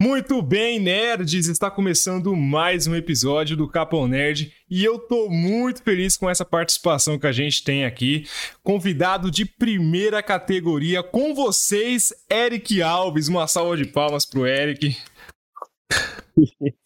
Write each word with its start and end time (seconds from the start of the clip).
Muito 0.00 0.42
bem, 0.42 0.78
nerds! 0.78 1.48
Está 1.48 1.70
começando 1.70 2.36
mais 2.36 2.86
um 2.86 2.94
episódio 2.94 3.56
do 3.56 3.66
Capão 3.66 4.06
Nerd 4.06 4.52
e 4.68 4.84
eu 4.84 4.98
tô 4.98 5.30
muito 5.30 5.82
feliz 5.82 6.18
com 6.18 6.28
essa 6.28 6.44
participação 6.44 7.18
que 7.18 7.26
a 7.26 7.32
gente 7.32 7.64
tem 7.64 7.86
aqui. 7.86 8.26
Convidado 8.62 9.30
de 9.30 9.46
primeira 9.46 10.22
categoria 10.22 11.02
com 11.02 11.34
vocês, 11.34 12.12
Eric 12.30 12.82
Alves. 12.82 13.28
Uma 13.28 13.48
salva 13.48 13.74
de 13.74 13.86
palmas 13.86 14.26
pro 14.26 14.46
Eric. 14.46 14.98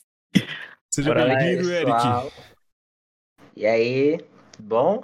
Seja 0.89 1.13
bem-vindo, 1.13 1.69
Eric. 1.69 2.33
E 3.57 3.67
aí, 3.67 4.21
bom? 4.57 5.03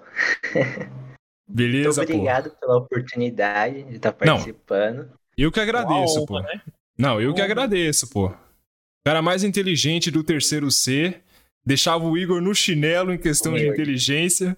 Beleza, 1.48 2.02
Muito 2.02 2.12
obrigado 2.12 2.50
pô. 2.50 2.56
pela 2.56 2.76
oportunidade 2.76 3.82
de 3.82 3.96
estar 3.96 4.12
participando. 4.12 5.10
Eu 5.36 5.50
que 5.50 5.58
agradeço, 5.58 6.24
pô. 6.24 6.40
né? 6.40 6.62
Não, 6.98 7.20
eu 7.20 7.34
que 7.34 7.40
agradeço, 7.40 8.08
pô. 8.08 8.28
O 8.28 8.34
cara 9.04 9.20
mais 9.20 9.44
inteligente 9.44 10.10
do 10.10 10.24
terceiro 10.24 10.70
C. 10.70 11.20
Deixava 11.64 12.04
o 12.04 12.16
Igor 12.16 12.40
no 12.40 12.54
chinelo 12.54 13.12
em 13.12 13.18
questão 13.18 13.54
de 13.54 13.66
inteligência. 13.66 14.56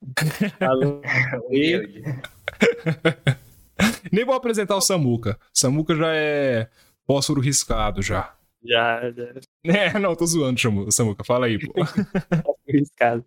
Nem 4.12 4.24
vou 4.24 4.34
apresentar 4.34 4.76
o 4.76 4.80
Samuca. 4.80 5.38
Samuca 5.52 5.96
já 5.96 6.14
é 6.14 6.68
fósforo 7.06 7.40
riscado 7.40 8.02
já. 8.02 8.34
Já, 8.62 9.10
já 9.10 9.34
É, 9.64 9.98
não, 9.98 10.14
tô 10.14 10.26
zoando, 10.26 10.60
Samuca. 10.90 11.24
Fala 11.24 11.46
aí, 11.46 11.58
pô. 11.58 11.72
fui 12.64 12.76
arriscado. 12.76 13.24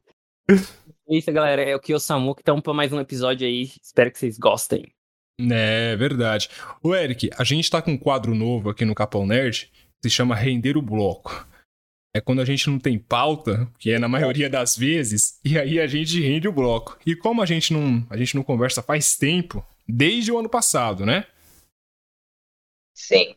É 0.50 1.18
isso, 1.18 1.32
galera. 1.32 1.62
É 1.62 1.76
o 1.76 1.80
que 1.80 1.94
o 1.94 2.00
Samuca. 2.00 2.42
Então, 2.42 2.62
pra 2.62 2.74
mais 2.74 2.94
um 2.94 3.00
episódio 3.00 3.46
aí. 3.46 3.72
Espero 3.82 4.12
que 4.12 4.20
vocês 4.20 4.38
gostem. 4.38 4.86
É, 5.40 5.96
verdade. 5.96 6.50
Ô, 6.82 6.96
Eric, 6.96 7.30
a 7.38 7.44
gente 7.44 7.70
tá 7.70 7.82
com 7.82 7.92
um 7.92 7.98
quadro 7.98 8.34
novo 8.34 8.70
aqui 8.70 8.84
no 8.84 8.96
Capão 8.96 9.26
Nerd, 9.26 9.72
que 10.02 10.10
se 10.10 10.16
chama 10.16 10.36
Render 10.36 10.78
o 10.78 10.82
Bloco. 10.82 11.48
É 12.18 12.22
quando 12.22 12.42
a 12.42 12.46
gente 12.46 12.68
não 12.68 12.80
tem 12.80 12.98
pauta, 12.98 13.72
que 13.78 13.92
é 13.92 14.00
na 14.00 14.08
maioria 14.08 14.50
das 14.50 14.76
vezes, 14.76 15.40
e 15.46 15.58
aí 15.60 15.80
a 15.80 15.86
gente 15.86 16.20
rende 16.20 16.48
o 16.48 16.52
bloco. 16.52 16.98
E 17.06 17.16
como 17.16 17.44
a 17.44 17.46
gente 17.46 17.72
não, 17.72 18.08
a 18.10 18.18
gente 18.18 18.36
não 18.36 18.42
conversa 18.42 18.82
faz 18.82 19.16
tempo, 19.16 19.64
desde 19.88 20.32
o 20.32 20.40
ano 20.40 20.50
passado, 20.50 21.06
né? 21.06 21.28
Sim. 22.96 23.36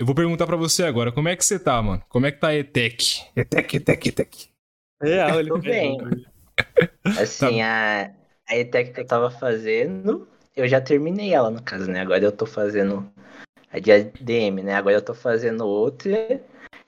Eu 0.00 0.06
vou 0.06 0.14
perguntar 0.14 0.46
pra 0.46 0.56
você 0.56 0.84
agora, 0.84 1.12
como 1.12 1.28
é 1.28 1.36
que 1.36 1.44
você 1.44 1.58
tá, 1.58 1.82
mano? 1.82 2.02
Como 2.08 2.24
é 2.24 2.32
que 2.32 2.40
tá 2.40 2.48
a 2.48 2.54
ETEC? 2.54 3.26
ETEC, 3.36 3.76
ETEC, 3.76 4.08
ETEC. 4.08 4.48
É, 5.02 5.24
olha 5.26 5.58
bem. 5.58 5.98
Assim, 7.20 7.60
a, 7.60 8.10
a 8.48 8.56
ETEC 8.56 8.94
que 8.94 9.00
eu 9.00 9.06
tava 9.06 9.30
fazendo, 9.30 10.26
eu 10.56 10.66
já 10.68 10.80
terminei 10.80 11.32
ela, 11.34 11.50
no 11.50 11.62
caso, 11.62 11.90
né? 11.90 12.00
Agora 12.00 12.22
eu 12.24 12.32
tô 12.32 12.46
fazendo 12.46 13.08
a 13.70 13.78
de 13.78 13.92
ADM, 13.92 14.62
né? 14.62 14.74
Agora 14.74 14.96
eu 14.96 15.02
tô 15.02 15.14
fazendo 15.14 15.66
outra. 15.66 16.40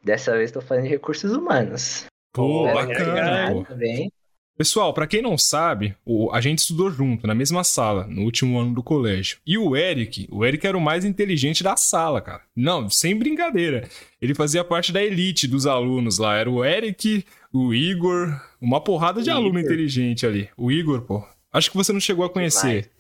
Dessa 0.03 0.37
vez 0.37 0.51
tô 0.51 0.61
fazendo 0.61 0.87
recursos 0.89 1.33
humanos. 1.33 2.05
Pô, 2.33 2.67
Pô, 2.69 2.75
bacana. 2.75 3.65
Também. 3.65 4.11
Pessoal, 4.57 4.93
pra 4.93 5.07
quem 5.07 5.23
não 5.23 5.39
sabe, 5.39 5.95
o- 6.05 6.33
a 6.33 6.41
gente 6.41 6.59
estudou 6.61 6.91
junto, 6.91 7.27
na 7.29 7.35
mesma 7.35 7.63
sala, 7.63 8.07
no 8.09 8.23
último 8.23 8.59
ano 8.59 8.75
do 8.75 8.83
colégio. 8.83 9.39
E 9.47 9.57
o 9.57 9.77
Eric, 9.77 10.27
o 10.33 10.45
Eric 10.45 10.67
era 10.67 10.77
o 10.77 10.81
mais 10.81 11.05
inteligente 11.05 11.63
da 11.63 11.77
sala, 11.77 12.21
cara. 12.21 12.43
Não, 12.57 12.91
sem 12.91 13.17
brincadeira. 13.17 13.89
Ele 14.21 14.35
fazia 14.35 14.65
parte 14.65 14.93
da 14.93 15.03
elite 15.03 15.47
dos 15.47 15.65
alunos 15.65 16.19
lá. 16.19 16.37
Era 16.37 16.51
o 16.51 16.65
Eric, 16.65 17.25
o 17.53 17.73
Igor, 17.73 18.29
uma 18.61 18.81
porrada 18.83 19.23
de 19.23 19.31
O 19.31 19.35
aluno 19.35 19.61
Igor. 19.61 19.61
inteligente 19.73 20.27
ali. 20.27 20.49
O 20.57 20.73
Igor, 20.73 21.03
pô. 21.03 21.25
Acho 21.53 21.71
que 21.71 21.77
você 21.77 21.93
não 21.93 22.01
chegou 22.01 22.25
a 22.25 22.31
conhecer. 22.31 22.91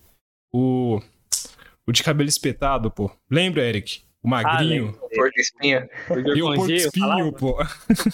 O. 0.53 1.01
O 1.87 1.93
de 1.93 2.03
cabelo 2.03 2.29
espetado, 2.29 2.91
pô. 2.91 3.11
Lembra, 3.31 3.63
Eric? 3.63 4.03
O 4.23 4.29
magrinho. 4.29 4.91
O 5.01 5.09
porco 5.09 5.41
espinho. 5.41 5.89
e 6.35 6.43
o 6.43 6.55
porco 6.55 6.71
espinho, 6.71 7.33
pô. 7.33 7.57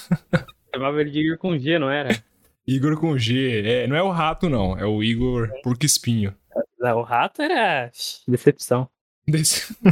Chamava 0.72 1.00
ele 1.00 1.10
de 1.10 1.20
Igor 1.20 1.38
com 1.38 1.58
G, 1.58 1.78
não 1.78 1.90
era? 1.90 2.22
Igor 2.66 2.98
com 2.98 3.16
G. 3.18 3.62
É, 3.64 3.86
não 3.86 3.96
é 3.96 4.02
o 4.02 4.10
rato, 4.10 4.48
não. 4.48 4.78
É 4.78 4.84
o 4.84 5.02
Igor 5.02 5.50
porco 5.62 5.84
espinho. 5.84 6.34
O 6.80 7.02
rato 7.02 7.42
era 7.42 7.90
decepção. 8.28 8.88
Desse... 9.26 9.74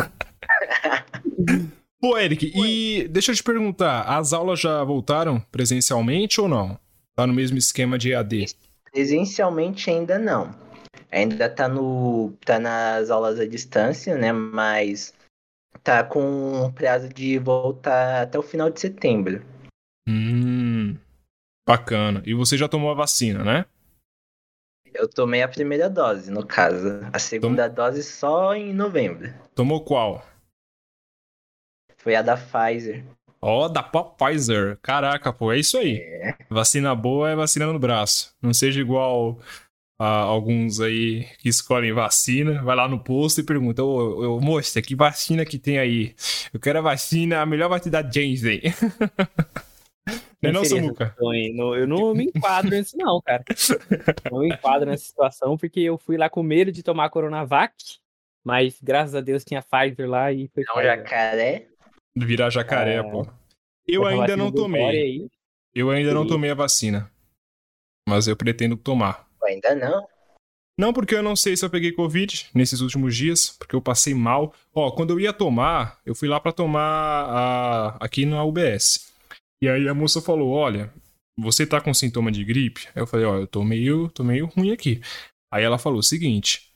Pô, 2.00 2.18
Eric, 2.18 2.52
e 2.54 3.06
deixa 3.08 3.30
eu 3.30 3.36
te 3.36 3.42
perguntar, 3.44 4.02
as 4.02 4.32
aulas 4.32 4.58
já 4.58 4.82
voltaram 4.82 5.38
presencialmente 5.52 6.40
ou 6.40 6.48
não? 6.48 6.76
Tá 7.14 7.26
no 7.26 7.32
mesmo 7.32 7.56
esquema 7.56 7.96
de 7.96 8.10
EAD? 8.12 8.46
Presencialmente 8.92 9.88
ainda 9.88 10.18
não. 10.18 10.52
Ainda 11.10 11.48
tá 11.48 11.68
no. 11.68 12.32
tá 12.44 12.58
nas 12.58 13.10
aulas 13.10 13.38
à 13.38 13.46
distância, 13.46 14.16
né? 14.16 14.32
Mas 14.32 15.14
tá 15.82 16.02
com 16.04 16.72
prazo 16.74 17.08
de 17.08 17.38
voltar 17.38 18.22
até 18.22 18.38
o 18.38 18.42
final 18.42 18.70
de 18.70 18.80
setembro. 18.80 19.44
Hum, 20.08 20.96
bacana. 21.66 22.22
E 22.24 22.34
você 22.34 22.56
já 22.56 22.68
tomou 22.68 22.90
a 22.90 22.94
vacina, 22.94 23.44
né? 23.44 23.66
Eu 24.94 25.08
tomei 25.08 25.42
a 25.42 25.48
primeira 25.48 25.88
dose, 25.88 26.30
no 26.30 26.46
caso. 26.46 27.00
A 27.12 27.18
segunda 27.18 27.68
dose 27.68 28.02
só 28.02 28.54
em 28.54 28.74
novembro. 28.74 29.32
Tomou 29.54 29.82
qual? 29.82 30.24
Foi 31.96 32.14
a 32.14 32.22
da 32.22 32.36
Pfizer. 32.36 33.04
Ó, 33.40 33.68
da 33.68 33.82
Pfizer. 33.82 34.78
Caraca, 34.82 35.32
pô, 35.32 35.52
é 35.52 35.58
isso 35.58 35.78
aí. 35.78 35.96
É. 35.98 36.36
Vacina 36.50 36.94
boa 36.94 37.30
é 37.30 37.36
vacina 37.36 37.66
no 37.66 37.78
braço. 37.78 38.34
Não 38.42 38.52
seja 38.52 38.80
igual 38.80 39.38
alguns 40.06 40.80
aí 40.80 41.24
que 41.38 41.48
escolhem 41.48 41.92
vacina, 41.92 42.62
vai 42.62 42.74
lá 42.76 42.88
no 42.88 42.98
posto 43.02 43.40
e 43.40 43.44
pergunta, 43.44 43.82
ô, 43.82 44.36
ô 44.36 44.40
moça, 44.40 44.80
que 44.82 44.94
vacina 44.94 45.44
que 45.44 45.58
tem 45.58 45.78
aí? 45.78 46.14
Eu 46.52 46.58
quero 46.60 46.78
a 46.78 46.82
vacina, 46.82 47.40
a 47.40 47.46
melhor 47.46 47.68
vacina 47.68 48.02
da 48.02 48.10
Janssen. 48.10 48.60
Não 50.42 50.50
é 50.50 50.52
não, 50.52 50.64
Samuca? 50.64 51.14
Não- 51.54 51.76
Eu 51.76 51.86
não 51.86 52.12
me 52.12 52.24
enquadro 52.24 52.70
nisso, 52.76 52.96
não, 52.96 53.20
cara. 53.22 53.44
Não 54.28 54.40
me 54.40 54.48
enquadro 54.48 54.90
nessa 54.90 55.04
situação, 55.04 55.56
porque 55.56 55.78
eu 55.78 55.96
fui 55.96 56.16
lá 56.16 56.28
com 56.28 56.42
medo 56.42 56.72
de 56.72 56.82
tomar 56.82 57.04
a 57.04 57.08
Coronavac, 57.08 57.72
mas 58.44 58.76
graças 58.82 59.14
a 59.14 59.20
Deus 59.20 59.44
tinha 59.44 59.62
Pfizer 59.62 60.08
lá 60.10 60.32
e 60.32 60.48
foi 60.52 60.64
Não, 60.66 60.74
Pfizer. 60.74 60.96
jacaré. 60.98 61.68
Virar 62.16 62.50
jacaré, 62.50 62.96
É. 62.96 63.02
pô. 63.04 63.24
Eu 63.86 64.04
ainda 64.04 64.36
não 64.36 64.50
tomei. 64.50 65.28
Eu 65.72 65.90
ainda 65.90 66.12
não 66.12 66.26
tomei 66.26 66.50
a 66.50 66.54
vacina. 66.54 67.08
Mas 68.08 68.26
eu 68.26 68.36
pretendo 68.36 68.76
tomar. 68.76 69.24
Ainda 69.44 69.74
não. 69.74 70.06
Não, 70.78 70.92
porque 70.92 71.14
eu 71.14 71.22
não 71.22 71.36
sei 71.36 71.56
se 71.56 71.64
eu 71.64 71.70
peguei 71.70 71.92
Covid 71.92 72.48
nesses 72.54 72.80
últimos 72.80 73.14
dias, 73.14 73.50
porque 73.58 73.76
eu 73.76 73.80
passei 73.82 74.14
mal. 74.14 74.54
Ó, 74.74 74.90
quando 74.90 75.10
eu 75.10 75.20
ia 75.20 75.32
tomar, 75.32 76.00
eu 76.04 76.14
fui 76.14 76.28
lá 76.28 76.40
pra 76.40 76.50
tomar 76.50 76.80
a- 76.82 77.96
aqui 78.00 78.24
na 78.24 78.42
UBS. 78.42 79.12
E 79.62 79.68
aí 79.68 79.86
a 79.88 79.94
moça 79.94 80.20
falou: 80.22 80.50
Olha, 80.50 80.92
você 81.38 81.66
tá 81.66 81.80
com 81.80 81.92
sintoma 81.92 82.32
de 82.32 82.42
gripe? 82.44 82.88
Aí 82.94 83.02
eu 83.02 83.06
falei: 83.06 83.26
Ó, 83.26 83.36
eu 83.36 83.46
tô 83.46 83.62
meio, 83.62 84.08
tô 84.08 84.24
meio 84.24 84.46
ruim 84.46 84.72
aqui. 84.72 85.00
Aí 85.52 85.62
ela 85.62 85.78
falou 85.78 85.98
o 85.98 86.02
seguinte: 86.02 86.72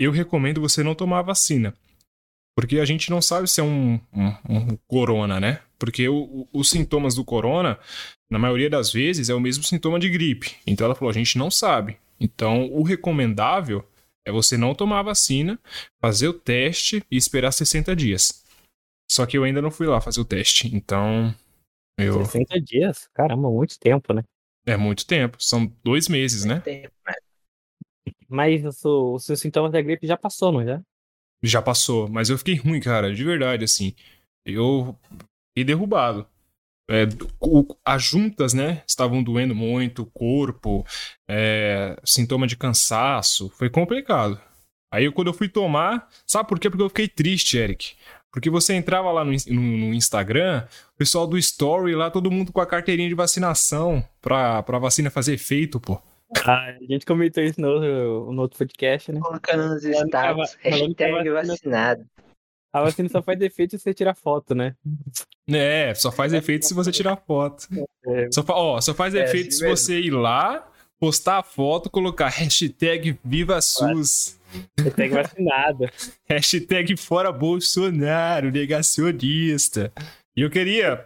Eu 0.00 0.10
recomendo 0.10 0.60
você 0.60 0.82
não 0.82 0.94
tomar 0.94 1.18
a 1.18 1.22
vacina. 1.22 1.74
Porque 2.56 2.78
a 2.78 2.84
gente 2.84 3.10
não 3.10 3.22
sabe 3.22 3.48
se 3.48 3.60
é 3.60 3.64
um, 3.64 3.94
um- 4.12 4.34
um 4.48 4.76
corona, 4.88 5.40
né? 5.40 5.60
Porque 5.78 6.08
o- 6.08 6.16
o- 6.42 6.48
os 6.52 6.68
sintomas 6.70 7.14
do 7.14 7.24
corona, 7.24 7.78
na 8.30 8.38
maioria 8.38 8.68
das 8.68 8.92
vezes, 8.92 9.30
é 9.30 9.34
o 9.34 9.40
mesmo 9.40 9.64
sintoma 9.64 9.98
de 9.98 10.10
gripe. 10.10 10.56
Então 10.66 10.84
ela 10.84 10.94
falou: 10.94 11.10
a 11.10 11.14
gente 11.14 11.38
não 11.38 11.50
sabe. 11.50 11.96
Então 12.20 12.70
o 12.72 12.82
recomendável 12.82 13.86
é 14.26 14.30
você 14.32 14.56
não 14.56 14.74
tomar 14.74 14.98
a 15.00 15.04
vacina, 15.04 15.58
fazer 16.00 16.28
o 16.28 16.34
teste 16.34 17.02
e 17.10 17.16
esperar 17.16 17.52
60 17.52 17.96
dias. 17.96 18.44
Só 19.10 19.24
que 19.26 19.38
eu 19.38 19.44
ainda 19.44 19.62
não 19.62 19.70
fui 19.70 19.86
lá 19.86 20.00
fazer 20.00 20.20
o 20.20 20.24
teste. 20.24 20.74
Então. 20.74 21.34
Eu... 21.98 22.24
60 22.24 22.60
dias? 22.60 23.08
Caramba, 23.14 23.50
muito 23.50 23.78
tempo, 23.78 24.12
né? 24.12 24.22
É 24.66 24.76
muito 24.76 25.06
tempo. 25.06 25.36
São 25.42 25.66
dois 25.82 26.08
meses, 26.08 26.44
né? 26.44 26.60
Tem- 26.60 26.88
Mas 28.28 28.64
o 28.64 28.72
seu- 28.72 29.14
os 29.14 29.24
seus 29.24 29.40
sintomas 29.40 29.72
da 29.72 29.80
gripe 29.82 30.06
já 30.06 30.16
passou, 30.16 30.52
não 30.52 30.64
já? 30.64 30.80
Já 31.42 31.60
passou. 31.62 32.08
Mas 32.08 32.28
eu 32.30 32.38
fiquei 32.38 32.56
ruim, 32.56 32.80
cara. 32.80 33.14
De 33.14 33.24
verdade, 33.24 33.64
assim. 33.64 33.94
Eu 34.46 34.96
fiquei 35.50 35.64
derrubado. 35.64 36.26
É, 36.90 37.04
o- 37.40 37.76
as 37.84 38.02
juntas, 38.02 38.52
né? 38.52 38.82
Estavam 38.86 39.22
doendo 39.22 39.54
muito, 39.54 40.02
o 40.02 40.06
corpo, 40.06 40.84
é, 41.28 41.96
sintoma 42.04 42.46
de 42.46 42.56
cansaço. 42.56 43.48
Foi 43.50 43.70
complicado. 43.70 44.40
Aí 44.92 45.10
quando 45.12 45.28
eu 45.28 45.34
fui 45.34 45.48
tomar, 45.48 46.08
sabe 46.26 46.48
por 46.48 46.58
quê? 46.58 46.68
Porque 46.68 46.82
eu 46.82 46.88
fiquei 46.88 47.06
triste, 47.06 47.56
Eric. 47.56 47.92
Porque 48.32 48.50
você 48.50 48.74
entrava 48.74 49.10
lá 49.12 49.24
no, 49.24 49.30
no- 49.48 49.60
no 49.88 49.94
Instagram, 49.94 50.64
o 50.94 50.98
pessoal 50.98 51.26
do 51.28 51.38
Story 51.38 51.94
lá, 51.94 52.10
todo 52.10 52.30
mundo 52.30 52.52
com 52.52 52.60
a 52.60 52.66
carteirinha 52.66 53.08
de 53.08 53.14
vacinação 53.14 54.04
pra, 54.20 54.62
pra 54.64 54.78
vacina 54.80 55.10
fazer 55.10 55.34
efeito, 55.34 55.78
pô. 55.78 56.00
Ah, 56.46 56.76
a 56.80 56.84
gente 56.84 57.04
comentou 57.04 57.42
isso 57.42 57.60
no 57.60 57.68
outro, 57.68 58.32
no 58.32 58.42
outro 58.42 58.58
podcast, 58.58 59.10
né? 59.12 59.20
Colocando 59.20 59.68
nos 59.74 59.84
status. 59.84 60.54
que 60.56 60.68
Hashtag 60.70 60.94
tava- 60.94 61.46
vacinado. 61.46 62.04
A 62.72 62.82
vacina 62.82 63.08
só 63.08 63.20
faz 63.20 63.36
defeito 63.38 63.72
se 63.72 63.78
você 63.82 63.92
tirar 63.92 64.14
foto, 64.14 64.54
né? 64.54 64.76
É, 65.50 65.92
só 65.94 66.12
faz 66.12 66.32
efeito 66.32 66.66
se 66.66 66.72
você 66.74 66.92
tirar 66.92 67.16
foto. 67.16 67.66
É. 68.06 68.28
Só, 68.32 68.44
ó, 68.48 68.80
só 68.80 68.94
faz 68.94 69.12
É, 69.14 69.24
efeito 69.24 69.48
assim 69.48 69.56
se 69.56 69.62
mesmo. 69.64 69.76
você 69.76 69.98
ir 70.00 70.10
lá, 70.12 70.70
postar 71.00 71.38
a 71.38 71.42
foto, 71.42 71.90
colocar 71.90 72.28
hashtag 72.28 73.18
Viva 73.24 73.60
SUS. 73.60 74.38
Hashtag 74.78 75.12
vacinado. 75.14 75.90
Hashtag 76.28 76.96
fora 76.96 77.32
Bolsonaro, 77.32 78.52
negacionista. 78.52 79.92
E 80.36 80.42
eu 80.42 80.50
queria 80.50 81.04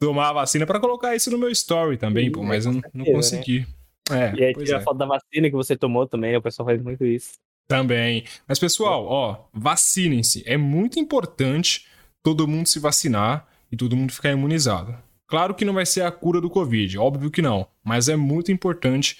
tomar 0.00 0.28
a 0.30 0.32
vacina 0.34 0.64
para 0.64 0.78
colocar 0.80 1.14
isso 1.16 1.30
no 1.30 1.38
meu 1.38 1.50
story 1.50 1.96
também, 1.96 2.26
Sim, 2.26 2.32
pô, 2.32 2.42
mas 2.44 2.66
eu 2.66 2.72
não, 2.72 2.82
não 2.94 3.04
consegui. 3.06 3.60
Né? 3.60 3.66
É, 4.10 4.34
e 4.34 4.44
aí 4.44 4.54
tira 4.54 4.76
é. 4.76 4.80
a 4.80 4.80
foto 4.80 4.98
da 4.98 5.06
vacina 5.06 5.48
que 5.48 5.56
você 5.56 5.76
tomou 5.76 6.06
também, 6.06 6.36
o 6.36 6.42
pessoal 6.42 6.66
faz 6.66 6.82
muito 6.82 7.04
isso. 7.04 7.32
Também. 7.68 8.24
Mas, 8.48 8.58
pessoal, 8.58 9.06
ó, 9.06 9.44
vacinem-se. 9.52 10.42
É 10.44 10.56
muito 10.56 10.98
importante 10.98 11.86
todo 12.22 12.48
mundo 12.48 12.66
se 12.66 12.80
vacinar 12.80 13.46
e 13.70 13.76
todo 13.76 13.96
mundo 13.96 14.12
ficar 14.12 14.30
imunizado. 14.30 14.96
Claro 15.28 15.54
que 15.54 15.64
não 15.64 15.74
vai 15.74 15.86
ser 15.86 16.02
a 16.02 16.10
cura 16.10 16.40
do 16.40 16.50
Covid, 16.50 16.98
óbvio 16.98 17.30
que 17.30 17.40
não. 17.40 17.66
Mas 17.84 18.08
é 18.08 18.16
muito 18.16 18.50
importante 18.50 19.16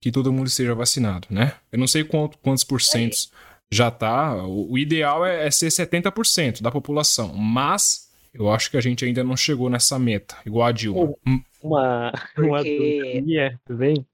que 0.00 0.10
todo 0.10 0.32
mundo 0.32 0.46
esteja 0.46 0.74
vacinado, 0.74 1.28
né? 1.30 1.54
Eu 1.70 1.78
não 1.78 1.86
sei 1.86 2.02
quanto, 2.02 2.38
quantos 2.38 2.64
porcentos 2.64 3.30
já 3.70 3.90
tá. 3.90 4.34
O, 4.42 4.72
o 4.72 4.78
ideal 4.78 5.24
é, 5.24 5.46
é 5.46 5.50
ser 5.50 5.68
70% 5.68 6.62
da 6.62 6.70
população. 6.70 7.34
Mas 7.34 8.10
eu 8.32 8.50
acho 8.50 8.70
que 8.70 8.78
a 8.78 8.80
gente 8.80 9.04
ainda 9.04 9.22
não 9.22 9.36
chegou 9.36 9.68
nessa 9.68 9.98
meta, 9.98 10.36
igual 10.46 10.66
a 10.66 10.72
Dilma. 10.72 11.14
Uma, 11.62 12.12
uma 12.38 12.64
dúvida, 12.64 13.60
bem, 13.68 14.06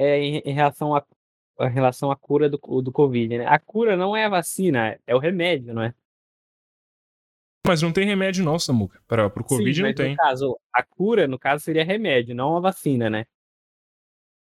é 0.00 0.18
em, 0.18 0.38
em 0.46 0.52
relação 0.52 0.94
a 0.94 1.04
relação 1.68 2.10
à 2.10 2.16
cura 2.16 2.48
do, 2.48 2.58
do 2.80 2.90
Covid, 2.90 3.36
né? 3.36 3.46
A 3.46 3.58
cura 3.58 3.94
não 3.94 4.16
é 4.16 4.24
a 4.24 4.30
vacina, 4.30 4.98
é 5.06 5.14
o 5.14 5.18
remédio, 5.18 5.74
não 5.74 5.82
é? 5.82 5.94
Mas 7.66 7.82
não 7.82 7.92
tem 7.92 8.06
remédio 8.06 8.42
não, 8.42 8.58
Samuca. 8.58 8.98
Para 9.06 9.26
o 9.26 9.44
Covid 9.44 9.76
Sim, 9.76 9.82
não 9.82 9.94
tem. 9.94 10.10
No 10.12 10.16
caso, 10.16 10.58
a 10.72 10.82
cura, 10.82 11.28
no 11.28 11.38
caso, 11.38 11.62
seria 11.62 11.84
remédio, 11.84 12.34
não 12.34 12.56
a 12.56 12.60
vacina, 12.60 13.10
né? 13.10 13.26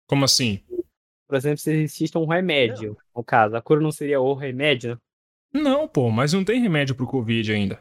Como 0.06 0.24
assim? 0.24 0.64
Por 1.28 1.36
exemplo, 1.36 1.58
se 1.58 1.72
existisse 1.72 2.16
um 2.16 2.26
remédio, 2.26 2.90
não. 2.90 3.20
no 3.20 3.24
caso, 3.24 3.54
a 3.54 3.60
cura 3.60 3.80
não 3.80 3.92
seria 3.92 4.20
o 4.20 4.32
remédio? 4.32 4.98
Não, 5.52 5.86
pô, 5.86 6.10
mas 6.10 6.32
não 6.32 6.42
tem 6.42 6.60
remédio 6.60 6.94
pro 6.94 7.06
Covid 7.06 7.52
ainda. 7.52 7.80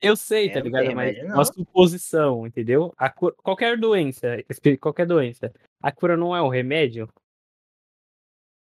Eu 0.00 0.16
sei, 0.16 0.48
é, 0.48 0.52
tá 0.52 0.60
ligado? 0.60 0.84
Mas 0.94 1.14
remédio, 1.14 1.34
uma 1.34 1.44
suposição, 1.44 2.46
entendeu? 2.46 2.92
A 2.96 3.10
cura, 3.10 3.34
qualquer 3.42 3.76
doença, 3.76 4.38
qualquer 4.80 5.06
doença, 5.06 5.52
a 5.82 5.92
cura 5.92 6.16
não 6.16 6.34
é 6.34 6.40
o 6.40 6.48
remédio? 6.48 7.08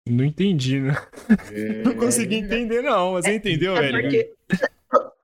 Não 0.09 0.23
entendi, 0.23 0.79
né? 0.79 0.93
É... 1.51 1.83
Não 1.83 1.95
consegui 1.95 2.35
entender, 2.35 2.81
não. 2.81 3.13
Mas 3.13 3.25
você 3.25 3.35
entendeu, 3.35 3.75
é 3.75 3.89
Eric? 3.89 4.35
Porque... 4.47 4.67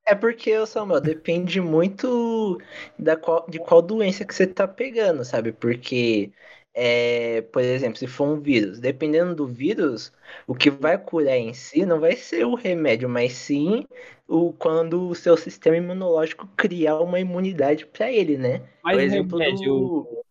É 0.05 0.13
porque, 0.13 0.65
Samuel, 0.65 1.00
depende 1.00 1.61
muito 1.61 2.59
da 3.00 3.15
qual, 3.15 3.50
de 3.50 3.57
qual 3.57 3.81
doença 3.81 4.25
que 4.25 4.35
você 4.35 4.45
tá 4.45 4.67
pegando, 4.67 5.23
sabe? 5.23 5.53
Porque, 5.53 6.33
é, 6.74 7.42
por 7.42 7.62
exemplo, 7.62 7.98
se 7.98 8.08
for 8.08 8.28
um 8.28 8.40
vírus, 8.40 8.80
dependendo 8.80 9.36
do 9.36 9.48
vírus, 9.48 10.12
o 10.48 10.56
que 10.56 10.70
vai 10.70 10.98
curar 10.98 11.38
em 11.38 11.54
si 11.54 11.86
não 11.86 12.00
vai 12.00 12.16
ser 12.16 12.46
o 12.46 12.56
remédio, 12.56 13.08
mas 13.08 13.34
sim 13.34 13.86
o, 14.28 14.52
quando 14.54 15.08
o 15.08 15.16
seu 15.16 15.38
sistema 15.38 15.78
imunológico 15.78 16.48
criar 16.58 17.00
uma 17.00 17.20
imunidade 17.20 17.86
para 17.86 18.12
ele, 18.12 18.38
né? 18.38 18.62
Mas 18.84 18.96
por 18.96 19.04
exemplo, 19.04 19.38
remédio... 19.38 19.66
do, 19.66 20.24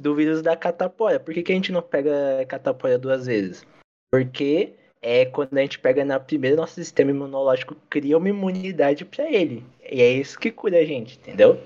do 0.00 0.14
vírus 0.14 0.42
da 0.42 0.56
catapora. 0.56 1.18
Por 1.18 1.34
que, 1.34 1.42
que 1.42 1.52
a 1.52 1.54
gente 1.54 1.72
não 1.72 1.82
pega 1.82 2.44
catapora 2.46 2.96
duas 2.96 3.26
vezes? 3.26 3.66
Porque 4.12 4.74
é 5.02 5.24
quando 5.24 5.56
a 5.56 5.62
gente 5.62 5.78
pega 5.78 6.04
na 6.04 6.20
primeira, 6.20 6.56
nosso 6.56 6.74
sistema 6.74 7.10
imunológico 7.10 7.74
cria 7.88 8.16
uma 8.16 8.28
imunidade 8.28 9.04
para 9.04 9.28
ele. 9.28 9.64
E 9.90 10.00
é 10.00 10.12
isso 10.12 10.38
que 10.38 10.52
cura 10.52 10.78
a 10.78 10.84
gente, 10.84 11.18
entendeu? 11.18 11.58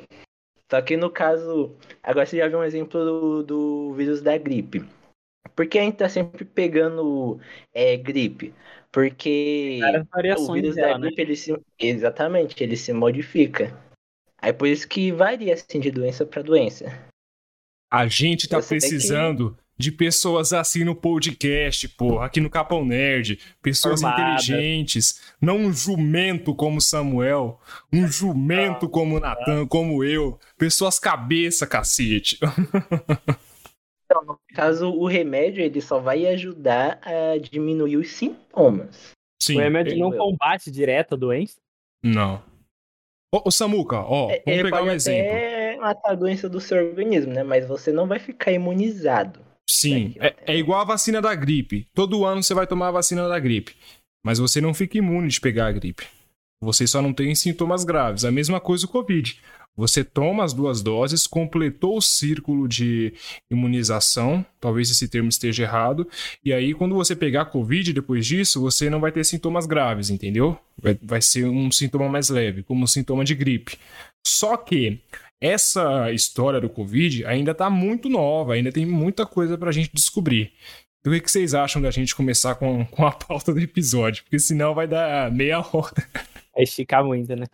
Só 0.70 0.80
que 0.80 0.96
no 0.96 1.10
caso, 1.10 1.76
agora 2.02 2.26
você 2.26 2.38
já 2.38 2.48
viu 2.48 2.58
um 2.58 2.64
exemplo 2.64 3.04
do, 3.04 3.42
do 3.42 3.94
vírus 3.94 4.22
da 4.22 4.36
gripe. 4.38 4.84
Por 5.54 5.66
que 5.66 5.78
a 5.78 5.82
gente 5.82 5.98
tá 5.98 6.08
sempre 6.08 6.44
pegando 6.44 7.38
é, 7.72 7.96
gripe? 7.96 8.54
Porque 8.90 9.80
o 10.38 10.52
vírus 10.52 10.74
dela, 10.74 10.92
da 10.92 10.98
né? 10.98 11.06
gripe, 11.06 11.22
né? 11.22 11.22
ele 11.22 11.36
se, 11.36 11.56
exatamente, 11.78 12.62
ele 12.62 12.76
se 12.76 12.92
modifica. 12.92 13.76
Aí 14.38 14.52
por 14.52 14.68
isso 14.68 14.88
que 14.88 15.12
varia 15.12 15.54
assim 15.54 15.80
de 15.80 15.90
doença 15.90 16.24
para 16.24 16.42
doença. 16.42 16.86
A 17.90 18.06
gente 18.06 18.48
tá 18.48 18.60
Você 18.60 18.76
precisando 18.76 19.56
de 19.76 19.90
pessoas 19.90 20.52
assim 20.52 20.84
no 20.84 20.94
podcast, 20.94 21.88
pô, 21.88 22.20
aqui 22.20 22.40
no 22.40 22.50
Capão 22.50 22.84
Nerd, 22.84 23.38
pessoas 23.60 24.00
Formada. 24.00 24.22
inteligentes, 24.22 25.20
não 25.40 25.56
um 25.56 25.72
jumento 25.72 26.54
como 26.54 26.80
Samuel, 26.80 27.60
um 27.92 28.06
jumento 28.06 28.88
como 28.88 29.18
Natan, 29.18 29.66
como 29.66 30.04
eu, 30.04 30.38
pessoas 30.56 30.98
cabeça, 30.98 31.66
cacete. 31.66 32.38
Então, 34.06 34.22
no 34.22 34.38
caso, 34.54 34.90
o 34.90 35.06
remédio 35.06 35.64
ele 35.64 35.80
só 35.80 35.98
vai 35.98 36.26
ajudar 36.26 37.00
a 37.02 37.38
diminuir 37.38 37.96
os 37.96 38.10
sintomas. 38.10 39.12
Sim. 39.42 39.56
O 39.56 39.60
remédio 39.60 39.98
não 39.98 40.12
combate 40.12 40.70
direto 40.70 41.14
a 41.14 41.16
doença? 41.16 41.56
Não. 42.02 42.42
Ô, 43.34 43.42
ô 43.46 43.50
Samuca, 43.50 44.00
ó, 44.00 44.30
é, 44.30 44.42
vamos 44.44 44.62
pegar 44.62 44.82
um 44.82 44.90
exemplo. 44.90 45.32
É 45.32 45.76
matar 45.76 46.12
a 46.12 46.14
doença 46.14 46.48
do 46.48 46.60
seu 46.60 46.78
organismo, 46.78 47.32
né? 47.32 47.42
Mas 47.42 47.66
você 47.66 47.92
não 47.92 48.06
vai 48.06 48.18
ficar 48.18 48.52
imunizado. 48.52 49.40
Sim, 49.68 50.14
é, 50.18 50.34
é 50.46 50.56
igual 50.56 50.80
a 50.80 50.84
vacina 50.84 51.20
da 51.20 51.34
gripe. 51.34 51.86
Todo 51.94 52.24
ano 52.24 52.42
você 52.42 52.54
vai 52.54 52.66
tomar 52.66 52.88
a 52.88 52.92
vacina 52.92 53.28
da 53.28 53.38
gripe. 53.38 53.74
Mas 54.24 54.38
você 54.38 54.60
não 54.60 54.72
fica 54.72 54.98
imune 54.98 55.28
de 55.28 55.40
pegar 55.40 55.66
a 55.66 55.72
gripe. 55.72 56.06
Você 56.62 56.86
só 56.86 57.02
não 57.02 57.12
tem 57.12 57.34
sintomas 57.34 57.84
graves. 57.84 58.24
A 58.24 58.30
mesma 58.30 58.60
coisa 58.60 58.86
o 58.86 58.88
Covid. 58.88 59.38
Você 59.76 60.04
toma 60.04 60.44
as 60.44 60.52
duas 60.52 60.82
doses, 60.82 61.26
completou 61.26 61.96
o 61.96 62.02
círculo 62.02 62.68
de 62.68 63.12
imunização, 63.50 64.46
talvez 64.60 64.88
esse 64.88 65.08
termo 65.08 65.28
esteja 65.28 65.64
errado, 65.64 66.08
e 66.44 66.52
aí 66.52 66.72
quando 66.72 66.94
você 66.94 67.16
pegar 67.16 67.46
Covid 67.46 67.92
depois 67.92 68.24
disso, 68.24 68.60
você 68.60 68.88
não 68.88 69.00
vai 69.00 69.10
ter 69.10 69.24
sintomas 69.24 69.66
graves, 69.66 70.10
entendeu? 70.10 70.56
Vai, 70.80 70.96
vai 71.02 71.20
ser 71.20 71.46
um 71.46 71.72
sintoma 71.72 72.08
mais 72.08 72.28
leve, 72.28 72.62
como 72.62 72.84
um 72.84 72.86
sintoma 72.86 73.24
de 73.24 73.34
gripe. 73.34 73.76
Só 74.24 74.56
que 74.56 75.00
essa 75.44 76.10
história 76.10 76.58
do 76.58 76.70
Covid 76.70 77.26
ainda 77.26 77.50
está 77.50 77.68
muito 77.68 78.08
nova, 78.08 78.54
ainda 78.54 78.72
tem 78.72 78.86
muita 78.86 79.26
coisa 79.26 79.58
para 79.58 79.68
a 79.68 79.72
gente 79.72 79.90
descobrir. 79.92 80.54
Então, 81.00 81.12
o 81.12 81.20
que 81.20 81.30
vocês 81.30 81.52
acham 81.52 81.82
da 81.82 81.90
gente 81.90 82.16
começar 82.16 82.54
com, 82.54 82.86
com 82.88 83.06
a 83.06 83.12
pauta 83.12 83.52
do 83.52 83.60
episódio? 83.60 84.24
Porque 84.24 84.38
senão 84.38 84.74
vai 84.74 84.88
dar 84.88 85.30
meia 85.30 85.60
hora. 85.60 85.92
Vai 86.54 86.62
esticar 86.62 87.04
muito, 87.04 87.36
né? 87.36 87.44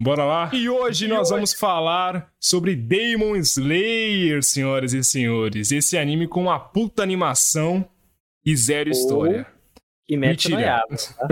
Bora 0.00 0.24
lá? 0.24 0.50
E 0.54 0.70
hoje 0.70 1.04
e 1.04 1.08
nós 1.08 1.28
hoje... 1.28 1.34
vamos 1.34 1.52
falar 1.52 2.32
sobre 2.40 2.74
Demon 2.74 3.36
Slayer, 3.36 4.42
senhoras 4.42 4.94
e 4.94 5.04
senhores. 5.04 5.70
Esse 5.70 5.98
anime 5.98 6.26
com 6.26 6.42
uma 6.42 6.58
puta 6.58 7.02
animação 7.02 7.86
e 8.44 8.56
zero 8.56 8.88
oh, 8.88 8.92
história. 8.92 9.46
Kimetsu 10.06 10.50
Mentira. 10.50 10.82
tá? 10.88 11.28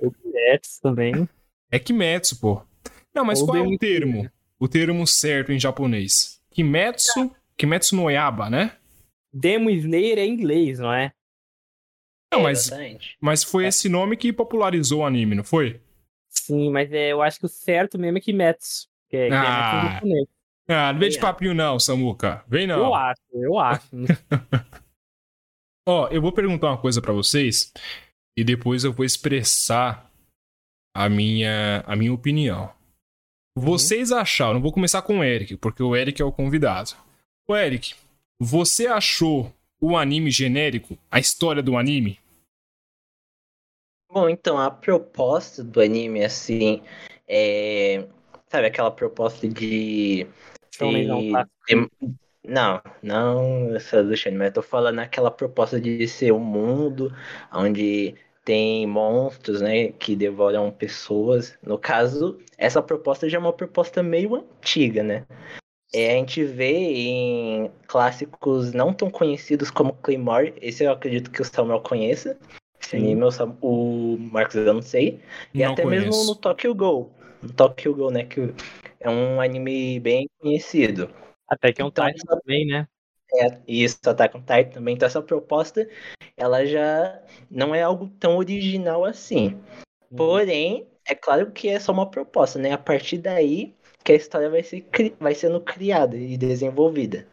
o 0.00 0.10
Kimetsu 0.10 0.80
também. 0.82 1.28
É 1.70 1.78
Kimetsu, 1.78 2.40
pô. 2.40 2.62
Não, 3.14 3.24
mas 3.24 3.40
Ou 3.40 3.46
qual 3.46 3.58
é 3.58 3.62
o 3.62 3.78
termo? 3.78 4.28
O 4.60 4.68
termo 4.68 5.06
certo 5.06 5.50
em 5.50 5.58
japonês. 5.58 6.40
Kimetsu, 6.50 7.34
Kimetsu 7.56 7.96
no 7.96 8.10
Yaba, 8.10 8.50
né? 8.50 8.76
Demon 9.32 9.70
Slayer 9.70 10.18
é 10.18 10.26
inglês, 10.26 10.78
não 10.78 10.92
é? 10.92 11.12
Não, 12.32 12.42
mas, 12.42 12.70
mas 13.20 13.42
foi 13.42 13.64
é. 13.64 13.68
esse 13.68 13.88
nome 13.88 14.16
que 14.16 14.32
popularizou 14.32 15.00
o 15.00 15.04
anime, 15.06 15.34
não 15.34 15.42
foi? 15.42 15.80
Sim, 16.28 16.70
mas 16.70 16.92
é, 16.92 17.12
eu 17.12 17.22
acho 17.22 17.40
que 17.40 17.46
o 17.46 17.48
certo 17.48 17.98
mesmo 17.98 18.18
é 18.18 18.20
Kimetsu. 18.20 18.88
Que 19.08 19.16
é, 19.16 19.28
ah. 19.32 20.00
Que 20.00 20.08
é 20.72 20.74
ah, 20.74 20.92
não 20.92 21.00
vem 21.00 21.10
de 21.10 21.18
papinho 21.18 21.52
não, 21.52 21.80
Samuca. 21.80 22.44
Vem 22.46 22.66
não. 22.66 22.78
Eu 22.78 22.94
acho, 22.94 23.22
eu 23.32 23.58
acho. 23.58 23.88
Ó, 25.88 26.06
eu 26.08 26.22
vou 26.22 26.30
perguntar 26.30 26.68
uma 26.68 26.78
coisa 26.78 27.02
para 27.02 27.12
vocês 27.12 27.72
e 28.36 28.44
depois 28.44 28.84
eu 28.84 28.92
vou 28.92 29.04
expressar 29.04 30.08
a 30.94 31.08
minha, 31.08 31.82
a 31.86 31.96
minha 31.96 32.12
opinião. 32.12 32.72
Uhum. 33.56 33.64
Vocês 33.64 34.12
acharam, 34.12 34.54
não 34.54 34.60
vou 34.60 34.72
começar 34.72 35.02
com 35.02 35.18
o 35.18 35.24
Eric, 35.24 35.56
porque 35.56 35.82
o 35.82 35.96
Eric 35.96 36.20
é 36.20 36.24
o 36.24 36.32
convidado. 36.32 36.92
O 37.48 37.56
Eric, 37.56 37.94
você 38.38 38.86
achou 38.86 39.52
o 39.80 39.96
anime 39.96 40.30
genérico, 40.30 40.96
a 41.10 41.18
história 41.18 41.62
do 41.62 41.76
anime? 41.76 42.18
Bom, 44.12 44.28
então, 44.28 44.58
a 44.58 44.70
proposta 44.70 45.62
do 45.62 45.80
anime, 45.80 46.24
assim, 46.24 46.82
é. 47.28 48.06
Sabe, 48.48 48.66
aquela 48.66 48.90
proposta 48.90 49.48
de. 49.48 50.26
de... 50.26 50.28
Não, 52.42 52.82
não 53.02 53.76
essa 53.76 54.02
do 54.02 54.16
Shane, 54.16 54.36
mas 54.36 54.48
eu 54.48 54.54
tô 54.54 54.62
falando 54.62 54.98
aquela 54.98 55.30
proposta 55.30 55.80
de 55.80 56.08
ser 56.08 56.32
um 56.32 56.40
mundo 56.40 57.14
onde 57.52 58.16
tem 58.50 58.84
monstros, 58.84 59.60
né, 59.60 59.92
que 59.92 60.16
devoram 60.16 60.72
pessoas. 60.72 61.56
No 61.62 61.78
caso, 61.78 62.36
essa 62.58 62.82
proposta 62.82 63.28
já 63.28 63.38
é 63.38 63.40
uma 63.40 63.52
proposta 63.52 64.02
meio 64.02 64.34
antiga, 64.34 65.04
né? 65.04 65.24
É, 65.94 66.14
a 66.14 66.16
gente 66.16 66.42
vê 66.42 66.72
em 66.72 67.70
clássicos 67.86 68.72
não 68.72 68.92
tão 68.92 69.08
conhecidos 69.08 69.70
como 69.70 69.92
Claymore, 69.92 70.52
esse 70.60 70.82
eu 70.82 70.90
acredito 70.90 71.30
que 71.30 71.40
o 71.40 71.44
Samuel 71.44 71.80
conheça. 71.80 72.36
Esse 72.82 72.96
anime 72.96 73.22
o 73.60 74.16
Marcos 74.18 74.56
eu 74.56 74.74
não 74.74 74.82
sei. 74.82 75.20
E 75.54 75.62
não 75.62 75.72
até 75.72 75.84
conheço. 75.84 76.06
mesmo 76.06 76.24
no 76.24 76.34
Tokyo 76.34 76.74
Go. 76.74 77.08
No 77.40 77.52
Tokyo 77.52 77.94
Go, 77.94 78.10
né? 78.10 78.24
Que 78.24 78.52
é 78.98 79.08
um 79.08 79.40
anime 79.40 80.00
bem 80.00 80.28
conhecido. 80.40 81.08
Até 81.46 81.72
que 81.72 81.80
é 81.80 81.84
um 81.84 81.88
então, 81.88 82.04
também, 82.26 82.66
né? 82.66 82.88
É, 83.34 83.58
isso, 83.66 83.98
Attack 84.06 84.36
on 84.36 84.40
Titan 84.40 84.70
também. 84.70 84.94
Então 84.94 85.06
essa 85.06 85.22
proposta, 85.22 85.88
ela 86.36 86.64
já 86.64 87.20
não 87.50 87.74
é 87.74 87.82
algo 87.82 88.08
tão 88.18 88.36
original 88.36 89.04
assim. 89.04 89.58
Uhum. 90.10 90.16
Porém, 90.16 90.86
é 91.06 91.14
claro 91.14 91.50
que 91.50 91.68
é 91.68 91.78
só 91.78 91.92
uma 91.92 92.10
proposta, 92.10 92.58
né? 92.58 92.72
A 92.72 92.78
partir 92.78 93.18
daí 93.18 93.74
que 94.02 94.12
a 94.12 94.16
história 94.16 94.48
vai, 94.48 94.62
ser, 94.62 94.86
vai 95.18 95.34
sendo 95.34 95.60
criada 95.60 96.16
e 96.16 96.36
desenvolvida. 96.36 97.26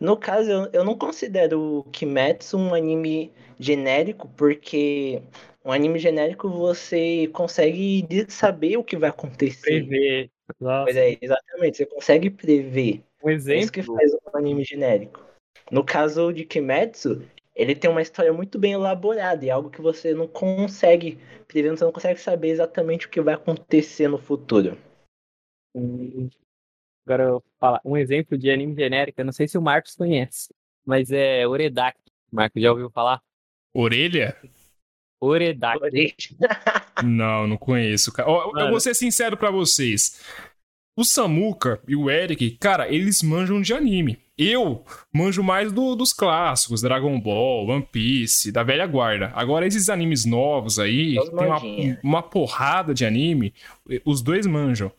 No 0.00 0.16
caso, 0.16 0.50
eu, 0.50 0.68
eu 0.72 0.84
não 0.84 0.96
considero 0.96 1.86
Kimetsu 1.92 2.58
um 2.58 2.74
anime 2.74 3.32
genérico, 3.58 4.28
porque 4.36 5.22
um 5.64 5.70
anime 5.72 5.98
genérico 5.98 6.48
você 6.48 7.28
consegue 7.32 8.06
saber 8.28 8.76
o 8.76 8.84
que 8.84 8.96
vai 8.96 9.10
acontecer. 9.10 9.60
Prever. 9.60 10.30
Pois 10.58 10.96
é, 10.96 11.16
exatamente, 11.20 11.78
você 11.78 11.86
consegue 11.86 12.30
prever. 12.30 13.02
Um 13.22 13.30
exemplo. 13.30 13.58
É 13.58 13.62
isso 13.62 13.72
que 13.72 13.82
faz 13.82 14.12
um 14.12 14.36
anime 14.36 14.64
genérico. 14.64 15.23
No 15.70 15.84
caso 15.84 16.32
de 16.32 16.44
Kimetsu, 16.44 17.26
ele 17.54 17.74
tem 17.74 17.90
uma 17.90 18.02
história 18.02 18.32
muito 18.32 18.58
bem 18.58 18.72
elaborada 18.72 19.44
e 19.44 19.48
é 19.48 19.52
algo 19.52 19.70
que 19.70 19.80
você 19.80 20.12
não 20.12 20.26
consegue 20.26 21.18
prever, 21.46 21.70
você 21.70 21.84
não 21.84 21.92
consegue 21.92 22.20
saber 22.20 22.48
exatamente 22.48 23.06
o 23.06 23.10
que 23.10 23.20
vai 23.20 23.34
acontecer 23.34 24.08
no 24.08 24.18
futuro. 24.18 24.76
Agora 27.06 27.24
eu 27.24 27.30
vou 27.32 27.44
falar 27.60 27.80
um 27.84 27.96
exemplo 27.96 28.36
de 28.36 28.50
anime 28.50 28.74
genérico, 28.74 29.20
eu 29.20 29.24
não 29.24 29.32
sei 29.32 29.46
se 29.46 29.56
o 29.56 29.62
Marcos 29.62 29.94
conhece, 29.94 30.52
mas 30.84 31.10
é 31.10 31.46
Oredaki. 31.46 32.00
Marcos 32.30 32.60
já 32.60 32.70
ouviu 32.70 32.90
falar? 32.90 33.22
Orelha? 33.72 34.36
Oredaki. 35.20 36.36
não, 37.04 37.46
não 37.46 37.56
conheço. 37.56 38.12
Eu, 38.18 38.52
eu 38.58 38.70
vou 38.70 38.80
ser 38.80 38.94
sincero 38.94 39.36
para 39.36 39.50
vocês. 39.50 40.20
O 40.96 41.04
Samuka 41.04 41.80
e 41.88 41.96
o 41.96 42.08
Eric, 42.08 42.52
cara, 42.52 42.88
eles 42.88 43.20
manjam 43.20 43.60
de 43.60 43.74
anime. 43.74 44.16
Eu 44.38 44.84
manjo 45.12 45.42
mais 45.42 45.72
do, 45.72 45.96
dos 45.96 46.12
clássicos, 46.12 46.82
Dragon 46.82 47.20
Ball, 47.20 47.68
One 47.68 47.86
Piece, 47.90 48.52
da 48.52 48.62
velha 48.62 48.86
guarda. 48.86 49.32
Agora, 49.34 49.66
esses 49.66 49.88
animes 49.88 50.24
novos 50.24 50.78
aí, 50.78 51.16
tem 51.16 51.46
uma, 51.46 51.60
uma 52.02 52.22
porrada 52.22 52.94
de 52.94 53.04
anime, 53.04 53.52
os 54.04 54.22
dois 54.22 54.46
manjam. 54.46 54.92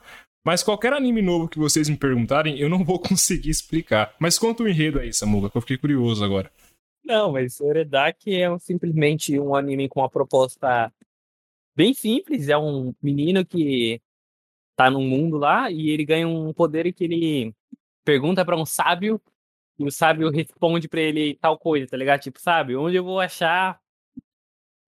Mas 0.46 0.62
qualquer 0.62 0.92
anime 0.92 1.22
novo 1.22 1.48
que 1.48 1.58
vocês 1.58 1.88
me 1.88 1.98
perguntarem, 1.98 2.60
eu 2.60 2.70
não 2.70 2.84
vou 2.84 3.00
conseguir 3.00 3.50
explicar. 3.50 4.14
Mas 4.20 4.38
conta 4.38 4.64
o 4.64 4.66
um 4.66 4.70
enredo 4.70 5.00
aí, 5.00 5.14
Samuka, 5.14 5.50
que 5.50 5.58
eu 5.58 5.62
fiquei 5.62 5.78
curioso 5.78 6.24
agora. 6.24 6.52
Não, 7.06 7.32
mas 7.32 7.62
Oredaki 7.62 8.36
é 8.36 8.52
um, 8.52 8.60
simplesmente 8.60 9.40
um 9.40 9.56
anime 9.56 9.88
com 9.88 10.02
uma 10.02 10.10
proposta 10.10 10.92
bem 11.76 11.94
simples. 11.94 12.50
É 12.50 12.58
um 12.58 12.94
menino 13.02 13.46
que 13.46 14.02
tá 14.76 14.90
num 14.90 15.08
mundo 15.08 15.38
lá 15.38 15.72
e 15.72 15.90
ele 15.90 16.06
ganha 16.06 16.28
um 16.28 16.54
poder 16.54 16.92
que 16.94 17.04
ele 17.04 17.56
pergunta 18.04 18.44
para 18.46 18.56
um 18.56 18.66
sábio 18.66 19.22
e 19.78 19.84
o 19.84 19.92
sábio 19.92 20.30
responde 20.30 20.88
para 20.88 21.02
ele 21.02 21.36
tal 21.36 21.58
coisa, 21.58 21.88
tá 21.88 21.98
ligado? 21.98 22.22
Tipo, 22.22 22.40
sabe, 22.40 22.76
onde 22.76 22.96
eu 22.96 23.04
vou 23.04 23.20
achar 23.20 23.80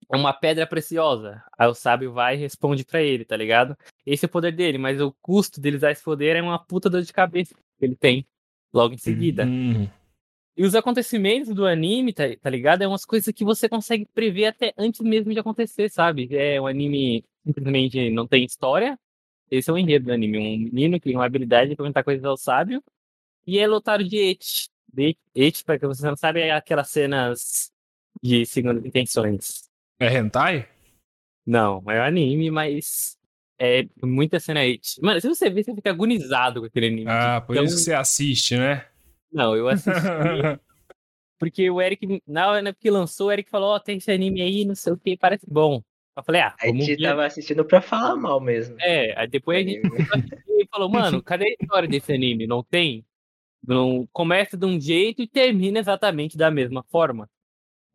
uma 0.09 0.33
pedra 0.33 0.65
preciosa? 0.65 1.43
Aí 1.57 1.67
o 1.67 1.73
sábio 1.73 2.13
vai 2.13 2.35
e 2.35 2.39
responde 2.39 2.85
para 2.85 3.01
ele, 3.01 3.25
tá 3.25 3.35
ligado? 3.35 3.77
Esse 4.05 4.25
é 4.25 4.27
o 4.27 4.31
poder 4.31 4.53
dele, 4.53 4.77
mas 4.77 5.01
o 5.01 5.13
custo 5.21 5.59
dele 5.59 5.77
usar 5.77 5.91
esse 5.91 6.03
poder 6.03 6.35
é 6.35 6.41
uma 6.41 6.59
puta 6.59 6.89
dor 6.89 7.01
de 7.01 7.11
cabeça 7.11 7.53
que 7.53 7.85
ele 7.85 7.95
tem 7.95 8.25
logo 8.73 8.93
em 8.93 8.97
seguida. 8.97 9.45
Uhum. 9.45 9.89
E 10.55 10.63
os 10.63 10.73
acontecimentos 10.73 11.53
do 11.53 11.67
anime, 11.67 12.13
tá, 12.13 12.23
tá 12.41 12.49
ligado? 12.49 12.81
É 12.81 12.87
umas 12.87 13.05
coisas 13.05 13.31
que 13.33 13.45
você 13.45 13.69
consegue 13.69 14.07
prever 14.13 14.47
até 14.47 14.73
antes 14.77 15.01
mesmo 15.01 15.31
de 15.31 15.39
acontecer, 15.39 15.89
sabe? 15.89 16.27
É 16.31 16.59
um 16.59 16.65
anime 16.65 17.23
simplesmente 17.45 18.09
não 18.09 18.27
tem 18.27 18.43
história, 18.43 18.97
esse 19.49 19.69
é 19.69 19.73
o 19.73 19.77
enredo 19.77 20.05
do 20.05 20.13
anime. 20.13 20.37
Um 20.37 20.73
menino 20.73 20.99
que 20.99 21.05
tem 21.05 21.15
uma 21.15 21.25
habilidade 21.25 21.69
de 21.69 21.75
perguntar 21.75 22.03
coisas 22.03 22.23
ao 22.25 22.37
sábio 22.37 22.83
e 23.45 23.59
é 23.59 23.67
lotado 23.67 24.03
de 24.03 24.17
et. 24.17 24.69
De 24.91 25.17
et, 25.35 25.63
para 25.63 25.79
que 25.79 25.87
você 25.87 26.05
não 26.05 26.15
sabe, 26.15 26.41
é 26.41 26.51
aquelas 26.51 26.89
cenas 26.89 27.71
de 28.21 28.45
segundas 28.45 28.83
intenções. 28.85 29.69
É 29.99 30.13
hentai? 30.13 30.67
Não, 31.45 31.81
é 31.87 31.99
um 31.99 32.03
anime, 32.03 32.51
mas 32.51 33.17
é 33.59 33.87
muita 34.03 34.39
cena 34.39 34.65
et. 34.65 34.81
Mano, 35.01 35.21
se 35.21 35.27
você 35.27 35.49
ver, 35.49 35.63
você 35.63 35.73
fica 35.73 35.89
agonizado 35.89 36.59
com 36.59 36.67
aquele 36.67 36.87
anime. 36.87 37.09
Ah, 37.09 37.41
por 37.41 37.53
então... 37.53 37.63
isso 37.63 37.77
você 37.77 37.93
assiste, 37.93 38.57
né? 38.57 38.85
Não, 39.31 39.55
eu 39.55 39.67
assisti. 39.67 39.91
porque 41.39 41.69
o 41.69 41.81
Eric, 41.81 42.21
na 42.27 42.49
hora 42.49 42.73
que 42.73 42.89
lançou, 42.89 43.27
o 43.27 43.31
Eric 43.31 43.49
falou: 43.49 43.69
Ó, 43.69 43.75
oh, 43.75 43.79
tem 43.79 43.97
esse 43.97 44.11
anime 44.11 44.41
aí, 44.41 44.65
não 44.65 44.75
sei 44.75 44.93
o 44.93 44.97
que, 44.97 45.15
parece 45.17 45.45
bom. 45.49 45.81
Eu 46.17 46.23
falei, 46.23 46.41
ah, 46.41 46.55
a 46.59 46.65
gente 46.65 46.95
ver. 46.95 47.03
tava 47.03 47.25
assistindo 47.27 47.63
pra 47.63 47.79
falar 47.79 48.15
mal 48.15 48.41
mesmo. 48.41 48.75
É, 48.79 49.13
aí 49.19 49.27
depois 49.27 49.63
a 49.63 49.69
gente 49.69 50.67
falou, 50.71 50.89
mano, 50.89 51.21
cadê 51.21 51.45
a 51.45 51.63
história 51.63 51.87
desse 51.87 52.11
anime? 52.11 52.47
Não 52.47 52.63
tem? 52.63 53.05
Não 53.65 54.07
começa 54.11 54.57
de 54.57 54.65
um 54.65 54.81
jeito 54.81 55.21
e 55.21 55.27
termina 55.27 55.77
exatamente 55.77 56.35
da 56.35 56.49
mesma 56.49 56.83
forma. 56.89 57.29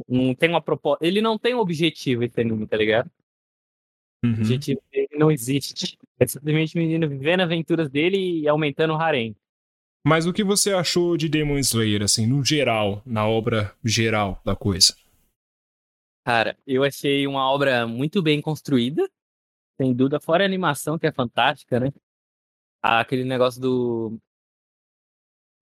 Não 0.09 0.37
tem 0.37 0.49
uma 0.49 0.63
proposta. 0.63 1.05
Ele 1.05 1.21
não 1.21 1.37
tem 1.37 1.53
um 1.53 1.59
objetivo 1.59 2.23
esse 2.23 2.41
anime, 2.41 2.65
tá 2.65 2.77
ligado? 2.77 3.11
Uhum. 4.25 4.31
O 4.31 4.35
objetivo 4.35 4.81
dele 4.93 5.09
não 5.15 5.31
existe. 5.31 5.99
É 6.21 6.27
simplesmente 6.27 6.77
o 6.77 6.79
menino 6.79 7.09
vivendo 7.09 7.41
aventuras 7.41 7.91
dele 7.91 8.43
e 8.43 8.49
aumentando 8.49 8.93
o 8.93 8.97
harém. 8.97 9.35
Mas 10.07 10.27
o 10.27 10.33
que 10.33 10.45
você 10.45 10.73
achou 10.73 11.17
de 11.17 11.29
Demon 11.29 11.59
Slayer, 11.59 12.03
assim, 12.03 12.27
no 12.27 12.45
geral, 12.45 13.03
na 13.05 13.27
obra 13.27 13.75
geral 13.85 14.41
da 14.45 14.55
coisa? 14.55 14.95
Cara, 16.25 16.57
eu 16.67 16.85
achei 16.85 17.27
uma 17.27 17.51
obra 17.51 17.87
muito 17.87 18.23
bem 18.23 18.41
construída, 18.41 19.09
sem 19.81 19.95
dúvida, 19.95 20.21
fora 20.21 20.45
a 20.45 20.47
animação, 20.47 20.99
que 20.99 21.07
é 21.07 21.13
fantástica, 21.13 21.81
né? 21.81 21.93
Aquele 22.83 23.25
negócio 23.25 23.61
do 23.61 24.21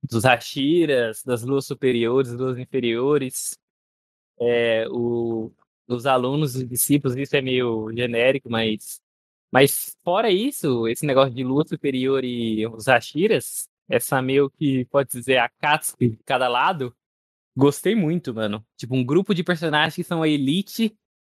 dos 0.03 0.25
Hashiras, 0.25 1.23
das 1.23 1.43
luas 1.43 1.67
superiores, 1.67 2.33
luas 2.33 2.59
inferiores, 2.59 3.59
é, 4.41 4.87
o, 4.91 5.53
os 5.87 6.07
alunos 6.07 6.57
e 6.57 6.67
discípulos, 6.67 7.17
isso 7.17 7.37
é 7.37 7.43
meio 7.43 7.91
genérico, 7.95 8.51
mas, 8.51 9.01
mas 9.53 9.97
fora 10.05 10.31
isso, 10.31 10.89
esse 10.89 11.07
negócio 11.07 11.35
de 11.35 11.45
lua 11.45 11.67
superior 11.67 12.25
e 12.25 12.67
os 12.67 12.87
Hashiras, 12.89 13.69
essa 13.89 14.23
meio 14.23 14.51
que 14.51 14.85
pode 14.87 15.11
dizer 15.11 15.39
a 15.39 15.49
Katsuki 15.49 16.11
de 16.11 16.17
cada 16.25 16.49
lado, 16.49 16.95
Gostei 17.57 17.95
muito, 17.95 18.33
mano. 18.33 18.65
Tipo, 18.77 18.95
um 18.95 19.05
grupo 19.05 19.35
de 19.35 19.43
personagens 19.43 19.95
que 19.95 20.05
são 20.05 20.23
a 20.23 20.29
elite, 20.29 20.97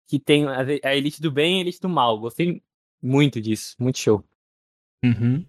que 0.09 0.19
tem 0.19 0.47
a 0.47 0.97
elite 0.97 1.21
do 1.21 1.31
bem 1.31 1.55
e 1.55 1.59
a 1.59 1.61
elite 1.61 1.81
do 1.81 1.89
mal. 1.89 2.19
Gostei 2.19 2.63
muito 3.03 3.41
disso. 3.41 3.77
Muito 3.79 3.99
show. 3.99 4.25
Uhum. 5.05 5.45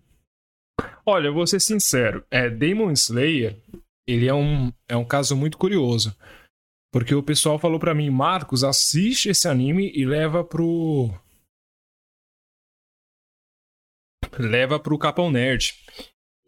Olha, 1.06 1.32
vou 1.32 1.46
ser 1.48 1.60
sincero. 1.60 2.26
É, 2.30 2.50
Demon 2.50 2.92
Slayer, 2.92 3.60
ele 4.08 4.28
é 4.28 4.34
um, 4.34 4.72
é 4.88 4.96
um 4.96 5.06
caso 5.06 5.36
muito 5.36 5.58
curioso. 5.58 6.16
Porque 6.92 7.16
o 7.16 7.24
pessoal 7.24 7.58
falou 7.58 7.80
para 7.80 7.96
mim, 7.96 8.10
Marcos, 8.10 8.64
assiste 8.64 9.30
esse 9.30 9.48
anime 9.48 9.92
e 9.96 10.06
leva 10.06 10.44
pro. 10.44 11.10
Leva 14.38 14.80
pro 14.80 14.98
Capão 14.98 15.32
Nerd. 15.32 15.74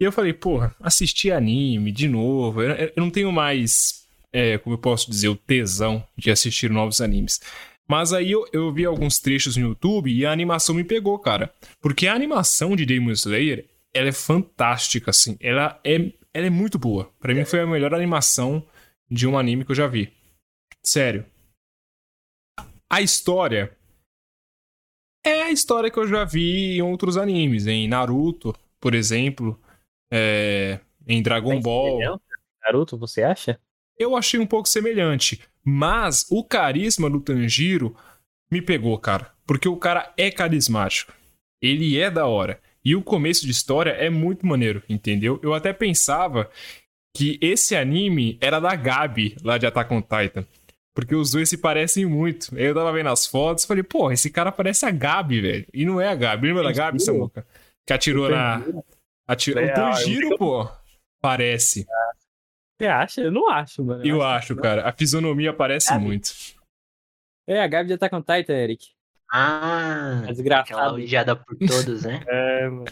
E 0.00 0.04
eu 0.04 0.12
falei, 0.12 0.32
porra, 0.32 0.74
assistir 0.80 1.30
anime 1.30 1.92
de 1.92 2.08
novo. 2.08 2.62
Eu, 2.62 2.74
eu 2.74 2.92
não 2.96 3.10
tenho 3.10 3.32
mais 3.32 4.03
é, 4.34 4.58
como 4.58 4.74
eu 4.74 4.78
posso 4.78 5.08
dizer, 5.08 5.28
o 5.28 5.36
tesão 5.36 6.04
de 6.16 6.28
assistir 6.28 6.68
novos 6.68 7.00
animes. 7.00 7.40
Mas 7.88 8.12
aí 8.12 8.32
eu, 8.32 8.44
eu 8.52 8.72
vi 8.72 8.84
alguns 8.84 9.20
trechos 9.20 9.56
no 9.56 9.68
YouTube 9.68 10.12
e 10.12 10.26
a 10.26 10.32
animação 10.32 10.74
me 10.74 10.82
pegou, 10.82 11.16
cara. 11.20 11.54
Porque 11.80 12.08
a 12.08 12.14
animação 12.14 12.74
de 12.74 12.84
Demon 12.84 13.12
Slayer, 13.12 13.68
ela 13.92 14.08
é 14.08 14.12
fantástica, 14.12 15.12
assim. 15.12 15.36
Ela 15.38 15.80
é, 15.84 16.12
ela 16.32 16.46
é 16.48 16.50
muito 16.50 16.80
boa. 16.80 17.12
Para 17.20 17.32
mim 17.32 17.44
foi 17.44 17.60
a 17.60 17.66
melhor 17.66 17.94
animação 17.94 18.66
de 19.08 19.24
um 19.24 19.38
anime 19.38 19.64
que 19.64 19.70
eu 19.70 19.76
já 19.76 19.86
vi. 19.86 20.12
Sério. 20.82 21.24
A 22.90 23.00
história 23.00 23.76
é 25.24 25.42
a 25.42 25.50
história 25.52 25.92
que 25.92 25.98
eu 25.98 26.08
já 26.08 26.24
vi 26.24 26.78
em 26.78 26.82
outros 26.82 27.16
animes. 27.16 27.68
Em 27.68 27.86
Naruto, 27.86 28.52
por 28.80 28.96
exemplo. 28.96 29.60
É, 30.12 30.80
em 31.06 31.22
Dragon 31.22 31.60
Ball. 31.60 32.18
Naruto, 32.64 32.98
você 32.98 33.22
acha? 33.22 33.60
Eu 33.98 34.16
achei 34.16 34.38
um 34.40 34.46
pouco 34.46 34.68
semelhante. 34.68 35.40
Mas 35.64 36.26
o 36.30 36.44
carisma 36.44 37.08
do 37.08 37.20
Tanjiro 37.20 37.96
me 38.50 38.60
pegou, 38.60 38.98
cara. 38.98 39.32
Porque 39.46 39.68
o 39.68 39.76
cara 39.76 40.12
é 40.16 40.30
carismático. 40.30 41.12
Ele 41.62 41.98
é 41.98 42.10
da 42.10 42.26
hora. 42.26 42.60
E 42.84 42.94
o 42.94 43.02
começo 43.02 43.46
de 43.46 43.52
história 43.52 43.90
é 43.90 44.10
muito 44.10 44.46
maneiro, 44.46 44.82
entendeu? 44.88 45.40
Eu 45.42 45.54
até 45.54 45.72
pensava 45.72 46.50
que 47.16 47.38
esse 47.40 47.74
anime 47.74 48.36
era 48.40 48.60
da 48.60 48.74
Gabi, 48.74 49.36
lá 49.42 49.56
de 49.56 49.66
Attack 49.66 49.92
on 49.92 50.02
Titan. 50.02 50.46
Porque 50.94 51.14
os 51.14 51.30
dois 51.30 51.48
se 51.48 51.56
parecem 51.56 52.04
muito. 52.04 52.56
Eu 52.56 52.74
tava 52.74 52.92
vendo 52.92 53.08
as 53.08 53.26
fotos 53.26 53.64
e 53.64 53.66
falei, 53.66 53.82
pô, 53.82 54.12
esse 54.12 54.30
cara 54.30 54.52
parece 54.52 54.84
a 54.84 54.90
Gabi, 54.90 55.40
velho. 55.40 55.66
E 55.72 55.84
não 55.84 56.00
é 56.00 56.08
a 56.08 56.14
Gabi. 56.14 56.48
Lembra 56.48 56.62
da 56.62 56.72
Gabi, 56.72 57.02
Samuca? 57.02 57.46
Que 57.86 57.92
atirou 57.92 58.28
na. 58.28 58.62
Atirou... 59.26 59.62
É, 59.62 59.72
o 59.72 59.74
Tanjiro, 59.74 60.36
pô. 60.36 60.68
Parece. 61.20 61.86
Você 62.78 62.86
acha? 62.86 63.20
Eu 63.20 63.30
não 63.32 63.48
acho, 63.50 63.84
mano. 63.84 64.04
Eu, 64.04 64.16
eu 64.16 64.22
acho, 64.22 64.52
acho 64.52 64.62
cara. 64.62 64.88
A 64.88 64.92
fisionomia 64.92 65.52
parece 65.52 65.90
Gabi. 65.90 66.04
muito. 66.04 66.30
É, 67.46 67.62
a 67.62 67.66
Gabi 67.66 67.90
já 67.90 67.98
tá 67.98 68.08
com 68.08 68.20
Titan, 68.20 68.54
Eric. 68.54 68.88
Ah, 69.30 70.22
é 70.24 70.32
desgraçado. 70.32 70.64
aquela 70.64 70.92
odiada 70.92 71.36
por 71.36 71.56
todos, 71.56 72.04
né? 72.04 72.22
é, 72.28 72.68
mano. 72.68 72.84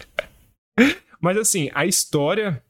Mas 1.20 1.36
assim, 1.36 1.70
a 1.74 1.86
história 1.86 2.62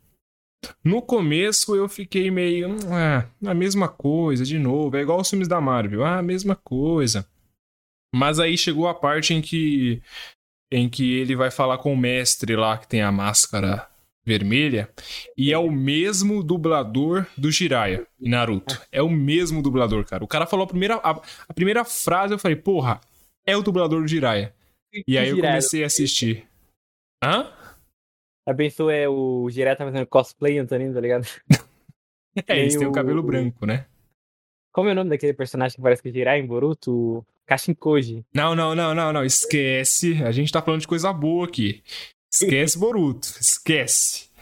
No 0.84 1.02
começo 1.02 1.74
eu 1.74 1.88
fiquei 1.88 2.30
meio. 2.30 2.76
Ah, 2.90 3.26
a 3.48 3.54
mesma 3.54 3.88
coisa, 3.88 4.44
de 4.44 4.58
novo. 4.58 4.96
É 4.96 5.02
igual 5.02 5.20
os 5.20 5.28
filmes 5.28 5.48
da 5.48 5.60
Marvel. 5.60 6.04
Ah, 6.04 6.18
a 6.18 6.22
mesma 6.22 6.54
coisa. 6.56 7.26
Mas 8.14 8.38
aí 8.38 8.56
chegou 8.56 8.88
a 8.88 8.94
parte 8.94 9.34
em 9.34 9.40
que. 9.42 10.02
Em 10.70 10.88
que 10.88 11.18
ele 11.18 11.36
vai 11.36 11.50
falar 11.50 11.78
com 11.78 11.92
o 11.92 11.96
mestre 11.96 12.56
lá 12.56 12.78
que 12.78 12.88
tem 12.88 13.02
a 13.02 13.12
máscara 13.12 13.86
vermelha. 14.24 14.88
E 15.36 15.52
é 15.52 15.58
o 15.58 15.70
mesmo 15.70 16.42
dublador 16.42 17.26
do 17.36 17.50
Jiraiya 17.50 18.06
em 18.20 18.30
Naruto. 18.30 18.80
É 18.90 19.02
o 19.02 19.10
mesmo 19.10 19.62
dublador, 19.62 20.04
cara. 20.04 20.24
O 20.24 20.28
cara 20.28 20.46
falou 20.46 20.64
a 20.64 20.68
primeira, 20.68 20.96
a, 20.96 21.20
a 21.48 21.54
primeira 21.54 21.84
frase, 21.84 22.34
eu 22.34 22.38
falei, 22.38 22.56
porra, 22.56 23.00
é 23.46 23.56
o 23.56 23.62
dublador 23.62 24.00
do 24.00 24.08
Jiraiya. 24.08 24.54
E 25.06 25.16
aí 25.16 25.30
eu 25.30 25.36
comecei 25.36 25.82
a 25.82 25.86
assistir. 25.86 26.46
Hã? 27.22 27.50
A 28.46 28.54
pessoa 28.54 28.92
é 28.92 29.08
o 29.08 29.48
Jiraiya 29.50 29.76
tá 29.76 29.84
fazendo 29.84 30.06
cosplay, 30.06 30.58
Antonino, 30.58 30.94
tá 30.94 31.00
ligado? 31.00 31.26
é, 32.46 32.58
eles 32.58 32.76
têm 32.76 32.86
o 32.86 32.92
cabelo 32.92 33.22
branco, 33.22 33.64
né? 33.64 33.86
Como 34.72 34.88
é 34.88 34.92
o 34.92 34.94
nome 34.94 35.10
daquele 35.10 35.34
personagem 35.34 35.76
que 35.76 35.82
parece 35.82 36.02
que 36.02 36.08
é 36.08 36.12
Jiraiya 36.12 36.42
em 36.42 36.46
Boruto? 36.46 37.24
Kashinkoji. 37.46 38.24
Não, 38.34 38.54
não, 38.54 38.74
não, 38.74 38.94
não, 38.94 39.12
não. 39.12 39.24
Esquece. 39.24 40.22
A 40.24 40.32
gente 40.32 40.52
tá 40.52 40.62
falando 40.62 40.80
de 40.80 40.88
coisa 40.88 41.12
boa 41.12 41.46
aqui. 41.46 41.82
Esquece 42.32 42.78
Boruto. 42.78 43.28
Esquece. 43.40 44.32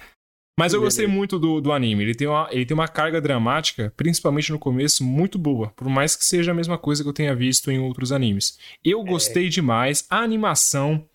Mas 0.58 0.74
eu 0.74 0.80
gostei 0.80 1.06
muito 1.06 1.38
do, 1.38 1.60
do 1.60 1.72
anime. 1.72 2.04
Ele 2.04 2.14
tem, 2.14 2.28
uma, 2.28 2.46
ele 2.52 2.66
tem 2.66 2.74
uma 2.74 2.86
carga 2.86 3.20
dramática, 3.20 3.92
principalmente 3.96 4.52
no 4.52 4.58
começo, 4.58 5.02
muito 5.02 5.38
boa. 5.38 5.70
Por 5.70 5.88
mais 5.88 6.14
que 6.14 6.24
seja 6.24 6.50
a 6.52 6.54
mesma 6.54 6.76
coisa 6.76 7.02
que 7.02 7.08
eu 7.08 7.14
tenha 7.14 7.34
visto 7.34 7.70
em 7.70 7.78
outros 7.78 8.12
animes. 8.12 8.58
Eu 8.84 9.02
gostei 9.02 9.46
é. 9.46 9.48
demais. 9.48 10.06
A 10.10 10.18
animação. 10.18 11.08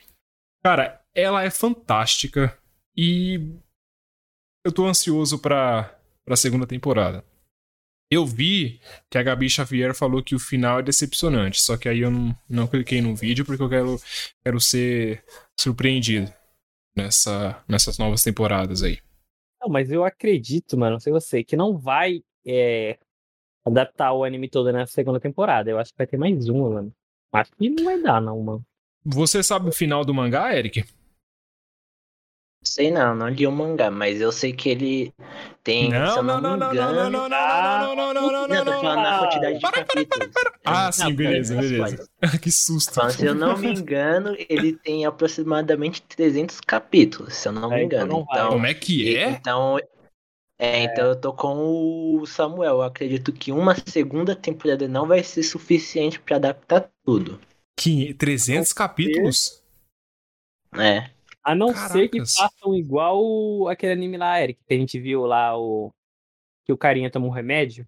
Cara, 0.63 0.99
ela 1.13 1.43
é 1.43 1.51
fantástica. 1.51 2.57
E 2.97 3.39
eu 4.65 4.71
tô 4.71 4.87
ansioso 4.87 5.37
pra, 5.37 5.95
pra 6.25 6.35
segunda 6.35 6.65
temporada. 6.65 7.23
Eu 8.11 8.25
vi 8.25 8.81
que 9.11 9.17
a 9.17 9.23
Gabi 9.23 9.47
Xavier 9.47 9.93
falou 9.93 10.23
que 10.23 10.35
o 10.35 10.39
final 10.39 10.79
é 10.79 10.83
decepcionante, 10.83 11.61
só 11.61 11.75
que 11.75 11.89
aí 11.89 11.99
eu 11.99 12.11
não, 12.11 12.37
não 12.47 12.67
cliquei 12.67 13.01
no 13.01 13.15
vídeo 13.15 13.45
porque 13.45 13.61
eu 13.61 13.69
quero, 13.69 14.01
quero 14.43 14.59
ser 14.59 15.23
surpreendido 15.59 16.31
nessa, 16.95 17.63
nessas 17.67 17.97
novas 17.97 18.21
temporadas 18.21 18.83
aí. 18.83 18.99
Não, 19.61 19.69
mas 19.69 19.91
eu 19.91 20.03
acredito, 20.03 20.77
mano, 20.77 20.93
não 20.93 20.99
sei 20.99 21.11
você, 21.11 21.43
que 21.43 21.55
não 21.55 21.77
vai 21.77 22.21
é, 22.45 22.97
adaptar 23.65 24.13
o 24.13 24.23
anime 24.23 24.49
todo 24.49 24.71
na 24.71 24.85
segunda 24.85 25.19
temporada. 25.19 25.69
Eu 25.69 25.79
acho 25.79 25.91
que 25.91 25.97
vai 25.97 26.07
ter 26.07 26.17
mais 26.17 26.47
uma, 26.47 26.69
mano. 26.69 26.93
Acho 27.33 27.51
que 27.51 27.69
não 27.69 27.83
vai 27.83 28.01
dar, 28.01 28.21
não, 28.21 28.41
mano. 28.41 28.65
Você 29.03 29.43
sabe 29.43 29.69
o 29.69 29.73
final 29.73 30.05
do 30.05 30.13
mangá, 30.13 30.55
Eric? 30.55 30.83
Sei 32.67 32.89
não, 32.89 33.15
não 33.15 33.29
li 33.29 33.45
o 33.45 33.51
mangá, 33.51 33.91
mas 33.91 34.19
eu 34.19 34.31
sei 34.31 34.51
que 34.51 34.69
ele 34.69 35.13
tem. 35.63 35.89
Não, 35.89 36.23
não, 36.23 36.41
não, 36.41 36.57
não, 36.57 36.73
não, 36.73 36.93
não, 36.93 37.09
não, 37.11 37.29
não, 37.29 37.29
não, 37.29 37.95
não, 37.95 38.13
não, 38.13 38.31
não, 38.31 38.47
não, 38.47 38.65
não, 38.65 38.81
falando 38.81 39.03
na 39.03 39.19
quantidade 39.19 39.59
de 39.59 39.61
capítulos. 39.61 40.31
Ah, 40.65 40.91
sim, 40.91 41.13
beleza, 41.13 41.55
beleza. 41.55 42.09
Que 42.41 42.51
susto. 42.51 43.11
se 43.11 43.25
eu 43.25 43.35
não 43.35 43.55
me 43.55 43.71
engano, 43.71 44.35
ele 44.49 44.73
tem 44.73 45.05
aproximadamente 45.05 46.01
300 46.01 46.59
capítulos, 46.59 47.35
se 47.35 47.47
eu 47.47 47.51
não 47.51 47.69
me 47.69 47.83
engano. 47.83 48.25
Então, 48.29 48.49
como 48.49 48.65
é 48.65 48.73
que 48.73 49.15
é? 49.15 49.29
Então, 49.29 49.77
é, 50.57 50.83
então 50.83 51.05
eu 51.05 51.15
tô 51.15 51.33
com 51.33 52.17
o 52.19 52.25
Samuel. 52.25 52.75
Eu 52.75 52.81
acredito 52.81 53.31
que 53.31 53.51
uma 53.51 53.75
segunda 53.85 54.35
temporada 54.35 54.87
não 54.87 55.07
vai 55.07 55.21
ser 55.23 55.43
suficiente 55.43 56.19
para 56.19 56.37
adaptar 56.37 56.89
tudo. 57.05 57.39
Que 57.77 58.13
300 58.15 58.73
capítulos? 58.73 59.63
É. 60.73 61.14
A 61.45 61.53
não 61.53 61.71
Caracas. 61.71 61.91
ser 61.91 62.07
que 62.09 62.19
façam 62.19 62.75
igual 62.75 63.67
aquele 63.67 63.93
anime 63.93 64.17
lá, 64.17 64.41
Eric, 64.41 64.59
que 64.67 64.73
a 64.73 64.77
gente 64.77 64.99
viu 64.99 65.27
lá, 65.27 65.55
o 65.55 65.93
que 66.65 66.73
o 66.73 66.77
carinha 66.77 67.11
toma 67.11 67.27
um 67.27 67.29
remédio. 67.29 67.87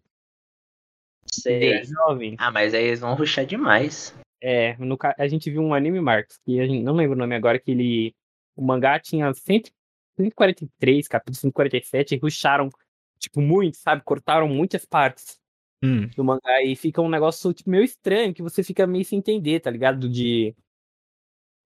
Sei. 1.25 1.73
É 1.73 1.83
jovem. 1.83 2.35
Ah, 2.37 2.51
mas 2.51 2.75
aí 2.75 2.85
eles 2.85 2.99
vão 2.99 3.15
ruxar 3.15 3.47
demais. 3.47 4.15
É, 4.39 4.77
no, 4.77 4.95
a 5.17 5.27
gente 5.27 5.49
viu 5.49 5.63
um 5.63 5.73
anime, 5.73 5.99
Marcos, 5.99 6.37
que 6.45 6.59
a 6.59 6.67
gente 6.67 6.83
não 6.83 6.93
lembro 6.93 7.15
o 7.15 7.19
nome 7.19 7.35
agora, 7.35 7.57
que 7.57 7.71
ele. 7.71 8.15
O 8.55 8.63
mangá 8.63 8.99
tinha 8.99 9.33
143 9.33 11.07
capítulos, 11.07 11.39
147, 11.39 12.13
e 12.13 12.17
ruxaram, 12.19 12.69
tipo, 13.17 13.41
muito, 13.41 13.77
sabe? 13.77 14.03
Cortaram 14.03 14.47
muitas 14.47 14.85
partes 14.85 15.39
hum. 15.83 16.07
do 16.15 16.23
mangá 16.23 16.61
e 16.63 16.75
fica 16.75 17.01
um 17.01 17.09
negócio 17.09 17.51
tipo, 17.53 17.71
meio 17.71 17.83
estranho, 17.83 18.35
que 18.35 18.43
você 18.43 18.63
fica 18.63 18.85
meio 18.85 19.03
sem 19.03 19.17
entender, 19.17 19.61
tá 19.61 19.71
ligado? 19.71 20.07
De 20.07 20.55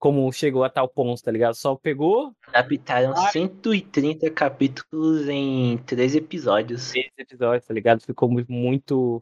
como 0.01 0.31
chegou 0.33 0.63
a 0.63 0.69
tal 0.69 0.89
ponto, 0.89 1.21
tá 1.21 1.31
ligado? 1.31 1.53
Só 1.53 1.75
pegou. 1.75 2.35
Adaptaram 2.47 3.13
ai, 3.15 3.31
130 3.31 4.31
capítulos 4.31 5.29
em 5.29 5.77
três 5.85 6.15
episódios. 6.15 6.89
Três 6.89 7.11
episódios, 7.19 7.67
tá 7.67 7.73
ligado? 7.73 8.01
Ficou 8.01 8.27
muito. 8.49 9.21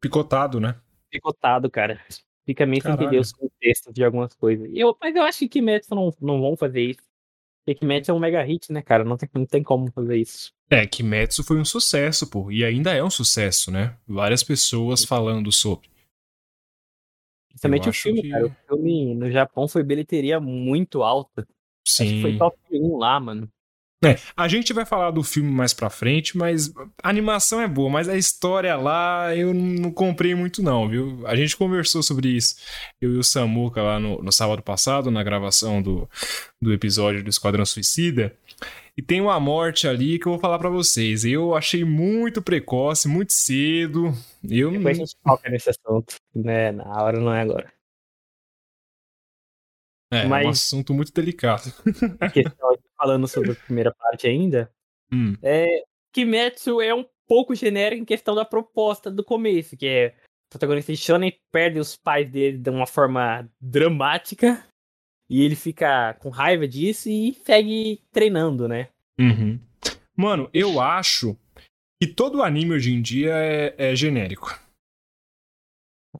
Picotado, 0.00 0.60
né? 0.60 0.76
Picotado, 1.10 1.68
cara. 1.68 2.00
Fica 2.46 2.64
meio 2.64 2.80
sem 2.80 2.92
entender 2.92 3.18
os 3.18 3.32
contextos 3.32 3.92
de 3.92 4.04
algumas 4.04 4.32
coisas. 4.34 4.70
Eu, 4.72 4.96
mas 5.00 5.14
eu 5.16 5.22
acho 5.24 5.40
que 5.40 5.48
Kimetsu 5.48 5.92
não, 5.92 6.14
não 6.20 6.40
vão 6.40 6.56
fazer 6.56 6.82
isso. 6.82 7.02
Porque 7.64 7.80
Kimetsu 7.80 8.12
é 8.12 8.14
um 8.14 8.20
mega 8.20 8.42
hit, 8.44 8.72
né, 8.72 8.80
cara? 8.80 9.02
Não 9.02 9.16
tem, 9.16 9.28
não 9.34 9.44
tem 9.44 9.62
como 9.62 9.90
fazer 9.90 10.18
isso. 10.18 10.52
É, 10.70 10.86
Kimetsu 10.86 11.42
foi 11.42 11.58
um 11.58 11.64
sucesso, 11.64 12.30
pô. 12.30 12.48
E 12.48 12.64
ainda 12.64 12.92
é 12.92 13.02
um 13.02 13.10
sucesso, 13.10 13.72
né? 13.72 13.96
Várias 14.06 14.44
pessoas 14.44 15.04
falando 15.04 15.50
sobre. 15.50 15.91
Principalmente 17.52 17.88
o 17.88 17.92
filme, 17.92 18.22
que... 18.22 18.30
cara. 18.30 18.46
O 18.46 18.50
filme 18.66 19.14
no 19.14 19.30
Japão 19.30 19.68
foi 19.68 19.82
bilheteria 19.82 20.40
muito 20.40 21.02
alta. 21.02 21.46
Sim. 21.86 22.04
Acho 22.04 22.14
que 22.14 22.22
foi 22.22 22.38
top 22.38 22.56
1 22.70 22.96
lá, 22.96 23.20
mano. 23.20 23.48
É, 24.04 24.18
a 24.36 24.48
gente 24.48 24.72
vai 24.72 24.84
falar 24.84 25.12
do 25.12 25.22
filme 25.22 25.50
mais 25.50 25.72
pra 25.72 25.88
frente, 25.88 26.36
mas 26.36 26.72
a 27.02 27.08
animação 27.08 27.60
é 27.60 27.68
boa, 27.68 27.88
mas 27.88 28.08
a 28.08 28.16
história 28.16 28.74
lá 28.74 29.34
eu 29.36 29.54
não 29.54 29.92
comprei 29.92 30.34
muito 30.34 30.60
não, 30.60 30.88
viu? 30.88 31.24
A 31.26 31.36
gente 31.36 31.56
conversou 31.56 32.02
sobre 32.02 32.28
isso, 32.28 32.56
eu 33.00 33.14
e 33.14 33.18
o 33.18 33.22
Samuca 33.22 33.80
lá 33.80 34.00
no, 34.00 34.20
no 34.20 34.32
sábado 34.32 34.60
passado, 34.60 35.10
na 35.10 35.22
gravação 35.22 35.80
do, 35.80 36.08
do 36.60 36.72
episódio 36.72 37.22
do 37.22 37.30
Esquadrão 37.30 37.64
Suicida, 37.64 38.36
e 38.96 39.00
tem 39.00 39.20
uma 39.20 39.38
morte 39.40 39.86
ali 39.86 40.18
que 40.18 40.26
eu 40.26 40.32
vou 40.32 40.40
falar 40.40 40.58
para 40.58 40.68
vocês. 40.68 41.24
Eu 41.24 41.54
achei 41.54 41.82
muito 41.82 42.42
precoce, 42.42 43.08
muito 43.08 43.32
cedo. 43.32 44.12
Eu 44.44 44.70
Depois 44.70 44.98
a 44.98 45.00
gente 45.00 45.16
foca 45.22 45.48
nesse 45.48 45.70
assunto, 45.70 46.16
né? 46.34 46.72
Na 46.72 47.02
hora 47.02 47.18
não 47.18 47.32
é 47.32 47.40
agora. 47.40 47.72
É, 50.12 50.26
Mas... 50.26 50.44
é 50.44 50.46
um 50.46 50.50
assunto 50.50 50.92
muito 50.92 51.10
delicado. 51.10 51.72
Falando 53.02 53.26
sobre 53.26 53.50
a 53.50 53.54
primeira 53.56 53.92
parte 53.92 54.28
ainda, 54.28 54.72
hum. 55.12 55.36
é, 55.42 55.82
Kimetsu 56.12 56.80
é 56.80 56.94
um 56.94 57.04
pouco 57.26 57.52
genérico 57.54 58.02
em 58.02 58.04
questão 58.04 58.34
da 58.34 58.44
proposta 58.44 59.10
do 59.10 59.24
começo, 59.24 59.76
que 59.76 59.86
é 59.86 60.14
o 60.46 60.50
protagonista 60.50 60.94
Shonen 60.94 61.36
perde 61.50 61.80
os 61.80 61.96
pais 61.96 62.30
dele 62.30 62.58
de 62.58 62.70
uma 62.70 62.86
forma 62.86 63.48
dramática 63.60 64.64
e 65.28 65.42
ele 65.42 65.56
fica 65.56 66.14
com 66.14 66.28
raiva 66.28 66.68
disso 66.68 67.08
e 67.08 67.34
segue 67.34 68.04
treinando, 68.12 68.68
né? 68.68 68.88
Uhum. 69.18 69.58
Mano, 70.14 70.48
eu 70.52 70.80
acho 70.80 71.36
que 72.00 72.06
todo 72.06 72.42
anime 72.42 72.74
hoje 72.74 72.92
em 72.92 73.02
dia 73.02 73.32
é, 73.34 73.74
é 73.78 73.96
genérico. 73.96 74.60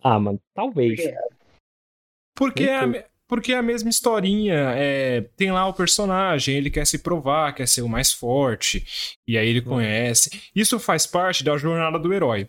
Ah, 0.02 0.18
mano, 0.18 0.40
talvez. 0.54 1.00
Porque 2.34 2.64
é, 2.64 2.76
a, 2.76 3.06
porque 3.32 3.54
é 3.54 3.56
a 3.56 3.62
mesma 3.62 3.88
historinha. 3.88 4.74
É, 4.76 5.22
tem 5.38 5.50
lá 5.50 5.66
o 5.66 5.72
personagem, 5.72 6.54
ele 6.54 6.68
quer 6.68 6.86
se 6.86 6.98
provar, 6.98 7.54
quer 7.54 7.66
ser 7.66 7.80
o 7.80 7.88
mais 7.88 8.12
forte. 8.12 8.84
E 9.26 9.38
aí 9.38 9.48
ele 9.48 9.60
uhum. 9.60 9.64
conhece. 9.64 10.50
Isso 10.54 10.78
faz 10.78 11.06
parte 11.06 11.42
da 11.42 11.56
jornada 11.56 11.98
do 11.98 12.12
herói, 12.12 12.46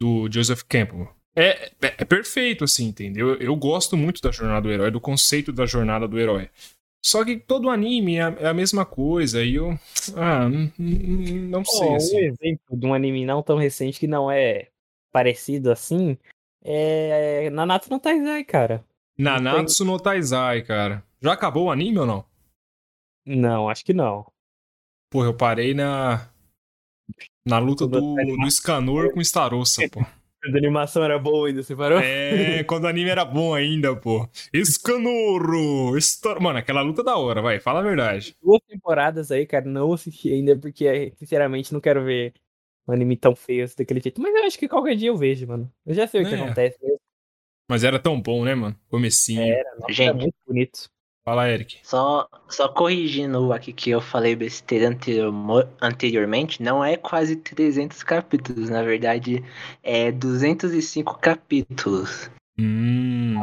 do 0.00 0.28
Joseph 0.28 0.64
Campbell. 0.68 1.08
É, 1.36 1.70
é, 1.80 1.94
é, 1.98 2.04
perfeito, 2.04 2.64
assim, 2.64 2.88
entendeu? 2.88 3.34
Eu, 3.34 3.36
eu, 3.36 3.54
gosto 3.54 3.96
muito 3.96 4.20
da 4.20 4.32
jornada 4.32 4.62
do 4.62 4.72
herói, 4.72 4.90
do 4.90 5.00
conceito 5.00 5.52
da 5.52 5.64
jornada 5.64 6.08
do 6.08 6.18
herói. 6.18 6.50
Só 7.00 7.24
que 7.24 7.36
todo 7.36 7.70
anime 7.70 8.16
é 8.16 8.22
a, 8.22 8.36
é 8.40 8.46
a 8.48 8.54
mesma 8.54 8.84
coisa, 8.84 9.44
e 9.44 9.54
eu. 9.54 9.78
Ah, 10.16 10.48
não, 10.48 10.72
não 10.76 11.64
sei. 11.64 11.88
Oh, 11.88 11.94
assim. 11.94 12.16
Um 12.16 12.18
exemplo 12.18 12.76
de 12.76 12.84
um 12.84 12.94
anime 12.94 13.24
não 13.24 13.44
tão 13.44 13.58
recente 13.58 14.00
que 14.00 14.08
não 14.08 14.28
é 14.28 14.70
parecido 15.12 15.70
assim 15.70 16.18
é 16.62 17.48
Nanatsu 17.50 17.90
no 17.90 17.98
Taizai, 17.98 18.44
cara. 18.44 18.84
Nanatsu 19.20 19.84
no 19.84 20.00
Taizai, 20.00 20.62
cara. 20.62 21.04
Já 21.20 21.34
acabou 21.34 21.66
o 21.66 21.70
anime 21.70 21.98
ou 21.98 22.06
não? 22.06 22.24
Não, 23.26 23.68
acho 23.68 23.84
que 23.84 23.92
não. 23.92 24.24
Porra, 25.10 25.26
eu 25.26 25.36
parei 25.36 25.74
na. 25.74 26.26
Na 27.46 27.58
luta 27.58 27.86
do, 27.86 28.14
do 28.14 28.50
Scanor 28.50 29.12
com 29.12 29.20
Starossa, 29.20 29.82
pô. 29.90 30.00
Quando 30.42 30.54
a 30.54 30.58
animação 30.58 31.04
era 31.04 31.18
boa 31.18 31.48
ainda, 31.48 31.62
você 31.62 31.76
parou? 31.76 31.98
É, 31.98 32.64
quando 32.64 32.84
o 32.84 32.86
anime 32.86 33.10
era 33.10 33.26
bom 33.26 33.52
ainda, 33.52 33.94
pô. 33.94 34.26
Escanoro! 34.54 35.98
Estor... 35.98 36.40
Mano, 36.40 36.58
aquela 36.58 36.80
luta 36.80 37.04
da 37.04 37.14
hora, 37.14 37.42
vai, 37.42 37.60
fala 37.60 37.80
a 37.80 37.82
verdade. 37.82 38.34
Duas 38.42 38.62
temporadas 38.66 39.30
aí, 39.30 39.44
cara, 39.44 39.66
não 39.66 39.92
assisti 39.92 40.32
ainda, 40.32 40.56
porque, 40.56 41.12
sinceramente, 41.18 41.74
não 41.74 41.80
quero 41.80 42.02
ver 42.02 42.32
um 42.88 42.92
anime 42.92 43.18
tão 43.18 43.36
feio 43.36 43.64
assim, 43.64 43.74
daquele 43.76 44.00
jeito. 44.00 44.18
Mas 44.18 44.34
eu 44.34 44.44
acho 44.44 44.58
que 44.58 44.66
qualquer 44.66 44.96
dia 44.96 45.10
eu 45.10 45.16
vejo, 45.18 45.46
mano. 45.46 45.70
Eu 45.84 45.92
já 45.92 46.06
sei 46.06 46.22
o 46.22 46.26
que 46.26 46.34
é. 46.34 46.40
acontece 46.40 46.78
mesmo. 46.82 46.99
Mas 47.70 47.84
era 47.84 48.00
tão 48.00 48.20
bom, 48.20 48.44
né, 48.44 48.52
mano? 48.54 48.76
Comecinho. 48.88 49.42
Era, 49.42 49.76
nossa, 49.78 49.92
Gente, 49.92 50.08
era 50.08 50.14
muito 50.18 50.34
bonito. 50.44 50.90
Fala, 51.24 51.48
Eric. 51.48 51.78
Só, 51.84 52.26
só 52.48 52.68
corrigindo 52.68 53.52
aqui 53.52 53.72
que 53.72 53.90
eu 53.90 54.00
falei 54.00 54.34
besteira 54.34 54.88
anterior, 54.88 55.68
anteriormente, 55.80 56.60
não 56.62 56.84
é 56.84 56.96
quase 56.96 57.36
300 57.36 58.02
capítulos, 58.02 58.68
na 58.70 58.82
verdade 58.82 59.44
é 59.84 60.10
205 60.10 61.18
capítulos. 61.20 62.28
Hum. 62.58 63.36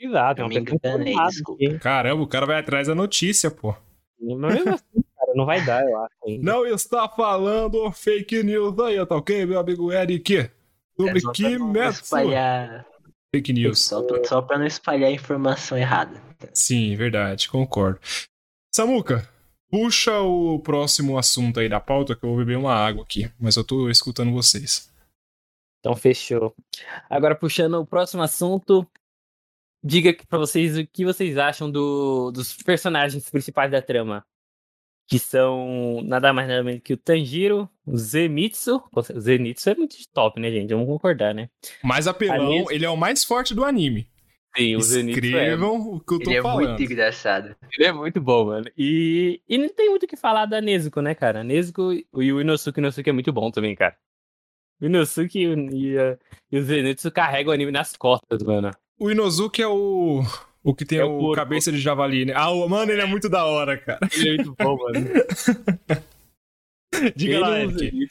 Exato, 0.00 0.40
Eu 0.40 0.46
é 0.46 0.48
me 0.48 0.58
uma 0.58 0.64
pessoa 0.64 0.78
enganei, 0.94 1.14
desculpa. 1.28 1.78
Caramba, 1.78 2.22
o 2.22 2.26
cara 2.26 2.46
vai 2.46 2.58
atrás 2.58 2.88
da 2.88 2.94
notícia, 2.94 3.50
pô. 3.50 3.74
Mas 4.20 4.54
mesmo 4.54 4.70
assim, 4.74 5.04
cara, 5.16 5.32
não 5.36 5.46
vai 5.46 5.64
dar, 5.64 5.84
eu 5.88 5.96
acho. 6.02 6.14
ainda. 6.26 6.42
Não 6.52 6.66
está 6.66 7.08
falando 7.08 7.92
fake 7.92 8.42
news 8.42 8.76
aí, 8.80 9.06
tá 9.06 9.14
ok, 9.14 9.46
meu 9.46 9.60
amigo 9.60 9.92
Eric? 9.92 10.50
Sobre 10.96 11.18
É 11.18 11.20
só 11.20 11.32
pra 11.32 11.50
não 11.50 11.58
Kimetsu. 11.58 12.02
espalhar, 12.02 12.86
Fake 13.34 13.52
news. 13.52 13.78
só, 13.80 14.02
pra- 14.02 14.24
só 14.24 14.42
pra 14.42 14.58
não 14.58 14.66
espalhar 14.66 15.10
informação 15.12 15.78
errada. 15.78 16.20
Sim, 16.52 16.96
verdade, 16.96 17.48
concordo. 17.48 18.00
Samuca, 18.74 19.28
puxa 19.70 20.20
o 20.20 20.58
próximo 20.60 21.16
assunto 21.18 21.60
aí 21.60 21.68
da 21.68 21.78
pauta 21.80 22.16
que 22.16 22.24
eu 22.24 22.30
vou 22.30 22.38
beber 22.38 22.56
uma 22.58 22.74
água 22.74 23.02
aqui, 23.04 23.30
mas 23.38 23.56
eu 23.56 23.64
tô 23.64 23.88
escutando 23.88 24.32
vocês. 24.32 24.90
Então 25.78 25.94
fechou. 25.94 26.54
Agora 27.08 27.34
puxando 27.34 27.74
o 27.74 27.86
próximo 27.86 28.22
assunto, 28.22 28.86
diga 29.82 30.10
aqui 30.10 30.26
pra 30.26 30.38
vocês 30.38 30.76
o 30.76 30.86
que 30.86 31.04
vocês 31.04 31.38
acham 31.38 31.70
do- 31.70 32.30
dos 32.32 32.54
personagens 32.54 33.28
principais 33.30 33.70
da 33.70 33.80
trama. 33.80 34.24
Que 35.10 35.18
são 35.18 36.00
nada 36.04 36.32
mais 36.32 36.46
nada 36.46 36.62
menos 36.62 36.82
que 36.84 36.92
o 36.94 36.96
Tanjiro, 36.96 37.68
o 37.84 37.96
Zenitsu. 37.96 38.80
O 38.94 39.02
Zenitsu 39.02 39.70
é 39.70 39.74
muito 39.74 39.96
top, 40.14 40.38
né, 40.40 40.50
gente? 40.52 40.72
Vamos 40.72 40.86
concordar, 40.86 41.34
né? 41.34 41.48
Mas 41.82 42.06
apelão, 42.06 42.46
Aliás- 42.46 42.70
ele 42.70 42.84
é 42.84 42.90
o 42.90 42.96
mais 42.96 43.24
forte 43.24 43.52
do 43.52 43.64
anime. 43.64 44.06
Sim, 44.56 44.76
o 44.76 44.80
Zenitsu 44.80 45.18
é. 45.20 45.26
Escrevam 45.28 45.80
o 45.80 46.00
que 46.00 46.14
eu 46.14 46.18
tô 46.20 46.30
Ele 46.30 46.38
é 46.38 46.42
falando. 46.42 46.68
muito 46.68 46.82
engraçado. 46.84 47.56
Ele 47.76 47.88
é 47.88 47.92
muito 47.92 48.20
bom, 48.20 48.46
mano. 48.46 48.66
E, 48.78 49.40
e 49.48 49.58
não 49.58 49.68
tem 49.68 49.90
muito 49.90 50.04
o 50.04 50.06
que 50.06 50.16
falar 50.16 50.46
da 50.46 50.60
Nezuko, 50.60 51.00
né, 51.00 51.12
cara? 51.14 51.40
A 51.40 51.44
Nezuko 51.44 51.92
e 51.92 52.32
o 52.32 52.40
Inosuke, 52.40 52.78
o 52.78 52.80
Inosuke 52.80 53.10
é 53.10 53.12
muito 53.12 53.32
bom 53.32 53.50
também, 53.50 53.74
cara. 53.74 53.96
O 54.80 54.86
Inosuke 54.86 55.40
e, 55.40 55.48
o- 55.48 55.70
e, 55.74 55.96
e 56.52 56.58
o 56.58 56.62
Zenitsu 56.62 57.10
carregam 57.10 57.50
o 57.50 57.54
anime 57.54 57.72
nas 57.72 57.96
costas, 57.96 58.42
mano. 58.44 58.70
O 58.98 59.10
Inozuki 59.10 59.60
é 59.60 59.66
o. 59.68 60.22
O 60.62 60.74
que 60.74 60.84
tem 60.84 60.98
É 60.98 61.04
o, 61.04 61.30
o 61.30 61.34
cabeça 61.34 61.72
de 61.72 61.78
javali, 61.78 62.26
né? 62.26 62.34
Ah, 62.36 62.50
o- 62.50 62.68
mano, 62.68 62.92
ele 62.92 63.00
é 63.00 63.06
muito 63.06 63.28
da 63.28 63.44
hora, 63.46 63.78
cara. 63.78 64.00
Ele 64.14 64.28
é 64.28 64.34
muito 64.36 64.54
bom, 64.58 64.76
mano. 64.76 65.06
Diga 67.16 67.34
Ele 67.34 67.38
lá, 67.40 67.50
o 67.50 67.54
Eric. 67.56 68.08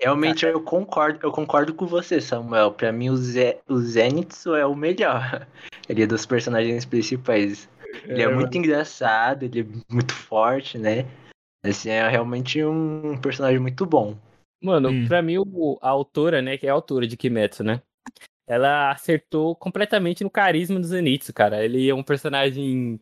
Realmente 0.00 0.46
eu 0.46 0.60
concordo, 0.62 1.18
eu 1.22 1.30
concordo 1.30 1.74
com 1.74 1.86
você, 1.86 2.20
Samuel. 2.20 2.72
Pra 2.72 2.90
mim 2.90 3.10
o, 3.10 3.16
Ze, 3.16 3.58
o 3.68 3.76
Zenitsu 3.78 4.54
é 4.54 4.66
o 4.66 4.74
melhor. 4.74 5.46
Ele 5.88 6.02
é 6.02 6.06
dos 6.06 6.24
personagens 6.24 6.84
principais. 6.84 7.68
Ele 8.04 8.22
é, 8.22 8.28
muito 8.32 8.56
engraçado, 8.56 9.42
ele 9.42 9.60
é 9.62 9.92
muito 9.92 10.14
forte, 10.14 10.78
né? 10.78 11.04
Assim, 11.64 11.90
é 11.90 12.08
realmente 12.08 12.64
um 12.64 13.18
personagem 13.20 13.58
muito 13.58 13.84
bom. 13.84 14.16
Mano, 14.62 14.90
Hum. 14.90 15.08
pra 15.08 15.20
mim, 15.20 15.38
o- 15.38 15.76
a 15.82 15.88
autora, 15.88 16.40
né, 16.40 16.56
que 16.56 16.66
é 16.66 16.70
a 16.70 16.72
autora 16.72 17.08
de 17.08 17.16
Kimetsu, 17.16 17.64
né? 17.64 17.82
Ela 18.50 18.90
acertou 18.90 19.54
completamente 19.54 20.24
no 20.24 20.30
carisma 20.30 20.80
do 20.80 20.86
Zenitsu, 20.86 21.32
cara. 21.32 21.64
Ele 21.64 21.88
é 21.88 21.94
um 21.94 22.02
personagem. 22.02 22.98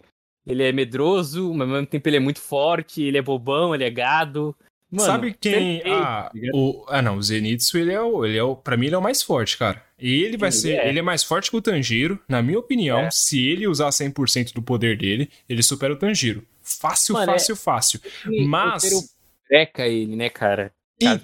Ele 0.47 0.63
é 0.63 0.73
medroso, 0.73 1.53
mas 1.55 1.67
ao 1.69 1.75
mesmo 1.75 1.87
tempo 1.87 2.09
ele 2.09 2.17
é 2.19 2.21
muito 2.21 2.41
forte, 2.41 3.03
ele 3.03 3.17
é 3.19 3.23
bobão, 3.23 3.75
ele 3.75 3.85
é 3.85 3.91
gado. 3.91 4.55
Mano, 4.91 5.05
Sabe 5.07 5.35
quem. 5.39 5.83
Ah, 5.87 6.31
tá 6.33 6.39
o, 6.55 6.85
ah, 6.89 7.03
não, 7.03 7.17
o 7.17 7.23
Zenitsu, 7.23 7.77
ele 7.79 7.93
é 7.93 8.01
o. 8.01 8.25
Ele 8.25 8.37
é 8.39 8.43
o 8.43 8.57
pra 8.57 8.77
mim, 8.77 8.87
ele 8.87 8.95
é 8.95 8.99
o 8.99 9.03
mais 9.03 9.23
forte, 9.23 9.57
cara. 9.59 9.83
E 9.99 10.23
ele 10.23 10.37
vai 10.37 10.49
Ele 10.49 10.57
ser. 10.57 10.73
é. 10.79 10.89
Ele 10.89 10.99
é 10.99 11.03
mais 11.03 11.23
forte 11.25 11.51
que 11.51 11.57
o 11.57 11.63
Tanjiro. 11.63 12.19
Na 12.29 12.43
minha 12.43 12.59
opinião, 12.59 12.99
É. 13.01 13.11
se 13.11 13.47
ele 13.49 13.67
usar 13.67 13.91
100% 13.91 14.53
do 14.55 14.63
poder 14.63 14.97
dele, 14.99 15.31
ele 15.49 15.63
supera 15.63 15.93
o 15.93 15.97
Tanjiro. 15.97 16.43
Fácil, 16.63 17.15
Mano, 17.15 17.31
é- 17.31 17.35
fácil, 17.35 17.57
fácil. 17.57 18.01
E 18.31 18.45
o 18.45 18.49
Mas. 18.49 18.83
breca 19.49 19.87
ele, 19.87 20.15
né, 20.17 20.29
cara? 20.31 20.73
Que 21.01 21.07
ele 21.07 21.19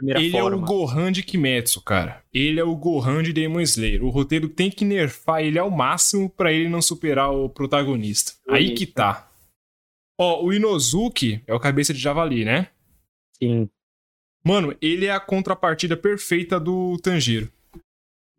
Então. 0.00 0.14
consegue 0.14 0.14
só 0.14 0.14
usar 0.14 0.14
a 0.14 0.18
primeira 0.18 0.20
Ele 0.20 0.36
é 0.36 0.42
o 0.42 0.50
forma. 0.50 0.66
Gohan 0.66 1.12
de 1.12 1.22
Kimetsu, 1.22 1.80
cara. 1.82 2.24
Ele 2.32 2.60
é 2.60 2.64
o 2.64 2.76
Gohan 2.76 3.22
de 3.22 3.32
Demon 3.32 3.60
Slayer. 3.60 4.04
O 4.04 4.10
roteiro 4.10 4.48
tem 4.48 4.70
que 4.70 4.84
nerfar 4.84 5.42
ele 5.42 5.58
ao 5.58 5.70
máximo 5.70 6.30
pra 6.30 6.52
ele 6.52 6.68
não 6.68 6.80
superar 6.80 7.32
o 7.32 7.48
protagonista. 7.48 8.32
Aí 8.48 8.74
que 8.74 8.86
tá. 8.86 9.28
Ó, 10.20 10.44
o 10.44 10.52
Inozuki 10.52 11.42
é 11.46 11.54
o 11.54 11.60
cabeça 11.60 11.94
de 11.94 12.00
javali, 12.00 12.44
né? 12.44 12.68
Sim. 13.40 13.68
Mano, 14.44 14.74
ele 14.80 15.06
é 15.06 15.12
a 15.12 15.20
contrapartida 15.20 15.96
perfeita 15.96 16.58
do 16.58 16.96
Tanjiro. 16.98 17.52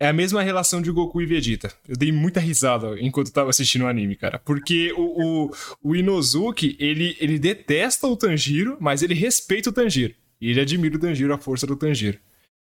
É 0.01 0.07
a 0.07 0.13
mesma 0.13 0.41
relação 0.41 0.81
de 0.81 0.91
Goku 0.91 1.21
e 1.21 1.25
Vegeta. 1.25 1.73
Eu 1.85 1.97
dei 1.97 2.09
muita 2.09 2.39
risada 2.39 2.97
enquanto 3.01 3.27
eu 3.27 3.33
tava 3.33 3.49
assistindo 3.49 3.83
o 3.83 3.87
anime, 3.87 4.15
cara. 4.15 4.39
Porque 4.39 4.93
o, 4.93 5.47
o, 5.47 5.51
o 5.83 5.95
Inozuki, 5.95 6.77
ele, 6.79 7.17
ele 7.19 7.37
detesta 7.37 8.07
o 8.07 8.15
Tanjiro, 8.15 8.77
mas 8.79 9.03
ele 9.03 9.13
respeita 9.13 9.69
o 9.69 9.73
Tanjiro. 9.73 10.15
E 10.41 10.49
ele 10.51 10.61
admira 10.61 10.95
o 10.95 10.99
Tanjiro, 10.99 11.33
a 11.33 11.37
força 11.37 11.67
do 11.67 11.75
Tanjiro. 11.75 12.19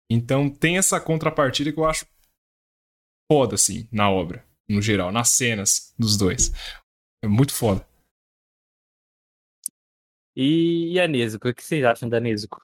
Então 0.09 0.49
tem 0.49 0.77
essa 0.77 0.99
contrapartida 1.01 1.71
que 1.71 1.79
eu 1.79 1.85
acho 1.85 2.05
foda, 3.31 3.55
assim, 3.55 3.87
na 3.91 4.09
obra. 4.09 4.45
No 4.69 4.81
geral, 4.81 5.11
nas 5.11 5.29
cenas 5.29 5.93
dos 5.97 6.17
dois. 6.17 6.51
É 7.23 7.27
muito 7.27 7.53
foda. 7.53 7.85
E, 10.35 10.93
e 10.93 10.99
a 10.99 11.07
Nezuko? 11.07 11.49
O 11.49 11.53
que 11.53 11.63
vocês 11.63 11.83
acham 11.83 12.07
da 12.07 12.19
Nezuko? 12.19 12.61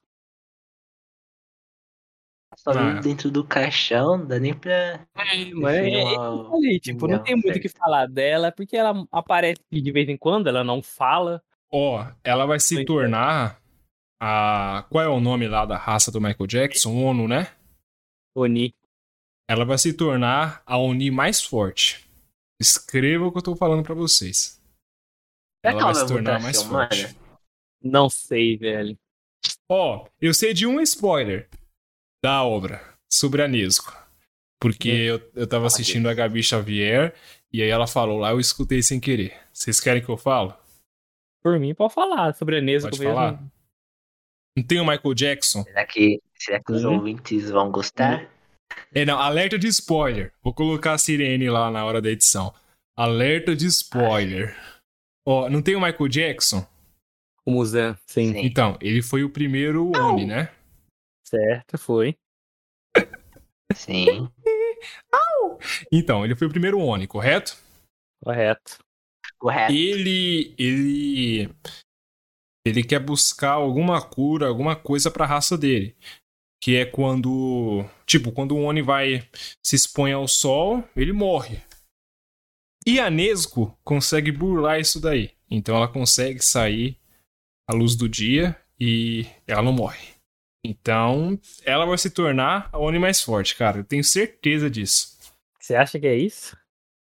Só 2.56 2.70
Ah. 2.70 3.00
dentro 3.00 3.30
do 3.30 3.44
caixão, 3.44 4.18
não 4.18 4.26
dá 4.26 4.38
nem 4.38 4.54
pra. 4.54 4.72
É, 4.72 5.52
mas 5.54 5.74
é, 5.76 5.90
é, 5.90 6.04
uma 6.04 6.44
eu 6.44 6.50
falei, 6.50 6.78
tipo, 6.78 7.08
não 7.08 7.16
opinião, 7.16 7.22
tem 7.24 7.34
muito 7.34 7.58
o 7.58 7.60
que 7.60 7.68
falar 7.68 8.06
dela, 8.06 8.52
porque 8.52 8.76
ela 8.76 9.06
aparece 9.10 9.60
de 9.72 9.92
vez 9.92 10.08
em 10.08 10.16
quando, 10.16 10.46
ela 10.46 10.62
não 10.62 10.80
fala. 10.82 11.42
Ó, 11.70 12.06
ela 12.22 12.46
vai 12.46 12.60
se 12.60 12.76
Muito 12.76 12.86
tornar 12.86 13.60
a. 14.20 14.86
Qual 14.90 15.02
é 15.04 15.08
o 15.08 15.20
nome 15.20 15.46
lá 15.48 15.64
da 15.64 15.76
raça 15.76 16.10
do 16.10 16.20
Michael 16.20 16.46
Jackson? 16.46 16.94
ONU, 16.94 17.28
né? 17.28 17.52
Oni. 18.36 18.74
Ela 19.48 19.64
vai 19.64 19.76
se 19.78 19.92
tornar 19.92 20.62
a 20.66 20.78
Oni 20.78 21.10
mais 21.10 21.42
forte. 21.42 22.04
Escreva 22.60 23.26
o 23.26 23.32
que 23.32 23.38
eu 23.38 23.42
tô 23.42 23.56
falando 23.56 23.82
pra 23.84 23.94
vocês. 23.94 24.60
Ela 25.62 25.80
ela 25.80 25.92
vai 25.92 25.94
se 25.94 26.06
tornar 26.06 26.40
mais 26.40 26.62
forte. 26.62 27.04
humana? 27.04 27.16
Não 27.82 28.08
sei, 28.08 28.56
velho. 28.56 28.98
Ó, 29.68 30.06
eu 30.20 30.32
sei 30.32 30.54
de 30.54 30.66
um 30.66 30.80
spoiler 30.80 31.48
da 32.22 32.42
obra 32.42 32.82
sobre 33.12 33.42
a 33.42 33.48
Nesco. 33.48 33.92
Porque 34.60 34.88
eu, 34.88 35.30
eu 35.34 35.46
tava 35.46 35.64
Ah, 35.64 35.66
assistindo 35.66 36.08
a 36.08 36.14
Gabi 36.14 36.42
Xavier 36.42 37.14
e 37.52 37.62
aí 37.62 37.68
ela 37.68 37.86
falou 37.86 38.18
lá, 38.18 38.30
eu 38.30 38.40
escutei 38.40 38.82
sem 38.82 38.98
querer. 38.98 39.38
Vocês 39.52 39.78
querem 39.80 40.02
que 40.02 40.08
eu 40.08 40.16
falo? 40.16 40.56
Por 41.42 41.58
mim, 41.60 41.74
pode 41.74 41.92
falar 41.92 42.34
sobre 42.34 42.56
a 42.56 42.60
Nezuko 42.62 42.90
Pode 42.92 43.00
mesmo. 43.02 43.14
falar? 43.14 43.42
Não 44.56 44.64
tem 44.64 44.80
o 44.80 44.86
Michael 44.86 45.14
Jackson? 45.14 45.62
Será 45.64 45.84
que, 45.86 46.20
será 46.38 46.62
que 46.62 46.72
os 46.72 46.84
Uhum. 46.84 46.94
ouvintes 46.94 47.50
vão 47.50 47.70
gostar? 47.70 48.30
É, 48.94 49.04
não, 49.04 49.18
alerta 49.18 49.58
de 49.58 49.66
spoiler. 49.68 50.32
Vou 50.42 50.54
colocar 50.54 50.92
a 50.92 50.98
sirene 50.98 51.48
lá 51.50 51.70
na 51.70 51.84
hora 51.84 52.00
da 52.00 52.10
edição. 52.10 52.54
Alerta 52.96 53.54
de 53.56 53.66
spoiler. 53.66 54.56
Ó, 55.26 55.48
não 55.48 55.60
tem 55.62 55.74
o 55.74 55.80
Michael 55.80 56.08
Jackson? 56.08 56.66
O 57.44 57.50
Muzan, 57.50 57.96
sim. 58.06 58.32
Sim. 58.32 58.40
Então, 58.40 58.78
ele 58.80 59.02
foi 59.02 59.24
o 59.24 59.30
primeiro 59.30 59.90
Oni, 59.96 60.26
né? 60.26 60.54
Certo, 61.26 61.76
foi. 61.78 62.16
Sim. 63.74 64.28
Então, 65.90 66.24
ele 66.24 66.34
foi 66.34 66.46
o 66.46 66.50
primeiro 66.50 66.78
Oni, 66.78 67.06
correto? 67.06 67.56
Correto. 68.22 68.78
Correto. 69.38 69.72
Ele. 69.72 70.54
Ele. 70.58 71.48
Ele 72.64 72.82
quer 72.82 72.98
buscar 72.98 73.52
alguma 73.52 74.00
cura, 74.00 74.48
alguma 74.48 74.74
coisa 74.74 75.10
pra 75.10 75.26
raça 75.26 75.56
dele. 75.58 75.94
Que 76.62 76.76
é 76.76 76.84
quando. 76.86 77.84
Tipo, 78.06 78.32
quando 78.32 78.56
um 78.56 78.64
Oni 78.64 78.80
vai 78.80 79.28
se 79.62 79.76
expõe 79.76 80.12
ao 80.12 80.26
sol, 80.26 80.82
ele 80.96 81.12
morre. 81.12 81.60
E 82.86 82.98
a 83.00 83.10
Nesco 83.10 83.76
consegue 83.84 84.32
burlar 84.32 84.80
isso 84.80 85.00
daí. 85.00 85.32
Então 85.50 85.76
ela 85.76 85.88
consegue 85.88 86.42
sair 86.42 86.98
à 87.68 87.74
luz 87.74 87.94
do 87.96 88.08
dia 88.08 88.56
e 88.80 89.26
ela 89.46 89.62
não 89.62 89.72
morre. 89.72 90.14
Então, 90.64 91.38
ela 91.62 91.84
vai 91.84 91.98
se 91.98 92.08
tornar 92.08 92.70
a 92.72 92.78
Oni 92.78 92.98
mais 92.98 93.20
forte, 93.20 93.54
cara. 93.54 93.78
Eu 93.78 93.84
tenho 93.84 94.02
certeza 94.02 94.70
disso. 94.70 95.18
Você 95.60 95.74
acha 95.74 96.00
que 96.00 96.06
é 96.06 96.16
isso? 96.16 96.56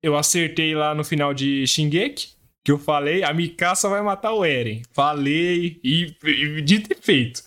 Eu 0.03 0.17
acertei 0.17 0.75
lá 0.75 0.95
no 0.95 1.05
final 1.05 1.35
de 1.35 1.67
Shingeki, 1.67 2.34
que 2.65 2.73
eu 2.73 2.79
falei, 2.79 3.23
a 3.23 3.33
Mikasa 3.33 3.89
vai 3.89 4.01
matar 4.03 4.33
o 4.33 4.45
Eren. 4.45 4.83
Falei 4.93 5.79
e, 5.85 6.17
e 6.25 6.61
dito 6.63 6.91
e 6.93 6.95
feito. 6.95 7.43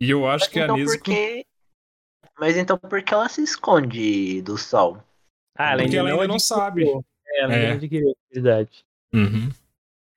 E 0.00 0.10
eu 0.10 0.26
acho 0.26 0.50
que 0.50 0.58
a 0.58 0.64
então 0.64 0.76
Nezuko... 0.76 1.04
por 1.04 1.14
que... 1.14 1.46
Mas 2.38 2.56
então 2.56 2.76
por 2.78 3.02
que 3.02 3.14
ela 3.14 3.28
se 3.28 3.42
esconde 3.42 4.42
do 4.42 4.56
sol? 4.58 4.96
Ah, 5.56 5.76
Porque 5.76 5.96
ela 5.96 6.10
ainda 6.10 6.26
não 6.26 6.38
sabe. 6.38 6.84
É, 6.84 7.40
ela 7.42 7.52
ainda 7.54 7.56
É. 7.66 7.68
não 7.68 7.76
adquiriu 7.76 8.08
a 8.08 8.12
habilidade. 8.26 8.84
Uhum. 9.14 9.50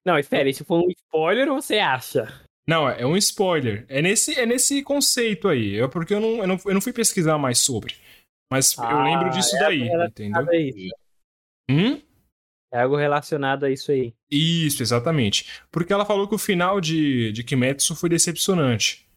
Não, 0.06 0.18
espera, 0.18 0.50
isso 0.50 0.66
foi 0.66 0.80
um 0.80 0.90
spoiler 0.90 1.50
ou 1.50 1.62
você 1.62 1.78
acha? 1.78 2.42
Não, 2.68 2.90
é 2.90 3.06
um 3.06 3.16
spoiler. 3.18 3.86
É 3.88 4.02
nesse, 4.02 4.34
é 4.40 4.46
nesse 4.46 4.82
conceito 4.82 5.48
aí. 5.48 5.80
É 5.80 5.88
porque 5.88 6.14
eu 6.14 6.20
não, 6.20 6.38
eu, 6.38 6.48
não, 6.48 6.60
eu 6.66 6.74
não 6.74 6.82
fui 6.82 6.92
pesquisar 6.94 7.38
mais 7.38 7.60
sobre. 7.60 7.96
Mas 8.52 8.76
eu 8.78 8.84
Ah, 8.84 9.04
lembro 9.04 9.30
disso 9.30 9.56
é 9.58 9.60
daí, 9.60 9.88
ela- 9.88 10.08
entendeu? 10.08 10.46
Hum? 11.70 12.02
É 12.72 12.82
algo 12.82 12.96
relacionado 12.96 13.66
a 13.66 13.70
isso 13.70 13.92
aí. 13.92 14.14
Isso, 14.30 14.84
exatamente. 14.84 15.64
Porque 15.72 15.94
ela 15.94 16.06
falou 16.06 16.28
que 16.28 16.36
o 16.36 16.40
final 16.40 16.82
de, 16.82 17.32
de 17.32 17.44
Kimetsu 17.44 17.96
foi 17.96 18.10
decepcionante. 18.10 19.08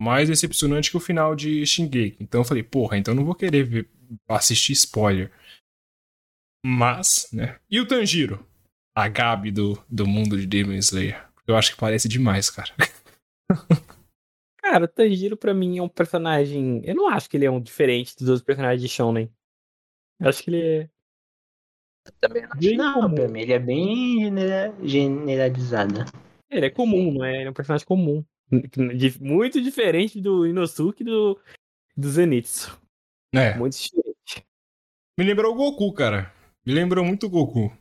Mais 0.00 0.28
decepcionante 0.28 0.90
que 0.90 0.96
o 0.96 1.00
final 1.00 1.36
de 1.36 1.64
Shingeki. 1.66 2.16
Então 2.20 2.40
eu 2.40 2.44
falei, 2.44 2.62
porra, 2.62 2.96
então 2.96 3.14
não 3.14 3.24
vou 3.24 3.34
querer 3.34 3.64
ver, 3.64 3.88
assistir 4.28 4.72
spoiler. 4.72 5.30
Mas, 6.64 7.28
né? 7.32 7.58
E 7.70 7.78
o 7.78 7.86
Tanjiro? 7.86 8.44
A 8.96 9.08
Gabi 9.08 9.50
do, 9.50 9.82
do 9.88 10.06
mundo 10.06 10.38
de 10.38 10.46
Demon 10.46 10.74
Slayer. 10.74 11.28
Eu 11.46 11.56
acho 11.56 11.72
que 11.72 11.76
parece 11.76 12.08
demais, 12.08 12.48
cara. 12.48 12.72
Cara, 14.64 14.86
o 14.86 14.88
Tanjiro 14.88 15.36
pra 15.36 15.52
mim 15.52 15.76
é 15.76 15.82
um 15.82 15.88
personagem. 15.88 16.80
Eu 16.84 16.94
não 16.94 17.06
acho 17.06 17.28
que 17.28 17.36
ele 17.36 17.44
é 17.44 17.50
um 17.50 17.60
diferente 17.60 18.16
dos 18.16 18.28
outros 18.28 18.44
personagens 18.44 18.80
de 18.80 18.88
Shonen. 18.88 19.30
Eu 20.18 20.28
acho 20.28 20.42
que 20.42 20.50
ele 20.50 20.62
é. 20.62 20.90
Também 22.20 22.44
acho. 22.44 22.56
Bem 22.56 22.76
não, 22.76 22.94
comum. 22.94 23.14
pra 23.14 23.28
mim 23.28 23.40
ele 23.40 23.52
é 23.52 23.58
bem 23.58 24.20
genera... 24.20 24.74
generalizado. 24.82 26.04
Ele 26.50 26.66
é 26.66 26.70
comum, 26.70 27.12
não 27.12 27.24
é? 27.24 27.36
Ele 27.36 27.48
é 27.48 27.50
um 27.50 27.54
personagem 27.54 27.86
comum. 27.86 28.24
Muito 29.20 29.60
diferente 29.60 30.20
do 30.20 30.46
Inosuke 30.46 31.02
e 31.02 31.06
do, 31.06 31.40
do 31.96 32.10
Zenitsu. 32.10 32.78
É. 33.34 33.56
Muito 33.56 33.76
diferente. 33.76 34.46
Me 35.18 35.24
lembrou 35.24 35.52
o 35.52 35.56
Goku, 35.56 35.92
cara. 35.92 36.32
Me 36.64 36.72
lembrou 36.72 37.04
muito 37.04 37.26
o 37.26 37.30
Goku. 37.30 37.72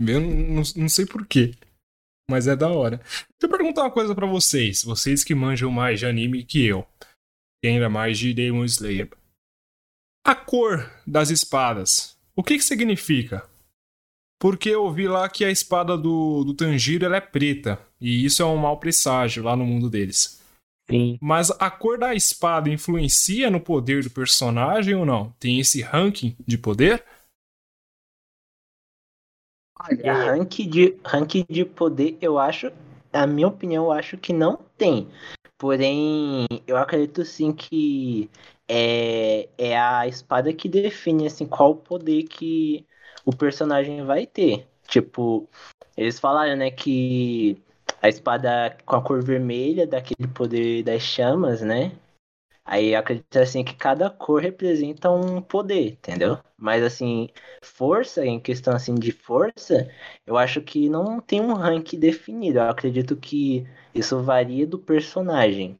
Eu 0.00 0.20
não, 0.20 0.62
não 0.76 0.88
sei 0.88 1.06
porquê. 1.06 1.54
Mas 2.28 2.48
é 2.48 2.56
da 2.56 2.68
hora. 2.68 2.98
Deixa 2.98 3.26
eu 3.42 3.48
perguntar 3.48 3.82
uma 3.82 3.90
coisa 3.90 4.14
para 4.14 4.26
vocês. 4.26 4.82
Vocês 4.82 5.22
que 5.22 5.34
manjam 5.34 5.70
mais 5.70 6.00
de 6.00 6.06
anime 6.06 6.44
que 6.44 6.64
eu. 6.64 6.86
E 7.62 7.68
ainda 7.68 7.88
mais 7.88 8.18
de 8.18 8.34
Demon 8.34 8.64
Slayer. 8.64 9.10
A 10.24 10.34
cor 10.34 10.90
das 11.06 11.30
espadas. 11.30 12.18
O 12.34 12.42
que 12.42 12.56
que 12.56 12.64
significa? 12.64 13.48
Porque 14.38 14.68
eu 14.68 14.90
vi 14.90 15.08
lá 15.08 15.28
que 15.28 15.44
a 15.44 15.50
espada 15.50 15.96
do, 15.96 16.44
do 16.44 16.54
Tanjiro 16.54 17.04
ela 17.04 17.16
é 17.16 17.20
preta. 17.20 17.80
E 18.00 18.24
isso 18.24 18.42
é 18.42 18.44
um 18.44 18.56
mau 18.56 18.78
presságio 18.78 19.42
lá 19.42 19.56
no 19.56 19.64
mundo 19.64 19.88
deles. 19.88 20.42
Sim. 20.88 21.18
Mas 21.20 21.50
a 21.50 21.70
cor 21.70 21.98
da 21.98 22.14
espada 22.14 22.68
influencia 22.68 23.50
no 23.50 23.60
poder 23.60 24.04
do 24.04 24.10
personagem 24.10 24.94
ou 24.94 25.04
não? 25.04 25.32
Tem 25.40 25.58
esse 25.58 25.82
ranking 25.82 26.36
de 26.46 26.56
poder? 26.56 27.04
Olha, 29.78 30.12
rank 30.12 30.66
de, 30.68 30.98
rank 31.04 31.44
de 31.48 31.64
poder, 31.64 32.16
eu 32.20 32.38
acho, 32.38 32.72
a 33.12 33.26
minha 33.26 33.48
opinião, 33.48 33.84
eu 33.84 33.92
acho 33.92 34.16
que 34.16 34.32
não 34.32 34.56
tem. 34.76 35.08
Porém, 35.58 36.46
eu 36.66 36.76
acredito 36.76 37.24
sim 37.24 37.52
que 37.52 38.30
é, 38.68 39.48
é 39.58 39.78
a 39.78 40.06
espada 40.06 40.52
que 40.52 40.68
define 40.68 41.26
assim, 41.26 41.46
qual 41.46 41.72
o 41.72 41.76
poder 41.76 42.24
que 42.24 42.86
o 43.26 43.36
personagem 43.36 44.04
vai 44.04 44.26
ter. 44.26 44.66
Tipo, 44.86 45.48
eles 45.96 46.18
falaram, 46.20 46.56
né, 46.56 46.70
que 46.70 47.60
a 48.00 48.08
espada 48.08 48.76
com 48.86 48.96
a 48.96 49.02
cor 49.02 49.22
vermelha 49.22 49.86
dá 49.86 49.98
aquele 49.98 50.28
poder 50.28 50.84
das 50.84 51.02
chamas, 51.02 51.60
né? 51.60 51.92
Aí 52.64 52.94
eu 52.94 52.98
acredito 52.98 53.36
assim 53.36 53.62
que 53.62 53.74
cada 53.74 54.10
cor 54.10 54.42
representa 54.42 55.10
um 55.10 55.40
poder, 55.40 55.92
entendeu? 55.92 56.38
Mas 56.56 56.82
assim, 56.82 57.28
força, 57.62 58.26
em 58.26 58.40
questão 58.40 58.74
assim 58.74 58.94
de 58.94 59.12
força, 59.12 59.88
eu 60.26 60.36
acho 60.36 60.60
que 60.60 60.88
não 60.88 61.20
tem 61.20 61.40
um 61.40 61.52
rank 61.52 61.94
definido. 61.96 62.58
Eu 62.58 62.68
acredito 62.68 63.16
que 63.16 63.64
isso 63.94 64.20
varia 64.20 64.66
do 64.66 64.78
personagem. 64.78 65.78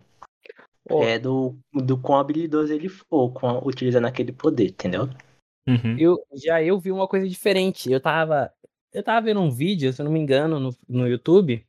Oh. 0.88 1.02
É 1.02 1.18
do, 1.18 1.56
do 1.72 1.98
quão 1.98 2.20
habilidoso 2.20 2.72
ele 2.72 2.88
for 2.88 3.32
com, 3.32 3.58
utilizando 3.66 4.06
aquele 4.06 4.30
poder, 4.30 4.68
entendeu? 4.68 5.08
Uhum. 5.66 5.96
Eu, 5.98 6.18
já 6.32 6.62
eu 6.62 6.78
vi 6.78 6.92
uma 6.92 7.08
coisa 7.08 7.28
diferente. 7.28 7.90
Eu 7.90 8.00
tava. 8.00 8.52
Eu 8.92 9.02
tava 9.02 9.26
vendo 9.26 9.40
um 9.40 9.50
vídeo, 9.50 9.92
se 9.92 10.00
eu 10.00 10.04
não 10.04 10.12
me 10.12 10.18
engano, 10.18 10.58
no, 10.58 10.76
no 10.88 11.06
YouTube, 11.06 11.66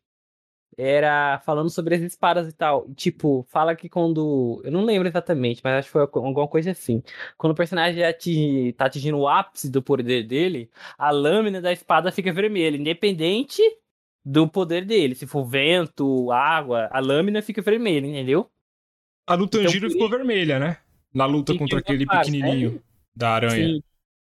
era 0.77 1.39
falando 1.39 1.69
sobre 1.69 1.95
as 1.95 2.01
espadas 2.01 2.47
e 2.47 2.53
tal. 2.53 2.87
Tipo, 2.93 3.45
fala 3.49 3.75
que 3.75 3.89
quando. 3.89 4.61
Eu 4.63 4.71
não 4.71 4.85
lembro 4.85 5.07
exatamente, 5.07 5.59
mas 5.63 5.73
acho 5.73 5.87
que 5.87 5.93
foi 5.93 6.01
alguma 6.01 6.47
coisa 6.47 6.71
assim. 6.71 7.01
Quando 7.37 7.53
o 7.53 7.55
personagem 7.55 8.03
atinge, 8.03 8.73
tá 8.73 8.85
atingindo 8.85 9.17
o 9.17 9.27
ápice 9.27 9.69
do 9.71 9.81
poder 9.81 10.23
dele, 10.23 10.69
a 10.97 11.09
lâmina 11.09 11.59
da 11.59 11.71
espada 11.73 12.11
fica 12.11 12.31
vermelha, 12.31 12.77
independente 12.77 13.61
do 14.23 14.47
poder 14.47 14.85
dele. 14.85 15.15
Se 15.15 15.25
for 15.25 15.43
vento, 15.43 16.31
água, 16.31 16.87
a 16.91 16.99
lâmina 16.99 17.41
fica 17.41 17.61
vermelha, 17.61 18.05
entendeu? 18.05 18.49
A 19.25 19.35
do 19.35 19.45
então, 19.45 19.63
Tanjiro 19.63 19.87
então, 19.87 19.93
ficou 19.95 20.09
vermelha, 20.09 20.59
né? 20.59 20.77
Na 21.13 21.25
luta 21.25 21.57
contra 21.57 21.79
aquele 21.79 22.05
pequenininho 22.05 22.73
né? 22.73 22.79
da 23.15 23.29
aranha. 23.31 23.67
Sim. 23.67 23.83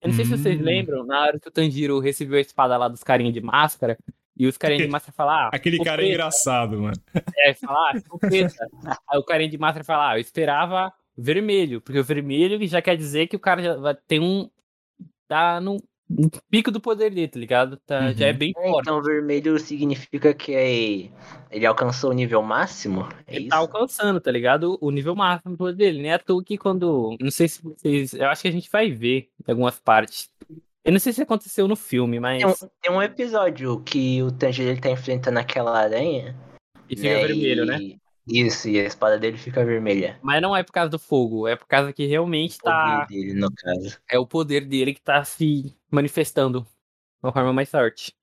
Eu 0.04 0.08
não 0.08 0.14
sei 0.14 0.24
hum. 0.26 0.28
se 0.28 0.36
vocês 0.36 0.60
hum. 0.60 0.64
lembram, 0.64 1.04
na 1.04 1.22
hora 1.22 1.40
que 1.40 1.48
o 1.48 1.50
Tanjiro 1.50 1.98
recebeu 1.98 2.36
a 2.36 2.40
espada 2.42 2.76
lá 2.76 2.88
dos 2.88 3.02
carinha 3.02 3.32
de 3.32 3.40
máscara, 3.40 3.98
e 4.36 4.46
os 4.46 4.58
carinhas 4.58 4.82
de 4.82 4.88
máscara 4.92 5.12
falam, 5.12 5.34
ah, 5.34 5.50
Aquele 5.52 5.82
cara 5.82 6.02
é 6.02 6.08
engraçado, 6.08 6.78
mano. 6.78 6.96
É, 7.38 7.54
fala, 7.54 7.92
ah, 7.92 7.94
Aí 9.10 9.18
o 9.18 9.24
carinha 9.24 9.48
de 9.48 9.58
máscara 9.58 9.82
fala, 9.82 10.10
ah, 10.10 10.16
eu 10.16 10.20
esperava 10.20 10.92
vermelho, 11.16 11.80
porque 11.80 11.98
o 11.98 12.04
vermelho 12.04 12.64
já 12.66 12.82
quer 12.82 12.96
dizer 12.96 13.28
que 13.28 13.36
o 13.36 13.40
cara 13.40 13.62
já 13.62 13.76
vai 13.76 13.94
ter 13.94 14.20
um. 14.20 14.50
tá 15.26 15.58
no, 15.60 15.78
no 16.08 16.30
pico 16.50 16.70
do 16.70 16.80
poder 16.80 17.10
dele, 17.10 17.28
tá 17.28 17.38
ligado? 17.38 17.76
Tá, 17.78 18.00
uhum. 18.00 18.14
Já 18.14 18.26
é 18.26 18.32
uhum. 18.32 18.38
bem 18.38 18.52
forte. 18.52 18.80
Então 18.80 19.02
vermelho 19.02 19.58
significa 19.58 20.34
que 20.34 20.54
é, 20.54 21.10
ele 21.50 21.66
alcançou 21.66 22.10
o 22.10 22.14
nível 22.14 22.42
máximo? 22.42 23.08
É 23.26 23.36
ele 23.36 23.36
tá 23.36 23.40
isso? 23.40 23.48
tá 23.48 23.56
alcançando, 23.56 24.20
tá 24.20 24.30
ligado? 24.30 24.78
O 24.80 24.90
nível 24.90 25.14
máximo 25.14 25.52
do 25.52 25.58
poder 25.58 25.76
dele. 25.76 26.02
Nem 26.02 26.10
é 26.10 26.14
à 26.14 26.18
toa 26.18 26.42
que 26.44 26.58
quando. 26.58 27.16
Não 27.20 27.30
sei 27.30 27.48
se 27.48 27.62
vocês. 27.62 28.14
Eu 28.14 28.28
acho 28.28 28.42
que 28.42 28.48
a 28.48 28.52
gente 28.52 28.70
vai 28.70 28.90
ver 28.90 29.28
em 29.46 29.50
algumas 29.50 29.78
partes 29.78 30.30
eu 30.84 30.92
não 30.92 30.98
sei 30.98 31.14
se 31.14 31.22
aconteceu 31.22 31.66
no 31.66 31.76
filme, 31.76 32.20
mas. 32.20 32.42
Tem 32.42 32.46
um, 32.46 32.70
tem 32.82 32.92
um 32.92 33.02
episódio 33.02 33.80
que 33.80 34.22
o 34.22 34.30
Tanjiro 34.30 34.78
tá 34.78 34.90
enfrentando 34.90 35.38
aquela 35.38 35.78
aranha. 35.80 36.36
E 36.90 36.94
fica 36.94 37.08
né, 37.08 37.26
vermelho, 37.26 37.64
né? 37.64 37.78
Isso, 38.26 38.68
e 38.68 38.80
a 38.80 38.84
espada 38.84 39.18
dele 39.18 39.37
fica 39.37 39.64
vermelha. 39.64 40.18
Mas 40.22 40.40
não 40.40 40.56
é 40.56 40.62
por 40.62 40.72
causa 40.72 40.90
do 40.90 40.98
fogo, 40.98 41.46
é 41.46 41.56
por 41.56 41.66
causa 41.66 41.92
que 41.92 42.06
realmente 42.06 42.58
tá. 42.58 42.70
O 42.70 43.00
poder 43.00 43.06
dele, 43.06 43.34
no 43.34 43.52
caso. 43.52 44.00
É 44.08 44.18
o 44.18 44.26
poder 44.26 44.64
dele 44.64 44.94
que 44.94 45.02
tá 45.02 45.22
se 45.24 45.76
manifestando 45.90 46.62
de 46.62 46.66
uma 47.22 47.32
forma 47.32 47.52
mais 47.52 47.70
forte. 47.70 48.14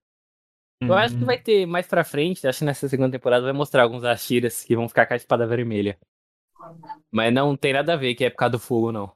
Uhum. 0.81 0.89
Eu 0.89 0.93
acho 0.95 1.17
que 1.17 1.23
vai 1.23 1.37
ter 1.37 1.67
mais 1.67 1.87
pra 1.87 2.03
frente, 2.03 2.47
acho 2.47 2.59
que 2.59 2.65
nessa 2.65 2.89
segunda 2.89 3.11
temporada 3.11 3.43
vai 3.43 3.53
mostrar 3.53 3.83
alguns 3.83 4.03
Ashiras 4.03 4.63
que 4.63 4.75
vão 4.75 4.89
ficar 4.89 5.05
com 5.05 5.13
a 5.13 5.17
espada 5.17 5.45
vermelha. 5.45 5.99
Mas 7.11 7.31
não 7.33 7.55
tem 7.55 7.73
nada 7.73 7.93
a 7.93 7.97
ver 7.97 8.15
que 8.15 8.25
é 8.25 8.29
por 8.29 8.37
causa 8.37 8.53
do 8.53 8.59
fogo, 8.59 8.91
não. 8.91 9.11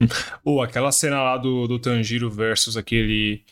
Ou 0.44 0.62
aquela 0.62 0.90
cena 0.90 1.22
lá 1.22 1.36
do, 1.36 1.68
do 1.68 1.78
Tanjiro 1.78 2.30
versus 2.30 2.76
aquele 2.76 3.44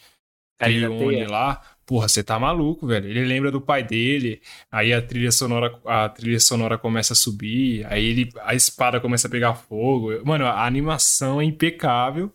Oni 0.60 1.26
lá. 1.26 1.62
Porra, 1.86 2.08
você 2.08 2.24
tá 2.24 2.36
maluco, 2.36 2.84
velho. 2.84 3.08
Ele 3.08 3.24
lembra 3.24 3.50
do 3.52 3.60
pai 3.60 3.84
dele, 3.84 4.42
aí 4.72 4.92
a 4.92 5.00
trilha 5.00 5.30
sonora, 5.30 5.80
a 5.84 6.08
trilha 6.08 6.40
sonora 6.40 6.76
começa 6.76 7.12
a 7.12 7.16
subir, 7.16 7.86
aí 7.86 8.04
ele, 8.04 8.28
a 8.40 8.56
espada 8.56 9.00
começa 9.00 9.28
a 9.28 9.30
pegar 9.30 9.54
fogo. 9.54 10.10
Mano, 10.24 10.46
a 10.46 10.66
animação 10.66 11.40
é 11.40 11.44
impecável 11.44 12.32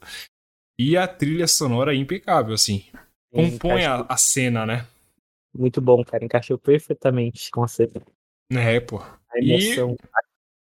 e 0.79 0.95
a 0.95 1.05
trilha 1.05 1.47
sonora 1.47 1.93
é 1.93 1.97
impecável, 1.97 2.53
assim. 2.53 2.85
Compõe 3.29 3.85
a, 3.85 4.05
a, 4.07 4.15
cena, 4.15 4.65
né? 4.65 4.87
Muito 5.53 5.81
bom, 5.81 6.01
cara. 6.03 6.23
Encaixou 6.23 6.57
perfeitamente 6.57 7.51
com 7.51 7.61
a 7.63 7.67
cena. 7.67 8.01
É, 8.51 8.79
pô. 8.79 8.99
A 8.99 9.37
emoção. 9.37 9.97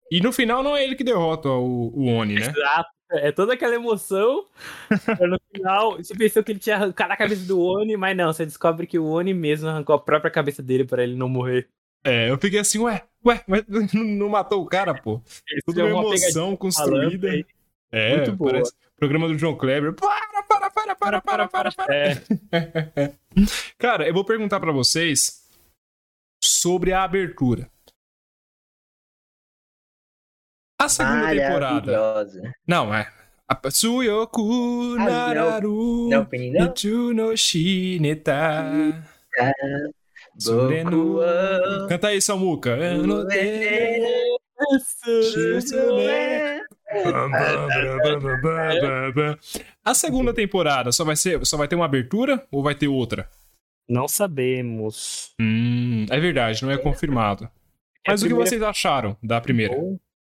E, 0.09 0.17
e 0.17 0.21
no 0.21 0.31
final 0.31 0.63
não 0.63 0.77
é 0.77 0.83
ele 0.83 0.95
que 0.95 1.03
derrota 1.03 1.49
o, 1.49 1.91
o 1.93 2.05
Oni, 2.07 2.35
né? 2.35 2.47
Exato. 2.47 2.89
É 3.13 3.31
toda 3.31 3.53
aquela 3.53 3.75
emoção. 3.75 4.45
no 4.89 5.39
final, 5.53 5.97
você 5.97 6.15
pensou 6.15 6.43
que 6.43 6.51
ele 6.51 6.59
tinha 6.59 6.75
arrancado 6.75 7.13
a 7.13 7.17
cabeça 7.17 7.45
do 7.45 7.59
Oni, 7.59 7.97
mas 7.97 8.15
não, 8.15 8.31
você 8.31 8.45
descobre 8.45 8.87
que 8.87 8.97
o 8.97 9.05
Oni 9.05 9.33
mesmo 9.33 9.67
arrancou 9.67 9.95
a 9.95 9.99
própria 9.99 10.31
cabeça 10.31 10.63
dele 10.63 10.85
para 10.85 11.03
ele 11.03 11.15
não 11.15 11.27
morrer. 11.27 11.67
É, 12.03 12.29
eu 12.29 12.37
fiquei 12.37 12.59
assim, 12.59 12.79
ué, 12.79 13.03
ué, 13.25 13.43
mas 13.47 13.63
não 13.93 14.29
matou 14.29 14.61
o 14.61 14.65
cara, 14.65 14.93
pô. 14.93 15.21
Ele 15.49 15.61
Tudo 15.65 15.85
uma 15.85 15.89
emoção 15.89 16.55
construída. 16.55 17.29
É, 17.91 18.15
Muito 18.17 18.31
boa. 18.33 18.51
Parece 18.51 18.73
programa 19.01 19.27
do 19.27 19.35
João 19.35 19.57
Kleber. 19.57 19.93
Para, 19.93 20.43
para, 20.47 20.69
para, 20.69 20.95
para, 20.95 21.21
para, 21.21 21.47
para, 21.47 21.71
para. 21.71 21.95
É. 21.95 22.21
cara, 23.79 24.07
eu 24.07 24.13
vou 24.13 24.23
perguntar 24.23 24.59
para 24.59 24.71
vocês 24.71 25.43
sobre 26.43 26.93
a 26.93 27.03
abertura. 27.03 27.67
A 30.81 30.89
segunda 30.89 31.29
temporada. 31.29 32.25
Não, 32.67 32.91
é. 32.91 33.07
Tsuyoku 33.69 34.95
nararu 34.95 36.09
Ichu 36.09 37.13
no 37.13 37.37
shineta 37.37 39.03
Surenu 40.39 41.19
Canta 41.87 42.07
aí, 42.07 42.19
Samuka 42.19 42.75
A 49.85 49.93
segunda 49.93 50.33
temporada 50.33 50.91
só 50.91 51.05
vai 51.05 51.15
ser, 51.15 51.45
só 51.45 51.57
vai 51.57 51.67
ter 51.67 51.75
uma 51.75 51.85
abertura 51.85 52.43
ou 52.51 52.63
vai 52.63 52.73
ter 52.73 52.87
outra? 52.87 53.29
Não 53.87 54.07
sabemos. 54.07 55.35
Hum, 55.39 56.07
é 56.09 56.19
verdade, 56.19 56.63
não 56.63 56.71
é 56.71 56.77
confirmado. 56.77 57.47
Mas 58.07 58.23
é 58.23 58.25
o 58.25 58.29
que 58.29 58.33
vocês 58.33 58.63
acharam 58.63 59.15
da 59.21 59.39
primeira? 59.39 59.75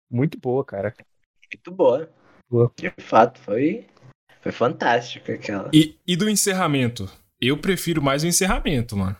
Muito 0.09 0.39
boa, 0.39 0.63
cara. 0.63 0.93
Muito 1.53 1.71
boa. 1.71 2.09
boa. 2.49 2.71
De 2.77 2.89
fato, 3.01 3.39
foi, 3.39 3.87
foi 4.41 4.51
fantástico 4.51 5.31
aquela. 5.31 5.69
E, 5.73 5.97
e 6.07 6.15
do 6.15 6.29
encerramento? 6.29 7.09
Eu 7.39 7.57
prefiro 7.57 8.01
mais 8.01 8.23
o 8.23 8.27
encerramento, 8.27 8.95
mano. 8.95 9.17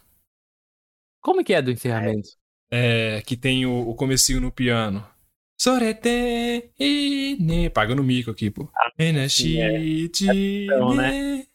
Como 1.22 1.44
que 1.44 1.54
é 1.54 1.62
do 1.62 1.72
encerramento? 1.72 2.30
É, 2.72 3.22
que 3.22 3.36
tem 3.36 3.66
o, 3.66 3.90
o 3.90 3.96
comecinho 3.96 4.42
no 4.42 4.52
piano. 4.52 5.06
Sorete 5.60 6.72
ne. 7.40 7.70
Pagando 7.70 8.04
mico 8.04 8.30
aqui, 8.32 8.52
pô. 8.52 8.70
Ah, 8.76 8.92
é. 8.98 9.80
Então, 9.80 10.94
né? 10.94 11.46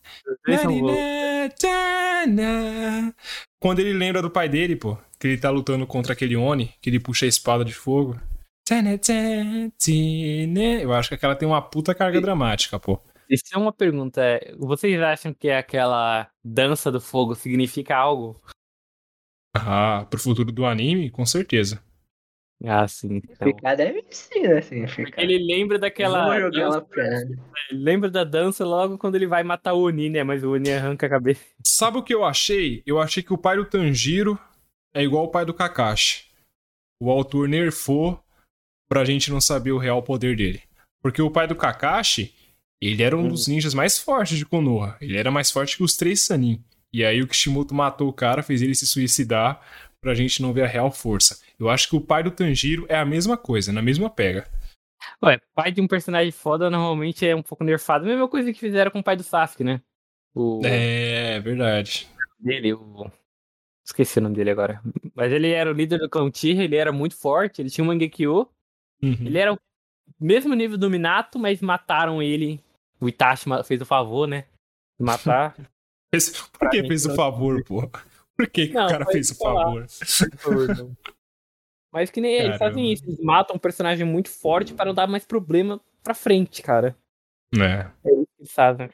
Quando 3.61 3.81
ele 3.81 3.93
lembra 3.93 4.23
do 4.23 4.31
pai 4.31 4.49
dele, 4.49 4.75
pô, 4.75 4.97
que 5.19 5.29
ele 5.29 5.39
tá 5.39 5.51
lutando 5.51 5.87
contra 5.87 6.15
aquele 6.15 6.37
Oni, 6.37 6.75
que 6.81 6.89
ele 6.89 6.99
puxa 6.99 7.27
a 7.27 7.29
espada 7.29 7.65
de 7.65 7.75
fogo. 7.75 8.19
Eu 10.83 10.93
acho 10.93 11.09
que 11.09 11.15
aquela 11.15 11.35
tem 11.37 11.49
uma 11.49 11.63
puta 11.63 11.95
carga 11.95 12.21
dramática, 12.21 12.79
pô. 12.79 13.01
Isso 13.29 13.45
é 13.55 13.59
uma 13.59 13.73
pergunta. 13.73 14.21
é, 14.23 14.55
Vocês 14.57 15.01
acham 15.01 15.33
que 15.33 15.51
aquela 15.51 16.29
dança 16.45 16.91
do 16.91 17.01
fogo 17.01 17.35
significa 17.35 17.97
algo? 17.97 18.41
Ah, 19.55 20.07
pro 20.11 20.19
futuro 20.21 20.51
do 20.53 20.65
anime, 20.67 21.11
com 21.11 21.25
certeza. 21.27 21.83
Ah, 22.65 22.87
sim. 22.87 23.23
Então. 23.25 23.77
Deve 23.77 24.05
ser, 24.11 24.41
né? 24.49 24.59
Assim, 24.59 24.81
Porque 24.87 25.05
ficar. 25.07 25.23
ele 25.23 25.39
lembra 25.39 25.79
daquela. 25.79 26.27
vou 26.27 26.41
jogar 26.41 26.61
ela 26.61 26.71
dança, 26.81 26.87
pra 26.87 27.05
ele. 27.21 27.41
ele 27.71 27.83
lembra 27.83 28.11
da 28.11 28.23
dança 28.23 28.65
logo 28.67 28.99
quando 28.99 29.15
ele 29.15 29.27
vai 29.27 29.43
matar 29.43 29.73
o 29.73 29.83
Oni, 29.85 30.11
né? 30.11 30.23
Mas 30.23 30.45
o 30.45 30.51
Oni 30.53 30.71
arranca 30.71 31.07
a 31.07 31.11
cabeça. 31.11 31.41
Sabe 31.65 31.99
o 31.99 32.03
que 32.03 32.13
eu 32.15 32.25
achei? 32.25 32.83
Eu 32.85 33.01
achei 33.01 33.23
que 33.23 33.33
o 33.33 33.39
pai 33.39 33.57
do 33.57 33.65
Tanjiro 33.65 34.39
é 34.93 35.03
igual 35.03 35.25
o 35.25 35.31
pai 35.31 35.45
do 35.47 35.55
Kakashi. 35.55 36.27
O 37.01 37.11
autor 37.11 37.49
nerfou 37.49 38.23
pra 38.91 39.05
gente 39.05 39.31
não 39.31 39.41
saber 39.41 39.71
o 39.71 39.79
real 39.79 40.03
poder 40.03 40.35
dele. 40.37 40.61
Porque 41.01 41.23
o 41.23 41.31
pai 41.31 41.47
do 41.47 41.55
Kakashi, 41.55 42.35
ele 42.83 43.03
era 43.05 43.17
um 43.17 43.29
dos 43.29 43.47
ninjas 43.47 43.73
mais 43.73 43.97
fortes 43.97 44.37
de 44.37 44.45
Konoha. 44.45 44.97
Ele 45.01 45.17
era 45.17 45.31
mais 45.31 45.51
forte 45.51 45.77
que 45.77 45.85
os 45.85 45.97
três 45.97 46.23
Sanin. 46.27 46.63
E 46.93 47.05
aí 47.05 47.23
o 47.23 47.29
Kishimoto 47.29 47.73
matou 47.73 48.09
o 48.09 48.13
cara, 48.13 48.43
fez 48.43 48.61
ele 48.61 48.75
se 48.75 48.87
suicidar 48.87 49.63
pra 50.01 50.15
gente 50.15 50.43
não 50.43 50.53
ver 50.53 50.65
a 50.65 50.67
real 50.67 50.91
força. 50.91 51.41
Eu 51.57 51.71
acho 51.71 51.89
que 51.89 51.95
o 51.95 52.01
pai 52.01 52.25
do 52.25 52.33
Tanjiro 52.33 52.85
é 52.89 52.97
a 52.97 53.05
mesma 53.05 53.37
coisa, 53.37 53.73
na 53.73 53.81
mesma 53.81 54.11
pega. 54.11 54.51
Ué, 55.23 55.39
pai 55.55 55.71
de 55.71 55.81
um 55.81 55.87
personagem 55.87 56.33
foda 56.33 56.69
normalmente 56.69 57.25
é 57.25 57.37
um 57.37 57.43
pouco 57.43 57.63
nerfado. 57.63 58.07
Mesma 58.07 58.29
coisa 58.29 58.53
que 58.53 58.59
fizeram 58.59 58.91
com 58.91 58.99
o 58.99 59.05
pai 59.05 59.17
do 59.17 59.23
Sasuke, 59.23 59.63
né? 59.63 59.81
O 60.35 60.61
É, 60.65 61.39
verdade. 61.41 62.09
dele, 62.41 62.73
o. 62.73 63.11
Esqueci 63.87 64.19
o 64.19 64.23
nome 64.23 64.35
dele 64.35 64.51
agora. 64.51 64.83
Mas 65.15 65.33
ele 65.33 65.51
era 65.51 65.71
o 65.71 65.75
líder 65.75 65.99
do 65.99 66.09
clã 66.09 66.25
Uchiha, 66.25 66.65
ele 66.65 66.77
era 66.77 66.93
muito 66.93 67.17
forte, 67.17 67.63
ele 67.63 67.71
tinha 67.71 67.85
um 67.85 67.89
Mangekyo. 67.89 68.49
Uhum. 69.03 69.27
Ele 69.27 69.39
era 69.39 69.53
o 69.53 69.59
mesmo 70.21 70.55
nível 70.55 70.77
do 70.79 70.91
Minato, 70.91 71.39
mas 71.39 71.61
mataram 71.61 72.23
ele. 72.23 72.63
O 73.01 73.09
Itachi 73.09 73.47
fez 73.65 73.81
o 73.81 73.87
favor, 73.87 74.27
né? 74.29 74.43
De 74.99 75.05
matar. 75.07 75.57
Por 76.59 76.69
que 76.71 76.87
fez 76.87 77.07
o 77.07 77.15
favor, 77.15 77.63
pô? 77.65 77.89
Por 78.37 78.49
que, 78.51 78.69
que 78.69 78.75
Não, 78.75 78.87
o 78.87 78.89
cara 78.89 79.07
fez 79.07 79.31
o 79.31 79.37
favor? 79.37 79.87
mas 81.93 82.11
que 82.11 82.21
nem 82.21 82.33
eles 82.33 82.59
Caramba. 82.59 82.59
fazem 82.59 82.93
isso, 82.93 83.05
eles 83.05 83.21
matam 83.21 83.57
um 83.57 83.59
personagem 83.59 84.05
muito 84.07 84.29
forte 84.31 84.75
para 84.75 84.87
não 84.87 84.95
dar 84.95 85.07
mais 85.07 85.25
problema 85.25 85.81
pra 86.03 86.15
frente, 86.15 86.63
cara. 86.63 86.97
É, 87.55 87.91
É 88.09 88.13
isso 88.13 88.27
que 88.37 88.43
eles 88.43 88.53
fazem. 88.53 88.91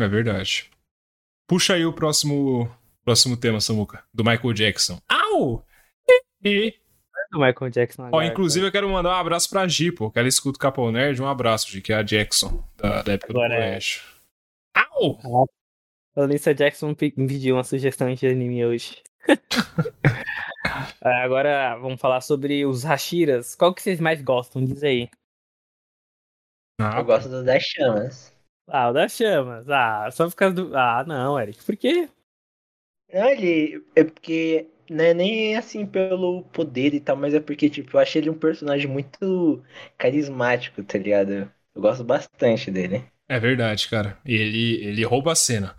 é 0.00 0.08
verdade. 0.08 0.70
Puxa 1.48 1.74
aí 1.74 1.84
o 1.84 1.92
próximo, 1.92 2.70
próximo 3.04 3.36
tema, 3.36 3.60
Samuca, 3.60 4.04
do 4.12 4.24
Michael 4.24 4.52
Jackson. 4.54 5.00
Au! 5.08 5.64
E, 6.44 6.74
Do 7.30 7.38
Michael 7.38 7.70
Jackson 7.70 8.02
ó, 8.02 8.06
agora, 8.08 8.26
inclusive 8.26 8.66
eu 8.66 8.72
quero 8.72 8.88
mandar 8.90 9.10
um 9.10 9.20
abraço 9.20 9.48
pra 9.48 9.66
Gi, 9.66 9.90
pô, 9.90 10.10
que 10.10 10.18
ela 10.18 10.28
escuta 10.28 10.56
o 10.56 10.60
Capão 10.60 10.92
Nerd. 10.92 11.20
Um 11.22 11.26
abraço, 11.26 11.70
Gi, 11.70 11.80
que 11.80 11.92
é 11.92 11.96
a 11.96 12.02
Jackson, 12.02 12.62
da, 12.76 13.02
da 13.02 13.12
época 13.14 13.32
Agora 13.32 13.48
do 13.48 13.54
é. 13.54 13.66
colégio. 13.68 14.02
Au! 14.74 15.48
A 16.14 16.26
Lisa 16.26 16.54
Jackson 16.54 16.88
me 16.88 16.94
pediu 17.26 17.56
uma 17.56 17.64
sugestão 17.64 18.12
de 18.12 18.26
anime 18.26 18.64
hoje. 18.66 19.02
Ah, 21.02 21.22
Agora 21.24 21.76
vamos 21.76 22.00
falar 22.00 22.20
sobre 22.20 22.66
os 22.66 22.84
Hashiras. 22.84 23.54
Qual 23.54 23.74
que 23.74 23.80
vocês 23.80 23.98
mais 23.98 24.20
gostam? 24.20 24.62
Diz 24.64 24.82
aí. 24.82 25.08
Ah, 26.80 26.98
Eu 26.98 27.04
gosto 27.04 27.28
do 27.28 27.44
das 27.44 27.62
chamas. 27.62 28.36
Ah, 28.68 28.90
o 28.90 28.92
das 28.92 29.12
chamas. 29.12 29.68
Ah, 29.70 30.10
só 30.10 30.28
por 30.28 30.36
causa 30.36 30.54
do. 30.54 30.76
Ah, 30.76 31.04
não, 31.06 31.40
Eric. 31.40 31.64
Por 31.64 31.76
quê? 31.76 32.08
Não, 33.12 33.28
ele. 33.28 33.84
É 33.94 34.04
porque. 34.04 34.66
Não 34.90 35.04
é 35.04 35.14
nem 35.14 35.56
assim 35.56 35.86
pelo 35.86 36.42
poder 36.52 36.92
e 36.92 37.00
tal, 37.00 37.16
mas 37.16 37.32
é 37.32 37.40
porque, 37.40 37.70
tipo, 37.70 37.96
eu 37.96 38.00
achei 38.00 38.20
ele 38.20 38.28
um 38.28 38.34
personagem 38.34 38.88
muito 38.88 39.62
carismático, 39.96 40.82
tá 40.82 40.98
ligado? 40.98 41.50
Eu 41.74 41.80
gosto 41.80 42.04
bastante 42.04 42.70
dele. 42.70 43.02
É 43.28 43.38
verdade, 43.38 43.88
cara. 43.88 44.18
Ele, 44.26 44.84
ele 44.84 45.04
rouba 45.04 45.32
a 45.32 45.36
cena. 45.36 45.74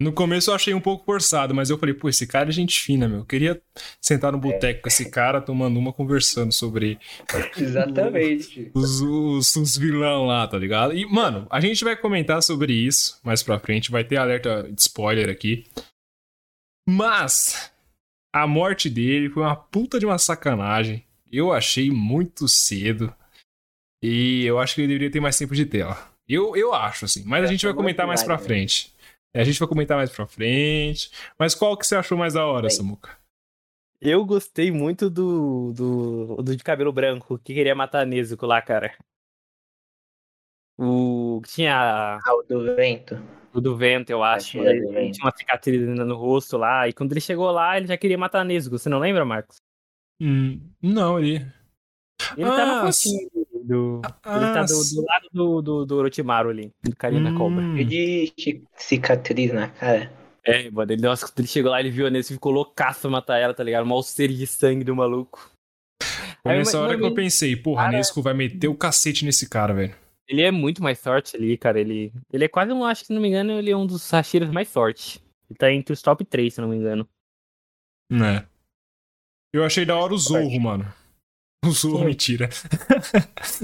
No 0.00 0.12
começo 0.12 0.50
eu 0.50 0.54
achei 0.54 0.74
um 0.74 0.80
pouco 0.80 1.04
forçado, 1.04 1.54
mas 1.54 1.70
eu 1.70 1.78
falei, 1.78 1.94
pô, 1.94 2.08
esse 2.08 2.26
cara 2.26 2.48
é 2.48 2.52
gente 2.52 2.80
fina, 2.80 3.08
meu. 3.08 3.18
Eu 3.18 3.24
queria 3.24 3.60
sentar 4.00 4.32
no 4.32 4.38
boteco 4.38 4.82
com 4.82 4.88
esse 4.88 5.08
cara, 5.08 5.40
tomando 5.40 5.78
uma, 5.78 5.92
conversando 5.92 6.52
sobre 6.52 6.98
Exatamente. 7.56 8.70
os, 8.74 9.00
os, 9.00 9.56
os 9.56 9.76
vilão 9.76 10.26
lá, 10.26 10.46
tá 10.48 10.58
ligado? 10.58 10.96
E, 10.96 11.06
mano, 11.06 11.46
a 11.48 11.60
gente 11.60 11.84
vai 11.84 11.96
comentar 11.96 12.42
sobre 12.42 12.72
isso 12.72 13.20
mais 13.24 13.42
pra 13.42 13.58
frente, 13.60 13.90
vai 13.90 14.02
ter 14.04 14.16
alerta 14.16 14.64
de 14.64 14.80
spoiler 14.80 15.30
aqui. 15.30 15.64
Mas 16.88 17.72
a 18.32 18.46
morte 18.46 18.90
dele 18.90 19.30
foi 19.30 19.42
uma 19.42 19.56
puta 19.56 19.98
de 19.98 20.06
uma 20.06 20.18
sacanagem. 20.18 21.04
Eu 21.30 21.52
achei 21.52 21.90
muito 21.90 22.46
cedo. 22.48 23.14
E 24.02 24.44
eu 24.44 24.58
acho 24.58 24.74
que 24.74 24.82
ele 24.82 24.88
deveria 24.88 25.10
ter 25.10 25.20
mais 25.20 25.36
tempo 25.38 25.54
de 25.54 25.64
tela. 25.64 25.96
Eu, 26.28 26.54
eu 26.56 26.74
acho, 26.74 27.04
assim. 27.06 27.24
Mas 27.24 27.42
a 27.42 27.46
Eu 27.46 27.52
gente 27.52 27.64
vai 27.66 27.74
comentar 27.74 28.06
mais 28.06 28.22
pra 28.22 28.34
válido. 28.34 28.46
frente. 28.46 28.94
É, 29.32 29.40
A 29.40 29.44
gente 29.44 29.58
vai 29.58 29.68
comentar 29.68 29.96
mais 29.96 30.10
pra 30.10 30.26
frente. 30.26 31.10
Mas 31.38 31.54
qual 31.54 31.76
que 31.76 31.86
você 31.86 31.96
achou 31.96 32.16
mais 32.16 32.34
da 32.34 32.46
hora, 32.46 32.68
Bem. 32.68 32.76
Samuca? 32.76 33.18
Eu 34.00 34.24
gostei 34.24 34.70
muito 34.70 35.08
do, 35.08 35.72
do, 35.72 36.36
do 36.42 36.56
de 36.56 36.62
cabelo 36.62 36.92
branco, 36.92 37.38
que 37.38 37.54
queria 37.54 37.74
matar 37.74 38.02
a 38.02 38.04
Nezuko 38.06 38.44
lá, 38.46 38.60
cara. 38.60 38.94
O. 40.78 41.40
que 41.44 41.52
Tinha 41.52 42.18
Ah, 42.24 42.34
o 42.34 42.42
do 42.42 42.74
vento. 42.76 43.14
O 43.54 43.60
do 43.60 43.76
vento, 43.76 44.10
eu 44.10 44.22
acho. 44.22 44.58
Hashiras 44.58 44.94
Ele 44.96 45.10
tinha 45.12 45.24
uma 45.26 45.36
cicatriz 45.36 45.88
ainda 45.88 46.04
no 46.04 46.16
rosto 46.16 46.56
lá. 46.56 46.88
E 46.88 46.92
quando 46.92 47.12
ele 47.12 47.20
chegou 47.20 47.50
lá, 47.50 47.76
ele 47.76 47.86
já 47.86 47.96
queria 47.96 48.18
matar 48.18 48.40
a 48.40 48.44
Nezuko. 48.44 48.78
Você 48.78 48.88
não 48.88 48.98
lembra, 48.98 49.24
Marcos? 49.24 49.56
Hum, 50.20 50.60
não, 50.82 51.18
ele. 51.18 51.44
Ele 52.36 52.46
tá 52.48 52.62
Ah, 52.62 52.84
no 52.84 52.92
fotinho 52.92 53.28
do. 53.64 53.96
Ele 54.04 54.52
tá 54.52 54.60
Ah, 54.60 54.64
do, 54.64 54.94
do 54.94 55.04
lado 55.06 55.28
do, 55.32 55.62
do, 55.62 55.86
do 55.86 55.96
Orochimaru 55.96 56.50
ali, 56.50 56.70
do 56.82 56.94
carinha 56.96 57.22
da 57.30 57.36
cobra. 57.36 57.60
hum. 57.62 57.76
E 57.76 57.84
de 57.84 58.32
cicatriz 58.76 59.52
na 59.52 59.68
cara. 59.68 60.12
É, 60.46 60.70
mano, 60.70 60.92
ele, 60.92 61.00
nossa, 61.02 61.26
quando 61.26 61.38
ele 61.40 61.48
chegou 61.48 61.70
lá, 61.70 61.80
ele 61.80 61.90
viu 61.90 62.06
a 62.06 62.10
Nezuko 62.10 62.32
e 62.34 62.36
ficou 62.36 62.52
loucaço 62.52 63.10
matar 63.10 63.38
ela, 63.38 63.54
tá 63.54 63.64
ligado? 63.64 63.86
Mal 63.86 64.02
sede 64.02 64.36
de 64.36 64.46
sangue 64.46 64.84
do 64.84 64.94
maluco. 64.94 65.50
Foi 66.42 66.54
nessa 66.58 66.78
hora 66.78 66.96
que 66.98 67.02
eu 67.04 67.14
pensei, 67.14 67.56
porra, 67.56 67.82
a 67.82 67.84
Cara- 67.86 67.96
Nesco 67.96 68.20
vai 68.20 68.34
meter 68.34 68.68
o 68.68 68.74
cacete 68.74 69.24
nesse 69.24 69.48
cara, 69.48 69.72
velho. 69.72 69.94
Ele 70.26 70.42
é 70.42 70.50
muito 70.50 70.82
mais 70.82 71.00
forte 71.00 71.36
ali, 71.36 71.56
cara. 71.56 71.80
Ele, 71.80 72.12
ele 72.32 72.44
é 72.44 72.48
quase 72.48 72.72
um, 72.72 72.84
acho 72.84 73.02
que 73.02 73.06
se 73.08 73.12
não 73.12 73.20
me 73.20 73.28
engano, 73.28 73.52
ele 73.52 73.70
é 73.70 73.76
um 73.76 73.86
dos 73.86 74.10
Hashiras 74.10 74.50
mais 74.50 74.70
fortes. 74.72 75.22
Ele 75.48 75.58
tá 75.58 75.72
entre 75.72 75.92
os 75.92 76.00
top 76.00 76.24
3, 76.24 76.54
se 76.54 76.60
não 76.60 76.68
me 76.68 76.76
engano. 76.76 77.08
Né? 78.10 78.46
Eu 79.52 79.64
achei 79.64 79.84
da 79.84 79.96
hora 79.96 80.14
o 80.14 80.18
Zorro, 80.18 80.60
mano. 80.60 80.92
O 81.64 81.70
Zorro, 81.70 81.98
Quem? 81.98 82.08
mentira. 82.08 82.48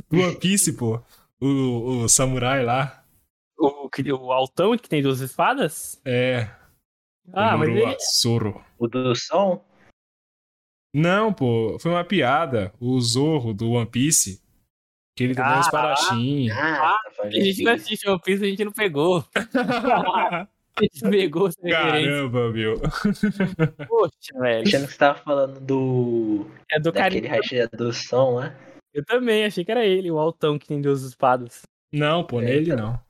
Do 0.08 0.20
One 0.20 0.38
Piece, 0.38 0.76
pô. 0.76 1.02
O, 1.40 2.04
o 2.04 2.08
samurai 2.08 2.64
lá. 2.64 3.04
O, 3.58 3.88
o 3.88 4.32
altão 4.32 4.76
que 4.76 4.88
tem 4.88 5.02
duas 5.02 5.20
espadas? 5.20 6.00
É. 6.04 6.50
Ah, 7.32 7.54
o 7.54 7.58
mas 7.58 7.68
ele. 7.68 7.96
Zoro. 8.20 8.64
O 8.78 8.86
do 8.86 9.14
som? 9.14 9.64
Não, 10.94 11.32
pô, 11.32 11.78
foi 11.78 11.90
uma 11.90 12.04
piada. 12.04 12.72
O 12.80 13.00
Zorro 13.00 13.54
do 13.54 13.72
One 13.72 13.86
Piece. 13.86 14.42
Que 15.16 15.24
ele 15.24 15.34
um 15.34 15.42
Ah, 15.42 15.56
Ah, 15.56 15.60
espadachim. 15.60 16.48
tá 16.48 17.00
falando 17.16 17.34
A 17.36 17.40
gente 17.40 17.62
não 17.62 17.72
assiste 17.72 18.08
One 18.08 18.20
Piece, 18.24 18.44
a 18.44 18.46
gente 18.48 18.64
não 18.64 18.72
pegou. 18.72 19.24
A 20.76 20.82
gente 20.82 21.00
pegou 21.10 21.50
sem 21.52 21.64
referência. 21.64 22.10
Caramba, 22.10 22.50
meu. 22.52 22.80
Poxa, 23.86 24.38
velho. 24.38 24.66
Achando 24.66 24.86
que 24.86 24.92
você 24.92 24.98
tava 24.98 25.18
falando 25.18 25.60
do. 25.60 26.46
É 26.70 26.80
do 26.80 26.90
daquele 26.90 27.28
do 27.76 27.92
som 27.92 28.36
lá. 28.36 28.54
Eu 28.94 29.04
também, 29.04 29.44
achei 29.44 29.62
que 29.64 29.70
era 29.70 29.84
ele, 29.84 30.10
o 30.10 30.18
altão 30.18 30.58
que 30.58 30.66
tem 30.66 30.80
duas 30.80 31.02
espadas. 31.02 31.62
Não, 31.92 32.24
pô, 32.24 32.40
É, 32.40 32.44
nele 32.46 32.72
então. 32.72 32.76
não. 32.92 33.00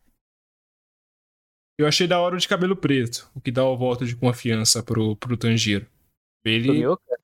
Eu 1.78 1.86
achei 1.86 2.06
da 2.08 2.18
hora 2.18 2.34
o 2.34 2.38
de 2.38 2.48
cabelo 2.48 2.74
preto, 2.74 3.30
o 3.34 3.40
que 3.40 3.50
dá 3.52 3.64
o 3.64 3.76
voto 3.76 4.04
de 4.04 4.16
confiança 4.16 4.82
pro, 4.82 5.14
pro 5.16 5.36
Tanjiro. 5.36 5.86
Ele. 6.44 6.66
Tomioka 6.66 7.19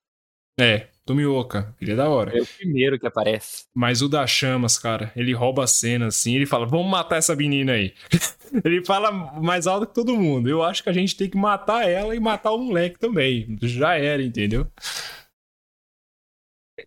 É, 0.59 0.89
Tomioka. 1.05 1.75
Ele 1.81 1.93
é 1.93 1.97
da 1.97 2.09
hora. 2.09 2.37
é 2.37 2.43
o 2.43 2.47
primeiro 2.47 2.99
que 2.99 3.07
aparece. 3.07 3.67
Mas 3.75 4.03
o 4.03 4.09
das 4.09 4.31
chamas, 4.31 4.79
cara, 4.79 5.13
ele 5.15 5.33
rouba 5.33 5.65
a 5.65 5.67
cena 5.67 6.07
assim, 6.07 6.35
ele 6.35 6.47
fala: 6.47 6.67
vamos 6.67 6.91
matar 6.91 7.17
essa 7.17 7.37
menina 7.37 7.73
aí. 7.73 7.95
ele 8.65 8.85
fala 8.85 9.13
mais 9.13 9.67
alto 9.67 9.87
que 9.87 9.95
todo 9.95 10.17
mundo. 10.17 10.49
Eu 10.49 10.63
acho 10.63 10.83
que 10.83 10.89
a 10.89 10.93
gente 10.93 11.17
tem 11.17 11.31
que 11.31 11.37
matar 11.37 11.89
ela 11.89 12.15
e 12.15 12.21
matar 12.21 12.53
o 12.53 12.59
moleque 12.59 12.99
também. 12.99 13.57
Já 13.63 13.97
era, 13.97 14.23
entendeu? 14.23 14.67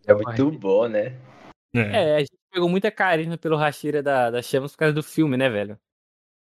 É 0.05 0.13
muito 0.13 0.51
bom, 0.51 0.88
né? 0.88 1.17
É. 1.74 1.80
É, 1.80 2.15
a 2.15 2.20
gente 2.20 2.38
pegou 2.51 2.67
muita 2.67 2.91
carisma 2.91 3.38
pelo 3.38 3.55
Hashira 3.55 4.03
da, 4.03 4.32
das 4.32 4.45
chamas 4.45 4.72
por 4.72 4.80
causa 4.80 4.93
do 4.93 5.03
filme, 5.03 5.38
né, 5.38 5.49
velho? 5.49 5.80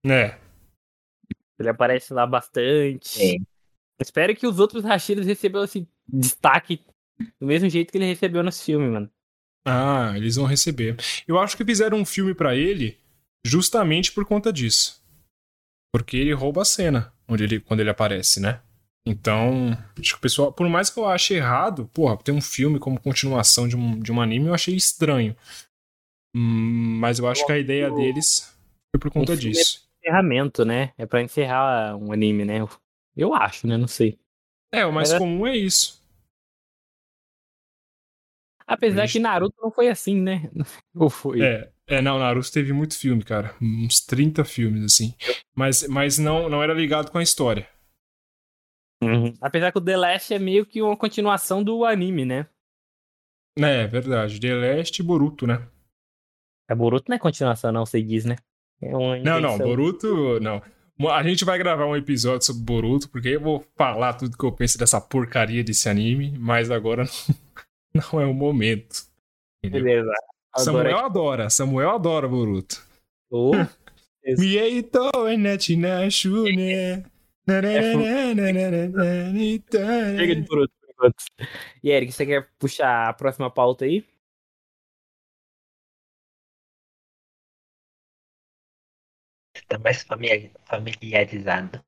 É. 0.06 0.38
Ele 1.58 1.68
aparece 1.68 2.14
lá 2.14 2.26
bastante. 2.26 3.08
Sim. 3.08 3.46
Espero 4.00 4.34
que 4.34 4.46
os 4.46 4.58
outros 4.58 4.82
Hashiras 4.82 5.26
recebam 5.26 5.62
esse 5.62 5.86
destaque 6.08 6.82
do 7.40 7.46
mesmo 7.46 7.68
jeito 7.68 7.90
que 7.90 7.98
ele 7.98 8.06
recebeu 8.06 8.42
nesse 8.42 8.64
filme, 8.64 8.88
mano. 8.88 9.10
Ah, 9.66 10.12
eles 10.16 10.36
vão 10.36 10.46
receber. 10.46 10.96
Eu 11.28 11.38
acho 11.38 11.56
que 11.56 11.64
fizeram 11.64 11.98
um 11.98 12.04
filme 12.04 12.34
pra 12.34 12.56
ele 12.56 12.98
justamente 13.44 14.12
por 14.12 14.24
conta 14.24 14.52
disso. 14.52 15.02
Porque 15.92 16.16
ele 16.16 16.32
rouba 16.32 16.62
a 16.62 16.64
cena 16.64 17.12
onde 17.28 17.44
ele, 17.44 17.60
quando 17.60 17.80
ele 17.80 17.90
aparece, 17.90 18.40
né? 18.40 18.60
Então, 19.06 19.70
acho 19.98 20.12
que 20.12 20.18
o 20.18 20.20
pessoal, 20.20 20.52
por 20.52 20.68
mais 20.68 20.90
que 20.90 20.98
eu 20.98 21.08
ache 21.08 21.34
errado, 21.34 21.88
porra, 21.92 22.16
ter 22.18 22.32
um 22.32 22.40
filme 22.40 22.78
como 22.78 23.00
continuação 23.00 23.66
de 23.66 23.76
um, 23.76 23.98
de 23.98 24.12
um 24.12 24.20
anime, 24.20 24.46
eu 24.48 24.54
achei 24.54 24.74
estranho. 24.74 25.34
Hum, 26.34 26.98
mas 27.00 27.18
eu 27.18 27.26
acho 27.28 27.44
que 27.44 27.52
a 27.52 27.58
ideia 27.58 27.90
deles 27.90 28.56
foi 28.94 29.00
por 29.00 29.10
conta 29.10 29.36
filme 29.36 29.54
disso. 29.54 29.88
Encerramento, 29.98 30.64
né? 30.64 30.92
É 30.96 31.06
pra 31.06 31.22
encerrar 31.22 31.96
um 31.96 32.12
anime, 32.12 32.44
né? 32.44 32.58
Eu 33.16 33.34
acho, 33.34 33.66
né? 33.66 33.76
Não 33.76 33.88
sei. 33.88 34.18
É, 34.72 34.86
o 34.86 34.92
mais 34.92 35.12
é- 35.12 35.18
comum 35.18 35.46
é 35.46 35.56
isso. 35.56 35.99
Apesar 38.70 39.04
Ixi. 39.04 39.14
que 39.14 39.18
Naruto 39.18 39.56
não 39.60 39.72
foi 39.72 39.88
assim, 39.88 40.14
né? 40.14 40.48
Ou 40.94 41.10
foi? 41.10 41.42
É, 41.42 41.72
é, 41.88 42.00
não, 42.00 42.20
Naruto 42.20 42.52
teve 42.52 42.72
muito 42.72 42.96
filme, 42.96 43.24
cara. 43.24 43.52
Uns 43.60 44.00
30 44.06 44.44
filmes, 44.44 44.84
assim. 44.84 45.12
Mas, 45.56 45.88
mas 45.88 46.18
não, 46.18 46.48
não 46.48 46.62
era 46.62 46.72
ligado 46.72 47.10
com 47.10 47.18
a 47.18 47.22
história. 47.22 47.68
Uhum. 49.02 49.34
Apesar 49.40 49.72
que 49.72 49.78
o 49.78 49.80
The 49.80 49.96
Last 49.96 50.32
é 50.32 50.38
meio 50.38 50.64
que 50.64 50.80
uma 50.80 50.96
continuação 50.96 51.64
do 51.64 51.84
anime, 51.84 52.24
né? 52.24 52.46
É, 53.58 53.88
verdade. 53.88 54.38
The 54.38 54.54
Last 54.54 55.02
e 55.02 55.04
Boruto, 55.04 55.48
né? 55.48 55.66
A 56.68 56.74
Boruto 56.76 57.06
não 57.08 57.16
é 57.16 57.18
continuação, 57.18 57.72
não, 57.72 57.84
você 57.84 58.00
diz, 58.00 58.24
né? 58.24 58.36
É 58.80 58.92
Não, 58.92 59.40
não. 59.40 59.58
Boruto, 59.58 60.38
não. 60.38 60.62
A 61.10 61.22
gente 61.24 61.44
vai 61.44 61.58
gravar 61.58 61.86
um 61.86 61.96
episódio 61.96 62.46
sobre 62.46 62.62
Boruto, 62.62 63.08
porque 63.08 63.30
eu 63.30 63.40
vou 63.40 63.66
falar 63.76 64.12
tudo 64.12 64.36
que 64.36 64.44
eu 64.44 64.52
penso 64.52 64.78
dessa 64.78 65.00
porcaria 65.00 65.64
desse 65.64 65.88
anime, 65.88 66.38
mas 66.38 66.70
agora 66.70 67.04
não, 67.04 67.10
não 68.12 68.20
é 68.20 68.26
o 68.26 68.34
momento. 68.34 69.08
Entendeu? 69.62 69.84
Beleza. 69.84 70.12
Samuel 70.56 70.88
Agora, 70.96 71.06
adora, 71.06 71.50
Samuel 71.50 71.90
adora 71.90 72.26
Boruto. 72.28 72.84
Ô, 73.30 73.52
Mieito 74.38 75.10
enetina 75.28 76.10
shune. 76.10 77.04
Chega 80.16 80.34
de 80.34 80.42
Boruto 80.42 80.74
por 80.80 80.90
enquanto. 80.90 81.24
E 81.82 81.90
Eric, 81.90 82.12
você 82.12 82.26
quer 82.26 82.50
puxar 82.58 83.08
a 83.08 83.12
próxima 83.12 83.50
pauta 83.50 83.84
aí? 83.84 84.04
Você 89.56 89.64
tá 89.66 89.78
mais 89.78 90.02
famili- 90.02 90.52
familiarizado. 90.64 91.84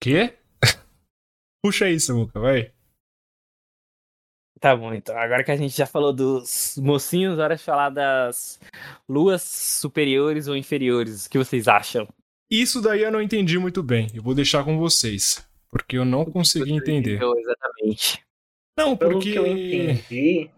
Quê? 0.00 0.38
Puxa 1.62 1.86
aí, 1.86 1.98
Samuca, 1.98 2.38
vai. 2.40 2.72
Tá 4.66 4.74
bom, 4.74 4.92
então. 4.92 5.16
Agora 5.16 5.44
que 5.44 5.52
a 5.52 5.56
gente 5.56 5.76
já 5.76 5.86
falou 5.86 6.12
dos 6.12 6.76
mocinhos, 6.76 7.38
hora 7.38 7.54
de 7.54 7.62
falar 7.62 7.88
das 7.88 8.58
luas 9.08 9.40
superiores 9.40 10.48
ou 10.48 10.56
inferiores. 10.56 11.26
O 11.26 11.30
que 11.30 11.38
vocês 11.38 11.68
acham? 11.68 12.08
Isso 12.50 12.82
daí 12.82 13.02
eu 13.02 13.12
não 13.12 13.22
entendi 13.22 13.60
muito 13.60 13.80
bem. 13.80 14.08
Eu 14.12 14.24
vou 14.24 14.34
deixar 14.34 14.64
com 14.64 14.76
vocês. 14.76 15.48
Porque 15.70 15.96
eu 15.96 16.04
não 16.04 16.24
consegui 16.24 16.72
entender. 16.72 17.22
Eu, 17.22 17.38
exatamente. 17.38 18.26
Não, 18.76 18.96
Pelo 18.96 19.12
porque. 19.12 19.30
que 19.30 19.38
eu 19.38 19.46
entendi. 19.46 20.50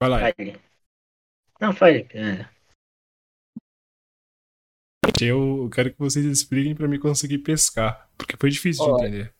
Vai 0.00 0.10
lá. 0.10 0.20
Fale. 0.20 0.60
Não, 1.60 1.72
fale. 1.72 2.08
É. 2.14 2.48
Eu 5.20 5.68
quero 5.74 5.92
que 5.92 5.98
vocês 5.98 6.24
expliquem 6.24 6.76
pra 6.76 6.86
me 6.86 7.00
conseguir 7.00 7.38
pescar. 7.38 8.08
Porque 8.16 8.36
foi 8.36 8.50
difícil 8.50 8.84
de 8.84 9.02
entender. 9.02 9.34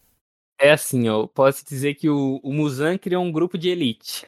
É 0.60 0.72
assim, 0.72 1.08
ó. 1.08 1.26
Posso 1.26 1.64
dizer 1.64 1.94
que 1.94 2.08
o, 2.08 2.40
o 2.42 2.52
Muzan 2.52 2.98
criou 2.98 3.22
um 3.22 3.30
grupo 3.32 3.56
de 3.56 3.68
elite. 3.68 4.26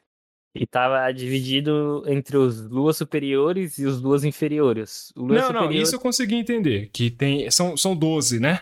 E 0.55 0.67
tava 0.67 1.11
dividido 1.13 2.03
entre 2.09 2.37
os 2.37 2.61
luas 2.69 2.97
superiores 2.97 3.79
e 3.79 3.87
os 3.87 4.01
luas 4.01 4.25
inferiores. 4.25 5.13
O 5.17 5.21
lua 5.23 5.37
Não, 5.43 5.53
não, 5.53 5.61
superior, 5.63 5.83
isso 5.83 5.95
eu 5.95 6.01
consegui 6.01 6.35
entender. 6.35 6.89
Que 6.93 7.09
tem. 7.11 7.49
São, 7.51 7.77
são 7.77 7.95
12, 7.95 8.41
né? 8.41 8.61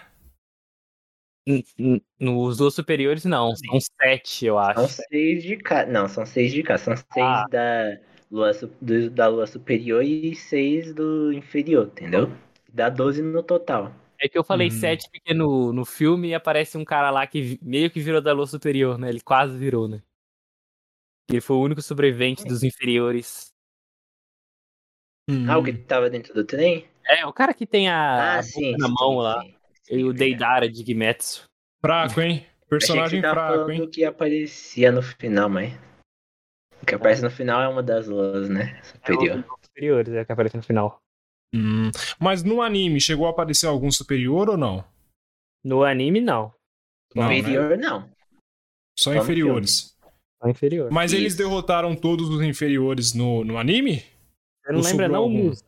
Nos 2.21 2.59
luas 2.59 2.75
superiores, 2.75 3.25
não. 3.25 3.57
São 3.57 3.79
sete, 3.81 4.45
eu 4.45 4.57
São 4.57 4.85
acho. 4.85 5.03
seis 5.09 5.43
de 5.43 5.57
cada. 5.57 5.91
Não, 5.91 6.07
são 6.09 6.27
seis 6.27 6.53
de 6.53 6.62
cada. 6.62 6.79
São 6.79 6.95
seis 6.95 7.07
Ah. 7.16 7.47
da, 7.51 7.99
lua, 8.31 8.53
do- 8.83 9.11
da 9.11 9.29
lua 9.29 9.47
superior 9.47 10.03
e 10.05 10.35
seis 10.35 10.93
do 10.93 11.33
inferior, 11.33 11.87
entendeu? 11.87 12.31
Dá 12.71 12.91
12 12.91 13.23
no 13.23 13.43
total. 13.43 13.95
É 14.21 14.29
que 14.29 14.37
eu 14.37 14.43
falei 14.43 14.69
Hum. 14.69 14.73
sete 14.73 15.09
porque 15.11 15.33
no, 15.33 15.73
no 15.73 15.85
filme 15.85 16.35
aparece 16.35 16.77
um 16.77 16.85
cara 16.85 17.11
lá 17.11 17.27
que 17.27 17.59
meio 17.62 17.91
que 17.91 18.01
virou 18.01 18.21
da 18.21 18.33
lua 18.33 18.47
superior, 18.47 18.99
né? 18.99 19.09
Ele 19.09 19.21
quase 19.21 19.57
virou, 19.57 19.87
né? 19.87 20.03
Ele 21.31 21.41
foi 21.41 21.57
o 21.57 21.62
único 21.62 21.83
sobrevivente 21.83 22.45
dos 22.45 22.62
inferiores. 22.62 23.53
Hum. 25.29 25.45
Ah, 25.49 25.59
o 25.59 25.62
que 25.62 25.73
tava 25.75 26.09
dentro 26.09 26.33
do 26.33 26.45
trem? 26.45 26.89
É, 27.05 27.25
o 27.27 27.33
cara 27.33 27.53
que 27.53 27.66
tem 27.66 27.89
a, 27.89 28.37
Ah, 28.37 28.39
a 28.39 28.43
sim. 28.43 28.73
boca 28.73 28.79
na 28.79 28.89
sim, 28.89 28.95
mão 28.99 29.11
sim, 29.11 29.23
lá. 29.23 29.43
sim, 29.83 29.99
E 29.99 30.05
o. 30.05 30.12
Deidara 30.12 30.69
de 30.69 30.85
Gimetsu. 30.85 31.45
Fraco, 31.81 32.21
hein? 32.21 32.47
Achei 32.47 32.69
Personagem 32.69 33.21
que 33.21 33.27
você 33.29 33.35
tava 33.35 33.35
fraco, 33.35 33.55
falando 33.55 33.73
hein? 33.73 33.81
do 33.81 33.91
que 33.91 34.05
aparecia 34.05 34.91
no 34.91 35.03
final, 35.03 35.49
mas. 35.49 35.73
O 36.83 36.87
que 36.87 36.95
aparece 36.95 37.23
no 37.23 37.31
final 37.31 37.61
é 37.61 37.69
uma 37.69 37.83
das 37.83 38.07
luas, 38.07 38.49
né? 38.49 38.83
Superior. 38.83 39.39
É 39.39 39.66
superiores, 39.66 40.14
é 40.14 40.23
o 40.23 40.27
que 40.27 40.33
aparece 40.33 40.57
no 40.57 40.62
final. 40.62 41.03
Hum. 41.55 41.90
Mas 42.18 42.42
no 42.42 42.61
anime 42.61 43.01
chegou 43.01 43.26
a 43.26 43.30
aparecer 43.30 43.66
algum 43.66 43.90
superior 43.90 44.51
ou 44.51 44.57
não? 44.57 44.84
No 45.64 45.82
anime, 45.82 46.20
não. 46.20 46.53
Não, 47.14 47.28
né? 47.28 47.76
Não. 47.76 48.09
Só 48.99 49.12
Só 49.12 49.14
inferiores. 49.14 49.96
Só 50.42 50.49
inferior. 50.49 50.90
Mas 50.90 51.12
eles 51.12 51.32
Isso. 51.32 51.38
derrotaram 51.38 51.96
todos 51.96 52.28
os 52.28 52.42
inferiores 52.42 53.14
no, 53.14 53.44
no 53.44 53.59
anime? 53.59 54.05
Você 54.64 54.72
não 54.72 54.78
Ou 54.78 54.84
sobrou 54.84 55.09
não? 55.09 55.20
O 55.20 55.22
algum? 55.22 55.44
Muzan, 55.44 55.64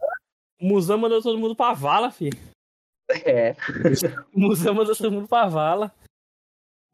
o 0.60 0.66
Muzan 0.66 0.96
mandou 0.96 1.22
todo 1.22 1.38
mundo 1.38 1.56
pra 1.56 1.72
vala, 1.72 2.10
filho. 2.10 2.38
É. 3.24 3.56
O 4.34 4.40
Muzan 4.40 4.74
mandou 4.74 4.94
todo 4.94 5.10
mundo 5.10 5.28
pra 5.28 5.48
vala. 5.48 5.92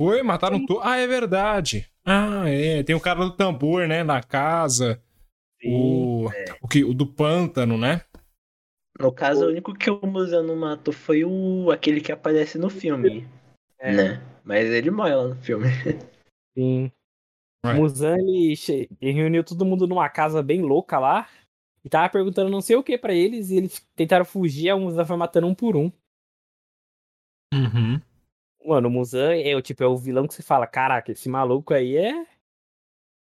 Foi? 0.01 0.23
Mataram 0.23 0.65
todos? 0.65 0.85
Ah, 0.85 0.97
é 0.97 1.07
verdade. 1.07 1.91
Ah, 2.05 2.45
é. 2.47 2.83
Tem 2.83 2.95
o 2.95 3.01
cara 3.01 3.21
do 3.21 3.35
tambor, 3.35 3.87
né? 3.89 4.05
Na 4.05 4.23
casa. 4.23 5.03
O, 5.65 6.29
o, 6.61 6.69
que, 6.69 6.85
o 6.85 6.93
do 6.93 7.07
pântano, 7.07 7.77
né? 7.79 8.03
No 8.99 9.13
caso, 9.13 9.45
o 9.45 9.49
único 9.49 9.75
que 9.75 9.91
o 9.91 10.07
Museu 10.07 10.43
não 10.43 10.57
matou 10.57 10.93
foi 10.93 11.25
o 11.25 11.71
aquele 11.71 12.01
que 12.01 12.13
aparece 12.13 12.59
no 12.59 12.71
filme. 12.71 13.29
É. 13.79 13.93
Né? 13.93 14.23
Mas 14.45 14.69
ele 14.71 14.91
morre 14.91 15.15
lá 15.15 15.29
no 15.29 15.37
filme. 15.37 15.67
Sim. 16.57 16.91
O 17.65 17.75
Muzan, 17.75 18.17
ele, 18.17 18.55
ele 19.01 19.13
reuniu 19.13 19.43
todo 19.43 19.65
mundo 19.65 19.87
numa 19.87 20.09
casa 20.09 20.43
bem 20.43 20.63
louca 20.63 20.99
lá. 20.99 21.29
E 21.85 21.89
tava 21.89 22.09
perguntando 22.09 22.51
não 22.51 22.61
sei 22.61 22.77
o 22.77 22.83
que 22.83 22.97
pra 22.97 23.13
eles. 23.13 23.51
E 23.51 23.57
eles 23.57 23.87
tentaram 23.95 24.25
fugir. 24.25 24.71
A 24.71 24.77
Muzan 24.77 25.05
foi 25.05 25.17
matando 25.17 25.47
um 25.47 25.55
por 25.55 25.77
um. 25.77 25.91
Uhum. 27.53 28.01
Mano, 28.65 28.89
o 28.89 28.91
Muzan 28.91 29.35
é 29.37 29.55
o 29.55 29.63
tipo, 29.63 29.83
é 29.83 29.87
o 29.87 29.97
vilão 29.97 30.27
que 30.27 30.35
você 30.35 30.43
fala: 30.43 30.67
caraca, 30.67 31.13
esse 31.13 31.29
maluco 31.29 31.75
aí 31.75 31.97
é. 31.97 32.27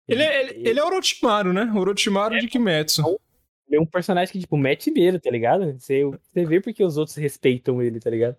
Ele, 0.08 0.24
é- 0.24 0.42
ele, 0.42 0.70
ele 0.70 0.80
é 0.80 0.84
Orochimaru, 0.84 1.54
né? 1.54 1.72
Orochimaru 1.74 2.40
de 2.40 2.48
Kimetsu. 2.48 3.20
Ele 3.70 3.78
é 3.78 3.82
um 3.82 3.86
personagem 3.86 4.32
que, 4.32 4.40
tipo, 4.40 4.58
mete 4.58 4.90
medo, 4.90 5.20
tá 5.20 5.30
ligado? 5.30 5.74
Você, 5.80 6.04
você 6.04 6.44
vê 6.44 6.60
porque 6.60 6.84
os 6.84 6.98
outros 6.98 7.16
respeitam 7.16 7.82
ele, 7.82 8.00
tá 8.00 8.10
ligado? 8.10 8.36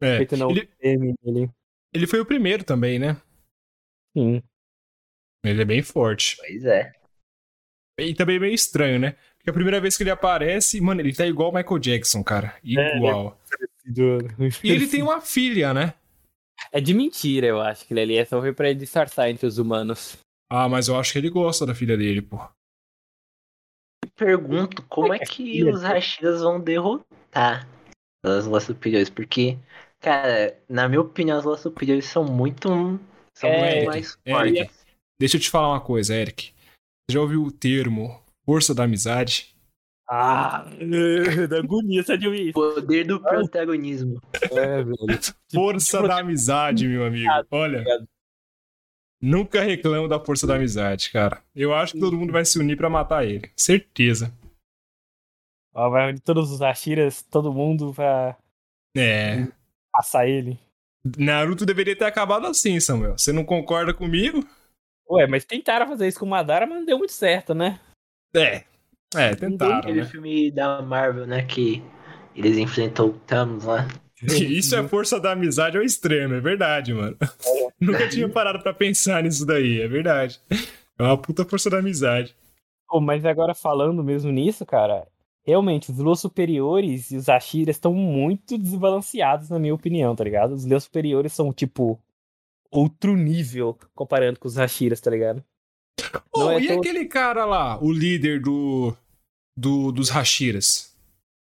É. 0.00 0.16
Respeitam 0.16 0.50
Ele, 0.50 1.14
dele. 1.22 1.50
ele 1.92 2.06
foi 2.06 2.18
o 2.20 2.24
primeiro 2.24 2.64
também, 2.64 2.98
né? 2.98 3.20
Sim. 4.16 4.42
Ele 5.44 5.60
é 5.60 5.64
bem 5.64 5.82
forte. 5.82 6.38
Pois 6.38 6.64
é. 6.64 6.92
E 7.98 8.14
também 8.14 8.36
é 8.36 8.40
meio 8.40 8.54
estranho, 8.54 8.98
né? 8.98 9.16
Porque 9.36 9.50
a 9.50 9.52
primeira 9.52 9.80
vez 9.80 9.96
que 9.96 10.02
ele 10.02 10.10
aparece, 10.10 10.80
mano, 10.80 11.02
ele 11.02 11.14
tá 11.14 11.26
igual 11.26 11.50
o 11.50 11.54
Michael 11.54 11.78
Jackson, 11.78 12.24
cara. 12.24 12.56
Igual. 12.64 13.38
E 14.62 14.70
ele 14.70 14.86
tem 14.86 15.02
uma 15.02 15.20
filha, 15.20 15.74
né? 15.74 15.94
É 16.72 16.80
de 16.80 16.94
mentira, 16.94 17.46
eu 17.46 17.60
acho 17.60 17.86
que 17.86 17.92
ele 17.92 18.00
ali 18.00 18.16
é 18.16 18.24
só 18.24 18.40
foi 18.40 18.52
pra 18.52 18.72
disfarçar 18.72 19.30
entre 19.30 19.46
os 19.46 19.58
humanos. 19.58 20.18
Ah, 20.48 20.68
mas 20.68 20.88
eu 20.88 20.96
acho 20.96 21.12
que 21.12 21.18
ele 21.18 21.30
gosta 21.30 21.66
da 21.66 21.74
filha 21.74 21.96
dele, 21.96 22.22
pô. 22.22 22.38
Pergunto 24.20 24.82
como 24.82 25.14
é 25.14 25.18
que 25.18 25.64
os 25.64 25.82
Hashiras 25.82 26.42
vão 26.42 26.60
derrotar 26.60 27.66
as 28.22 28.44
luas 28.44 28.64
superiores, 28.64 29.08
porque, 29.08 29.56
cara, 29.98 30.54
na 30.68 30.86
minha 30.86 31.00
opinião, 31.00 31.38
as 31.38 31.44
luas 31.46 31.60
superiores 31.60 32.04
são 32.04 32.22
muito. 32.22 32.68
São 33.34 33.48
É, 33.48 33.76
muito 33.76 33.86
mais 33.86 34.18
é, 34.26 34.30
fortes. 34.30 34.86
Deixa 35.18 35.38
eu 35.38 35.40
te 35.40 35.48
falar 35.48 35.70
uma 35.70 35.80
coisa, 35.80 36.14
Eric. 36.14 36.52
Você 36.52 37.14
já 37.14 37.20
ouviu 37.22 37.42
o 37.42 37.50
termo 37.50 38.22
força 38.44 38.74
da 38.74 38.84
amizade? 38.84 39.56
Ah, 40.06 40.66
da 41.48 41.60
agonia 41.60 42.02
de 42.02 42.26
ouvir 42.26 42.42
isso. 42.48 42.52
Poder 42.52 43.06
do 43.06 43.22
protagonismo. 43.22 44.20
É, 44.52 44.82
velho. 44.82 44.96
Força 45.50 46.02
da 46.02 46.18
amizade, 46.18 46.86
meu 46.86 47.06
amigo. 47.06 47.30
Olha, 47.50 47.80
obrigado. 47.80 48.08
Nunca 49.20 49.62
reclamo 49.62 50.08
da 50.08 50.18
força 50.18 50.46
da 50.46 50.54
amizade, 50.56 51.10
cara. 51.10 51.42
Eu 51.54 51.74
acho 51.74 51.94
que 51.94 52.00
todo 52.00 52.16
mundo 52.16 52.32
vai 52.32 52.44
se 52.44 52.58
unir 52.58 52.76
pra 52.76 52.88
matar 52.90 53.24
ele. 53.24 53.50
Certeza. 53.56 54.32
Ó, 55.74 55.88
vai 55.90 56.10
unir 56.10 56.20
todos 56.20 56.50
os 56.50 56.62
Ashiras, 56.62 57.22
todo 57.22 57.52
mundo 57.52 57.92
pra 57.94 58.36
É. 58.96 59.46
Passar 59.92 60.26
ele. 60.28 60.58
Naruto 61.16 61.64
deveria 61.64 61.96
ter 61.96 62.04
acabado 62.04 62.46
assim, 62.46 62.78
Samuel. 62.80 63.16
Você 63.16 63.32
não 63.32 63.44
concorda 63.44 63.94
comigo? 63.94 64.44
Ué, 65.08 65.26
mas 65.26 65.44
tentaram 65.44 65.86
fazer 65.88 66.06
isso 66.08 66.18
com 66.20 66.26
o 66.26 66.28
Madara, 66.28 66.66
mas 66.66 66.78
não 66.78 66.84
deu 66.84 66.98
muito 66.98 67.12
certo, 67.12 67.54
né? 67.54 67.80
É. 68.34 68.64
É, 69.16 69.34
tentaram. 69.34 69.78
Aquele 69.78 70.02
Né? 70.02 70.06
filme 70.06 70.50
da 70.52 70.80
Marvel, 70.82 71.26
né? 71.26 71.42
Que 71.44 71.82
eles 72.34 72.56
enfrentam 72.58 73.06
o 73.06 73.12
Thanos 73.12 73.64
lá. 73.64 73.88
Isso 74.22 74.76
é 74.76 74.86
força 74.86 75.18
da 75.18 75.32
amizade 75.32 75.76
ao 75.78 75.82
extremo, 75.82 76.34
é 76.34 76.40
verdade, 76.40 76.92
mano. 76.92 77.16
Nunca 77.80 78.08
tinha 78.08 78.28
parado 78.28 78.62
pra 78.62 78.74
pensar 78.74 79.22
nisso 79.22 79.46
daí, 79.46 79.80
é 79.80 79.88
verdade. 79.88 80.38
É 80.98 81.02
uma 81.02 81.16
puta 81.16 81.44
força 81.44 81.70
da 81.70 81.78
amizade. 81.78 82.34
Pô, 82.86 83.00
mas 83.00 83.24
agora 83.24 83.54
falando 83.54 84.04
mesmo 84.04 84.30
nisso, 84.30 84.66
cara, 84.66 85.06
realmente, 85.46 85.90
os 85.90 85.98
Leos 85.98 86.20
superiores 86.20 87.10
e 87.10 87.16
os 87.16 87.28
Ashiras 87.28 87.76
estão 87.76 87.94
muito 87.94 88.58
desbalanceados, 88.58 89.48
na 89.48 89.58
minha 89.58 89.74
opinião, 89.74 90.14
tá 90.14 90.24
ligado? 90.24 90.52
Os 90.52 90.64
Leos 90.66 90.84
superiores 90.84 91.32
são, 91.32 91.52
tipo, 91.52 91.98
outro 92.70 93.16
nível 93.16 93.78
comparando 93.94 94.38
com 94.38 94.48
os 94.48 94.58
Ashiras, 94.58 95.00
tá 95.00 95.10
ligado? 95.10 95.42
Oh, 96.34 96.50
é 96.50 96.60
e 96.60 96.66
tão- 96.68 96.78
aquele 96.78 97.04
cara 97.06 97.44
lá, 97.44 97.82
o 97.82 97.92
líder 97.92 98.40
do, 98.40 98.94
do 99.56 99.92
dos 99.92 100.10
Hashiras? 100.10 100.89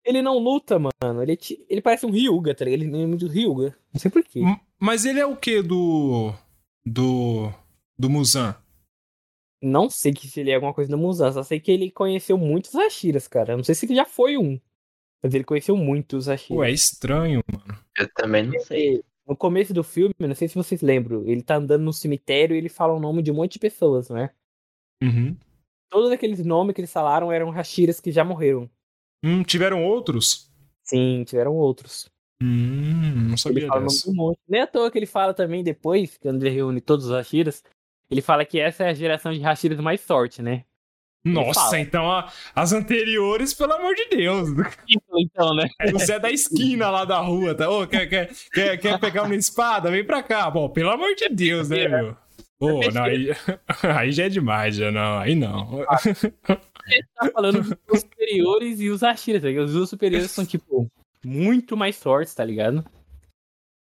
Ele 0.06 0.22
não 0.22 0.38
luta, 0.38 0.78
mano. 0.78 1.22
Ele, 1.24 1.34
é 1.34 1.36
ti- 1.36 1.66
ele 1.68 1.82
parece 1.82 2.06
um 2.06 2.12
Ryuga, 2.12 2.54
tá 2.54 2.64
ligado? 2.64 2.82
Ele 2.84 2.92
lembra 2.92 3.18
do 3.18 3.28
Ryuga. 3.28 3.76
Não 3.92 4.00
sei 4.00 4.12
porquê. 4.12 4.42
Mas 4.80 5.04
ele 5.06 5.20
é 5.20 5.26
o 5.26 5.36
que 5.36 5.62
do. 5.62 6.32
do. 6.86 7.52
do 7.98 8.10
Muzan? 8.10 8.56
Não 9.62 9.90
sei 9.90 10.14
que 10.14 10.28
se 10.28 10.42
ele 10.42 10.52
é 10.52 10.56
alguma 10.56 10.74
coisa 10.74 10.92
do 10.92 10.98
Muzan, 10.98 11.32
só 11.32 11.42
sei 11.42 11.60
que 11.60 11.72
ele 11.72 11.90
conheceu 11.90 12.38
muitos 12.38 12.76
Ashiras, 12.76 13.28
cara. 13.28 13.58
Não 13.58 13.64
sei 13.64 13.74
se 13.74 13.86
ele 13.88 13.96
já 13.96 14.06
foi 14.06 14.38
um. 14.38 14.60
Mas 15.24 15.34
ele 15.34 15.44
conheceu 15.44 15.76
muitos 15.76 16.30
Ashiras. 16.30 16.56
Pô, 16.58 16.64
é 16.64 16.70
estranho, 16.72 17.42
mano. 17.52 17.80
Eu 17.98 18.08
também 18.14 18.44
não 18.46 18.60
sei. 18.60 19.04
No 19.28 19.36
começo 19.36 19.74
do 19.74 19.84
filme, 19.84 20.14
não 20.20 20.36
sei 20.36 20.48
se 20.48 20.54
vocês 20.54 20.84
lembram, 20.84 21.24
ele 21.26 21.42
tá 21.42 21.56
andando 21.56 21.82
no 21.84 21.92
cemitério 21.94 22.56
e 22.56 22.60
ele 22.60 22.70
fala 22.70 22.94
o 22.94 23.00
nome 23.00 23.24
de 23.24 23.32
um 23.32 23.36
monte 23.36 23.54
de 23.54 23.60
pessoas, 23.60 24.08
né? 24.10 24.30
Uhum. 25.02 25.36
Todos 25.90 26.12
aqueles 26.12 26.46
nomes 26.46 26.76
que 26.76 26.82
eles 26.82 26.94
falaram 26.94 27.32
eram 27.32 27.50
Hashiras 27.50 28.00
que 28.00 28.12
já 28.12 28.24
morreram. 28.24 28.70
Hum, 29.26 29.42
tiveram 29.44 29.84
outros? 29.84 30.52
Sim, 30.84 31.24
tiveram 31.26 31.54
outros. 31.56 32.08
Hum, 32.42 33.14
não 33.16 33.28
Ele 33.30 33.38
sabia 33.38 33.68
fala 33.68 33.80
nome 33.82 33.92
dessa. 33.94 34.04
de 34.04 34.10
um 34.12 34.16
monte. 34.16 34.38
Nem 34.48 34.62
à 34.62 34.68
toa 34.68 34.92
que 34.92 35.00
ele 35.00 35.06
fala 35.08 35.34
também 35.34 35.64
depois, 35.64 36.18
quando 36.22 36.44
ele 36.46 36.54
reúne 36.56 36.80
todos 36.80 37.06
os 37.06 37.12
Hashiras, 37.12 37.64
ele 38.12 38.22
fala 38.22 38.46
que 38.46 38.60
essa 38.60 38.84
é 38.84 38.90
a 38.90 38.94
geração 38.94 39.34
de 39.34 39.40
Hashiras 39.42 39.80
mais 39.80 40.02
sorte, 40.02 40.42
né? 40.44 40.64
Nossa, 41.28 41.80
então 41.80 42.12
a- 42.12 42.32
as 42.54 42.72
anteriores, 42.72 43.52
pelo 43.52 43.74
amor 43.74 43.96
de 43.96 44.06
Deus. 44.10 44.50
Então, 45.18 45.56
né? 45.56 45.68
O 45.94 45.98
Zé 45.98 46.20
da 46.20 46.30
esquina 46.30 46.90
lá 46.92 47.04
da 47.06 47.20
rua, 47.20 47.56
tá? 47.56 47.66
Quer, 47.90 48.06
quer, 48.08 48.30
quer, 48.54 48.78
quer 48.78 49.00
pegar 49.00 49.24
uma 49.24 49.34
espada? 49.36 49.90
Vem 49.90 50.04
pra 50.06 50.22
cá. 50.22 50.52
Bom, 50.52 50.70
pelo 50.70 50.92
amor 50.92 51.16
de 51.16 51.30
Deus, 51.30 51.70
né, 51.70 51.88
meu? 51.88 52.16
Pô, 52.60 52.82
aí, 53.02 53.30
aí 53.98 54.12
já 54.12 54.26
é 54.26 54.30
demais, 54.30 54.76
já 54.76 54.92
não. 54.92 55.18
Aí 55.18 55.34
não. 55.34 55.80
tá 57.16 57.32
falando 57.32 57.62
dos 57.88 58.02
superiores 58.02 58.80
e 58.80 58.90
os 58.90 59.04
Ashiras, 59.04 59.42
tá 59.42 59.48
ligado? 59.48 59.66
Os 59.66 59.74
Lua 59.74 59.88
superiores 59.88 60.32
são, 60.32 60.46
tipo, 60.46 60.90
muito 61.24 61.76
mais 61.76 61.98
fortes, 61.98 62.34
tá 62.34 62.44
ligado? 62.44 62.84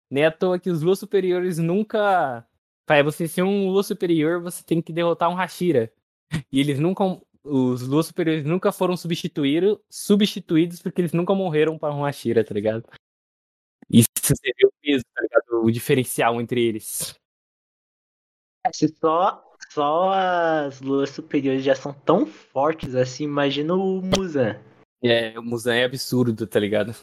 Nem 0.09 0.25
à 0.25 0.31
toa 0.31 0.59
que 0.59 0.69
os 0.69 0.81
Lua 0.81 0.95
superiores 0.95 1.57
nunca. 1.57 2.47
Pra 2.85 3.01
você 3.03 3.27
ser 3.27 3.43
um 3.43 3.69
Lua 3.69 3.83
superior, 3.83 4.41
você 4.41 4.63
tem 4.63 4.81
que 4.81 4.93
derrotar 4.93 5.29
um 5.29 5.35
Hashira. 5.35 5.91
E 6.51 6.59
eles 6.59 6.79
nunca. 6.79 7.03
Os 7.43 7.81
Lua 7.83 8.01
superiores 8.01 8.43
nunca 8.43 8.71
foram 8.71 8.97
substituídos, 8.97 9.77
substituídos 9.89 10.81
porque 10.81 11.01
eles 11.01 11.13
nunca 11.13 11.35
morreram 11.35 11.77
para 11.77 11.93
um 11.93 12.03
Hashira, 12.03 12.43
tá 12.43 12.53
ligado? 12.53 12.83
Isso 13.89 14.07
seria 14.25 14.67
o 14.67 14.73
peso, 14.81 15.03
tá 15.13 15.21
ligado? 15.21 15.63
O 15.63 15.71
diferencial 15.71 16.41
entre 16.41 16.59
eles. 16.63 17.15
Se 18.73 18.87
só, 18.99 19.44
só 19.75 20.11
as 20.13 20.79
luas 20.79 21.09
superiores 21.09 21.61
já 21.63 21.75
são 21.75 21.93
tão 21.93 22.25
fortes 22.25 22.95
assim, 22.95 23.25
imagina 23.25 23.73
o 23.75 24.01
Muzan. 24.01 24.57
É, 25.03 25.37
o 25.37 25.43
Muzan 25.43 25.75
é 25.75 25.83
absurdo, 25.83 26.47
tá 26.47 26.57
ligado? 26.59 26.95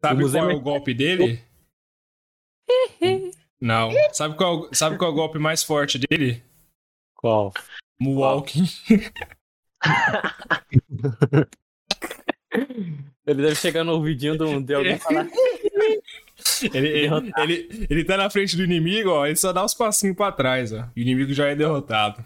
Sabe 0.00 0.24
O 0.24 0.30
qual 0.30 0.36
é 0.36 0.44
o 0.44 0.46
Mer- 0.46 0.60
golpe 0.60 0.94
dele? 0.94 1.44
Não. 3.60 3.90
Sabe 4.12 4.36
qual, 4.36 4.72
sabe 4.72 4.96
qual 4.96 5.10
é 5.10 5.12
o 5.12 5.16
golpe 5.16 5.38
mais 5.38 5.62
forte 5.64 5.98
dele? 5.98 6.42
Qual? 7.16 7.52
Moonwalking. 8.00 8.64
Ele 13.26 13.42
deve 13.42 13.54
chegar 13.54 13.84
no 13.84 13.92
ouvidinho 13.92 14.36
do, 14.36 14.60
de 14.60 14.74
alguém 14.74 14.94
e 14.94 14.98
falar. 14.98 15.28
Ele, 16.74 16.88
ele, 16.88 17.32
ele, 17.38 17.86
ele 17.88 18.04
tá 18.04 18.16
na 18.16 18.30
frente 18.30 18.56
do 18.56 18.64
inimigo, 18.64 19.10
ó. 19.10 19.26
Ele 19.26 19.36
só 19.36 19.52
dá 19.52 19.64
uns 19.64 19.74
passinhos 19.74 20.16
pra 20.16 20.32
trás, 20.32 20.72
ó. 20.72 20.88
E 20.96 21.00
o 21.00 21.02
inimigo 21.02 21.32
já 21.32 21.46
é 21.48 21.54
derrotado. 21.54 22.24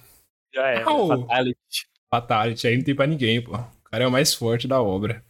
Já 0.55 0.67
é, 0.69 0.83
Au. 0.85 1.09
fatality. 1.09 1.87
Fatality, 2.11 2.67
aí 2.69 2.77
não 2.77 2.85
tem 2.85 2.95
pra 2.95 3.07
ninguém, 3.07 3.43
pô. 3.43 3.55
O 3.57 3.91
cara 3.91 4.05
é 4.05 4.07
o 4.07 4.11
mais 4.13 4.33
forte 4.33 4.69
da 4.69 4.81
obra. 4.81 5.23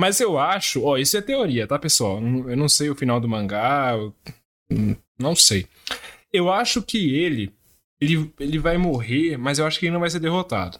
Mas 0.00 0.20
eu 0.20 0.38
acho, 0.38 0.82
ó, 0.84 0.96
isso 0.96 1.16
é 1.16 1.22
teoria, 1.22 1.66
tá, 1.66 1.78
pessoal? 1.78 2.16
Eu 2.18 2.56
não 2.56 2.68
sei 2.68 2.90
o 2.90 2.94
final 2.94 3.20
do 3.20 3.28
mangá, 3.28 3.92
eu- 3.96 4.14
não 5.18 5.34
sei. 5.34 5.66
Eu 6.32 6.52
acho 6.52 6.82
que 6.82 7.16
ele, 7.16 7.52
ele, 8.00 8.32
ele 8.38 8.58
vai 8.58 8.76
morrer, 8.78 9.36
mas 9.36 9.58
eu 9.58 9.66
acho 9.66 9.78
que 9.80 9.86
ele 9.86 9.92
não 9.92 10.00
vai 10.00 10.10
ser 10.10 10.20
derrotado. 10.20 10.78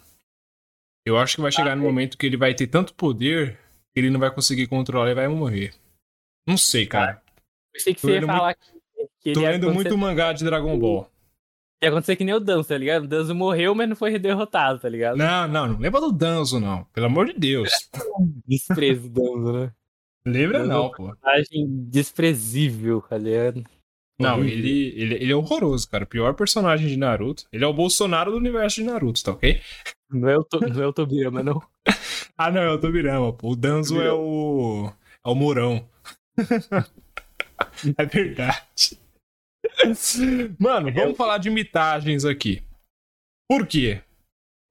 Eu 1.09 1.17
acho 1.17 1.37
que 1.37 1.41
vai 1.43 1.51
chegar 1.51 1.75
no 1.75 1.83
momento 1.83 2.19
que 2.19 2.27
ele 2.27 2.37
vai 2.37 2.55
ter 2.55 2.67
tanto 2.67 2.93
poder 2.93 3.59
que 3.95 4.01
ele 4.01 4.11
não 4.11 4.21
vai 4.21 4.31
conseguir 4.31 4.67
controlar 4.67 5.11
e 5.11 5.15
vai 5.15 5.27
morrer. 5.27 5.73
Não 6.47 6.59
sei, 6.59 6.87
cara. 6.87 7.23
Pensei 7.73 7.95
que 7.95 8.01
Tô 8.03 8.09
você 8.09 8.15
ia 8.15 8.27
falar 8.27 8.55
que, 8.55 8.71
que 9.21 9.33
Tô 9.33 9.41
lendo 9.41 9.73
muito 9.73 9.97
mangá 9.97 10.33
de 10.35 10.45
Dragon 10.45 10.79
Ball. 10.79 11.11
ia 11.83 11.89
acontecer 11.89 12.15
que 12.17 12.25
nem 12.25 12.35
o 12.35 12.41
Danzo, 12.41 12.69
tá 12.69 12.77
ligado? 12.77 13.05
O 13.05 13.09
Danzo 13.09 13.35
morreu, 13.35 13.75
mas 13.75 13.89
não 13.89 13.97
foi 13.97 14.19
derrotado, 14.19 14.81
tá 14.81 14.89
ligado? 14.89 15.17
Não, 15.17 15.49
não, 15.49 15.69
não 15.69 15.79
lembra 15.79 16.01
do 16.01 16.13
Danzo, 16.13 16.61
não. 16.61 16.85
Pelo 16.93 17.07
amor 17.07 17.27
de 17.27 17.35
Deus. 17.35 17.71
Desprezo 18.47 19.09
do 19.09 19.21
Danzo, 19.23 19.53
né? 19.53 19.73
Lembra 20.27 20.59
Danzo- 20.59 20.73
não, 20.73 20.91
pô. 20.91 21.17
Personagem 21.17 21.67
desprezível, 21.89 23.01
tá 23.01 23.17
ligado? 23.17 23.65
Não, 24.21 24.45
ele, 24.45 24.93
ele, 24.97 25.15
ele 25.15 25.33
é 25.33 25.37
horroroso, 25.37 25.89
cara. 25.89 26.05
O 26.05 26.07
pior 26.07 26.35
personagem 26.35 26.89
de 26.89 26.97
Naruto. 26.97 27.45
Ele 27.53 27.65
é 27.65 27.67
o 27.67 27.73
Bolsonaro 27.73 28.33
do 28.33 28.37
universo 28.37 28.77
de 28.77 28.85
Naruto, 28.85 29.23
tá 29.23 29.33
ok? 29.33 29.61
Não 30.11 30.29
é 30.29 30.37
o, 30.37 30.43
to, 30.43 30.59
não 30.61 30.83
é 30.83 30.87
o 30.87 30.93
Tobirama, 30.93 31.43
não. 31.43 31.63
Ah, 32.37 32.53
não, 32.53 32.61
é 32.61 32.71
o 32.71 32.79
Tobirama, 32.79 33.33
pô. 33.33 33.51
O 33.51 33.57
Danzo 33.57 34.01
é 34.01 34.13
o. 34.13 34.93
É 35.27 35.29
o 35.29 35.35
Mourão. 35.35 35.85
é 37.99 38.07
verdade. 38.07 38.99
Mano, 40.59 40.93
vamos 40.93 41.17
falar 41.17 41.39
de 41.39 41.51
mitagens 41.51 42.25
aqui. 42.25 42.63
Por 43.51 43.67
quê? 43.67 44.03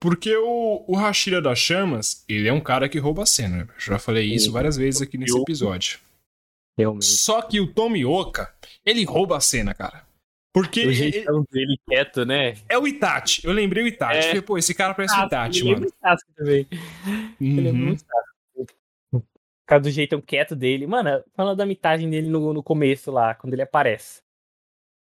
Porque 0.02 0.36
o, 0.38 0.86
o 0.88 0.96
Hashira 0.96 1.42
das 1.42 1.60
Chamas, 1.60 2.24
ele 2.30 2.48
é 2.48 2.54
um 2.54 2.62
cara 2.62 2.88
que 2.88 3.00
rouba 3.00 3.24
a 3.24 3.26
cena. 3.26 3.58
né? 3.58 3.68
Eu 3.68 3.80
já 3.80 4.00
falei 4.00 4.32
isso 4.32 4.52
várias 4.52 4.78
vezes 4.78 5.02
aqui 5.02 5.18
nesse 5.18 5.38
episódio. 5.38 6.00
Realmente. 6.78 7.06
Só 7.06 7.42
que 7.42 7.60
o 7.60 7.74
Tomioka, 7.74 8.54
ele 8.86 9.04
rouba 9.04 9.38
a 9.38 9.42
cena, 9.42 9.74
cara. 9.74 10.06
Porque 10.54 10.82
O 10.82 10.84
ele- 10.86 10.94
jeitão 10.94 11.46
dele 11.52 11.78
quieto, 11.88 12.26
né? 12.26 12.56
é 12.68 12.78
o 12.78 12.88
Itachi. 12.88 13.46
Eu 13.46 13.52
lembrei 13.54 13.84
o 13.84 13.88
Itachi. 13.88 14.18
É. 14.20 14.24
Falei, 14.24 14.42
pô, 14.42 14.58
esse 14.58 14.74
cara 14.74 14.94
parece 14.94 15.20
o 15.20 15.26
Itachi, 15.26 15.60
ele 15.62 15.70
é 15.70 15.72
mano. 15.74 15.82
muito 15.82 15.98
Sasuke 16.00 16.34
também. 16.36 16.68
Ele 17.42 17.68
é 17.68 17.72
Uhum. 17.72 17.78
muito 17.78 18.02
Sasuke. 18.04 18.74
Por 19.12 19.24
causa 19.68 19.84
do 19.84 19.92
jeitão 19.92 20.22
quieto 20.22 20.56
dele. 20.56 20.88
Mano, 20.88 21.24
falando 21.36 21.58
da 21.58 21.66
mitagem 21.66 22.10
dele 22.10 22.28
no, 22.30 22.54
no 22.54 22.64
começo 22.64 23.12
lá, 23.12 23.36
quando 23.36 23.54
ele 23.54 23.62
aparece. 23.64 24.22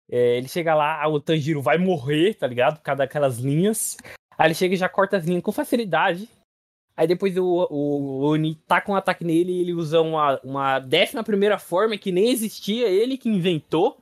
É, 0.09 0.37
ele 0.37 0.47
chega 0.47 0.73
lá, 0.75 1.05
o 1.07 1.19
Tanjiro 1.19 1.61
vai 1.61 1.77
morrer, 1.77 2.33
tá 2.35 2.47
ligado? 2.47 2.77
Por 2.77 2.83
causa 2.83 2.99
daquelas 2.99 3.37
linhas. 3.39 3.97
Aí 4.37 4.47
ele 4.47 4.53
chega 4.55 4.73
e 4.73 4.77
já 4.77 4.89
corta 4.89 5.17
as 5.17 5.25
linhas 5.25 5.43
com 5.43 5.51
facilidade. 5.51 6.27
Aí 6.95 7.07
depois 7.07 7.35
o, 7.37 7.67
o, 7.69 8.21
Oni 8.29 8.55
taca 8.67 8.91
um 8.91 8.95
ataque 8.95 9.23
nele 9.23 9.51
e 9.51 9.61
ele 9.61 9.73
usa 9.73 9.99
uma, 10.01 10.39
uma 10.43 10.79
décima 10.79 11.23
primeira 11.23 11.57
forma 11.57 11.97
que 11.97 12.11
nem 12.11 12.29
existia, 12.29 12.87
ele 12.87 13.17
que 13.17 13.29
inventou, 13.29 13.99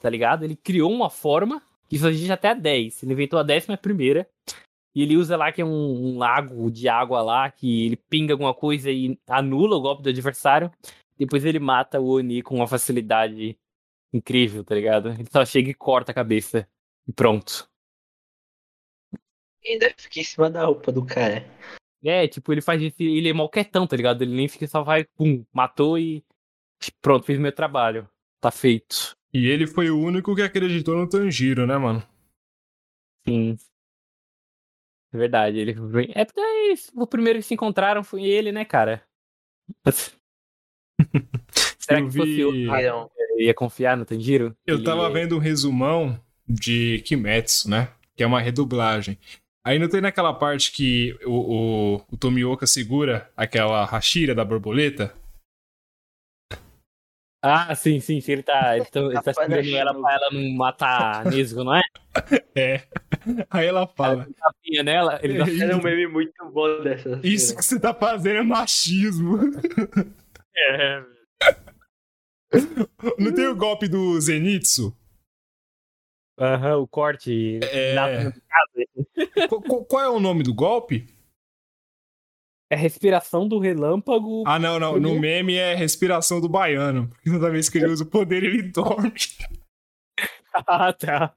tá 0.00 0.10
ligado? 0.10 0.44
Ele 0.44 0.54
criou 0.54 0.92
uma 0.92 1.08
forma, 1.08 1.62
que 1.88 1.96
isso 1.96 2.06
existe 2.08 2.32
até 2.32 2.50
a 2.50 2.54
10. 2.54 3.02
Ele 3.02 3.12
inventou 3.12 3.38
a 3.38 3.42
décima 3.42 3.76
primeira. 3.76 4.28
E 4.94 5.02
ele 5.02 5.16
usa 5.16 5.36
lá 5.36 5.52
que 5.52 5.60
é 5.60 5.64
um, 5.64 5.68
um 5.68 6.18
lago 6.18 6.70
de 6.70 6.88
água 6.88 7.20
lá, 7.22 7.50
que 7.50 7.86
ele 7.86 7.96
pinga 7.96 8.32
alguma 8.32 8.54
coisa 8.54 8.90
e 8.90 9.18
anula 9.26 9.76
o 9.76 9.80
golpe 9.80 10.02
do 10.02 10.08
adversário. 10.08 10.70
Depois 11.18 11.44
ele 11.44 11.58
mata 11.58 12.00
o 12.00 12.16
Oni 12.16 12.42
com 12.42 12.56
uma 12.56 12.66
facilidade 12.66 13.58
incrível, 14.12 14.64
tá 14.64 14.74
ligado? 14.74 15.10
Ele 15.10 15.28
só 15.30 15.44
chega 15.44 15.70
e 15.70 15.74
corta 15.74 16.12
a 16.12 16.14
cabeça. 16.14 16.68
E 17.06 17.12
pronto. 17.12 17.68
Ainda 19.64 19.92
fica 19.96 20.20
em 20.20 20.24
cima 20.24 20.50
da 20.50 20.64
roupa 20.64 20.92
do 20.92 21.04
cara. 21.04 21.44
É, 22.08 22.28
tipo, 22.28 22.52
ele 22.52 22.60
faz 22.60 22.80
isso, 22.80 22.96
ele 23.00 23.28
é 23.28 23.32
mal 23.32 23.48
quietão, 23.48 23.86
tá 23.86 23.96
ligado? 23.96 24.22
Ele 24.22 24.34
nem 24.34 24.48
fica, 24.48 24.66
só 24.66 24.82
vai, 24.82 25.04
pum, 25.04 25.44
matou 25.52 25.98
e. 25.98 26.24
Pronto, 27.00 27.24
fiz 27.26 27.38
meu 27.38 27.52
trabalho. 27.52 28.08
Tá 28.40 28.50
feito. 28.50 29.16
E 29.32 29.46
ele 29.46 29.66
foi 29.66 29.90
o 29.90 29.98
único 29.98 30.34
que 30.34 30.42
acreditou 30.42 30.96
no 30.96 31.08
Tanjiro, 31.08 31.66
né, 31.66 31.76
mano? 31.76 32.02
Sim. 33.26 33.56
É 35.12 35.18
verdade, 35.18 35.58
ele. 35.58 35.74
É 36.14 36.24
porque 36.24 36.40
aí, 36.40 36.74
o 36.94 37.06
primeiro 37.06 37.38
que 37.38 37.44
se 37.44 37.54
encontraram 37.54 38.04
foi 38.04 38.24
ele, 38.24 38.52
né, 38.52 38.64
cara? 38.64 39.02
Será 41.78 42.00
Eu 42.00 42.06
que 42.08 42.16
fosse 42.16 42.30
vi- 42.50 42.66
Não. 42.66 43.10
eu 43.18 43.40
ia 43.40 43.54
confiar 43.54 43.96
no 43.96 44.04
Tanjiro? 44.04 44.56
Eu 44.66 44.76
Ele- 44.76 44.84
tava 44.84 45.08
vendo 45.10 45.36
um 45.36 45.40
resumão 45.40 46.20
de 46.48 47.00
Kimetsu, 47.02 47.70
né? 47.70 47.92
Que 48.14 48.22
é 48.22 48.26
uma 48.26 48.40
redublagem. 48.40 49.18
Aí 49.66 49.80
não 49.80 49.88
tem 49.88 50.00
naquela 50.00 50.32
parte 50.32 50.70
que 50.70 51.18
o, 51.24 51.96
o, 51.96 52.04
o 52.12 52.16
Tomioka 52.16 52.68
segura 52.68 53.28
aquela 53.36 53.84
Hashira 53.84 54.32
da 54.32 54.44
borboleta? 54.44 55.12
Ah, 57.42 57.74
sim, 57.74 57.98
sim, 57.98 58.20
sim. 58.20 58.30
Ele 58.30 58.42
tá, 58.44 58.76
ele 58.76 58.84
tá, 58.86 59.00
ele 59.00 59.20
tá 59.20 59.32
segurando 59.34 59.76
ela 59.76 59.90
achou. 59.90 60.02
pra 60.02 60.14
ela 60.14 60.30
não 60.30 60.50
matar 60.56 61.24
Nesgo, 61.26 61.64
não 61.64 61.74
é? 61.74 61.82
É. 62.56 62.86
Aí 63.50 63.66
ela 63.66 63.86
fala: 63.88 64.26
Tapinha 64.38 64.82
nela, 64.84 65.18
ele 65.22 65.36
dá... 65.36 65.44
É 65.66 65.76
um 65.76 65.82
meme 65.82 66.06
muito 66.06 66.32
bom 66.50 66.82
dessa. 66.82 67.20
Isso 67.22 67.54
que 67.56 67.62
você 67.62 67.78
tá 67.78 67.92
fazendo 67.92 68.38
é 68.38 68.42
machismo. 68.42 69.36
É, 70.58 71.04
Não 73.18 73.34
tem 73.34 73.46
o 73.46 73.54
golpe 73.54 73.86
do 73.86 74.18
Zenitsu? 74.18 74.96
Aham, 76.38 76.78
o 76.78 76.88
corte. 76.88 77.60
É. 77.62 77.94
na- 77.94 78.32
Qu- 79.48 79.60
qu- 79.62 79.84
Qual 79.84 80.02
é 80.02 80.08
o 80.08 80.20
nome 80.20 80.42
do 80.42 80.52
golpe? 80.54 81.06
É 82.70 82.74
respiração 82.76 83.46
do 83.48 83.58
relâmpago. 83.60 84.42
Ah, 84.46 84.58
não, 84.58 84.78
não. 84.80 84.98
No 84.98 85.18
meme 85.18 85.54
é 85.54 85.74
respiração 85.74 86.40
do 86.40 86.48
baiano. 86.48 87.08
Porque 87.08 87.30
toda 87.30 87.50
vez 87.50 87.68
que 87.68 87.78
ele 87.78 87.86
usa 87.86 88.02
o 88.04 88.06
poder, 88.06 88.42
ele 88.42 88.62
dorme. 88.62 89.12
Ah, 90.66 90.90
tá. 90.90 91.34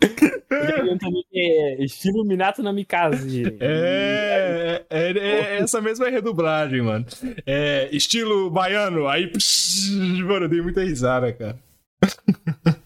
Que 0.00 1.38
é 1.38 1.84
estilo 1.84 2.24
Minato 2.24 2.64
na 2.64 2.72
Mikase. 2.72 3.44
É, 3.60 4.84
é, 4.90 5.10
é 5.18 5.56
essa 5.58 5.80
mesma 5.80 6.08
redublagem, 6.08 6.82
mano. 6.82 7.06
É, 7.46 7.88
estilo 7.94 8.50
baiano, 8.50 9.06
aí. 9.06 9.28
psh, 9.30 9.90
mano, 10.24 10.46
eu 10.46 10.48
dei 10.48 10.60
muita 10.60 10.82
risada, 10.82 11.32
cara. 11.32 11.56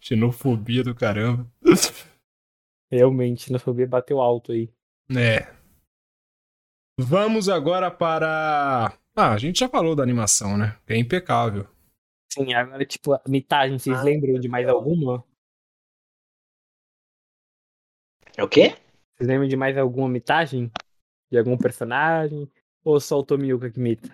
Xenofobia 0.00 0.84
do 0.84 0.94
caramba. 0.94 1.46
Realmente, 2.92 3.44
xenofobia 3.44 3.86
bateu 3.86 4.20
alto 4.20 4.52
aí. 4.52 4.70
É. 5.16 5.50
Vamos 7.00 7.48
agora 7.48 7.90
para. 7.90 8.92
Ah, 9.16 9.32
a 9.32 9.38
gente 9.38 9.60
já 9.60 9.68
falou 9.68 9.96
da 9.96 10.02
animação, 10.02 10.58
né? 10.58 10.78
É 10.86 10.98
impecável. 10.98 11.66
Sim, 12.30 12.52
agora, 12.52 12.84
tipo, 12.84 13.14
a 13.14 13.22
mitagem, 13.26 13.78
vocês 13.78 13.98
Ah, 13.98 14.02
lembram 14.02 14.38
de 14.38 14.46
mais 14.46 14.68
alguma? 14.68 15.24
O 18.38 18.46
quê? 18.46 18.76
Vocês 19.16 19.28
lembram 19.28 19.48
de 19.48 19.56
mais 19.56 19.78
alguma 19.78 20.08
mitagem? 20.08 20.70
De 21.30 21.38
algum 21.38 21.56
personagem? 21.56 22.46
Ou 22.84 23.00
só 23.00 23.18
o 23.20 23.24
Tomioka 23.24 23.70
que 23.70 23.80
imita? 23.80 24.08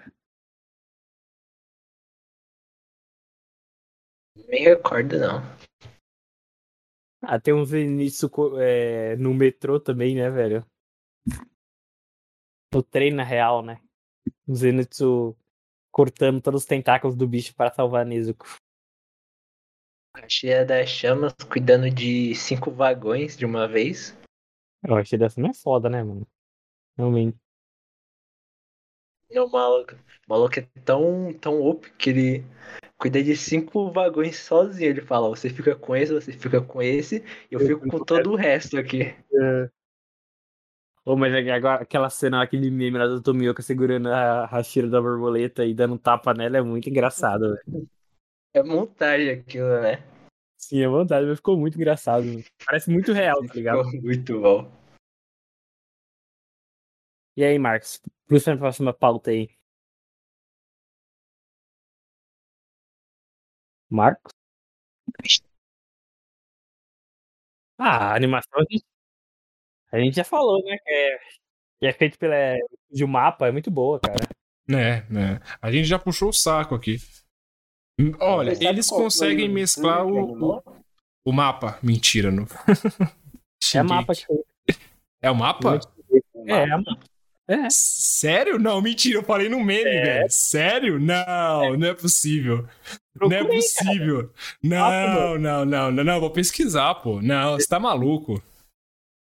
Não 4.37 4.45
me 4.49 4.59
recordo, 4.61 5.19
não. 5.19 5.43
Ah, 7.23 7.39
tem 7.41 7.53
uns 7.55 7.71
Zenitsu 7.71 8.31
co- 8.31 8.61
é, 8.61 9.17
no 9.17 9.35
metrô 9.35 9.81
também, 9.81 10.15
né, 10.15 10.31
velho? 10.31 10.65
No 12.73 12.83
trem, 12.83 13.13
na 13.13 13.25
real, 13.25 13.63
né? 13.63 13.81
O 14.47 14.55
Zenitsu 14.55 15.37
cortando 15.91 16.41
todos 16.41 16.63
os 16.63 16.67
tentáculos 16.67 17.17
do 17.17 17.27
bicho 17.27 17.55
para 17.55 17.73
salvar 17.73 18.07
Nezuko. 18.07 18.47
A 20.15 20.29
Cheia 20.29 20.65
das 20.65 20.89
Chamas 20.89 21.33
cuidando 21.51 21.91
de 21.91 22.35
cinco 22.35 22.71
vagões 22.71 23.37
de 23.37 23.45
uma 23.47 23.67
vez. 23.69 24.17
Eu 24.83 24.97
achei 24.97 25.19
dessa 25.19 25.41
não 25.41 25.51
é 25.51 25.55
foda, 25.55 25.89
né, 25.89 26.03
mano? 26.03 26.27
Realmente. 26.97 27.39
E 29.31 29.39
o 29.39 29.49
maluco, 29.49 29.95
o 29.95 30.31
maluco 30.31 30.59
é 30.59 30.63
tão, 30.85 31.33
tão 31.35 31.61
OP 31.61 31.91
que 31.99 32.11
ele 32.11 32.45
cuida 32.99 33.23
de 33.23 33.37
cinco 33.37 33.91
vagões 33.93 34.37
sozinho. 34.39 34.91
Ele 34.91 35.01
fala, 35.01 35.29
você 35.29 35.49
fica 35.49 35.75
com 35.75 35.95
esse, 35.95 36.13
você 36.13 36.33
fica 36.33 36.61
com 36.61 36.83
esse, 36.83 37.25
e 37.51 37.55
eu 37.55 37.61
Eu 37.61 37.67
fico 37.67 37.89
com 37.89 38.05
todo 38.05 38.33
o 38.33 38.37
resto 38.37 38.77
aqui. 38.77 39.15
Ô, 41.05 41.17
mas 41.17 41.33
é 41.33 41.51
agora 41.51 41.83
aquela 41.83 42.11
cena, 42.11 42.43
aquele 42.43 42.71
meme 42.71 42.99
lá 42.99 43.07
do 43.07 43.23
Tomioka 43.23 43.63
segurando 43.63 44.09
a 44.09 44.45
Hashira 44.45 44.89
da 44.89 45.01
borboleta 45.01 45.65
e 45.65 45.73
dando 45.73 45.95
um 45.95 45.99
tapa 45.99 46.35
nela 46.35 46.59
é 46.59 46.61
muito 46.61 46.91
engraçado, 46.91 47.55
velho. 47.55 47.89
É 48.53 48.63
montagem 48.63 49.31
aquilo, 49.31 49.81
né? 49.81 50.05
Sim, 50.59 50.83
é 50.83 50.89
vontade, 50.89 51.27
mas 51.27 51.37
ficou 51.39 51.57
muito 51.57 51.77
engraçado. 51.77 52.27
mano. 52.27 52.45
Parece 52.67 52.91
muito 52.91 53.13
real, 53.13 53.41
tá 53.47 53.55
ligado? 53.55 53.85
Ficou 53.85 54.03
muito 54.03 54.41
bom. 54.41 54.71
E 57.37 57.45
aí, 57.45 57.59
Marcos? 57.59 58.03
Puxa 58.27 58.53
a 58.53 58.57
próxima 58.59 58.93
pauta 58.93 59.31
aí. 59.31 59.49
Marcos? 63.91 64.33
Ah, 67.79 68.13
a 68.13 68.17
animação 68.17 68.61
a 68.61 68.65
gente, 68.71 68.85
a 69.93 69.99
gente 69.99 70.17
já 70.17 70.25
falou, 70.25 70.63
né? 70.65 70.77
Que 70.79 70.91
é, 70.91 71.19
que 71.81 71.87
é 71.87 71.93
feito 71.93 72.19
pela, 72.19 72.35
de 72.91 73.05
um 73.05 73.09
mapa, 73.09 73.47
é 73.47 73.53
muito 73.53 73.71
boa, 73.71 74.01
cara. 74.01 74.29
Né, 74.67 75.07
né. 75.09 75.41
A 75.63 75.71
gente 75.73 75.87
já 75.87 75.99
puxou 75.99 76.29
o 76.29 76.33
saco 76.33 76.75
aqui. 76.75 76.97
Olha, 78.21 78.53
eles 78.61 78.89
conseguem 78.89 79.49
o 79.49 79.53
mesclar 79.53 80.07
o, 80.07 80.57
o, 80.57 80.63
o 81.25 81.33
mapa. 81.33 81.79
Mentira, 81.83 82.31
não. 82.31 82.47
É 83.75 83.83
mapa 83.83 84.15
que 84.15 84.25
foi. 84.25 84.45
É 85.21 85.31
o 85.31 85.35
mapa? 85.35 85.81
É, 86.47 86.53
é 86.53 86.67
mapa. 86.77 86.99
É. 87.49 87.69
Sério? 87.71 88.59
Não, 88.59 88.81
mentira, 88.83 89.19
eu 89.19 89.23
falei 89.25 89.49
no 89.49 89.59
meme, 89.65 89.85
velho. 89.91 90.27
Sério? 90.29 91.01
Não, 91.01 91.77
não 91.79 91.89
é 91.89 91.95
possível. 91.95 92.59
não 93.19 93.27
é 93.33 93.39
Procurei, 93.39 93.45
possível. 93.47 94.33
Não, 94.63 95.39
não, 95.39 95.65
não, 95.65 95.91
não, 95.91 96.05
não, 96.05 96.21
vou 96.21 96.31
pesquisar, 96.31 96.95
pô. 96.97 97.23
Não, 97.23 97.55
você 97.59 97.67
tá 97.67 97.81
maluco. 97.81 98.43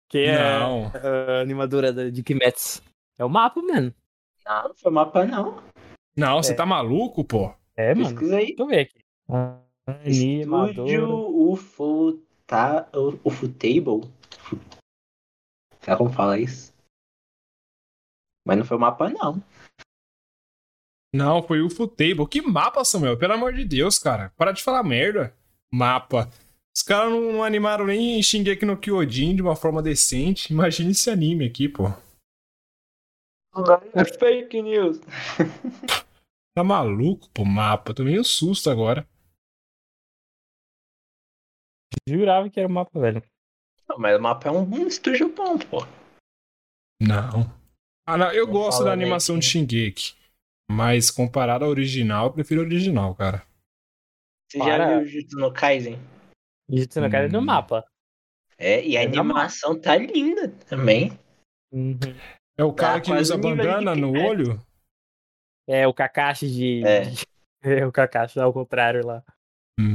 Que 0.09 0.19
é 0.25 0.37
Não. 0.59 0.87
a 0.87 1.41
animadora 1.41 1.93
da- 1.93 2.09
de 2.09 2.23
Kimetsu. 2.23 2.81
É 3.19 3.23
o 3.25 3.29
mapa, 3.29 3.61
mano. 3.61 3.93
Não, 4.45 4.63
não 4.69 4.75
foi 4.75 4.91
mapa, 4.91 5.25
não. 5.25 5.61
Não, 6.15 6.41
você 6.41 6.53
É. 6.53 6.55
tá 6.55 6.65
maluco, 6.65 7.23
pô. 7.23 7.53
É, 7.75 7.93
mano. 7.93 8.09
Pesquisa 8.09 8.37
aí. 8.37 8.45
Deixa 8.47 8.61
eu 8.63 8.67
ver 8.67 8.79
aqui. 8.79 8.99
Animadora. 9.85 10.71
Estúdio 10.71 11.49
UFO, 11.51 12.19
tá, 12.47 12.87
UFO-Table. 13.23 14.09
Será 15.81 15.97
como 15.97 16.11
fala 16.11 16.39
isso? 16.39 16.73
Mas 18.47 18.57
não 18.57 18.65
foi 18.65 18.77
o 18.77 18.79
mapa, 18.79 19.09
não. 19.09 19.43
Não, 21.13 21.43
foi 21.43 21.61
o 21.61 21.69
Futable. 21.69 22.25
Que 22.29 22.41
mapa, 22.41 22.85
Samuel? 22.85 23.17
Pelo 23.17 23.33
amor 23.33 23.51
de 23.51 23.65
Deus, 23.65 23.99
cara. 23.99 24.31
Para 24.37 24.53
de 24.53 24.63
falar 24.63 24.83
merda. 24.83 25.35
Mapa. 25.69 26.29
Os 26.73 26.81
caras 26.81 27.11
não, 27.11 27.33
não 27.33 27.43
animaram 27.43 27.85
nem 27.85 28.23
Shingeki 28.23 28.65
no 28.65 28.77
Kyojin 28.77 29.35
de 29.35 29.41
uma 29.41 29.55
forma 29.55 29.83
decente. 29.83 30.53
Imagina 30.53 30.91
esse 30.91 31.09
anime 31.09 31.45
aqui, 31.45 31.67
pô. 31.67 31.87
É 33.93 34.05
fake 34.05 34.61
news. 34.61 35.01
Tá 36.55 36.63
maluco, 36.63 37.29
pô, 37.35 37.45
mapa. 37.45 37.93
Tomei 37.93 38.19
um 38.19 38.23
susto 38.23 38.71
agora. 38.71 39.07
Jurava 42.09 42.49
que 42.49 42.59
era 42.59 42.67
o 42.67 42.71
mapa, 42.71 42.99
velho. 42.99 43.21
Não, 43.87 43.99
mas 43.99 44.17
o 44.17 44.19
mapa 44.19 44.49
é 44.49 44.51
um, 44.51 44.63
um 44.63 44.87
estúdio 44.87 45.31
bom, 45.35 45.59
pô. 45.59 45.85
Não. 46.99 47.56
Ah, 48.07 48.17
não, 48.17 48.31
eu 48.31 48.45
Não 48.45 48.53
gosto 48.53 48.83
da 48.85 48.91
animação 48.93 49.37
de 49.37 49.45
que- 49.45 49.51
Shingeki. 49.51 50.15
Mas 50.71 51.11
comparado 51.11 51.63
ao 51.65 51.69
original, 51.71 52.27
eu 52.27 52.33
prefiro 52.33 52.61
o 52.61 52.63
original, 52.65 53.13
cara. 53.15 53.43
Você 54.49 54.57
Para. 54.59 54.77
já 54.77 54.99
viu 54.99 55.07
Jutsu 55.07 55.37
no 55.37 55.51
Kaisen? 55.53 55.99
Jujutsu 56.69 57.01
no 57.01 57.09
Kaisen 57.09 57.29
é 57.29 57.31
no 57.33 57.39
Hum. 57.39 57.45
mapa. 57.45 57.85
É, 58.57 58.83
e 58.85 58.97
a 58.97 59.03
É 59.03 59.05
animação 59.05 59.79
tá 59.79 59.95
linda 59.97 60.49
também. 60.69 61.11
Uhum. 61.71 61.97
É 62.57 62.63
o 62.63 62.73
cara 62.73 62.95
Tá 62.95 63.01
que 63.01 63.11
usa 63.13 63.37
bandana 63.37 63.93
no 63.95 64.07
Kimetsu. 64.13 64.27
olho? 64.29 64.61
É 65.67 65.85
o 65.87 65.93
Kakashi 65.93 66.47
de. 66.49 66.83
É. 66.85 67.01
É 67.63 67.85
o 67.85 67.91
Kakashi, 67.91 68.39
ao 68.39 68.53
contrário 68.53 69.05
lá. 69.05 69.23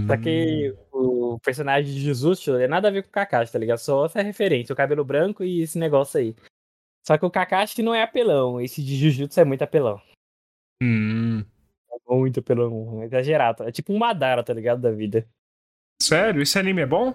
Só 0.07 0.17
que 0.17 0.75
Hum. 0.93 1.33
o 1.35 1.41
personagem 1.41 1.95
de 1.95 2.01
Jujutsu 2.03 2.57
é 2.57 2.67
nada 2.69 2.89
a 2.89 2.91
ver 2.91 3.03
com 3.03 3.09
o 3.09 3.13
Kakashi, 3.13 3.53
tá 3.53 3.59
ligado? 3.59 3.79
Só 3.79 4.05
essa 4.05 4.21
referência, 4.21 4.73
o 4.73 4.77
cabelo 4.77 5.05
branco 5.05 5.43
e 5.45 5.63
esse 5.63 5.79
negócio 5.79 6.19
aí. 6.21 6.35
Só 7.07 7.19
que 7.19 7.25
o 7.27 7.31
Kakashi 7.31 7.83
não 7.83 7.95
é 7.95 8.03
apelão, 8.03 8.61
esse 8.61 8.83
de 8.83 8.97
Jujutsu 8.97 9.41
é 9.41 9.45
muito 9.45 9.63
apelão. 9.63 10.01
Hum. 10.83 11.41
É 11.91 12.15
muito 12.15 12.41
apelão, 12.41 13.03
é 13.03 13.07
exagerado. 13.07 13.65
É 13.65 13.73
tipo 13.73 13.93
um 13.93 13.99
Madara, 13.99 14.43
tá 14.45 14.53
ligado? 14.55 14.81
Da 14.81 14.91
vida. 14.91 15.29
Sério? 16.01 16.43
Esse 16.43 16.59
anime 16.59 16.83
é 16.83 16.87
bom? 16.87 17.15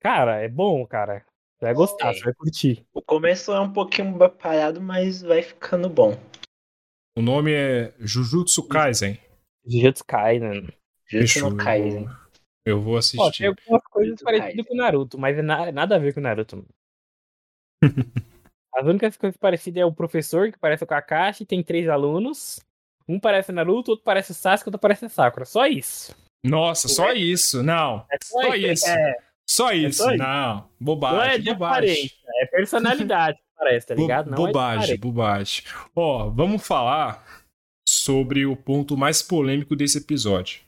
Cara, 0.00 0.40
é 0.42 0.48
bom, 0.48 0.86
cara. 0.86 1.24
Você 1.58 1.64
vai 1.66 1.74
gostar, 1.74 2.12
você 2.14 2.20
vai 2.24 2.34
curtir. 2.34 2.86
O 2.92 3.00
começo 3.02 3.52
é 3.52 3.60
um 3.60 3.72
pouquinho 3.72 4.16
parado, 4.30 4.80
mas 4.80 5.22
vai 5.22 5.42
ficando 5.42 5.88
bom. 5.88 6.12
O 7.16 7.22
nome 7.22 7.52
é 7.52 7.94
Jujutsu 7.98 8.68
Kaisen. 8.68 9.18
Jujutsu 9.64 10.04
Kaisen. 10.04 10.66
Jutsu 11.06 11.34
Fechou, 11.34 11.50
no 11.50 11.56
eu 11.60 11.64
Kaisen. 11.64 12.04
vou- 12.04 12.16
Eu 12.66 12.82
vou 12.82 12.94
Ó, 12.94 12.98
assistir. 12.98 13.38
tem 13.38 13.46
algumas 13.48 13.82
coisas 13.84 14.08
Jujutsu 14.08 14.24
parecidas 14.24 14.54
Kaisen. 14.54 14.64
com 14.64 14.74
o 14.74 14.76
Naruto, 14.76 15.18
mas 15.18 15.38
é 15.38 15.42
na- 15.42 15.72
nada 15.72 15.96
a 15.96 15.98
ver 15.98 16.12
com 16.12 16.20
o 16.20 16.22
Naruto. 16.22 16.66
As 18.76 18.86
únicas 18.86 19.16
coisas 19.16 19.38
parecidas 19.38 19.80
é 19.80 19.86
o 19.86 19.92
professor, 19.92 20.52
que 20.52 20.58
parece 20.58 20.84
o 20.84 20.86
Kakashi, 20.86 21.46
tem 21.46 21.62
três 21.62 21.88
alunos. 21.88 22.60
Um 23.08 23.18
parece 23.18 23.50
Naruto, 23.50 23.92
outro 23.92 24.04
parece 24.04 24.34
Sasuke, 24.34 24.68
outro 24.68 24.78
parece 24.78 25.08
Sakura. 25.08 25.46
Só 25.46 25.66
isso. 25.66 26.14
Nossa, 26.44 26.86
só 26.86 27.12
isso. 27.12 27.62
Não. 27.62 28.04
É 28.12 28.18
só, 28.22 28.54
isso. 28.54 28.86
É, 28.86 29.16
Só 29.48 29.72
isso. 29.72 30.02
só 30.02 30.10
isso. 30.10 30.18
Não. 30.18 30.68
Bobagem. 30.78 31.16
não 31.16 31.24
é 31.24 31.38
de 31.38 31.50
bobagem. 31.52 32.10
é 32.42 32.46
personalidade, 32.46 33.38
parece, 33.56 33.86
tá 33.86 33.94
ligado? 33.94 34.30
Não 34.30 34.36
bobagem, 34.36 34.90
é 34.90 34.94
de 34.94 35.00
bobagem. 35.00 35.62
Ó, 35.94 36.28
vamos 36.28 36.66
falar 36.66 37.24
sobre 37.88 38.44
o 38.44 38.54
ponto 38.54 38.94
mais 38.94 39.22
polêmico 39.22 39.74
desse 39.74 39.98
episódio. 39.98 40.60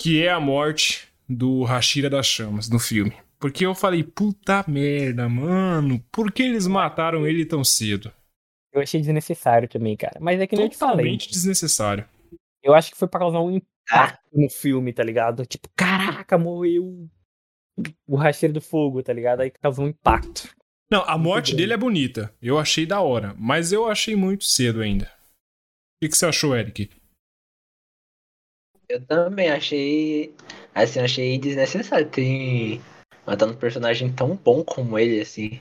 Que 0.00 0.24
é 0.24 0.30
a 0.30 0.40
morte 0.40 1.08
do 1.28 1.64
Hashira 1.64 2.08
das 2.08 2.26
Chamas 2.26 2.70
no 2.70 2.78
filme. 2.78 3.14
Porque 3.38 3.64
eu 3.64 3.74
falei, 3.74 4.02
puta 4.02 4.64
merda, 4.66 5.28
mano, 5.28 6.04
por 6.10 6.32
que 6.32 6.42
eles 6.42 6.66
mataram 6.66 7.26
ele 7.26 7.46
tão 7.46 7.62
cedo? 7.62 8.12
Eu 8.72 8.82
achei 8.82 9.00
desnecessário 9.00 9.68
também, 9.68 9.96
cara. 9.96 10.18
Mas 10.20 10.40
é 10.40 10.46
que 10.46 10.56
nem 10.56 10.64
eu 10.66 10.70
te 10.70 10.76
falei. 10.76 10.96
Totalmente 10.96 11.30
desnecessário. 11.30 12.06
Eu 12.62 12.74
acho 12.74 12.90
que 12.90 12.96
foi 12.98 13.08
pra 13.08 13.20
causar 13.20 13.40
um 13.40 13.56
Ah, 13.56 13.56
impacto 13.56 14.20
no 14.32 14.50
filme, 14.50 14.92
tá 14.92 15.02
ligado? 15.02 15.46
Tipo, 15.46 15.68
caraca, 15.76 16.36
morreu 16.36 17.08
o 18.08 18.16
rasteiro 18.16 18.54
do 18.54 18.60
fogo, 18.60 19.02
tá 19.02 19.12
ligado? 19.12 19.40
Aí 19.40 19.50
causou 19.50 19.84
um 19.84 19.88
impacto. 19.88 20.52
Não, 20.90 21.02
a 21.02 21.16
morte 21.16 21.54
dele 21.54 21.72
é 21.72 21.76
bonita. 21.76 22.34
Eu 22.42 22.58
achei 22.58 22.84
da 22.84 23.00
hora, 23.00 23.34
mas 23.38 23.72
eu 23.72 23.86
achei 23.88 24.16
muito 24.16 24.44
cedo 24.44 24.80
ainda. 24.80 25.04
O 25.04 26.00
que, 26.02 26.08
que 26.08 26.16
você 26.16 26.26
achou, 26.26 26.56
Eric? 26.56 26.90
eu 28.88 29.04
também 29.06 29.50
achei. 29.50 30.34
Assim, 30.74 31.00
achei 31.00 31.38
desnecessário 31.38 32.08
ter 32.08 32.80
matado 33.28 33.52
um 33.52 33.56
personagem 33.56 34.12
tão 34.12 34.34
bom 34.34 34.64
como 34.64 34.98
ele, 34.98 35.20
assim. 35.20 35.60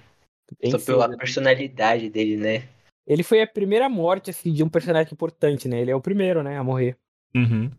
Bem 0.62 0.72
Só 0.72 0.80
pela 0.80 1.08
cedo. 1.08 1.18
personalidade 1.18 2.10
dele, 2.10 2.38
né? 2.38 2.70
Ele 3.06 3.24
foi 3.24 3.42
a 3.42 3.48
primeira 3.48 3.90
morte 3.90 4.30
assim, 4.30 4.52
de 4.52 4.64
um 4.64 4.70
personagem 4.70 5.14
importante, 5.14 5.68
né? 5.68 5.82
Ele 5.82 5.92
é 5.92 5.96
o 5.96 6.02
primeiro, 6.02 6.44
né, 6.44 6.58
a 6.58 6.64
morrer. 6.64 6.98
Uhum. 7.36 7.72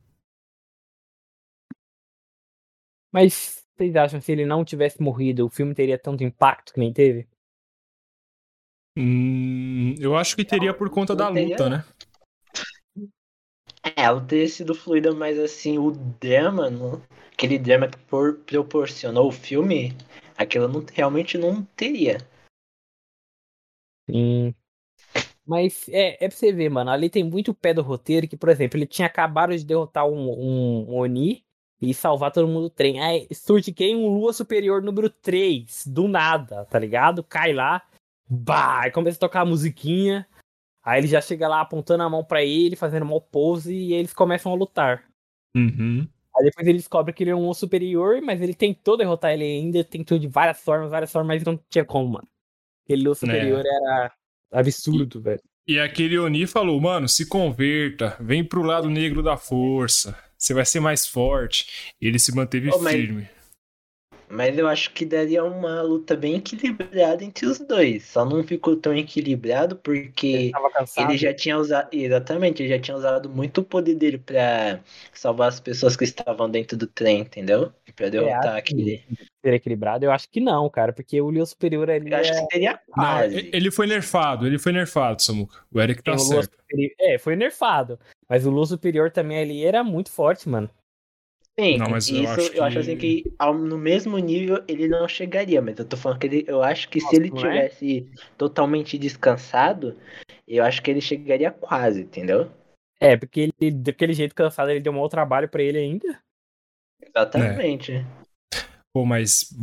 Mas 3.12 3.64
vocês 3.76 3.96
acham 3.96 4.20
que 4.20 4.26
se 4.26 4.32
ele 4.32 4.44
não 4.44 4.64
tivesse 4.64 5.00
morrido, 5.00 5.46
o 5.46 5.50
filme 5.50 5.74
teria 5.74 5.98
tanto 5.98 6.24
impacto 6.24 6.72
que 6.72 6.80
nem 6.80 6.92
teve? 6.92 7.26
Hum, 8.96 9.94
eu 9.98 10.16
acho 10.16 10.34
que 10.34 10.44
teria 10.44 10.74
por 10.74 10.90
conta 10.90 11.14
da 11.14 11.30
não 11.30 11.44
luta, 11.44 11.68
não. 11.68 11.78
né? 11.78 11.84
É, 13.84 14.02
ela 14.02 14.20
teria 14.20 14.48
sido 14.48 14.74
fluida, 14.74 15.14
mas 15.14 15.38
assim, 15.38 15.78
o 15.78 15.92
drama, 15.92 16.68
no- 16.68 17.00
aquele 17.38 17.56
drama 17.56 17.86
que 17.86 17.96
por- 17.98 18.40
proporcionou 18.40 19.28
o 19.28 19.32
filme, 19.32 19.96
aquilo 20.36 20.66
não, 20.66 20.84
realmente 20.92 21.38
não 21.38 21.62
teria. 21.76 22.18
Sim. 24.10 24.52
Mas 25.46 25.88
é, 25.88 26.22
é 26.22 26.28
pra 26.28 26.36
você 26.36 26.52
ver, 26.52 26.68
mano. 26.68 26.90
Ali 26.90 27.08
tem 27.08 27.22
muito 27.22 27.54
pé 27.54 27.72
do 27.72 27.80
roteiro 27.80 28.26
que, 28.26 28.36
por 28.36 28.48
exemplo, 28.48 28.76
ele 28.76 28.86
tinha 28.86 29.06
acabado 29.06 29.56
de 29.56 29.64
derrotar 29.64 30.06
um, 30.06 30.30
um, 30.30 30.90
um 30.90 30.98
Oni 30.98 31.44
e 31.80 31.94
salvar 31.94 32.32
todo 32.32 32.48
mundo 32.48 32.62
do 32.62 32.70
trem. 32.70 33.00
Aí 33.00 33.28
surge 33.32 33.72
quem? 33.72 33.94
Um 33.94 34.08
Lua 34.08 34.32
Superior 34.32 34.82
número 34.82 35.08
3, 35.08 35.86
do 35.86 36.08
nada, 36.08 36.64
tá 36.66 36.78
ligado? 36.78 37.22
Cai 37.22 37.52
lá, 37.52 37.86
bah, 38.28 38.80
aí 38.82 38.90
começa 38.90 39.16
a 39.16 39.20
tocar 39.20 39.42
a 39.42 39.46
musiquinha. 39.46 40.26
Aí 40.82 41.00
ele 41.00 41.06
já 41.06 41.20
chega 41.20 41.46
lá 41.46 41.60
apontando 41.60 42.02
a 42.02 42.10
mão 42.10 42.24
pra 42.24 42.42
ele, 42.42 42.74
fazendo 42.74 43.04
uma 43.04 43.20
pose 43.20 43.72
e 43.72 43.92
eles 43.92 44.12
começam 44.12 44.50
a 44.50 44.56
lutar. 44.56 45.04
Uhum. 45.54 46.08
Aí 46.38 46.44
depois 46.44 46.66
ele 46.66 46.78
descobre 46.78 47.12
que 47.12 47.24
ele 47.24 47.30
é 47.30 47.36
um 47.36 47.52
superior, 47.52 48.20
mas 48.22 48.40
ele 48.40 48.54
tentou 48.54 48.96
derrotar 48.96 49.32
ele 49.32 49.44
ainda, 49.44 49.82
tentou 49.84 50.18
de 50.18 50.28
várias 50.28 50.60
formas, 50.60 50.90
várias 50.90 51.10
formas, 51.10 51.36
mas 51.36 51.44
não 51.44 51.58
tinha 51.68 51.84
como, 51.84 52.12
mano. 52.12 52.28
Aquele 52.84 53.08
osso 53.08 53.24
É. 53.26 53.28
superior 53.28 53.64
era 53.66 54.12
absurdo, 54.52 55.20
velho. 55.20 55.42
E 55.66 55.78
aquele 55.78 56.18
Oni 56.18 56.46
falou, 56.46 56.80
mano, 56.80 57.08
se 57.08 57.26
converta, 57.28 58.16
vem 58.20 58.42
pro 58.44 58.62
lado 58.62 58.88
negro 58.88 59.22
da 59.22 59.36
força, 59.36 60.16
você 60.38 60.54
vai 60.54 60.64
ser 60.64 60.80
mais 60.80 61.06
forte. 61.06 61.94
E 62.00 62.06
ele 62.06 62.18
se 62.18 62.34
manteve 62.34 62.68
mas- 62.68 62.92
firme. 62.94 63.22
Mas 63.22 63.37
eu 64.56 64.68
acho 64.68 64.92
que 64.92 65.04
daria 65.04 65.44
uma 65.44 65.80
luta 65.82 66.16
bem 66.16 66.36
equilibrada 66.36 67.24
entre 67.24 67.46
os 67.46 67.58
dois. 67.58 68.04
Só 68.04 68.24
não 68.24 68.42
ficou 68.42 68.76
tão 68.76 68.94
equilibrado 68.94 69.76
porque 69.76 70.52
cansado. 70.74 71.10
ele 71.10 71.18
já 71.18 71.32
tinha 71.32 71.58
usado. 71.58 71.88
Exatamente, 71.92 72.62
ele 72.62 72.68
já 72.68 72.78
tinha 72.78 72.96
usado 72.96 73.28
muito 73.28 73.62
o 73.62 73.64
poder 73.64 73.94
dele 73.94 74.18
pra 74.18 74.80
salvar 75.12 75.48
as 75.48 75.60
pessoas 75.60 75.96
que 75.96 76.04
estavam 76.04 76.50
dentro 76.50 76.76
do 76.76 76.86
trem, 76.86 77.20
entendeu? 77.20 77.72
Pra 77.96 78.08
derrotar 78.08 78.38
acha 78.38 78.56
aquele. 78.58 79.02
Ser 79.44 79.54
equilibrado? 79.54 80.04
Eu 80.04 80.12
acho 80.12 80.28
que 80.28 80.40
não, 80.40 80.68
cara, 80.70 80.92
porque 80.92 81.20
o 81.20 81.30
Leo 81.30 81.46
Superior 81.46 81.90
ali 81.90 82.10
Eu 82.10 82.16
acho 82.18 82.32
é... 82.32 82.40
que 82.40 82.52
seria 82.52 82.72
Não, 82.88 82.94
quase. 82.94 83.36
e- 83.38 83.50
ele 83.52 83.70
foi 83.70 83.86
nerfado, 83.86 84.46
ele 84.46 84.58
foi 84.58 84.72
nerfado, 84.72 85.22
Samuca. 85.22 85.58
O 85.72 85.80
Eric 85.80 86.02
tá 86.02 86.16
certo. 86.18 86.54
Superior... 86.56 86.92
É, 87.00 87.18
foi 87.18 87.34
nerfado. 87.34 87.98
Mas 88.28 88.46
o 88.46 88.50
Lua 88.50 88.66
Superior 88.66 89.10
também 89.10 89.38
ali 89.38 89.64
era 89.64 89.82
muito 89.82 90.10
forte, 90.12 90.48
mano. 90.48 90.70
Sim, 91.58 91.78
Não, 91.78 91.90
mas 91.90 92.08
eu 92.08 92.20
isso 92.22 92.30
acho 92.30 92.52
eu 92.54 92.62
acho 92.64 92.78
que- 92.78 92.80
assim 92.80 92.96
que 92.96 93.32
ao- 93.38 93.54
no 93.58 93.76
mesmo 93.76 94.16
nível 94.18 94.62
ele 94.68 94.86
não 94.86 95.08
chegaria, 95.08 95.60
mas 95.60 95.76
eu 95.78 95.84
tô 95.84 95.96
falando 95.96 96.18
que 96.20 96.26
ele, 96.26 96.44
eu 96.46 96.62
acho 96.62 96.88
que 96.88 97.00
se 97.00 97.06
Nossa, 97.06 97.16
ele 97.16 97.30
não 97.30 97.38
é? 97.38 97.68
tivesse 97.68 98.06
totalmente 98.36 98.96
descansado, 98.96 99.96
eu 100.46 100.64
acho 100.64 100.80
que 100.82 100.90
ele 100.90 101.00
chegaria 101.00 101.50
quase, 101.50 102.02
entendeu? 102.02 102.48
É, 103.00 103.16
porque 103.16 103.50
ele, 103.60 103.70
daquele 103.72 104.12
jeito 104.12 104.34
cansado, 104.34 104.70
ele 104.70 104.80
deu 104.80 104.92
um 104.92 104.96
mau 104.96 105.08
trabalho 105.08 105.48
pra 105.48 105.62
ele 105.62 105.78
ainda. 105.78 106.20
Exatamente. 107.00 108.04
Pô, 108.92 109.04
mas 109.04 109.54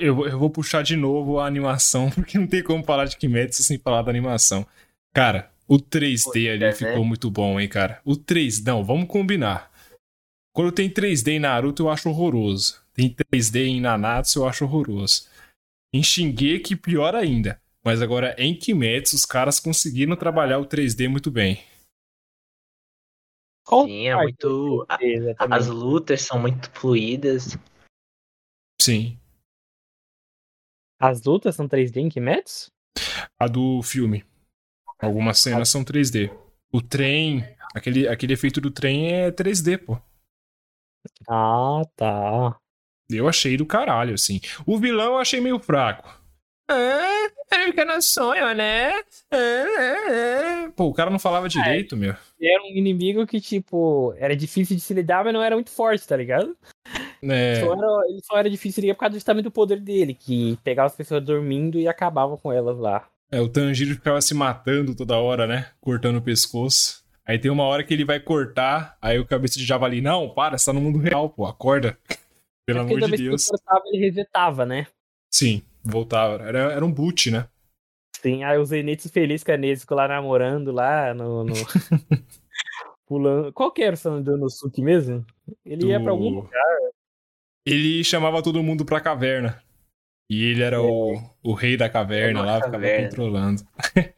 eu, 0.00 0.26
eu 0.26 0.38
vou 0.38 0.50
puxar 0.50 0.82
de 0.82 0.96
novo 0.96 1.38
a 1.38 1.46
animação, 1.46 2.10
porque 2.14 2.38
não 2.38 2.46
tem 2.46 2.62
como 2.62 2.84
falar 2.84 3.04
de 3.06 3.16
Kimetsu 3.16 3.62
sem 3.62 3.78
falar 3.78 4.02
da 4.02 4.10
animação. 4.10 4.66
Cara, 5.14 5.50
o 5.68 5.78
3D 5.78 6.50
ali 6.50 6.60
né? 6.60 6.72
ficou 6.72 7.04
muito 7.04 7.30
bom, 7.30 7.58
hein, 7.60 7.68
cara. 7.68 8.00
O 8.04 8.16
3, 8.16 8.62
não, 8.62 8.84
vamos 8.84 9.06
combinar. 9.06 9.70
Quando 10.52 10.72
tem 10.72 10.90
3D 10.90 11.32
em 11.32 11.40
Naruto, 11.40 11.84
eu 11.84 11.90
acho 11.90 12.10
horroroso. 12.10 12.82
Tem 12.92 13.08
3D 13.08 13.66
em 13.66 13.80
Nanatsu, 13.80 14.40
eu 14.40 14.48
acho 14.48 14.64
horroroso. 14.64 15.26
Em 15.92 16.02
Shingeki, 16.02 16.76
pior 16.76 17.14
ainda. 17.14 17.60
Mas 17.84 18.00
agora, 18.00 18.34
em 18.38 18.54
Kimetsu, 18.54 19.16
os 19.16 19.24
caras 19.24 19.58
conseguiram 19.58 20.14
trabalhar 20.14 20.58
o 20.58 20.66
3D 20.66 21.08
muito 21.08 21.30
bem. 21.30 21.64
Sim, 23.66 24.08
é 24.08 24.16
muito. 24.16 24.86
As 25.50 25.68
lutas 25.68 26.22
são 26.22 26.38
muito 26.38 26.70
fluídas. 26.70 27.56
Sim. 28.80 29.18
As 31.00 31.22
lutas 31.22 31.56
são 31.56 31.68
3D 31.68 31.96
em 31.96 32.08
Kimetsu? 32.08 32.70
A 33.38 33.48
do 33.48 33.82
filme. 33.82 34.24
Algumas 34.98 35.38
cenas 35.38 35.68
são 35.68 35.84
3D. 35.84 36.30
O 36.72 36.80
trem, 36.80 37.44
aquele, 37.74 38.06
aquele 38.06 38.34
efeito 38.34 38.60
do 38.60 38.70
trem 38.70 39.12
é 39.12 39.30
3D, 39.30 39.78
pô. 39.78 40.00
Ah, 41.28 41.82
tá. 41.96 42.56
Eu 43.10 43.28
achei 43.28 43.56
do 43.56 43.66
caralho, 43.66 44.14
assim. 44.14 44.40
O 44.66 44.78
vilão 44.78 45.14
eu 45.14 45.18
achei 45.18 45.40
meio 45.40 45.58
fraco. 45.58 46.08
Ah, 46.70 47.28
ele 47.52 47.66
fica 47.66 47.84
no 47.84 48.00
sonho, 48.00 48.54
né? 48.54 48.92
Ah, 49.30 49.36
ah, 49.36 50.66
ah. 50.66 50.70
Pô, 50.74 50.84
o 50.86 50.94
cara 50.94 51.10
não 51.10 51.18
falava 51.18 51.48
direito, 51.48 51.96
meu. 51.96 52.14
Era 52.40 52.62
um 52.62 52.76
inimigo 52.76 53.26
que, 53.26 53.40
tipo, 53.40 54.14
era 54.16 54.34
difícil 54.34 54.74
de 54.76 54.82
se 54.82 54.94
lidar, 54.94 55.24
mas 55.24 55.34
não 55.34 55.42
era 55.42 55.54
muito 55.54 55.70
forte, 55.70 56.06
tá 56.06 56.16
ligado? 56.16 56.56
É, 57.22 57.60
Só 57.60 57.72
era- 57.72 58.08
ele 58.08 58.20
só 58.24 58.36
era 58.38 58.50
difícil 58.50 58.80
de 58.80 58.86
ligar 58.86 58.94
por 58.94 59.00
causa 59.00 59.14
justamente 59.14 59.44
do 59.44 59.50
poder 59.50 59.78
dele, 59.80 60.14
que 60.14 60.58
pegava 60.64 60.86
as 60.86 60.96
pessoas 60.96 61.22
dormindo 61.22 61.78
e 61.78 61.86
acabava 61.86 62.36
com 62.38 62.50
elas 62.52 62.78
lá. 62.78 63.06
é, 63.30 63.40
o 63.40 63.48
Tanjiro 63.48 63.94
ficava 63.94 64.20
se 64.20 64.34
matando 64.34 64.94
toda 64.94 65.16
hora, 65.18 65.46
né? 65.46 65.70
Cortando 65.80 66.16
o 66.16 66.22
pescoço. 66.22 67.01
Aí 67.32 67.38
tem 67.38 67.50
uma 67.50 67.64
hora 67.64 67.82
que 67.82 67.94
ele 67.94 68.04
vai 68.04 68.20
cortar, 68.20 68.98
aí 69.00 69.18
o 69.18 69.24
cabeça 69.26 69.58
de 69.58 69.64
javali, 69.64 70.02
não, 70.02 70.28
para, 70.28 70.58
você 70.58 70.66
tá 70.66 70.72
no 70.74 70.82
mundo 70.82 70.98
real, 70.98 71.30
pô, 71.30 71.46
acorda. 71.46 71.98
Pelo 72.66 72.80
É 72.80 72.82
amor 72.82 73.00
de 73.00 73.06
vez 73.08 73.20
que 73.22 73.26
Deus. 73.28 73.48
ele 73.48 73.58
cortava, 73.58 73.82
ele 73.86 74.04
resetava, 74.04 74.66
né? 74.66 74.86
Sim, 75.32 75.62
voltava. 75.82 76.42
Era, 76.44 76.58
era 76.74 76.84
um 76.84 76.92
boot, 76.92 77.30
né? 77.30 77.48
Sim, 78.20 78.44
aí 78.44 78.58
o 78.58 78.64
Zenitsu 78.66 79.08
feliz 79.08 79.42
com 79.42 79.94
lá 79.94 80.06
namorando 80.06 80.70
lá 80.72 81.14
no. 81.14 81.42
no... 81.44 81.54
Pulando. 83.08 83.50
Qual 83.54 83.72
que 83.72 83.82
era 83.82 83.94
o 83.94 83.96
Sandonosuke 83.96 84.82
mesmo? 84.82 85.24
Ele 85.64 85.86
ia 85.86 85.98
pra 86.00 86.10
algum 86.12 86.28
Do- 86.30 86.36
lugar. 86.42 86.76
Ele 87.66 88.04
chamava 88.04 88.42
todo 88.42 88.62
mundo 88.62 88.84
pra 88.84 89.00
caverna. 89.00 89.62
E 90.30 90.44
ele 90.50 90.62
era 90.62 90.82
o, 90.82 91.14
o 91.42 91.54
rei 91.54 91.76
da 91.78 91.88
caverna 91.88 92.42
lá, 92.42 92.54
ficava 92.56 92.72
caverna. 92.72 93.08
controlando. 93.08 93.62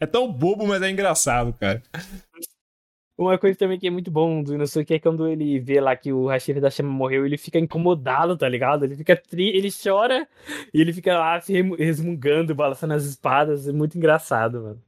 é 0.00 0.04
tão 0.06 0.30
bobo, 0.32 0.66
mas 0.66 0.82
é 0.82 0.90
engraçado, 0.90 1.52
cara. 1.54 1.80
Uma 3.16 3.38
coisa 3.38 3.56
também 3.56 3.78
que 3.78 3.86
é 3.86 3.90
muito 3.90 4.10
bom 4.10 4.42
do 4.42 4.54
Inosuke 4.54 4.94
é 4.94 4.98
quando 4.98 5.28
ele 5.28 5.60
vê 5.60 5.80
lá 5.80 5.94
que 5.94 6.12
o 6.12 6.26
Hashira 6.28 6.60
da 6.60 6.68
Chama 6.68 6.90
morreu, 6.90 7.24
ele 7.24 7.38
fica 7.38 7.60
incomodado, 7.60 8.36
tá 8.36 8.48
ligado? 8.48 8.84
Ele 8.84 8.96
fica 8.96 9.16
tri... 9.16 9.56
ele 9.56 9.70
chora 9.70 10.26
e 10.72 10.80
ele 10.80 10.92
fica 10.92 11.16
lá 11.16 11.40
se 11.40 11.52
resmungando, 11.78 12.54
balançando 12.54 12.94
as 12.94 13.04
espadas. 13.04 13.68
É 13.68 13.72
muito 13.72 13.96
engraçado, 13.96 14.62
mano. 14.62 14.82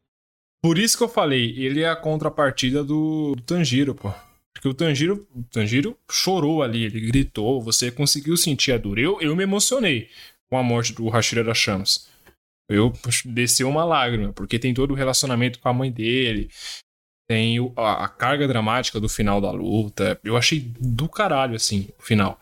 Por 0.60 0.76
isso 0.76 0.98
que 0.98 1.04
eu 1.04 1.08
falei, 1.08 1.54
ele 1.56 1.82
é 1.82 1.88
a 1.88 1.94
contrapartida 1.94 2.82
do, 2.82 3.34
do 3.36 3.42
Tanjiro, 3.42 3.94
pô. 3.94 4.12
Porque 4.52 4.66
o 4.66 4.74
Tanjiro, 4.74 5.28
o 5.32 5.44
Tanjiro 5.44 5.96
chorou 6.10 6.62
ali, 6.62 6.82
ele 6.84 6.98
gritou, 7.06 7.62
você 7.62 7.92
conseguiu 7.92 8.36
sentir 8.36 8.72
a 8.72 8.78
dor. 8.78 8.98
Eu, 8.98 9.20
eu 9.20 9.36
me 9.36 9.44
emocionei 9.44 10.08
com 10.48 10.58
a 10.58 10.62
morte 10.62 10.92
do 10.92 11.08
Hashira 11.08 11.44
das 11.44 11.58
Chamas. 11.58 12.08
Eu 12.68 12.92
desceu 13.24 13.68
uma 13.68 13.84
lágrima, 13.84 14.32
porque 14.32 14.58
tem 14.58 14.74
todo 14.74 14.90
o 14.90 14.94
relacionamento 14.94 15.60
com 15.60 15.68
a 15.68 15.72
mãe 15.72 15.92
dele. 15.92 16.50
Tem 17.28 17.58
a, 17.76 18.04
a, 18.04 18.08
carga 18.08 18.46
dramática 18.46 19.00
do 19.00 19.08
final 19.08 19.40
da 19.40 19.50
luta. 19.50 20.18
Eu 20.22 20.36
achei 20.36 20.60
do 20.60 21.08
caralho, 21.08 21.56
assim, 21.56 21.88
o 21.98 22.02
final. 22.02 22.40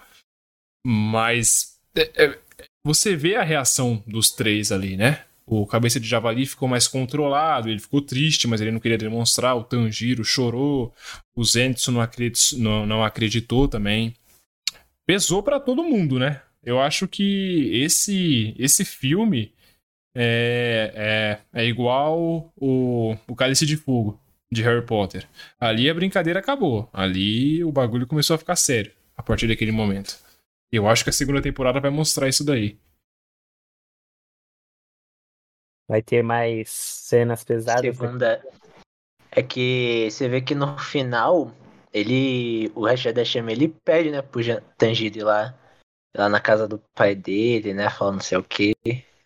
Mas 0.87 1.79
é, 1.97 2.25
é, 2.25 2.39
você 2.85 3.17
vê 3.17 3.37
a 3.37 3.43
reação 3.43 4.03
dos 4.07 4.31
três 4.31 4.71
ali, 4.71 4.97
né? 4.97 5.25
O 5.47 5.67
cabeça 5.67 6.01
de 6.01 6.07
javali 6.07 6.47
ficou 6.47 6.69
mais 6.69 6.89
controlado, 6.89 7.69
ele 7.69 7.79
ficou 7.79 8.01
triste, 8.01 8.47
mas 8.47 8.61
ele 8.61 8.73
não 8.73 8.81
queria 8.81 8.99
demonstrar. 8.99 9.57
O 9.57 9.65
Tanjiro 9.65 10.25
chorou, 10.25 10.93
o 11.35 11.45
Zenitsu 11.45 11.93
não 11.93 12.01
acreditou, 12.01 12.59
não, 12.59 12.87
não 12.87 13.05
acreditou 13.05 13.69
também. 13.69 14.15
Pesou 15.07 15.43
para 15.43 15.61
todo 15.61 15.85
mundo, 15.85 16.19
né? 16.19 16.43
Eu 16.63 16.81
acho 16.81 17.07
que 17.07 17.71
esse 17.75 18.55
esse 18.59 18.85
filme 18.85 19.53
é, 20.15 21.41
é, 21.53 21.61
é 21.63 21.67
igual 21.67 22.51
o, 22.57 23.17
o 23.29 23.37
Cálice 23.37 23.67
de 23.67 23.77
Fogo 23.77 24.19
de 24.55 24.63
Harry 24.63 24.85
Potter. 24.85 25.29
Ali 25.61 25.91
a 25.91 25.95
brincadeira 25.95 26.39
acabou. 26.39 26.89
Ali 26.93 27.63
o 27.65 27.73
bagulho 27.73 28.07
começou 28.07 28.35
a 28.35 28.39
ficar 28.39 28.57
sério 28.57 28.93
a 29.17 29.23
partir 29.23 29.47
daquele 29.47 29.73
momento. 29.73 30.19
Eu 30.73 30.89
acho 30.89 31.05
que 31.05 31.11
a 31.11 31.13
segunda 31.13 31.43
temporada 31.43 31.81
vai 31.81 31.91
mostrar 31.91 32.29
isso 32.29 32.45
daí. 32.45 32.79
Vai 35.89 36.03
ter 36.03 36.23
mais 36.23 36.71
cenas 36.71 37.45
pesadas. 37.45 37.83
Segunda. 37.83 38.43
É 39.31 39.43
que 39.43 40.09
você 40.11 40.29
vê 40.29 40.41
que 40.41 40.55
no 40.55 40.79
final, 40.79 41.53
ele. 41.93 42.71
O 42.75 42.87
Rashad 42.87 43.17
Hashem, 43.17 43.49
ele 43.51 43.69
pede, 43.69 44.11
né, 44.11 44.23
pro 44.23 44.41
Tanjiro 44.79 45.19
ir 45.19 45.25
lá. 45.25 45.55
Lá 46.17 46.29
na 46.29 46.41
casa 46.41 46.69
do 46.69 46.79
pai 46.95 47.15
dele, 47.15 47.75
né? 47.75 47.91
Falando 47.91 48.15
não 48.15 48.23
sei 48.23 48.39
o 48.39 48.45
quê. 48.45 48.73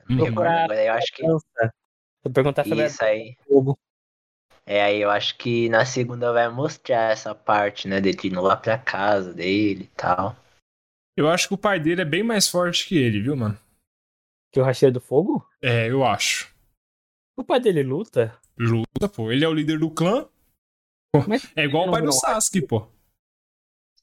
Uhum. 0.08 0.26
Agora 0.26 0.66
eu 0.84 0.92
acho 0.94 1.14
que. 1.14 1.22
Vou 1.22 2.32
perguntar 2.32 2.64
sobre 2.64 2.86
Isso 2.86 3.04
aí. 3.04 3.36
É, 4.70 4.82
aí 4.82 5.00
eu 5.00 5.10
acho 5.10 5.38
que 5.38 5.66
na 5.70 5.86
segunda 5.86 6.30
vai 6.30 6.46
mostrar 6.50 7.10
essa 7.10 7.34
parte, 7.34 7.88
né? 7.88 8.02
Dele 8.02 8.18
indo 8.24 8.42
lá 8.42 8.54
pra 8.54 8.76
casa 8.76 9.32
dele 9.32 9.84
e 9.84 9.96
tal. 9.96 10.36
Eu 11.16 11.26
acho 11.26 11.48
que 11.48 11.54
o 11.54 11.58
pai 11.58 11.80
dele 11.80 12.02
é 12.02 12.04
bem 12.04 12.22
mais 12.22 12.46
forte 12.46 12.86
que 12.86 12.94
ele, 12.98 13.18
viu, 13.18 13.34
mano? 13.34 13.58
Que 14.52 14.60
o 14.60 14.62
Racheiro 14.62 14.92
do 14.92 15.00
Fogo? 15.00 15.48
É, 15.62 15.88
eu 15.88 16.04
acho. 16.04 16.54
O 17.34 17.42
pai 17.42 17.58
dele 17.58 17.82
luta? 17.82 18.38
Luta, 18.58 19.08
pô. 19.08 19.32
Ele 19.32 19.42
é 19.42 19.48
o 19.48 19.54
líder 19.54 19.78
do 19.78 19.90
clã. 19.90 20.28
é 21.56 21.64
igual 21.64 21.88
o 21.88 21.90
pai 21.90 22.02
do 22.02 22.12
Sasuke, 22.12 22.60
pô. 22.60 22.86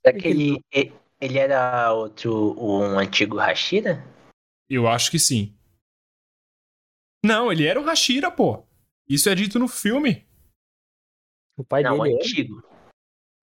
Será 0.02 0.18
que 0.18 0.28
ele, 0.28 0.64
ele 1.22 1.38
era 1.38 1.94
outro, 1.94 2.56
um 2.60 2.98
antigo 2.98 3.38
Hashira? 3.38 4.04
Eu 4.68 4.88
acho 4.88 5.12
que 5.12 5.20
sim. 5.20 5.56
Não, 7.24 7.52
ele 7.52 7.68
era 7.68 7.80
o 7.80 7.84
Hashira, 7.84 8.32
pô. 8.32 8.66
Isso 9.08 9.30
é 9.30 9.36
dito 9.36 9.60
no 9.60 9.68
filme. 9.68 10.26
O 11.58 11.64
pai 11.64 11.84
não, 11.84 11.98
dele 11.98 12.16
é 12.16 12.18
antigo. 12.18 12.64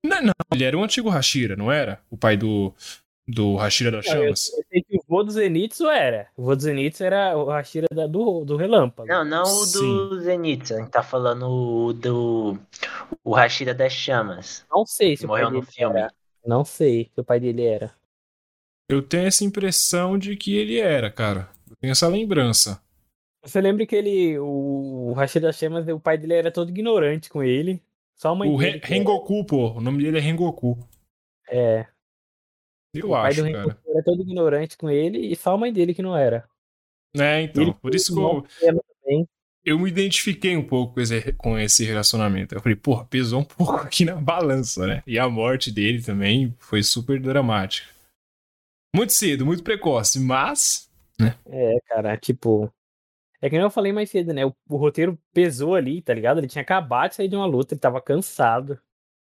Não, 0.04 0.22
não, 0.22 0.32
ele 0.52 0.64
era 0.64 0.76
um 0.76 0.84
antigo 0.84 1.08
Hashira, 1.08 1.56
não 1.56 1.70
era? 1.70 2.00
O 2.10 2.16
pai 2.16 2.36
do, 2.36 2.74
do 3.26 3.56
Hashira 3.56 3.90
das 3.90 4.04
Chamas? 4.04 4.50
Eu 4.52 4.64
sei 4.68 4.82
que 4.82 4.96
o 4.96 5.04
vô 5.06 5.22
do 5.22 5.30
Zenitsu 5.30 5.88
era. 5.88 6.28
O 6.36 6.42
vô 6.42 6.56
do 6.56 6.62
Zenitsu 6.62 7.04
era 7.04 7.36
o 7.36 7.50
Hashira 7.50 7.86
da, 7.92 8.06
do, 8.06 8.44
do 8.44 8.56
Relâmpago. 8.56 9.08
Não, 9.08 9.24
não 9.24 9.44
o 9.44 9.60
do 9.60 10.16
Sim. 10.18 10.20
Zenitsu. 10.22 10.74
A 10.74 10.78
gente 10.78 10.90
tá 10.90 11.02
falando 11.02 11.92
do. 11.92 12.58
O 13.24 13.34
Hashira 13.34 13.72
das 13.72 13.92
Chamas. 13.92 14.64
Não 14.70 14.84
sei 14.84 15.16
se 15.16 15.26
morreu 15.26 15.50
no 15.50 15.62
filme. 15.62 15.98
Era. 15.98 16.12
Não 16.44 16.64
sei 16.64 17.10
se 17.14 17.20
o 17.20 17.24
pai 17.24 17.38
dele 17.38 17.64
era. 17.64 17.94
Eu 18.90 19.00
tenho 19.00 19.26
essa 19.28 19.44
impressão 19.44 20.18
de 20.18 20.36
que 20.36 20.56
ele 20.56 20.78
era, 20.78 21.10
cara. 21.10 21.48
Eu 21.70 21.76
tenho 21.76 21.92
essa 21.92 22.08
lembrança. 22.08 22.82
Você 23.44 23.60
lembra 23.60 23.86
que 23.86 23.94
ele. 23.94 24.36
O 24.40 25.14
Hashira 25.16 25.46
das 25.46 25.56
Chamas, 25.56 25.86
o 25.86 26.00
pai 26.00 26.18
dele 26.18 26.34
era 26.34 26.50
todo 26.50 26.70
ignorante 26.70 27.30
com 27.30 27.42
ele. 27.42 27.80
Só 28.22 28.34
uma 28.34 28.46
O 28.46 28.54
Rengoku, 28.56 29.44
pô. 29.44 29.72
O 29.72 29.80
nome 29.80 30.04
dele 30.04 30.18
é 30.18 30.20
Rengoku. 30.20 30.78
É. 31.50 31.88
Eu 32.94 33.08
o 33.08 33.16
acho, 33.16 33.42
pai 33.42 33.50
do 33.50 33.58
cara. 33.58 33.82
era 33.84 34.04
todo 34.04 34.22
ignorante 34.22 34.78
com 34.78 34.88
ele 34.88 35.18
e 35.18 35.34
só 35.34 35.54
a 35.54 35.58
mãe 35.58 35.72
dele 35.72 35.92
que 35.92 36.02
não 36.02 36.16
era. 36.16 36.48
É, 37.16 37.42
então. 37.42 37.64
Ele, 37.64 37.74
por 37.74 37.92
isso 37.92 38.14
que 38.14 38.20
eu, 38.64 39.26
eu 39.64 39.76
me 39.76 39.88
identifiquei 39.88 40.56
um 40.56 40.64
pouco 40.64 40.94
com 40.94 41.00
esse, 41.00 41.32
com 41.32 41.58
esse 41.58 41.84
relacionamento. 41.84 42.54
Eu 42.54 42.60
falei, 42.60 42.76
porra, 42.76 43.04
pesou 43.06 43.40
um 43.40 43.44
pouco 43.44 43.74
aqui 43.74 44.04
na 44.04 44.14
balança, 44.14 44.86
né? 44.86 45.02
E 45.04 45.18
a 45.18 45.28
morte 45.28 45.72
dele 45.72 46.00
também 46.00 46.54
foi 46.60 46.80
super 46.84 47.20
dramática. 47.20 47.88
Muito 48.94 49.14
cedo, 49.14 49.44
muito 49.44 49.64
precoce, 49.64 50.20
mas. 50.20 50.88
Né? 51.18 51.36
É, 51.46 51.80
cara, 51.88 52.16
tipo. 52.16 52.72
É 53.42 53.50
que 53.50 53.56
nem 53.56 53.64
eu 53.64 53.70
falei 53.70 53.92
mais 53.92 54.08
cedo, 54.08 54.32
né? 54.32 54.46
O, 54.46 54.54
o 54.68 54.76
roteiro 54.76 55.18
pesou 55.34 55.74
ali, 55.74 56.00
tá 56.00 56.14
ligado? 56.14 56.38
Ele 56.38 56.46
tinha 56.46 56.62
acabado 56.62 57.10
de 57.10 57.16
sair 57.16 57.28
de 57.28 57.34
uma 57.34 57.44
luta, 57.44 57.74
ele 57.74 57.80
tava 57.80 58.00
cansado. 58.00 58.78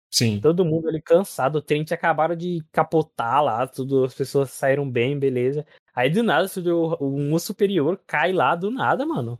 Sim. 0.08 0.38
Todo 0.40 0.64
mundo 0.64 0.88
ali 0.88 1.02
cansado. 1.02 1.56
O 1.56 1.62
trem 1.62 1.82
tinha 1.82 1.96
acabado 1.96 2.36
de 2.36 2.64
capotar 2.70 3.42
lá, 3.42 3.66
tudo, 3.66 4.04
as 4.04 4.14
pessoas 4.14 4.52
saíram 4.52 4.88
bem, 4.88 5.18
beleza. 5.18 5.66
Aí 5.92 6.08
do 6.08 6.22
nada, 6.22 6.48
o 7.00 7.04
um 7.04 7.36
superior 7.40 8.00
cai 8.06 8.32
lá 8.32 8.54
do 8.54 8.70
nada, 8.70 9.04
mano. 9.04 9.36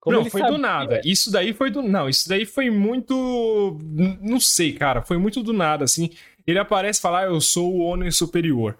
Como 0.00 0.16
não, 0.16 0.24
foi 0.24 0.42
do 0.44 0.56
nada. 0.56 1.02
Isso 1.04 1.30
daí 1.30 1.52
foi 1.52 1.70
do. 1.70 1.82
Não, 1.82 2.08
isso 2.08 2.26
daí 2.26 2.46
foi 2.46 2.70
muito. 2.70 3.78
Não 4.22 4.40
sei, 4.40 4.72
cara. 4.72 5.02
Foi 5.02 5.18
muito 5.18 5.42
do 5.42 5.52
nada, 5.52 5.84
assim. 5.84 6.08
Ele 6.46 6.58
aparece 6.58 6.98
e 6.98 7.02
fala, 7.02 7.20
ah, 7.20 7.24
eu 7.24 7.38
sou 7.42 7.74
o 7.74 7.80
Homem 7.80 8.10
Superior. 8.10 8.78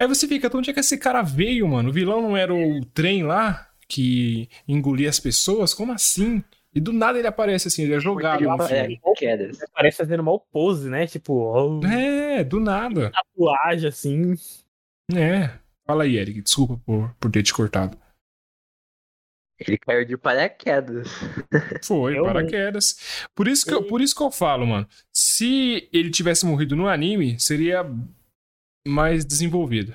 Aí 0.00 0.08
você 0.08 0.26
fica, 0.26 0.46
então 0.46 0.58
onde 0.58 0.70
é 0.70 0.72
que 0.72 0.80
esse 0.80 0.96
cara 0.96 1.20
veio, 1.20 1.68
mano? 1.68 1.90
O 1.90 1.92
vilão 1.92 2.22
não 2.22 2.34
era 2.34 2.54
o 2.54 2.82
trem 2.86 3.22
lá 3.22 3.70
que 3.92 4.48
engolia 4.66 5.10
as 5.10 5.20
pessoas? 5.20 5.74
Como 5.74 5.92
assim? 5.92 6.42
E 6.74 6.80
do 6.80 6.92
nada 6.92 7.18
ele 7.18 7.28
aparece 7.28 7.68
assim, 7.68 7.82
ele 7.82 7.94
é 7.94 8.00
jogado. 8.00 8.42
Ele, 8.42 8.48
ele 8.48 8.50
aparece 9.70 9.98
fazendo 9.98 10.20
uma 10.20 10.38
pose, 10.38 10.88
né? 10.88 11.06
Tipo, 11.06 11.34
oh, 11.34 11.86
É, 11.86 12.42
do 12.42 12.58
nada. 12.58 13.10
Tatuagem, 13.10 13.88
assim. 13.88 14.34
É. 15.14 15.50
Fala 15.86 16.04
aí, 16.04 16.16
Eric. 16.16 16.40
Desculpa 16.40 16.80
por, 16.86 17.14
por 17.20 17.30
ter 17.30 17.42
te 17.42 17.52
cortado. 17.52 17.98
Ele 19.60 19.76
caiu 19.76 20.04
de 20.06 20.16
paraquedas. 20.16 21.08
Foi, 21.84 22.18
eu 22.18 22.24
paraquedas. 22.24 23.28
Por 23.34 23.46
isso, 23.46 23.66
que 23.66 23.74
eu, 23.74 23.84
por 23.84 24.00
isso 24.00 24.14
que 24.14 24.22
eu 24.22 24.30
falo, 24.30 24.66
mano. 24.66 24.88
Se 25.12 25.88
ele 25.92 26.10
tivesse 26.10 26.46
morrido 26.46 26.74
no 26.74 26.88
anime, 26.88 27.38
seria 27.38 27.84
mais 28.86 29.24
desenvolvido. 29.24 29.94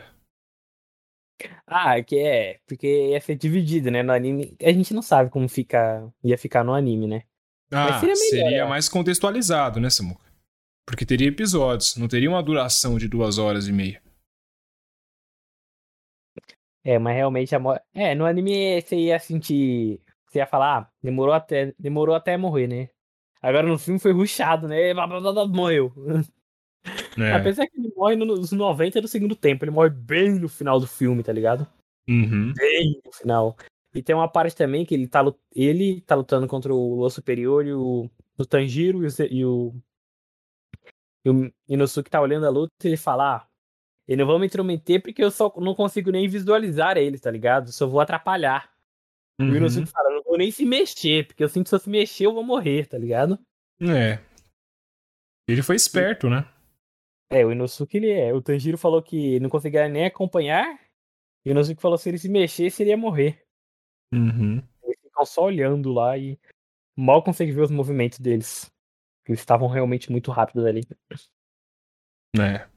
Ah, 1.65 2.01
que 2.01 2.17
é, 2.17 2.59
porque 2.67 3.09
ia 3.11 3.21
ser 3.21 3.35
dividido, 3.35 3.91
né? 3.91 4.01
No 4.01 4.11
anime. 4.11 4.55
A 4.61 4.71
gente 4.71 4.93
não 4.93 5.01
sabe 5.01 5.29
como 5.29 5.47
fica, 5.47 6.11
ia 6.23 6.37
ficar 6.37 6.63
no 6.63 6.73
anime, 6.73 7.07
né? 7.07 7.23
Ah, 7.71 7.99
seria, 7.99 8.15
melhor, 8.15 8.49
seria 8.49 8.65
mais 8.65 8.87
contextualizado, 8.87 9.79
né, 9.79 9.89
Samuca? 9.89 10.25
Porque 10.85 11.05
teria 11.05 11.27
episódios, 11.27 11.97
não 11.97 12.07
teria 12.07 12.29
uma 12.29 12.41
duração 12.41 12.97
de 12.97 13.07
duas 13.09 13.37
horas 13.37 13.67
e 13.67 13.73
meia. 13.73 14.01
É, 16.83 16.97
mas 16.97 17.15
realmente 17.17 17.53
a 17.53 17.59
É, 17.93 18.15
no 18.15 18.25
anime 18.25 18.81
você 18.81 18.95
ia 18.95 19.19
sentir. 19.19 19.99
Você 20.25 20.39
ia 20.39 20.47
falar, 20.47 20.77
ah, 20.77 20.91
demorou 21.03 21.33
até, 21.33 21.73
demorou 21.77 22.15
até 22.15 22.37
morrer, 22.37 22.67
né? 22.67 22.89
Agora 23.41 23.67
no 23.67 23.77
filme 23.77 23.99
foi 23.99 24.13
ruxado, 24.13 24.67
né? 24.67 24.93
Morreu. 25.51 25.93
É. 27.17 27.33
Apesar 27.33 27.67
que 27.67 27.77
ele 27.77 27.91
morre 27.95 28.15
nos 28.15 28.51
90 28.51 29.01
do 29.01 29.07
segundo 29.07 29.35
tempo, 29.35 29.65
ele 29.65 29.71
morre 29.71 29.89
bem 29.89 30.39
no 30.39 30.47
final 30.47 30.79
do 30.79 30.87
filme, 30.87 31.23
tá 31.23 31.33
ligado? 31.33 31.67
Uhum. 32.07 32.53
Bem 32.53 33.01
no 33.03 33.11
final. 33.11 33.57
E 33.93 34.03
tem 34.03 34.15
uma 34.15 34.29
parte 34.29 34.55
também 34.55 34.85
que 34.85 34.93
ele 34.93 35.07
tá, 35.07 35.23
ele 35.55 36.01
tá 36.01 36.15
lutando 36.15 36.47
contra 36.47 36.73
o 36.73 36.95
Lua 36.95 37.09
Superior 37.09 37.65
e 37.65 37.73
o, 37.73 38.09
o 38.37 38.45
Tanjiro 38.45 39.03
e 39.03 39.07
o, 39.07 39.11
e 39.31 39.45
o, 39.45 39.75
e 41.25 41.29
o 41.29 41.53
Inosuke 41.67 42.09
tá 42.09 42.21
olhando 42.21 42.45
a 42.45 42.49
luta 42.49 42.71
e 42.83 42.87
ele 42.89 42.97
fala: 42.97 43.37
ah, 43.37 43.47
eu 44.07 44.15
não 44.15 44.25
vou 44.25 44.37
me 44.37 44.45
intrometer 44.45 45.01
porque 45.01 45.23
eu 45.23 45.31
só 45.31 45.51
não 45.57 45.73
consigo 45.73 46.11
nem 46.11 46.27
visualizar 46.27 46.97
eles, 46.97 47.21
tá 47.21 47.31
ligado? 47.31 47.71
Só 47.71 47.87
vou 47.87 47.99
atrapalhar. 47.99 48.71
Uhum. 49.41 49.51
O. 49.51 49.55
Inosuke 49.55 49.87
fala: 49.87 50.11
não 50.11 50.23
vou 50.23 50.37
nem 50.37 50.51
se 50.51 50.65
mexer, 50.65 51.25
porque 51.25 51.43
eu 51.43 51.49
sinto 51.49 51.63
que 51.63 51.69
se 51.69 51.75
eu 51.75 51.79
se 51.79 51.89
mexer 51.89 52.25
eu 52.27 52.33
vou 52.33 52.43
morrer, 52.43 52.85
tá 52.85 52.97
ligado? 52.97 53.39
É. 53.81 54.19
Ele 55.47 55.63
foi 55.63 55.75
esperto, 55.75 56.29
né? 56.29 56.45
É, 57.29 57.45
o 57.45 57.51
Inosuke 57.51 57.97
ele 57.97 58.11
é. 58.11 58.33
O 58.33 58.41
Tanjiro 58.41 58.77
falou 58.77 59.01
que 59.01 59.39
não 59.39 59.49
conseguia 59.49 59.87
nem 59.89 60.05
acompanhar. 60.05 60.79
E 61.45 61.49
o 61.49 61.51
Inosuke 61.51 61.81
falou 61.81 61.97
que 61.97 62.03
se 62.03 62.09
ele 62.09 62.17
se 62.17 62.29
mexesse, 62.29 62.83
ele 62.83 62.91
ia 62.91 62.97
morrer. 62.97 63.45
Uhum. 64.13 64.61
Eles 64.83 64.97
ficam 65.01 65.25
só 65.25 65.43
olhando 65.43 65.91
lá 65.91 66.17
e 66.17 66.39
mal 66.95 67.23
consegue 67.23 67.51
ver 67.51 67.61
os 67.61 67.71
movimentos 67.71 68.19
deles. 68.19 68.71
Eles 69.27 69.39
estavam 69.39 69.67
realmente 69.67 70.11
muito 70.11 70.31
rápidos 70.31 70.65
ali. 70.65 70.81
É. 72.39 72.67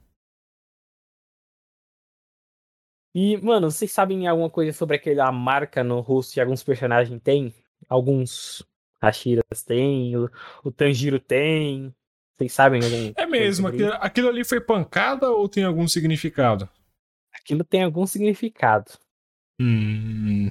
E, 3.15 3.37
mano, 3.39 3.71
vocês 3.71 3.91
sabem 3.91 4.27
alguma 4.27 4.51
coisa 4.51 4.73
sobre 4.73 4.97
aquela 4.97 5.31
marca 5.33 5.83
no 5.83 6.01
rosto 6.01 6.35
que 6.35 6.41
alguns 6.41 6.63
personagens 6.63 7.21
têm? 7.23 7.53
Alguns 7.89 8.65
Hashiras 9.03 9.63
têm, 9.65 10.17
o, 10.17 10.31
o 10.63 10.71
Tanjiro 10.71 11.19
tem. 11.19 11.95
Vocês 12.41 12.53
sabem 12.55 12.83
algum. 12.83 13.13
É 13.17 13.27
mesmo, 13.27 13.69
aquilo, 13.69 13.93
aquilo, 13.95 14.29
ali 14.31 14.45
foi 14.45 14.63
pancada 14.63 15.31
ou 15.31 15.47
tem 15.47 15.63
algum 15.63 15.87
significado? 15.87 16.67
Aquilo 17.35 17.63
tem 17.63 17.83
algum 17.83 18.07
significado. 18.07 18.93
Hum, 19.61 20.51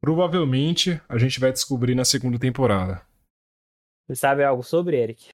provavelmente 0.00 0.98
a 1.06 1.18
gente 1.18 1.38
vai 1.38 1.52
descobrir 1.52 1.94
na 1.94 2.06
segunda 2.06 2.38
temporada. 2.38 3.06
Você 4.06 4.16
sabe 4.16 4.42
algo 4.42 4.62
sobre, 4.62 4.96
Eric? 4.96 5.28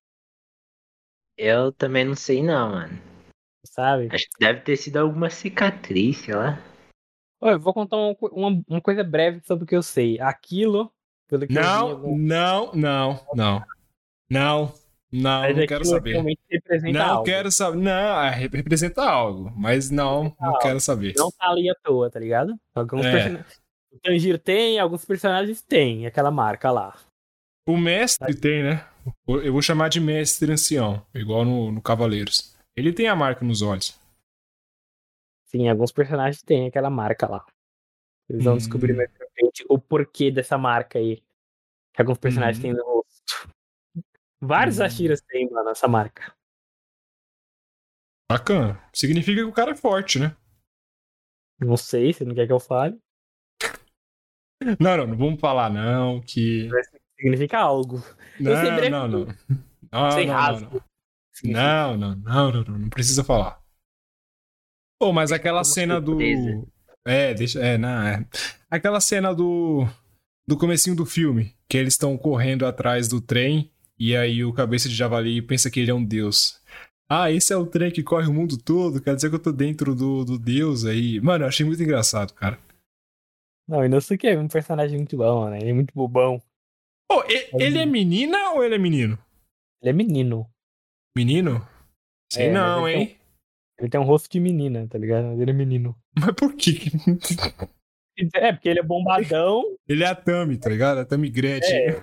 Eu 1.39 1.71
também 1.71 2.05
não 2.05 2.17
sei 2.17 2.43
não, 2.43 2.71
mano. 2.73 2.99
Sabe? 3.65 4.09
Acho 4.11 4.25
que 4.25 4.39
deve 4.41 4.63
ter 4.63 4.77
sido 4.77 4.97
alguma 4.97 5.31
cicatriz, 5.31 6.19
sei 6.25 6.35
lá. 6.35 6.59
Olha, 7.41 7.53
eu 7.55 7.61
vou 7.61 7.73
contar 7.73 7.97
uma, 7.99 8.17
uma, 8.33 8.65
uma 8.67 8.81
coisa 8.81 9.05
breve 9.05 9.41
sobre 9.45 9.63
o 9.63 9.67
que 9.67 9.77
eu 9.77 9.83
sei. 9.83 10.19
Aquilo, 10.21 10.93
pelo 11.29 11.47
que 11.47 11.53
eu 11.57 11.63
vi 11.63 11.69
Não, 11.69 11.89
algum- 11.91 12.19
não, 12.19 12.73
não, 12.73 13.27
não. 13.33 13.65
Não, 14.29 14.75
não, 15.13 15.41
mas 15.43 15.57
não 15.57 15.67
quero 15.67 15.81
aquilo 15.83 15.95
saber. 15.95 16.37
representa 16.51 16.99
Não 16.99 17.11
algo. 17.11 17.25
quero 17.25 17.51
saber. 17.53 17.77
Não, 17.79 18.23
é, 18.23 18.31
rep- 18.31 18.55
representa 18.55 19.03
algo, 19.03 19.53
mas 19.57 19.91
não, 19.91 20.35
não 20.41 20.59
quero 20.59 20.81
saber. 20.81 21.15
Não 21.17 21.31
tá 21.31 21.51
ali 21.51 21.69
à 21.71 21.75
toa, 21.83 22.11
tá 22.11 22.19
ligado? 22.19 22.57
Alguns 22.75 23.05
É. 23.07 23.13
personagens. 23.13 23.61
O 23.93 23.99
Tanjiro 24.01 24.39
tem, 24.39 24.79
alguns 24.79 25.05
personagens 25.05 25.61
têm 25.61 26.07
aquela 26.07 26.31
marca 26.31 26.71
lá. 26.71 26.97
O 27.69 27.77
mestre 27.77 28.35
tem, 28.35 28.63
né? 28.63 28.89
Eu 29.29 29.53
vou 29.53 29.61
chamar 29.63 29.89
de 29.89 30.01
mestre 30.01 30.51
ancião, 30.51 31.05
igual 31.15 31.45
no, 31.45 31.71
no 31.71 31.83
Cavaleiros. 31.83 32.57
Ele 32.75 32.93
tem 32.93 33.07
a 33.07 33.15
marca 33.15 33.45
nos 33.45 33.61
olhos. 33.61 33.99
Sim, 35.47 35.69
alguns 35.69 35.93
personagens 35.93 36.43
têm 36.43 36.67
aquela 36.69 36.89
marca 36.89 37.29
lá. 37.29 37.45
Eles 38.29 38.43
vão 38.45 38.55
Hum. 38.55 38.59
descobrir 38.59 38.95
mais 38.95 39.11
pra 39.11 39.27
frente 39.35 39.65
o 39.69 39.79
porquê 39.79 40.31
dessa 40.31 40.57
marca 40.57 40.99
aí. 40.99 41.23
Que 41.93 42.01
alguns 42.01 42.17
personagens 42.19 42.59
Hum. 42.59 42.63
têm 42.63 42.73
no. 42.73 43.02
Vários 44.43 44.81
Hum. 44.81 44.85
Ashiras 44.85 45.21
têm, 45.21 45.49
mano, 45.49 45.71
essa 45.71 45.87
marca. 45.87 46.35
Bacana. 48.29 48.83
Significa 48.93 49.41
que 49.41 49.47
o 49.47 49.53
cara 49.53 49.71
é 49.71 49.77
forte, 49.77 50.19
né? 50.19 50.37
Não 51.61 51.77
sei, 51.77 52.13
se 52.13 52.25
não 52.25 52.35
quer 52.35 52.47
que 52.47 52.53
eu 52.53 52.59
fale. 52.59 52.99
Não, 54.81 54.97
não, 54.97 55.07
não 55.07 55.17
vamos 55.17 55.41
falar, 55.41 55.71
não, 55.71 56.21
que. 56.21 56.69
Significa 57.17 57.59
algo. 57.59 58.03
Não, 58.41 58.91
não, 58.91 59.09
não. 59.09 59.27
Não, 59.93 60.11
Sem 60.11 60.27
não, 60.27 60.35
rasgo. 60.35 60.85
não, 61.45 61.97
não. 61.97 62.17
Não, 62.17 62.53
não, 62.53 62.79
não, 62.79 62.89
precisa 62.89 63.23
falar. 63.23 63.63
Pô, 64.99 65.13
mas 65.13 65.31
aquela 65.31 65.63
cena 65.63 66.01
do. 66.01 66.19
É, 67.05 67.35
deixa. 67.35 67.61
É, 67.61 67.79
não, 67.79 68.03
é. 68.07 68.27
Aquela 68.71 69.01
cena 69.01 69.33
do. 69.33 69.87
Do 70.49 70.59
comecinho 70.59 70.97
do 70.97 71.07
filme, 71.07 71.57
que 71.69 71.77
eles 71.77 71.95
estão 71.95 72.19
correndo 72.19 72.67
atrás 72.67 73.07
do 73.07 73.21
trem 73.21 73.73
e 74.09 74.17
aí 74.17 74.45
o 74.45 74.53
cabeça 74.53 74.89
de 74.89 74.95
javali 74.95 75.41
pensa 75.43 75.71
que 75.71 75.79
ele 75.81 75.91
é 75.91 75.95
um 75.95 76.05
deus. 76.05 76.61
Ah, 77.09 77.31
esse 77.31 77.53
é 77.53 77.57
o 77.57 77.67
trem 77.67 77.91
que 77.93 78.03
corre 78.03 78.27
o 78.27 78.33
mundo 78.33 78.57
todo, 78.57 79.01
quer 79.03 79.15
dizer 79.15 79.29
que 79.29 79.37
eu 79.37 79.43
tô 79.43 79.53
dentro 79.53 79.95
do, 79.95 80.25
do 80.25 80.39
deus 80.39 80.85
aí. 80.85 81.21
Mano, 81.21 81.45
eu 81.45 81.49
achei 81.49 81.65
muito 81.65 81.83
engraçado, 81.83 82.33
cara. 82.33 82.59
Não, 83.69 83.85
Inosuke 83.85 84.27
é 84.27 84.39
um 84.39 84.49
personagem 84.49 84.97
muito 84.99 85.17
bom, 85.17 85.49
né? 85.49 85.59
Ele 85.61 85.71
é 85.71 85.75
muito 85.75 85.93
bobão. 85.95 86.43
Pô, 87.09 87.23
e- 87.29 87.51
ele 87.63 87.79
é 87.79 87.87
menina 87.87 88.53
ou 88.53 88.65
ele 88.65 88.75
é 88.75 88.79
menino? 88.79 89.19
Ele 89.81 89.91
é 89.91 89.93
menino. 89.93 90.51
Menino? 91.17 91.67
Sei 92.33 92.47
É, 92.47 92.53
não, 92.53 92.89
ele 92.89 92.99
hein? 92.99 93.19
Ele 93.79 93.91
tem 93.91 94.01
um 94.01 94.05
rosto 94.05 94.31
de 94.31 94.41
menina, 94.41 94.87
tá 94.89 94.97
ligado? 94.99 95.41
Ele 95.41 95.51
é 95.51 95.55
menino. 95.55 95.97
Mas 96.19 96.35
por 96.35 96.55
quê? 96.55 96.79
É, 98.35 98.53
porque 98.53 98.69
ele 98.69 98.79
é 98.81 98.83
bombadão, 98.83 99.65
Ele 99.89 100.05
é 100.05 100.07
a 100.07 100.15
Tami, 100.15 100.59
tá 100.59 100.69
ligado? 100.69 100.99
A 100.99 101.05
Tami 101.05 101.31
Gretchen. 101.31 101.75
É. 101.77 102.01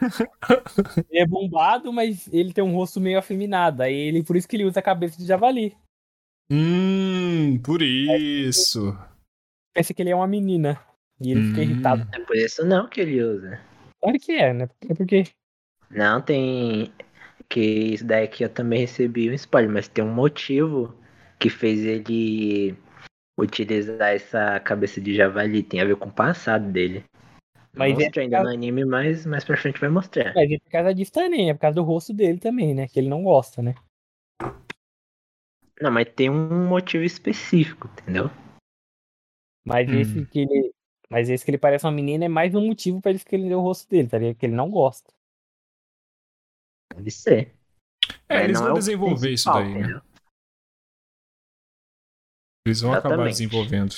ele 1.09 1.19
é 1.21 1.25
bombado, 1.27 1.93
mas 1.93 2.27
ele 2.33 2.51
tem 2.51 2.63
um 2.63 2.73
rosto 2.73 2.99
meio 2.99 3.19
afeminado. 3.19 3.83
Aí 3.83 3.93
ele, 3.93 4.23
por 4.23 4.35
isso 4.35 4.47
que 4.47 4.55
ele 4.55 4.65
usa 4.65 4.79
a 4.79 4.83
cabeça 4.83 5.17
de 5.17 5.25
javali. 5.25 5.77
Hum, 6.51 7.59
por 7.63 7.81
isso. 7.81 8.97
Pensa 9.75 9.93
que 9.93 10.01
ele 10.01 10.09
é 10.09 10.15
uma 10.15 10.27
menina. 10.27 10.81
E 11.21 11.31
ele 11.31 11.43
fica 11.49 11.59
Hum. 11.59 11.63
irritado. 11.63 12.07
É 12.13 12.19
por 12.21 12.35
isso 12.35 12.65
não 12.65 12.87
que 12.89 13.01
ele 13.01 13.21
usa. 13.21 13.59
Claro 14.01 14.17
que 14.19 14.31
é, 14.31 14.53
né? 14.53 14.69
É 14.89 14.93
porque. 14.93 15.25
Não, 15.91 16.21
tem. 16.21 16.91
Que 17.47 17.59
isso 17.93 18.05
daí 18.05 18.27
que 18.27 18.43
eu 18.43 18.49
também 18.49 18.79
recebi 18.81 19.29
um 19.29 19.33
spoiler, 19.33 19.71
mas 19.71 19.87
tem 19.87 20.03
um 20.03 20.13
motivo 20.13 20.95
que 21.39 21.49
fez 21.49 21.83
ele 21.85 22.75
utilizar 23.39 24.09
essa 24.09 24.59
cabeça 24.59 24.99
de 24.99 25.15
javali. 25.15 25.63
Tem 25.63 25.81
a 25.81 25.85
ver 25.85 25.95
com 25.95 26.09
o 26.09 26.13
passado 26.13 26.71
dele. 26.71 27.03
Mas 27.73 27.97
é 27.97 28.03
mostra 28.03 28.21
ainda 28.23 28.37
por 28.37 28.43
no 28.43 28.49
anime, 28.49 28.85
mas 28.85 29.25
mais 29.25 29.43
pra 29.43 29.57
frente 29.57 29.79
vai 29.79 29.89
mostrar. 29.89 30.33
Mas 30.35 30.51
é 30.51 30.59
por 30.59 30.71
causa 30.71 30.93
disso 30.93 31.11
também, 31.11 31.49
é 31.49 31.53
por 31.53 31.61
causa 31.61 31.75
do 31.75 31.83
rosto 31.83 32.13
dele 32.13 32.39
também, 32.39 32.73
né? 32.73 32.87
Que 32.87 32.99
ele 32.99 33.09
não 33.09 33.23
gosta, 33.23 33.61
né? 33.61 33.75
Não, 35.81 35.91
mas 35.91 36.07
tem 36.13 36.29
um 36.29 36.67
motivo 36.67 37.03
específico, 37.03 37.87
entendeu? 37.87 38.29
Mas 39.65 39.87
Hum. 39.87 40.01
esse 40.01 40.25
que 40.25 40.39
ele. 40.39 40.73
Mas 41.09 41.29
esse 41.29 41.43
que 41.43 41.51
ele 41.51 41.57
parece 41.57 41.85
uma 41.85 41.91
menina 41.91 42.25
é 42.25 42.27
mais 42.27 42.53
um 42.53 42.67
motivo 42.67 43.01
pra 43.01 43.11
ele 43.11 43.17
escolher 43.17 43.55
o 43.55 43.61
rosto 43.61 43.89
dele, 43.89 44.07
tá 44.07 44.17
ligado? 44.17 44.35
Que 44.35 44.45
ele 44.45 44.55
não 44.55 44.69
gosta. 44.69 45.11
Deve 46.95 47.09
ser. 47.11 47.55
É, 48.27 48.35
Mas 48.35 48.43
eles 48.43 48.59
não 48.59 48.67
vão 48.67 48.75
é 48.75 48.79
desenvolver 48.79 49.31
isso 49.31 49.51
daí, 49.51 49.73
né? 49.73 50.01
Eles 52.69 52.81
vão 52.81 52.91
acabar 52.93 53.09
Exatamente. 53.15 53.33
desenvolvendo. 53.33 53.95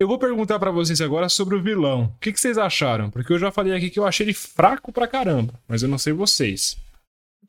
Eu 0.00 0.08
vou 0.08 0.18
perguntar 0.18 0.58
pra 0.58 0.70
vocês 0.70 1.00
agora 1.00 1.28
sobre 1.28 1.54
o 1.56 1.62
vilão. 1.62 2.06
O 2.06 2.18
que, 2.18 2.32
que 2.32 2.40
vocês 2.40 2.58
acharam? 2.58 3.10
Porque 3.10 3.32
eu 3.32 3.38
já 3.38 3.50
falei 3.52 3.72
aqui 3.74 3.90
que 3.90 3.98
eu 3.98 4.06
achei 4.06 4.24
ele 4.26 4.34
fraco 4.34 4.92
pra 4.92 5.06
caramba, 5.06 5.54
mas 5.68 5.82
eu 5.82 5.88
não 5.88 5.98
sei 5.98 6.12
vocês. 6.12 6.76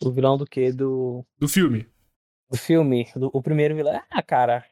O 0.03 0.11
vilão 0.11 0.38
do 0.38 0.45
quê? 0.45 0.71
Do, 0.71 1.26
Do 1.39 1.47
filme. 1.47 1.88
do 2.49 2.57
filme. 2.57 3.07
do- 3.15 3.32
o 3.34 3.41
primeiro 3.41 3.76
vilão. 3.76 3.99
Ah, 4.11 4.21
cara. 4.21 4.63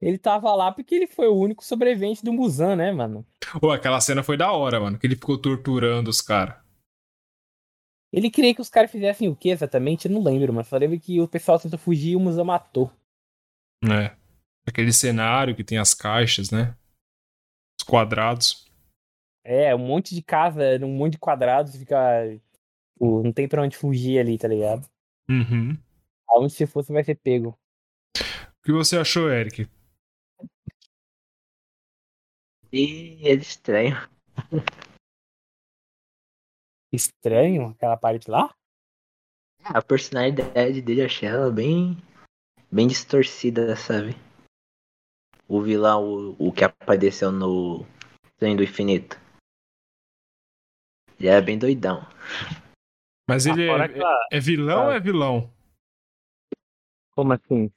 Ele 0.00 0.18
tava 0.18 0.52
lá 0.54 0.72
porque 0.72 0.94
ele 0.94 1.06
foi 1.06 1.28
o 1.28 1.34
único 1.36 1.64
sobrevivente 1.64 2.24
do 2.24 2.32
Musan, 2.32 2.76
né, 2.76 2.92
mano? 2.92 3.24
Pô, 3.60 3.70
aquela 3.70 4.00
cena 4.00 4.22
foi 4.22 4.36
da 4.36 4.50
hora, 4.52 4.80
mano, 4.80 4.98
que 4.98 5.06
ele 5.06 5.14
ficou 5.14 5.38
torturando 5.38 6.10
os 6.10 6.20
caras. 6.20 6.56
Ele 8.12 8.30
queria 8.30 8.54
que 8.54 8.60
os 8.60 8.68
caras 8.68 8.90
fizessem 8.90 9.28
o 9.28 9.34
que 9.36 9.48
exatamente? 9.50 10.06
Eu 10.06 10.12
não 10.12 10.22
lembro, 10.22 10.52
mas 10.52 10.66
só 10.68 10.76
lembro 10.76 10.98
que 11.00 11.20
o 11.20 11.28
pessoal 11.28 11.58
tentou 11.58 11.78
fugir 11.78 12.10
e 12.12 12.16
o 12.16 12.20
Musan 12.20 12.44
matou. 12.44 12.90
né? 13.82 14.16
Aquele 14.66 14.92
cenário 14.92 15.54
que 15.54 15.64
tem 15.64 15.78
as 15.78 15.94
caixas, 15.94 16.50
né? 16.50 16.76
Os 17.78 17.86
quadrados. 17.86 18.64
É, 19.44 19.74
um 19.74 19.78
monte 19.78 20.14
de 20.14 20.22
casa, 20.22 20.62
um 20.82 20.96
monte 20.96 21.12
de 21.12 21.18
quadrados, 21.18 21.76
fica. 21.76 21.96
tipo, 23.04 23.22
não 23.22 23.32
tem 23.32 23.46
pra 23.46 23.62
onde 23.62 23.76
fugir 23.76 24.18
ali, 24.18 24.38
tá 24.38 24.48
ligado? 24.48 24.88
Uhum. 25.28 25.76
Aonde 26.28 26.52
se 26.52 26.66
fosse 26.66 26.92
vai 26.92 27.04
ser 27.04 27.16
pego. 27.16 27.58
O 28.18 28.62
que 28.64 28.72
você 28.72 28.96
achou, 28.96 29.30
Eric? 29.30 29.68
E 32.72 33.28
é 33.28 33.34
estranho. 33.34 33.96
Estranho 36.92 37.68
aquela 37.68 37.96
parte 37.96 38.30
lá? 38.30 38.54
A 39.62 39.82
personalidade 39.82 40.80
dele, 40.82 41.02
eu 41.02 41.06
achei 41.06 41.28
ela 41.28 41.50
bem. 41.50 41.96
bem 42.72 42.88
distorcida, 42.88 43.76
sabe? 43.76 44.14
O 45.48 45.60
vilão, 45.62 46.04
o, 46.38 46.48
o 46.48 46.52
que 46.52 46.64
apareceu 46.64 47.30
no 47.30 47.84
Trem 48.38 48.56
do 48.56 48.62
Infinito. 48.62 49.18
Ele 51.18 51.28
era 51.28 51.40
bem 51.42 51.58
doidão. 51.58 52.00
Mas 53.28 53.46
ele 53.46 53.68
Ah, 53.68 53.72
fora 53.72 53.84
é, 53.84 53.86
aquela- 53.86 54.28
é 54.32 54.40
vilão 54.40 54.84
ou 54.86 54.90
Ah. 54.90 54.94
é 54.94 55.00
vilão? 55.00 55.52
Como 57.14 57.32
assim? 57.32 57.70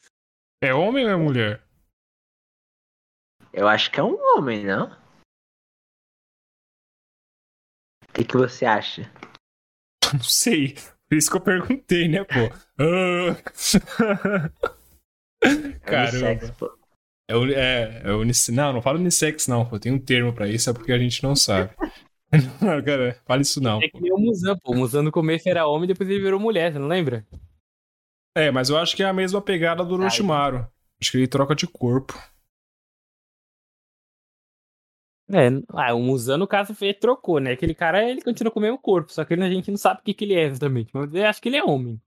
É 0.61 0.73
homem 0.73 1.05
ou 1.05 1.11
é 1.11 1.15
mulher? 1.15 1.63
Eu 3.53 3.67
acho 3.67 3.91
que 3.91 3.99
é 3.99 4.03
um 4.03 4.17
homem, 4.37 4.65
não? 4.65 4.87
O 8.09 8.13
que, 8.13 8.23
que 8.25 8.35
você 8.37 8.65
acha? 8.65 9.03
Não 10.13 10.23
sei. 10.23 10.75
Por 11.07 11.15
isso 11.17 11.29
que 11.29 11.37
eu 11.37 11.41
perguntei, 11.41 12.07
né, 12.07 12.23
pô? 12.23 12.49
Ah. 12.79 13.35
Caramba. 15.85 16.09
Unissex, 16.09 16.51
pô. 16.51 16.77
É, 17.27 17.35
uni- 17.35 17.53
é, 17.53 18.01
é 18.05 18.11
unissex. 18.13 18.55
Não, 18.55 18.73
não 18.73 18.81
fala 18.81 18.99
unissex, 18.99 19.47
não, 19.47 19.65
pô. 19.65 19.79
Tem 19.79 19.91
um 19.91 19.99
termo 19.99 20.33
pra 20.33 20.47
isso, 20.47 20.69
é 20.69 20.73
porque 20.73 20.91
a 20.91 20.97
gente 20.99 21.21
não 21.23 21.35
sabe. 21.35 21.71
Não, 22.61 22.83
cara, 22.83 23.17
fala 23.25 23.41
isso 23.41 23.61
não. 23.61 23.81
É 23.81 23.87
que 23.87 24.01
nem 24.01 24.11
o 24.11 24.17
Musan, 24.17 24.57
pô. 24.57 24.73
O 24.73 24.75
Musan 24.75 25.01
no 25.01 25.13
começo 25.13 25.47
era 25.47 25.65
homem, 25.65 25.87
depois 25.87 26.09
ele 26.09 26.19
virou 26.19 26.37
mulher, 26.37 26.73
você 26.73 26.77
não 26.77 26.87
lembra? 26.87 27.25
É, 28.35 28.51
mas 28.51 28.69
eu 28.69 28.77
acho 28.77 28.97
que 28.97 29.01
é 29.01 29.05
a 29.05 29.13
mesma 29.13 29.41
pegada 29.41 29.81
do 29.81 29.93
Orochimaru. 29.93 30.67
Acho 31.01 31.11
que 31.11 31.17
ele 31.19 31.27
troca 31.27 31.55
de 31.55 31.65
corpo. 31.65 32.13
É, 35.29 35.47
ah, 35.69 35.93
o 35.93 35.99
Musan, 36.01 36.37
no 36.37 36.47
caso, 36.47 36.75
foi, 36.75 36.93
trocou, 36.93 37.39
né? 37.39 37.51
Aquele 37.51 37.73
cara, 37.73 38.03
ele 38.09 38.21
continua 38.21 38.51
com 38.51 38.59
o 38.59 38.61
mesmo 38.61 38.77
corpo, 38.77 39.11
só 39.11 39.25
que 39.25 39.33
a 39.33 39.49
gente 39.49 39.69
não 39.71 39.77
sabe 39.77 40.01
o 40.01 40.03
que, 40.03 40.13
que 40.13 40.25
ele 40.25 40.33
é 40.35 40.43
exatamente. 40.43 40.89
Mas 40.93 41.13
eu 41.13 41.25
acho 41.25 41.41
que 41.41 41.49
ele 41.49 41.57
é 41.57 41.63
homem. 41.63 41.99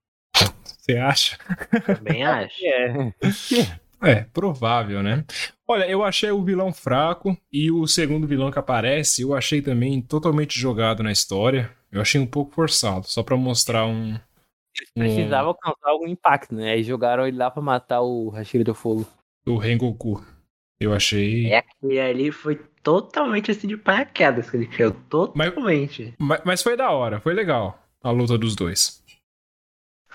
Você 0.63 0.97
acha? 0.97 1.37
Também 1.85 2.23
acho. 2.25 2.63
É. 2.65 3.07
É, 3.09 3.79
provável, 4.33 5.01
né? 5.03 5.23
Olha, 5.67 5.89
eu 5.89 6.03
achei 6.03 6.31
o 6.31 6.43
vilão 6.43 6.73
fraco 6.73 7.37
e 7.51 7.71
o 7.71 7.87
segundo 7.87 8.27
vilão 8.27 8.51
que 8.51 8.59
aparece, 8.59 9.21
eu 9.21 9.33
achei 9.33 9.61
também 9.61 10.01
totalmente 10.01 10.59
jogado 10.59 11.03
na 11.03 11.11
história. 11.11 11.71
Eu 11.91 12.01
achei 12.01 12.19
um 12.19 12.25
pouco 12.27 12.53
forçado, 12.53 13.05
só 13.07 13.21
pra 13.21 13.37
mostrar 13.37 13.85
um. 13.85 14.13
um 14.13 14.19
Precisava 14.99 15.53
causar 15.55 15.89
algum 15.89 16.07
impacto, 16.07 16.55
né? 16.55 16.71
Aí 16.71 16.83
jogaram 16.83 17.27
ele 17.27 17.37
lá 17.37 17.51
pra 17.51 17.61
matar 17.61 18.01
o 18.01 18.29
Hashira 18.29 18.63
do 18.63 18.73
Fogo. 18.73 19.05
o 19.45 19.57
Rengoku. 19.57 20.23
Eu 20.79 20.93
achei. 20.93 21.51
É 21.51 21.57
aquele 21.59 21.99
ali 21.99 22.31
foi 22.31 22.59
totalmente 22.81 23.51
assim 23.51 23.67
de 23.67 23.77
paraquedas 23.77 24.49
que 24.49 24.57
ele 24.57 24.67
caiu. 24.67 24.93
Totalmente. 25.09 26.15
Mas, 26.17 26.41
mas 26.43 26.63
foi 26.63 26.75
da 26.75 26.89
hora, 26.89 27.19
foi 27.19 27.33
legal 27.33 27.77
a 28.03 28.09
luta 28.09 28.37
dos 28.37 28.55
dois. 28.55 29.03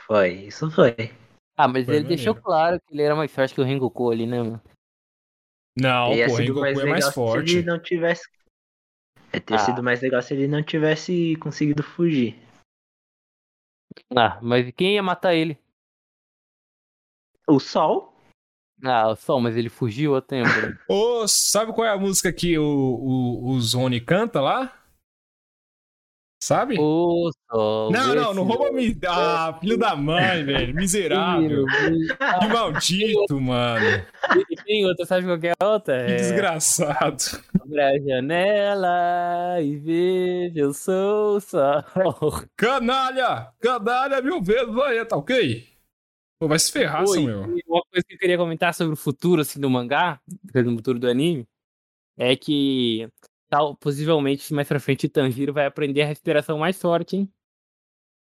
Foi, 0.06 0.32
isso 0.32 0.70
foi. 0.70 1.10
Ah, 1.56 1.66
mas 1.68 1.86
Foi 1.86 1.96
ele 1.96 2.04
deixou 2.08 2.34
maneiro. 2.34 2.42
claro 2.44 2.80
que 2.80 2.94
ele 2.94 3.02
era 3.02 3.16
mais 3.16 3.32
forte 3.32 3.54
que 3.54 3.60
o 3.60 3.64
Rengoku 3.64 4.10
ali, 4.10 4.26
né, 4.26 4.42
mano? 4.42 4.60
Não, 5.78 6.08
pô, 6.10 6.14
sido 6.36 6.36
Rengoku 6.36 6.58
é 6.58 6.60
mais 6.74 6.78
legal 6.78 7.08
Se 7.08 7.14
forte. 7.14 7.56
ele 7.58 7.66
não 7.66 7.78
tivesse. 7.82 8.22
Ia 9.32 9.40
ter 9.40 9.54
Ah. 9.54 9.58
sido 9.58 9.82
mais 9.82 10.00
legal 10.00 10.22
se 10.22 10.34
ele 10.34 10.46
não 10.48 10.62
tivesse 10.62 11.36
conseguido 11.36 11.82
fugir. 11.82 12.38
Ah, 14.14 14.38
mas 14.42 14.70
quem 14.72 14.94
ia 14.94 15.02
matar 15.02 15.34
ele? 15.34 15.58
O 17.48 17.58
Sol? 17.58 18.12
Ah, 18.84 19.08
o 19.08 19.16
Sol, 19.16 19.40
mas 19.40 19.56
ele 19.56 19.68
fugiu 19.70 20.14
a 20.16 20.20
tempo. 20.22 20.48
né? 20.48 20.78
Ô, 20.88 21.26
sabe 21.26 21.72
qual 21.72 21.86
é 21.86 21.90
a 21.90 21.98
música 21.98 22.32
que 22.32 22.58
o, 22.58 22.62
o, 22.64 23.48
o 23.50 23.60
Zone 23.60 24.00
canta 24.00 24.40
lá? 24.40 24.85
Sabe? 26.46 26.76
o 26.78 27.28
Sol. 27.50 27.90
não, 27.90 28.14
não, 28.14 28.32
não 28.32 28.44
rouba 28.44 28.70
me. 28.70 28.96
Ah, 29.08 29.58
filho 29.60 29.76
da 29.76 29.96
mãe, 29.96 30.44
velho. 30.44 30.72
Miserável. 30.76 31.64
Que 32.40 32.46
maldito, 32.46 33.40
mano. 33.40 33.84
E 34.48 34.54
tem 34.54 34.86
outra, 34.86 35.04
sabe 35.04 35.26
qual 35.26 35.38
é 35.42 35.52
a 35.58 35.66
outra? 35.72 36.06
Que 36.06 36.12
É, 36.12 36.16
desgraçado. 36.16 37.16
Abra 37.60 37.88
a 37.88 37.98
janela 37.98 39.60
e 39.60 39.76
veja, 39.76 40.60
eu 40.60 40.72
sou 40.72 41.36
o 41.36 41.40
sol. 41.40 41.82
Canalha! 42.56 43.48
Canalha 43.60 44.22
mil 44.22 44.40
vezes 44.40 44.76
aí, 44.78 45.04
tá 45.04 45.16
ok? 45.16 45.66
Pô, 46.38 46.46
vai 46.46 46.60
se 46.60 46.70
ferrar, 46.70 47.02
Oi, 47.08 47.08
Samuel. 47.18 47.42
uma 47.66 47.82
coisa 47.90 48.06
que 48.06 48.14
eu 48.14 48.18
queria 48.18 48.38
comentar 48.38 48.72
sobre 48.72 48.92
o 48.92 48.96
futuro 48.96 49.40
assim, 49.42 49.58
do 49.58 49.68
mangá, 49.68 50.20
do 50.54 50.76
futuro 50.76 51.00
do 51.00 51.08
anime, 51.08 51.44
é 52.16 52.36
que 52.36 53.08
tal, 53.48 53.76
possivelmente 53.76 54.52
mais 54.52 54.68
pra 54.68 54.80
frente 54.80 55.06
o 55.06 55.10
Tanjiro 55.10 55.52
vai 55.52 55.66
aprender 55.66 56.02
a 56.02 56.06
respiração 56.06 56.58
mais 56.58 56.80
forte, 56.80 57.16
hein? 57.16 57.32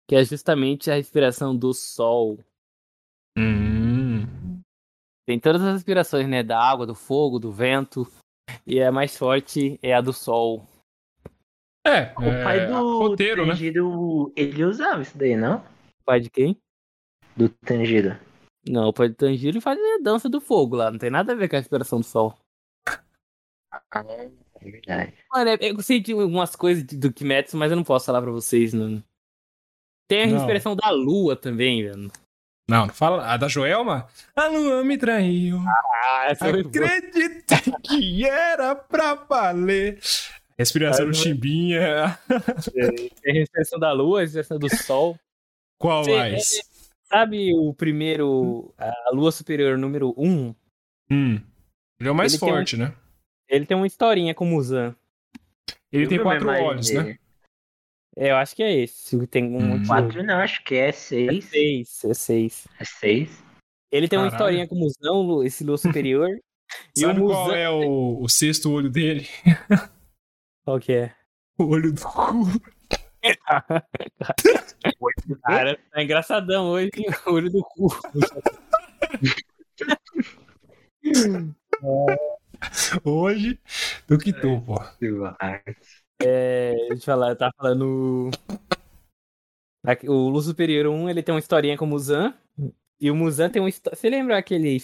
Que 0.08 0.16
é 0.16 0.24
justamente 0.24 0.90
a 0.90 0.94
respiração 0.94 1.56
do 1.56 1.72
sol. 1.72 2.38
Hum. 3.36 4.62
Tem 5.26 5.38
todas 5.38 5.62
as 5.62 5.74
respirações, 5.74 6.28
né? 6.28 6.42
Da 6.42 6.60
água, 6.60 6.86
do 6.86 6.94
fogo, 6.94 7.38
do 7.38 7.52
vento. 7.52 8.06
E 8.66 8.82
a 8.82 8.90
mais 8.90 9.16
forte 9.16 9.78
é 9.82 9.94
a 9.94 10.00
do 10.00 10.12
sol. 10.12 10.66
É, 11.86 12.12
O 12.18 12.24
é, 12.24 12.44
pai 12.44 12.66
do 12.66 12.98
roteiro, 12.98 13.44
né? 13.44 13.52
Tanjiro, 13.52 14.32
ele 14.36 14.64
usava 14.64 15.02
isso 15.02 15.16
daí, 15.16 15.36
não? 15.36 15.58
O 15.58 16.04
pai 16.04 16.20
de 16.20 16.30
quem? 16.30 16.60
Do 17.36 17.48
Tanjiro. 17.48 18.18
Não, 18.68 18.88
o 18.88 18.92
pai 18.92 19.08
do 19.08 19.14
Tanjiro 19.14 19.60
faz 19.60 19.78
a 19.78 20.02
dança 20.02 20.28
do 20.28 20.40
fogo 20.40 20.76
lá. 20.76 20.90
Não 20.90 20.98
tem 20.98 21.10
nada 21.10 21.32
a 21.32 21.36
ver 21.36 21.48
com 21.48 21.56
a 21.56 21.58
respiração 21.58 22.00
do 22.00 22.06
sol. 22.06 22.38
É 24.64 24.70
verdade. 24.70 25.14
Mano, 25.32 25.50
é- 25.50 25.58
eu 25.60 25.82
sei 25.82 26.00
de 26.00 26.12
algumas 26.12 26.54
coisas 26.56 26.84
do 26.84 27.12
Kimetsu, 27.12 27.56
mas 27.56 27.70
eu 27.70 27.76
não 27.76 27.84
posso 27.84 28.06
falar 28.06 28.22
pra 28.22 28.30
vocês. 28.30 28.72
Não. 28.72 29.02
Tem 30.08 30.24
a 30.24 30.26
Não. 30.26 30.34
respiração 30.34 30.76
da 30.76 30.90
lua 30.90 31.34
também, 31.36 31.82
velho. 31.82 32.10
Não, 32.68 32.86
não 32.86 32.94
fala. 32.94 33.26
A 33.26 33.36
da 33.36 33.48
Joelma? 33.48 34.06
A 34.36 34.46
lua 34.46 34.84
me 34.84 34.96
traiu. 34.96 35.58
Ah, 35.58 36.26
essa 36.28 36.48
foi. 36.48 36.60
Acreditei 36.60 37.72
que 37.82 38.24
era 38.26 38.74
pra 38.74 39.14
valer. 39.14 39.98
Respiração 40.58 41.06
do 41.06 41.14
Chimbinha. 41.14 42.18
Tem 43.22 43.32
a 43.36 43.38
respiração 43.40 43.78
da 43.80 43.92
lua, 43.92 44.20
a 44.20 44.22
respiração 44.22 44.58
do 44.58 44.68
sol. 44.76 45.18
Qual 45.78 46.04
Sim, 46.04 46.16
mais? 46.16 46.60
Sabe 47.04 47.52
o 47.54 47.74
primeiro, 47.74 48.72
a 48.78 49.10
lua 49.12 49.32
superior 49.32 49.76
número 49.76 50.14
1? 50.16 50.24
Um? 50.26 50.54
Hum. 51.10 51.40
Ele 52.00 52.08
é 52.08 52.12
o 52.12 52.14
mais 52.14 52.32
Ele 52.32 52.40
tem 52.40 52.48
um- 52.48 52.52
forte, 52.52 52.76
né? 52.76 52.94
Ele 53.52 53.66
tem 53.66 53.76
uma 53.76 53.86
historinha 53.86 54.34
com 54.34 54.46
o 54.46 54.48
Muzan. 54.48 54.96
Ele 55.92 56.04
Eu 56.04 56.08
tem 56.08 56.22
quatro 56.22 56.48
uma 56.48 56.58
olhos, 56.58 56.90
né? 56.90 57.18
É, 58.16 58.30
eu 58.30 58.36
acho 58.36 58.56
que 58.56 58.62
é 58.62 58.72
esse. 58.74 59.26
Tem 59.26 59.44
um 59.44 59.74
Hum. 59.74 59.86
Quatro 59.86 60.22
não, 60.22 60.38
acho 60.38 60.64
que 60.64 60.74
é 60.74 60.88
É 60.88 60.92
seis. 60.92 61.44
seis, 61.44 62.04
é 62.06 62.14
seis. 62.14 62.66
É 62.80 62.84
seis. 62.86 63.44
Ele 63.90 64.08
tem 64.08 64.18
uma 64.18 64.30
Caralho. 64.30 64.44
historinha 64.56 64.66
com 64.68 64.74
o 64.74 64.78
Muzan, 64.78 65.12
Lu- 65.12 65.44
esse 65.44 65.62
lua 65.64 65.76
superior. 65.76 66.30
e 66.96 67.00
Sabe 67.00 67.20
o 67.20 67.26
qual 67.26 67.44
Muzan... 67.44 67.56
é 67.58 67.68
o, 67.68 68.22
o 68.22 68.28
sexto 68.28 68.72
olho 68.72 68.88
dele? 68.90 69.28
Qual 70.64 70.78
que 70.78 70.92
é? 70.92 71.12
O 71.58 71.64
olho 71.64 71.92
do 71.92 72.00
cu. 72.00 72.46
Cara, 75.42 75.76
tá 75.90 76.02
engraçadão 76.02 76.68
hoje, 76.70 76.90
o 77.26 77.32
olho 77.32 77.50
do 77.50 77.62
cu. 77.64 77.88
Hoje, 83.04 83.58
do 84.08 84.18
que 84.18 84.32
tu, 84.32 84.60
pô. 84.62 84.76
É, 86.20 86.72
deixa 86.88 86.94
eu 86.94 87.00
falar, 87.00 87.30
eu 87.30 87.36
tava 87.36 87.52
falando. 87.56 88.30
O 90.08 90.28
Luz 90.28 90.46
Superior 90.46 90.86
1, 90.86 91.10
ele 91.10 91.22
tem 91.22 91.34
uma 91.34 91.38
historinha 91.40 91.76
com 91.76 91.84
o 91.84 91.88
Muzan. 91.88 92.34
E 93.00 93.10
o 93.10 93.16
Muzan 93.16 93.50
tem 93.50 93.60
uma 93.60 93.68
história. 93.68 93.98
Você 93.98 94.08
lembra 94.08 94.38
aquele. 94.38 94.78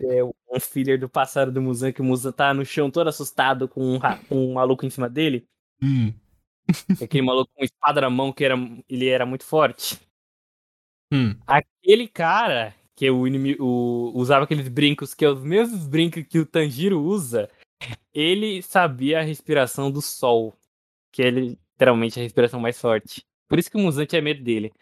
é, 0.00 0.24
um 0.24 0.60
filler 0.60 0.98
do 1.00 1.08
passado 1.08 1.50
do 1.50 1.60
Muzan, 1.60 1.92
que 1.92 2.00
o 2.00 2.04
Muzan 2.04 2.32
tá 2.32 2.54
no 2.54 2.64
chão 2.64 2.90
todo 2.90 3.08
assustado 3.08 3.68
com 3.68 3.82
um, 3.82 3.98
ra- 3.98 4.20
um 4.30 4.54
maluco 4.54 4.86
em 4.86 4.90
cima 4.90 5.08
dele? 5.08 5.46
Hum. 5.82 6.12
Aquele 7.02 7.24
maluco 7.26 7.50
com 7.54 7.64
espada 7.64 8.00
na 8.00 8.10
mão 8.10 8.32
que 8.32 8.44
era, 8.44 8.54
ele 8.88 9.08
era 9.08 9.26
muito 9.26 9.44
forte. 9.44 9.98
Hum. 11.12 11.36
Aquele 11.46 12.08
cara 12.08 12.74
que 12.96 13.08
o 13.10 13.26
inimigo 13.26 13.62
o- 13.64 14.12
usava 14.18 14.44
aqueles 14.44 14.68
brincos, 14.68 15.12
que 15.14 15.24
é 15.24 15.28
os 15.30 15.42
mesmos 15.42 15.86
brincos 15.86 16.24
que 16.26 16.38
o 16.38 16.46
Tanjiro 16.46 17.00
usa, 17.00 17.48
ele 18.14 18.62
sabia 18.62 19.18
a 19.20 19.22
respiração 19.22 19.90
do 19.90 20.00
sol. 20.00 20.56
Que 21.12 21.22
é 21.22 21.30
literalmente 21.30 22.18
a 22.18 22.22
respiração 22.22 22.58
mais 22.58 22.80
forte. 22.80 23.22
Por 23.48 23.58
isso 23.58 23.70
que 23.70 23.76
o 23.76 23.80
Muzan 23.80 24.06
tinha 24.06 24.20
medo 24.22 24.42
dele. 24.42 24.72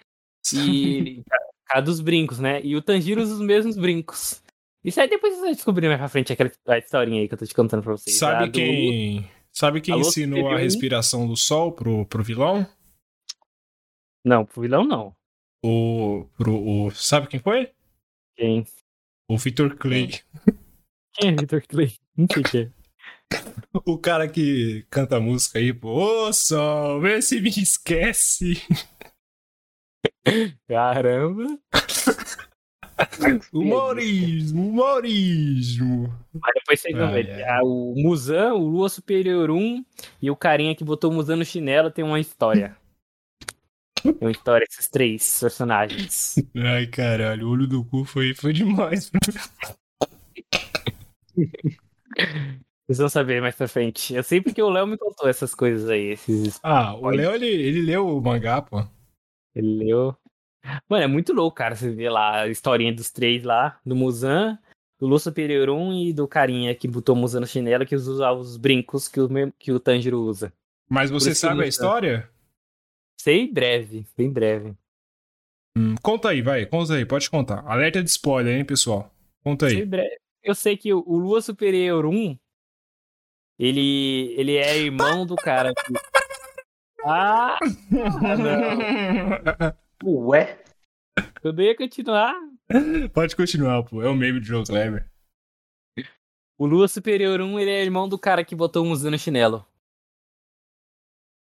E. 0.54 1.22
Dos 1.84 2.00
brincos, 2.00 2.38
né? 2.38 2.60
E 2.62 2.76
o 2.76 2.82
Tanjiro 2.82 3.20
usa 3.20 3.34
os 3.34 3.40
mesmos 3.40 3.76
brincos. 3.76 4.40
Isso 4.84 5.00
aí 5.00 5.08
depois 5.08 5.34
você 5.34 5.40
vai 5.40 5.54
descobrir 5.54 5.88
mais 5.88 5.98
pra 5.98 6.08
frente 6.08 6.32
aquela 6.32 6.52
a 6.68 6.78
historinha 6.78 7.20
aí 7.22 7.26
que 7.26 7.34
eu 7.34 7.38
tô 7.38 7.44
te 7.46 7.54
contando 7.54 7.82
pra 7.82 7.92
vocês. 7.92 8.14
A 8.16 8.18
Sabe 8.20 8.46
do- 8.46 8.52
quem. 8.52 9.28
Sabe 9.52 9.80
quem 9.80 9.94
Alô, 9.94 10.02
ensinou 10.02 10.50
a 10.50 10.58
respiração 10.58 11.26
do 11.26 11.36
sol 11.36 11.72
pro, 11.72 12.06
pro 12.06 12.22
vilão? 12.22 12.64
Não, 14.24 14.44
pro 14.44 14.62
vilão 14.62 14.84
não. 14.84 15.16
O, 15.64 16.26
pro, 16.36 16.54
o. 16.54 16.90
Sabe 16.92 17.26
quem 17.26 17.40
foi? 17.40 17.70
Quem? 18.36 18.64
O 19.28 19.38
Victor 19.38 19.76
Clay. 19.76 20.20
Quem 21.14 21.30
é 21.30 21.32
Victor 21.32 21.62
Clay? 21.66 21.94
Não 22.16 22.26
sei 22.32 22.42
quem 22.42 22.60
é. 22.62 22.70
O 23.86 23.98
cara 23.98 24.28
que 24.28 24.86
canta 24.88 25.18
música 25.18 25.58
aí, 25.58 25.72
pô. 25.72 25.88
Ô 25.88 26.32
sol, 26.32 27.00
vê 27.00 27.20
se 27.20 27.40
me 27.40 27.48
esquece. 27.48 28.62
Caramba. 30.68 31.58
Humorismo, 33.52 34.68
humorismo. 34.68 36.14
Mas 36.32 36.54
depois 36.54 36.80
vocês 36.80 36.96
vão 36.96 37.10
ver. 37.12 37.44
O 37.62 37.94
Muzan, 37.96 38.54
o 38.54 38.68
Lua 38.68 38.88
Superior 38.88 39.50
1 39.50 39.84
e 40.22 40.30
o 40.30 40.36
carinha 40.36 40.76
que 40.76 40.84
botou 40.84 41.10
o 41.10 41.14
Muzan 41.14 41.36
no 41.36 41.44
chinelo 41.44 41.90
tem 41.90 42.04
uma 42.04 42.20
história. 42.20 42.76
Uma 44.20 44.30
história, 44.30 44.66
esses 44.68 44.88
três 44.88 45.40
personagens. 45.40 46.36
Ai, 46.56 46.86
caralho, 46.86 47.48
o 47.48 47.50
olho 47.50 47.66
do 47.66 47.84
cu 47.84 48.04
foi, 48.04 48.34
foi 48.34 48.52
demais. 48.52 49.10
Vocês 52.86 52.98
vão 52.98 53.08
saber 53.08 53.40
mais 53.40 53.56
pra 53.56 53.66
frente. 53.66 54.14
Eu 54.14 54.22
sei 54.22 54.42
porque 54.42 54.62
o 54.62 54.68
Léo 54.68 54.86
me 54.86 54.98
contou 54.98 55.28
essas 55.28 55.54
coisas 55.54 55.88
aí. 55.88 56.12
Esses... 56.12 56.60
Ah, 56.62 56.94
o. 56.94 57.08
Léo, 57.08 57.34
ele, 57.34 57.46
ele 57.46 57.80
leu 57.82 58.06
o 58.06 58.20
mangá, 58.20 58.60
pô. 58.60 58.86
Ele 59.54 59.84
leu. 59.84 60.14
Mano, 60.88 61.04
é 61.04 61.06
muito 61.06 61.32
louco, 61.32 61.56
cara. 61.56 61.74
Você 61.74 61.90
vê 61.90 62.10
lá 62.10 62.42
a 62.42 62.48
historinha 62.48 62.92
dos 62.92 63.10
três 63.10 63.42
lá, 63.42 63.78
do 63.84 63.96
Muzan, 63.96 64.58
do 64.98 65.06
Lua 65.06 65.18
Superior 65.18 65.70
1 65.70 65.92
e 65.92 66.12
do 66.12 66.28
carinha 66.28 66.74
que 66.74 66.86
botou 66.86 67.14
o 67.14 67.18
Muzan 67.18 67.40
no 67.40 67.46
chinelo 67.46 67.86
que 67.86 67.94
usava 67.94 68.38
os 68.38 68.56
brincos 68.56 69.08
que 69.08 69.20
o, 69.20 69.28
que 69.58 69.72
o 69.72 69.80
Tanjiro 69.80 70.20
usa. 70.20 70.52
Mas 70.88 71.10
você 71.10 71.34
sabe 71.34 71.60
eu 71.60 71.64
a 71.64 71.66
história? 71.66 72.28
Sei 73.24 73.50
breve, 73.50 74.06
bem 74.14 74.30
breve. 74.30 74.76
Hum, 75.74 75.94
conta 76.02 76.28
aí, 76.28 76.42
vai, 76.42 76.66
conta 76.66 76.92
aí, 76.92 77.06
pode 77.06 77.30
contar. 77.30 77.66
Alerta 77.66 78.02
de 78.02 78.10
spoiler, 78.10 78.54
hein, 78.58 78.66
pessoal? 78.66 79.10
Conta 79.42 79.66
Sei 79.70 79.78
aí. 79.78 79.86
breve. 79.86 80.18
Eu 80.42 80.54
sei 80.54 80.76
que 80.76 80.92
o 80.92 81.16
Lua 81.16 81.40
Superior 81.40 82.04
1, 82.04 82.38
ele, 83.58 84.34
ele 84.38 84.56
é 84.56 84.76
irmão 84.76 85.24
do 85.24 85.36
cara 85.36 85.72
que... 85.72 85.94
Ah, 87.06 87.58
Ué? 90.04 90.62
eu 91.42 91.52
não 91.52 91.62
ia 91.62 91.76
continuar. 91.76 92.34
pode 93.14 93.36
continuar, 93.36 93.82
pô. 93.84 94.02
É 94.02 94.08
o 94.08 94.14
meme 94.14 94.40
de 94.40 94.48
Joe 94.48 94.64
Kleber. 94.66 95.10
O 96.58 96.66
Lua 96.66 96.88
Superior 96.88 97.40
1, 97.40 97.58
ele 97.58 97.70
é 97.70 97.82
irmão 97.82 98.06
do 98.06 98.18
cara 98.18 98.44
que 98.44 98.54
botou 98.54 98.84
o 98.84 98.86
Muzan 98.86 99.10
no 99.10 99.18
chinelo. 99.18 99.66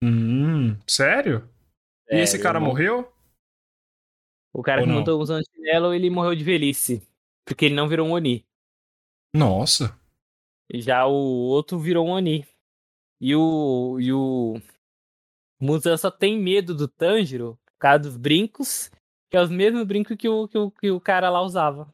Hum, 0.02 0.76
sério? 0.86 1.48
E 2.10 2.16
É, 2.16 2.22
esse 2.22 2.38
cara 2.38 2.60
morreu? 2.60 3.10
O 4.52 4.62
cara 4.62 4.80
Ou 4.80 4.86
que 4.86 4.92
não? 4.92 5.00
botou 5.00 5.16
o 5.16 5.18
Muzan 5.18 5.38
no 5.38 5.44
chinelo, 5.44 5.92
ele 5.94 6.08
morreu 6.10 6.34
de 6.34 6.44
velhice. 6.44 7.06
Porque 7.44 7.66
ele 7.66 7.74
não 7.74 7.88
virou 7.88 8.06
um 8.08 8.12
Oni. 8.12 8.44
Nossa. 9.34 9.96
Já 10.72 11.06
o 11.06 11.12
outro 11.14 11.78
virou 11.78 12.06
um 12.06 12.10
Oni. 12.10 12.46
E 13.20 13.34
o. 13.34 13.98
E 14.00 14.12
o. 14.12 14.60
Muzan 15.60 15.96
só 15.96 16.10
tem 16.10 16.38
medo 16.38 16.74
do 16.74 16.86
Tanjiro 16.88 17.58
por 17.64 17.78
causa 17.78 18.00
dos 18.00 18.16
brincos 18.16 18.90
Que 19.30 19.36
é 19.38 19.40
os 19.40 19.48
mesmos 19.48 19.84
brincos 19.84 20.14
que 20.16 20.28
o, 20.28 20.46
que 20.46 20.58
o, 20.58 20.70
que 20.70 20.90
o 20.90 21.00
cara 21.00 21.30
lá 21.30 21.40
usava. 21.42 21.88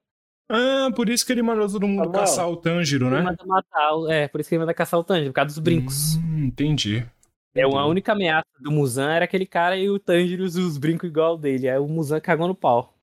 Ah, 0.50 0.90
por 0.94 1.08
isso 1.08 1.24
que 1.24 1.32
ele 1.32 1.42
mandou 1.42 1.66
todo 1.70 1.86
mundo 1.86 2.04
Samuel, 2.04 2.20
caçar 2.20 2.48
o 2.50 2.56
Tanjiro, 2.56 3.06
Ele 3.06 3.14
né? 3.16 3.22
manda 3.22 3.44
matar, 3.46 3.90
é, 4.10 4.28
por 4.28 4.40
isso 4.40 4.48
que 4.48 4.54
ele 4.56 4.60
manda 4.60 4.74
caçar 4.74 4.98
o 5.00 5.04
Tanjiro, 5.04 5.30
por 5.30 5.36
causa 5.36 5.48
dos 5.54 5.58
brincos. 5.58 6.16
Hum, 6.16 6.44
entendi. 6.46 7.06
É, 7.54 7.62
a 7.62 7.66
Entendi. 7.68 7.88
única 7.90 8.12
ameaça 8.12 8.46
do 8.60 8.70
Muzan 8.70 9.10
era 9.12 9.24
aquele 9.26 9.44
cara 9.46 9.76
e 9.76 9.90
o 9.90 9.98
Tanjiro 9.98 10.42
usa 10.44 10.60
os 10.60 10.78
brincos 10.78 11.08
igual 11.10 11.36
dele. 11.36 11.68
Aí 11.68 11.78
o 11.78 11.86
Muzan 11.86 12.20
cagou 12.20 12.48
no 12.48 12.54
pau. 12.54 12.94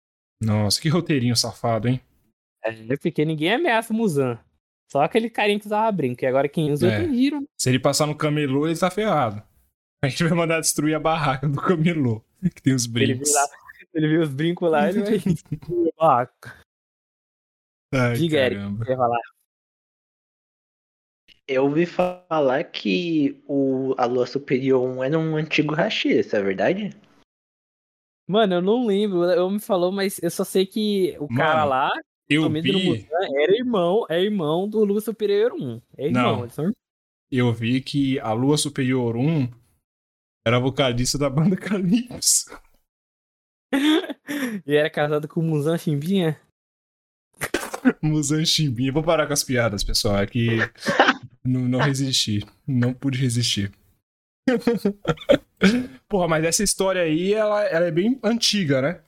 Nossa, 0.42 0.82
que 0.82 0.90
roteirinho 0.90 1.36
safado, 1.36 1.88
hein? 1.88 2.02
É, 2.64 2.98
porque 2.98 3.24
ninguém 3.26 3.54
ameaça 3.54 3.94
o 3.94 3.96
Muzan. 3.96 4.40
Só 4.92 5.02
aquele 5.04 5.30
carinha 5.30 5.60
que 5.60 5.68
usava 5.68 5.92
brinco. 5.92 6.24
E 6.24 6.28
agora 6.28 6.50
quem 6.50 6.72
usa 6.72 6.88
é, 6.92 6.96
É. 6.96 7.00
o 7.00 7.06
Tanjiro. 7.06 7.44
Se 7.60 7.70
ele 7.70 7.80
passar 7.80 8.08
no 8.08 8.16
camelô, 8.16 8.68
ele 8.68 8.78
tá 8.80 8.90
ferrado. 8.90 9.44
A 10.04 10.08
gente 10.08 10.24
vai 10.24 10.34
mandar 10.38 10.60
destruir 10.62 10.96
a 10.96 11.00
barraca 11.00 11.48
do 11.48 11.62
camelô, 11.62 12.24
que 12.56 12.62
tem 12.62 12.74
os 12.74 12.86
Ele 12.86 12.94
brincos. 12.94 13.30
viu, 13.30 13.36
lá, 13.38 13.48
ele 13.94 14.08
viu 14.08 14.22
os 14.22 14.30
brincos 14.30 14.72
lá, 14.72 14.90
ele 14.90 15.02
vai 15.04 15.18
destruir 15.20 15.92
a 16.00 16.06
barraca. 16.06 16.56
Ai, 17.94 18.14
Diga, 18.14 18.38
Eric. 18.38 18.56
caramba. 18.62 18.86
Falar? 18.86 19.20
Eu 21.50 21.64
ouvi 21.64 21.88
falar 21.88 22.64
que 22.66 23.42
o, 23.48 23.96
a 23.98 24.06
Lua 24.06 24.28
Superior 24.28 24.88
1 24.88 25.04
era 25.04 25.18
um 25.18 25.36
antigo 25.36 25.74
Hashira, 25.74 26.20
isso 26.20 26.36
é 26.36 26.44
verdade? 26.44 26.92
Mano, 28.28 28.54
eu 28.54 28.62
não 28.62 28.86
lembro. 28.86 29.24
Eu 29.24 29.50
me 29.50 29.60
falou, 29.60 29.92
mas 29.92 30.22
eu 30.22 30.30
só 30.30 30.44
sei 30.44 30.68
que 30.68 31.18
o 31.20 31.28
cara 31.28 31.62
Mano, 31.62 31.70
lá, 31.70 31.92
Eu 32.30 32.48
vi, 32.52 32.72
Muzan, 32.72 33.42
era 33.42 33.58
irmão, 33.58 34.06
é 34.08 34.22
irmão 34.22 34.70
do 34.70 34.86
Lua 34.86 35.02
Superior 35.02 35.52
1. 35.54 35.82
É 35.98 36.06
irmão, 36.06 36.42
Não. 36.42 36.50
são 36.50 36.72
eu 37.32 37.52
vi 37.52 37.82
que 37.82 38.20
a 38.20 38.32
Lua 38.32 38.58
Superior 38.58 39.16
1 39.16 39.50
era 40.46 40.60
vocalista 40.60 41.18
da 41.18 41.32
banda 41.32 41.58
Calypso. 41.58 42.46
E 44.66 44.76
era 44.76 44.90
casado 44.90 45.28
com 45.28 45.40
o 45.40 45.44
Muzan 45.44 45.78
Chimbinha? 45.78 46.40
Musan 48.02 48.46
Chimbinha. 48.46 48.92
Vou 48.92 49.04
parar 49.04 49.26
com 49.26 49.34
as 49.34 49.44
piadas, 49.44 49.84
pessoal. 49.84 50.18
É 50.18 50.28
que 50.28 50.60
não, 51.44 51.62
não 51.62 51.80
resisti. 51.80 52.46
Não 52.68 52.94
pude 52.94 53.20
resistir. 53.20 53.72
Porra, 56.08 56.28
mas 56.28 56.44
essa 56.44 56.64
história 56.64 57.02
aí, 57.02 57.34
ela, 57.34 57.64
ela 57.66 57.86
é 57.86 57.92
bem 57.92 58.20
antiga, 58.24 58.82
né? 58.82 59.02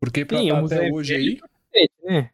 Porque 0.00 0.24
pra 0.24 0.38
Sim, 0.38 0.48
tá 0.48 0.62
o 0.62 0.66
até 0.66 0.88
é 0.88 0.92
hoje 0.92 1.14
velho. 1.14 1.24
aí. 1.24 1.36
Cacete, 1.36 1.94
né? 2.04 2.30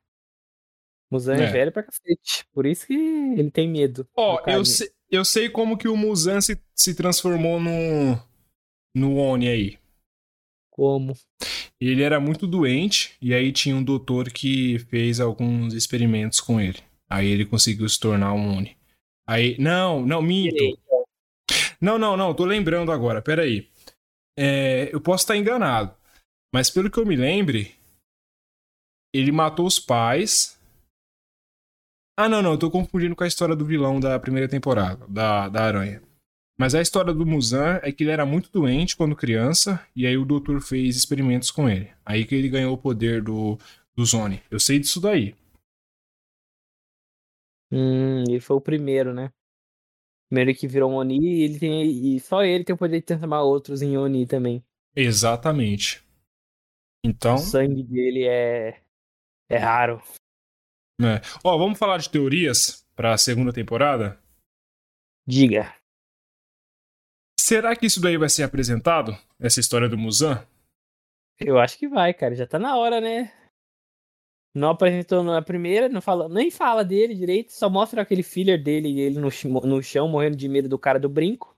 Muzan 1.11 1.37
é. 1.37 1.45
É. 1.45 1.51
velho 1.51 1.73
pra 1.73 1.83
cacete. 1.83 2.47
Por 2.53 2.67
isso 2.67 2.87
que 2.87 2.95
ele 2.95 3.51
tem 3.51 3.69
medo. 3.69 4.07
Ó, 4.17 4.43
eu 4.47 4.65
sei, 4.65 4.91
eu 5.11 5.25
sei 5.25 5.49
como 5.49 5.77
que 5.77 5.89
o 5.89 5.97
Musan 5.97 6.41
se, 6.41 6.61
se 6.75 6.95
transformou 6.95 7.61
no, 7.61 8.19
no 8.95 9.17
Oni 9.17 9.49
aí. 9.49 9.79
Como? 10.71 11.15
Ele 11.81 12.03
era 12.03 12.21
muito 12.21 12.47
doente, 12.47 13.17
e 13.21 13.35
aí 13.35 13.53
tinha 13.53 13.75
um 13.75 13.83
doutor 13.83 14.31
que 14.31 14.79
fez 14.79 15.21
alguns 15.21 15.75
experimentos 15.75 16.41
com 16.41 16.61
ele. 16.61 16.79
Aí 17.09 17.27
ele 17.27 17.47
conseguiu 17.47 17.89
se 17.89 17.99
tornar 17.99 18.33
um 18.33 18.57
Oni. 18.57 18.78
Aí, 19.29 19.57
não, 19.59 20.07
não, 20.07 20.23
minto. 20.23 20.79
Não, 21.79 21.99
não, 21.99 22.17
não, 22.17 22.35
tô 22.35 22.47
lembrando 22.47 22.91
agora, 22.91 23.21
peraí. 23.21 23.69
É, 24.39 24.89
eu 24.91 25.01
posso 25.01 25.25
estar 25.25 25.37
enganado, 25.37 25.95
mas 26.55 26.71
pelo 26.71 26.91
que 26.91 26.99
eu 26.99 27.05
me 27.05 27.15
lembre, 27.15 27.75
ele 29.13 29.31
matou 29.31 29.67
os 29.67 29.79
pais. 29.79 30.59
Ah, 32.19 32.29
não, 32.29 32.41
não, 32.41 32.53
eu 32.53 32.59
tô 32.59 32.71
confundindo 32.71 33.15
com 33.15 33.23
a 33.23 33.27
história 33.29 33.55
do 33.55 33.67
vilão 33.67 34.01
da 34.01 34.19
primeira 34.19 34.49
temporada, 34.49 35.07
da, 35.07 35.49
da 35.49 35.63
Aranha. 35.63 36.03
Mas 36.59 36.75
a 36.75 36.81
história 36.81 37.13
do 37.13 37.27
Muzan 37.27 37.79
é 37.83 37.93
que 37.93 38.03
ele 38.03 38.11
era 38.11 38.25
muito 38.25 38.51
doente 38.51 38.97
quando 38.97 39.15
criança, 39.15 39.85
e 39.95 40.07
aí 40.07 40.17
o 40.17 40.25
doutor 40.25 40.61
fez 40.61 40.97
experimentos 40.97 41.51
com 41.51 41.69
ele. 41.69 41.91
Aí 42.05 42.25
que 42.25 42.35
ele 42.35 42.49
ganhou 42.49 42.75
o 42.75 42.79
poder 42.79 43.23
do, 43.23 43.59
do 43.97 44.05
Zone. 44.05 44.43
Eu 44.51 44.59
sei 44.59 44.79
disso 44.79 45.01
daí. 45.01 45.37
Hum, 47.71 48.25
ele 48.29 48.41
foi 48.41 48.57
o 48.57 48.61
primeiro, 48.61 49.13
né? 49.13 49.31
Primeiro 50.31 50.59
que 50.59 50.69
virou 50.69 50.91
um 50.91 50.97
Oni 50.97 51.19
e 51.19 51.43
ele 51.43 51.59
tem. 51.59 52.15
E 52.15 52.21
só 52.21 52.43
ele 52.45 52.65
tem 52.65 52.75
o 52.75 52.79
poder 52.79 53.01
de 53.01 53.07
transformar 53.07 53.43
outros 53.43 53.83
em 53.83 53.97
Oni 53.97 54.27
também. 54.27 54.65
Exatamente. 54.95 56.05
Então, 57.05 57.37
O 57.37 57.39
sangue 57.39 57.83
dele 57.83 58.25
é. 58.27 58.83
É 59.51 59.57
raro. 59.57 60.03
é. 61.01 61.21
ó, 61.43 61.57
vamos 61.57 61.79
falar 61.79 61.99
de 61.99 62.11
teorias 62.11 62.87
pra 62.95 63.17
segunda 63.17 63.53
temporada? 63.53 64.21
Diga. 65.27 65.75
Será 67.39 67.75
que 67.75 67.87
isso 67.87 68.01
daí 68.01 68.19
vai 68.19 68.29
ser 68.29 68.43
apresentado? 68.43 69.17
Essa 69.39 69.61
história 69.61 69.89
do 69.89 69.97
Muzan? 69.97 70.47
Eu 71.41 71.59
acho 71.59 71.79
que 71.79 71.89
vai, 71.89 72.13
cara. 72.13 72.35
Já 72.35 72.47
tá 72.47 72.59
na 72.59 72.77
hora, 72.77 73.01
né? 73.01 73.33
Não 74.59 74.71
apresentou 74.71 75.23
na 75.23 75.41
primeira, 75.41 75.89
não 75.89 76.01
fala, 76.01 76.29
nem 76.29 76.51
fala 76.51 76.85
dele 76.85 77.15
direito, 77.15 77.53
só 77.53 77.71
mostra 77.71 78.03
aquele 78.03 78.23
filler 78.23 78.63
dele 78.63 78.89
e 78.89 79.01
ele 79.01 79.19
no, 79.19 79.31
no 79.63 79.83
chão 79.83 80.09
morrendo 80.09 80.37
de 80.37 80.49
medo 80.49 80.69
do 80.69 80.79
cara 80.79 80.99
do 80.99 81.09
brinco. 81.09 81.57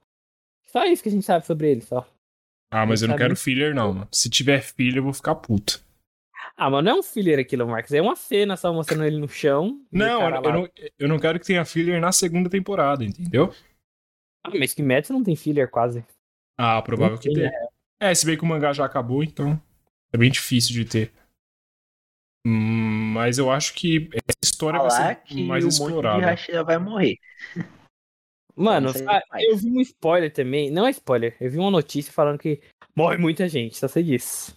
Só 0.67 0.85
isso 0.85 1.03
que 1.03 1.09
a 1.09 1.11
gente 1.11 1.25
sabe 1.25 1.45
sobre 1.45 1.69
ele, 1.69 1.81
só. 1.81 2.07
Ah, 2.71 2.85
mas 2.85 3.01
eu 3.01 3.09
não 3.09 3.17
quero 3.17 3.35
filler, 3.35 3.75
não, 3.75 3.91
mano. 3.91 4.07
Se 4.11 4.29
tiver 4.29 4.61
filler, 4.61 4.97
eu 4.97 5.03
vou 5.03 5.13
ficar 5.13 5.35
puto. 5.35 5.83
Ah, 6.55 6.69
mas 6.69 6.83
não 6.83 6.91
é 6.91 6.95
um 6.95 7.03
filler 7.03 7.39
aquilo, 7.39 7.67
Marcos. 7.67 7.91
É 7.91 8.01
uma 8.01 8.15
cena 8.15 8.55
só 8.55 8.71
mostrando 8.71 9.03
ele 9.03 9.17
no 9.17 9.27
chão. 9.27 9.81
Não, 9.91 10.21
eu 10.21 10.41
não, 10.41 10.69
eu 10.99 11.07
não 11.07 11.19
quero 11.19 11.39
que 11.39 11.45
tenha 11.45 11.65
filler 11.65 11.99
na 11.99 12.11
segunda 12.11 12.49
temporada, 12.49 13.03
entendeu? 13.03 13.53
Ah, 14.43 14.51
mas 14.57 14.73
que 14.73 14.81
Metsu 14.81 15.11
não 15.11 15.23
tem 15.23 15.35
filler 15.35 15.69
quase. 15.69 16.05
Ah, 16.57 16.81
provável 16.81 17.15
Não 17.15 17.21
que 17.21 17.29
tem, 17.29 17.49
tenha. 17.49 17.51
É, 17.99 18.13
se 18.13 18.25
bem 18.25 18.37
que 18.37 18.43
o 18.43 18.47
mangá 18.47 18.71
já 18.71 18.85
acabou, 18.85 19.23
então 19.23 19.61
é 20.13 20.17
bem 20.17 20.31
difícil 20.31 20.73
de 20.73 20.85
ter. 20.85 21.11
Mas 22.45 23.37
eu 23.37 23.51
acho 23.51 23.73
que 23.73 24.09
essa 24.13 24.37
história 24.43 24.79
vai 24.79 24.89
Falar 24.89 25.07
ser 25.07 25.15
que 25.23 25.43
mais 25.43 25.63
o 25.63 25.67
monte 25.67 25.77
de 25.77 25.83
explorada. 25.83 26.63
Vai 26.63 26.77
morrer. 26.77 27.17
Mano, 28.55 28.89
ah, 29.07 29.21
eu 29.39 29.57
vi 29.57 29.69
um 29.69 29.81
spoiler 29.81 30.31
também. 30.31 30.69
Não 30.69 30.85
é 30.85 30.89
spoiler, 30.91 31.35
eu 31.39 31.49
vi 31.49 31.57
uma 31.57 31.71
notícia 31.71 32.11
falando 32.11 32.39
que 32.39 32.61
morre 32.95 33.17
muita 33.17 33.47
gente, 33.47 33.77
só 33.77 33.87
sei 33.87 34.03
disso. 34.03 34.55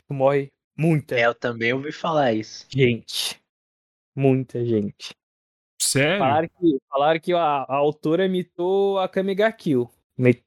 Tipo, 0.00 0.14
morre 0.14 0.50
muita 0.76 1.14
É, 1.16 1.26
eu 1.26 1.34
também 1.34 1.72
ouvi 1.72 1.92
falar 1.92 2.32
isso. 2.32 2.66
gente. 2.70 3.40
Muita 4.14 4.64
gente. 4.64 5.14
Sério? 5.80 6.18
Falaram 6.18 6.48
que, 6.48 6.78
falaram 6.88 7.20
que 7.20 7.32
a, 7.32 7.38
a 7.38 7.74
autora 7.74 8.26
imitou 8.26 8.98
a 8.98 9.08
Kamiga 9.08 9.50
Kill. 9.52 9.90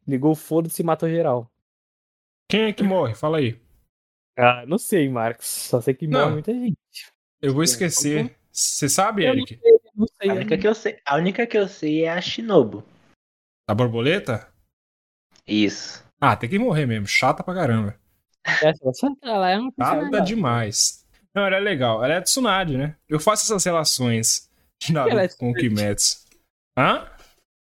Ligou 0.08 0.32
o 0.32 0.36
foda-se 0.36 0.82
e 0.82 0.86
matou 0.86 1.10
geral. 1.10 1.50
Quem 2.50 2.66
é 2.66 2.74
que 2.74 2.84
morre? 2.84 3.16
Fala 3.16 3.40
aí. 3.40 3.60
Ah, 4.38 4.66
não 4.66 4.78
sei, 4.78 5.08
Marcos. 5.08 5.48
Só 5.48 5.80
sei 5.80 5.94
que 5.94 6.08
morre 6.08 6.32
muita 6.32 6.54
gente. 6.54 6.78
Eu 7.42 7.54
vou 7.54 7.64
esquecer. 7.64 8.36
Você 8.52 8.88
sabe, 8.90 9.26
Eu 9.26 9.36
não 9.36 9.44
Eric? 9.44 9.60
Não 9.96 10.08
sei. 10.08 10.30
A 10.30 10.34
única 10.34 10.58
que 10.58 10.68
eu 10.68 10.76
sei, 10.76 11.00
a 11.06 11.16
única 11.16 11.48
que 11.48 11.58
eu 11.58 11.68
sei 11.68 12.04
é 12.04 12.10
a 12.10 12.22
Shinobu. 12.22 12.84
A 13.68 13.74
borboleta? 13.74 14.48
Isso. 15.48 16.04
Ah, 16.20 16.36
tem 16.36 16.50
que 16.50 16.60
morrer 16.60 16.86
mesmo. 16.86 17.08
Chata 17.08 17.44
pra 17.44 17.54
caramba. 17.54 18.00
Ela 19.22 19.50
é 19.50 19.58
uma 19.58 19.72
Chata 19.78 20.22
demais. 20.22 21.06
Não, 21.34 21.46
ela 21.46 21.58
é 21.58 21.60
legal. 21.60 22.04
Ela 22.04 22.16
é 22.16 22.22
Tsunade, 22.22 22.78
né? 22.78 22.96
Eu 23.10 23.20
faço 23.20 23.44
essas 23.44 23.64
relações 23.64 24.50
de 24.80 24.94
Naruto 24.94 25.12
Ela 25.14 25.24
é 25.24 25.28
com 25.30 25.52
o. 25.52 25.54
Kimetsu. 25.54 26.26
Hã? 26.78 27.10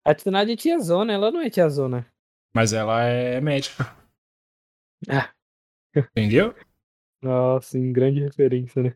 A 0.06 0.14
Tsunade 0.14 0.52
é 0.52 0.56
tiazona, 0.56 1.14
ela 1.14 1.32
não 1.32 1.42
é 1.42 1.50
tiazona. 1.50 2.06
Mas 2.54 2.74
ela 2.74 3.04
é 3.04 3.40
médica. 3.40 3.96
Ah. 5.10 5.33
Entendeu? 5.96 6.56
Nossa, 7.22 7.78
em 7.78 7.92
grande 7.94 8.20
referência, 8.22 8.82
né? 8.84 8.96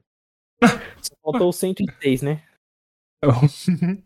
Só 1.02 1.16
faltou 1.24 1.50
o 1.50 1.54
106, 1.54 2.22
né? 2.22 2.44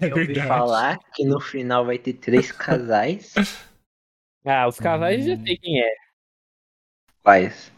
é 0.00 0.06
eu 0.06 0.10
ouvi 0.16 0.26
verdade. 0.26 0.48
falar 0.48 0.98
que 1.14 1.24
no 1.24 1.40
final 1.40 1.84
vai 1.86 1.98
ter 1.98 2.14
três 2.14 2.50
casais. 2.52 3.34
Ah, 4.44 4.66
os 4.66 4.78
casais 4.78 5.26
já 5.26 5.34
Hum. 5.34 5.44
sei 5.44 5.58
quem 5.58 5.82
é. 5.82 5.94
Quais? 7.22 7.70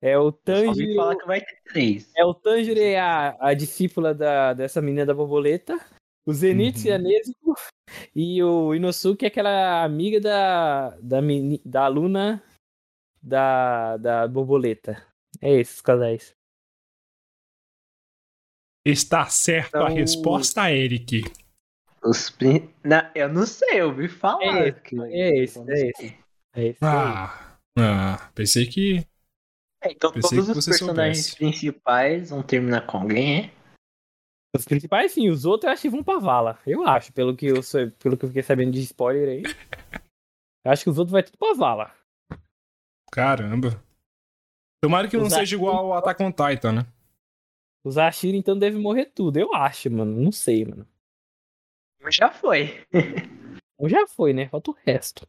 É 0.00 0.16
o 0.16 0.28
Eu 0.28 0.30
só 0.30 0.68
ouvi 0.68 0.74
Tanjiro. 0.84 0.94
falar 0.94 1.16
que 1.16 1.26
vai 1.26 1.40
ter 1.40 1.62
três. 1.64 2.12
É 2.16 2.24
o 2.24 2.32
Tanjiro 2.32 2.78
e 2.78 2.94
a, 2.94 3.36
a 3.40 3.54
discípula 3.54 4.14
da, 4.14 4.52
dessa 4.52 4.80
menina 4.80 5.04
da 5.04 5.14
borboleta. 5.14 5.80
O 6.24 6.32
Zenitsu 6.32 6.86
e 6.86 6.92
a 6.92 6.96
Uhum. 6.96 7.02
Nezuko. 7.02 7.54
E 8.14 8.40
o 8.42 8.72
Inosuke 8.74 9.24
é 9.24 9.28
aquela 9.28 9.82
amiga 9.82 10.20
da, 10.20 10.90
da, 11.00 11.20
meni- 11.20 11.62
da 11.64 11.86
aluna 11.86 12.40
da, 13.22 13.96
da 13.96 14.28
borboleta. 14.28 15.04
É 15.40 15.50
esses 15.54 15.76
os 15.76 15.80
casais. 15.80 16.34
Está 18.84 19.26
certo 19.26 19.76
a 19.76 19.82
Então- 19.84 19.94
resposta, 19.96 20.70
Eric. 20.72 21.22
Os 22.02 22.30
prin... 22.30 22.72
não, 22.82 23.02
eu 23.14 23.28
não 23.28 23.44
sei, 23.46 23.80
eu 23.82 23.88
ouvi 23.88 24.08
falar. 24.08 24.42
É 24.42 24.68
esse, 24.68 24.80
que- 24.80 25.00
é 25.02 25.38
esse, 25.42 25.58
é 25.60 25.88
esse. 25.90 26.16
É 26.54 26.64
esse. 26.66 26.78
Ah, 26.84 27.58
ah, 27.78 28.30
pensei 28.34 28.66
que. 28.66 29.06
É, 29.82 29.92
então 29.92 30.10
Pensei 30.12 30.38
todos 30.38 30.52
que 30.52 30.58
os 30.58 30.64
personagens 30.66 31.26
soubesse. 31.26 31.36
principais 31.36 32.30
vão 32.30 32.42
terminar 32.42 32.86
com 32.86 32.98
alguém, 32.98 33.44
é? 33.44 33.50
Os 34.56 34.64
principais, 34.64 35.12
sim. 35.12 35.28
Os 35.30 35.44
outros 35.44 35.68
eu 35.68 35.72
acho 35.72 35.82
que 35.82 35.88
vão 35.90 36.02
pra 36.02 36.18
vala. 36.18 36.58
Eu 36.66 36.86
acho, 36.88 37.12
pelo 37.12 37.36
que 37.36 37.46
eu, 37.46 37.62
sou- 37.62 37.90
pelo 37.92 38.16
que 38.16 38.24
eu 38.24 38.28
fiquei 38.28 38.42
sabendo 38.42 38.72
de 38.72 38.80
spoiler 38.80 39.28
aí. 39.28 39.42
Eu 40.62 40.70
acho 40.72 40.84
que 40.84 40.90
os 40.90 40.98
outros 40.98 41.12
vai 41.12 41.22
tudo 41.22 41.38
pra 41.38 41.54
vala. 41.54 41.94
Caramba. 43.10 43.82
Tomara 44.82 45.08
que 45.08 45.16
não 45.16 45.26
Os 45.26 45.32
seja 45.32 45.56
igual 45.56 45.92
ao 45.92 45.94
Attack 45.94 46.22
on 46.22 46.30
Titan, 46.30 46.72
né? 46.72 46.86
Os 47.84 47.98
Ashira, 47.98 48.36
então, 48.36 48.58
deve 48.58 48.78
morrer 48.78 49.06
tudo. 49.06 49.38
Eu 49.38 49.54
acho, 49.54 49.90
mano. 49.90 50.20
Não 50.20 50.32
sei, 50.32 50.64
mano. 50.64 50.86
Já 52.10 52.30
foi. 52.30 52.84
Ou 53.78 53.88
já 53.88 54.06
foi, 54.06 54.32
né? 54.32 54.48
Falta 54.48 54.70
o 54.70 54.76
resto. 54.86 55.26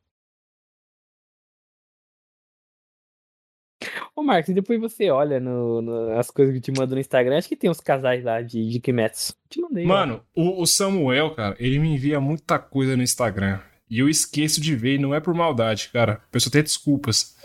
Ô, 4.15 4.21
Marcos, 4.21 4.49
e 4.49 4.53
depois 4.53 4.79
você 4.79 5.09
olha 5.09 5.39
no, 5.39 5.81
no, 5.81 6.19
as 6.19 6.29
coisas 6.29 6.53
que 6.53 6.61
te 6.61 6.71
mandou 6.71 6.95
no 6.95 6.99
Instagram, 6.99 7.37
acho 7.37 7.47
que 7.47 7.55
tem 7.55 7.69
uns 7.69 7.79
casais 7.79 8.23
lá 8.23 8.41
de, 8.41 8.69
de 8.69 8.79
Kimetsu. 8.79 9.33
Te 9.49 9.61
mandei. 9.61 9.85
Mano, 9.85 10.23
o, 10.35 10.61
o, 10.61 10.67
Samuel, 10.67 11.33
cara, 11.33 11.55
ele 11.59 11.79
me 11.79 11.93
envia 11.93 12.19
muita 12.19 12.59
coisa 12.59 12.95
no 12.95 13.03
Instagram. 13.03 13.59
E 13.89 13.99
eu 13.99 14.07
esqueço 14.07 14.61
de 14.61 14.75
ver, 14.75 14.95
e 14.95 14.99
não 14.99 15.13
é 15.15 15.19
por 15.19 15.33
maldade, 15.33 15.89
cara. 15.89 16.13
A 16.13 16.31
pessoa 16.31 16.51
tem 16.51 16.61
desculpas. 16.61 17.35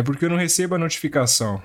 É 0.00 0.02
porque 0.02 0.24
eu 0.24 0.30
não 0.30 0.38
recebo 0.38 0.76
a 0.76 0.78
notificação. 0.78 1.62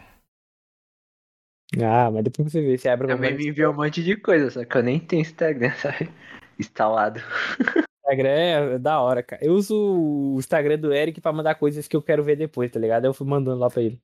Ah, 1.81 2.11
mas 2.11 2.21
depois 2.21 2.51
você 2.51 2.59
vê, 2.59 2.77
você 2.77 2.89
abre 2.89 3.07
Também 3.07 3.33
me 3.33 3.47
enviou 3.47 3.71
um 3.71 3.77
monte 3.77 4.03
de 4.03 4.17
coisa, 4.17 4.51
só 4.51 4.65
que 4.65 4.77
eu 4.77 4.83
nem 4.83 4.99
tenho 4.99 5.21
Instagram, 5.21 5.71
sabe? 5.79 6.09
Instalado. 6.59 7.21
Instagram 8.03 8.29
é 8.29 8.77
da 8.77 8.99
hora, 8.99 9.23
cara. 9.23 9.41
Eu 9.41 9.53
uso 9.53 9.73
o 9.73 10.35
Instagram 10.37 10.77
do 10.77 10.93
Eric 10.93 11.21
pra 11.21 11.31
mandar 11.31 11.55
coisas 11.55 11.87
que 11.87 11.95
eu 11.95 12.01
quero 12.01 12.25
ver 12.25 12.35
depois, 12.35 12.69
tá 12.69 12.77
ligado? 12.77 13.05
Eu 13.05 13.13
fui 13.13 13.25
mandando 13.25 13.59
lá 13.59 13.69
pra 13.69 13.81
ele. 13.81 14.01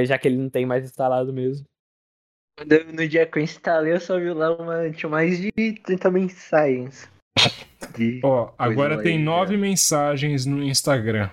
Já 0.00 0.16
que 0.16 0.26
ele 0.26 0.38
não 0.38 0.48
tem 0.48 0.64
mais 0.64 0.82
instalado 0.82 1.30
mesmo. 1.30 1.66
No 2.94 3.06
dia 3.06 3.26
que 3.26 3.38
eu 3.38 3.42
instalei, 3.42 3.92
eu 3.92 4.00
só 4.00 4.18
vi 4.18 4.32
lá 4.32 4.56
uma. 4.56 4.90
Tinha 4.92 5.10
mais 5.10 5.38
de 5.38 5.52
30 5.52 6.10
mensagens. 6.10 7.06
Ó, 8.24 8.54
agora 8.56 9.02
tem 9.02 9.18
nove 9.18 9.58
mensagens 9.58 10.46
no 10.46 10.62
Instagram. 10.62 11.30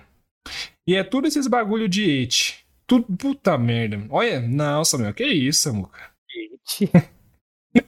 E 0.88 0.94
é 0.94 1.04
tudo 1.04 1.26
esses 1.28 1.46
bagulho 1.46 1.86
de 1.86 2.02
hate. 2.02 2.66
Tudo, 2.86 3.14
puta 3.14 3.58
merda. 3.58 3.98
Olha, 4.08 4.40
nossa, 4.40 4.96
meu, 4.96 5.12
que 5.12 5.22
isso, 5.22 5.70
Muca? 5.74 6.16
Hate? 6.64 6.90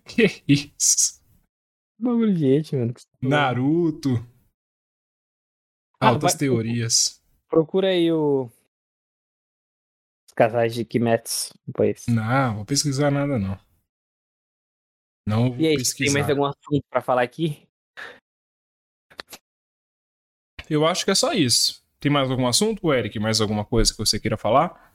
que 0.04 0.44
isso? 0.46 1.18
Bagulho 1.98 2.34
de 2.34 2.58
hate, 2.58 2.76
mano. 2.76 2.92
Naruto. 3.22 4.16
Ah, 5.98 6.08
Altas 6.08 6.32
vai, 6.32 6.40
teorias. 6.40 7.22
Procura 7.48 7.88
aí 7.88 8.12
o. 8.12 8.50
Os 10.26 10.34
casais 10.34 10.74
de 10.74 10.84
Kimetsu 10.84 11.54
depois. 11.66 12.04
Não, 12.06 12.56
vou 12.56 12.66
pesquisar 12.66 13.10
nada, 13.10 13.38
não. 13.38 13.58
Não 15.26 15.52
vou 15.52 15.58
e 15.58 15.68
aí, 15.68 15.76
pesquisar. 15.76 16.12
Tem 16.12 16.22
mais 16.22 16.28
algum 16.28 16.44
assunto 16.44 16.84
pra 16.90 17.00
falar 17.00 17.22
aqui? 17.22 17.66
Eu 20.68 20.86
acho 20.86 21.02
que 21.06 21.10
é 21.10 21.14
só 21.14 21.32
isso. 21.32 21.79
Tem 22.00 22.10
mais 22.10 22.30
algum 22.30 22.46
assunto, 22.46 22.92
Eric? 22.92 23.18
Mais 23.18 23.40
alguma 23.40 23.64
coisa 23.64 23.92
que 23.92 23.98
você 23.98 24.18
queira 24.18 24.36
falar? 24.36 24.90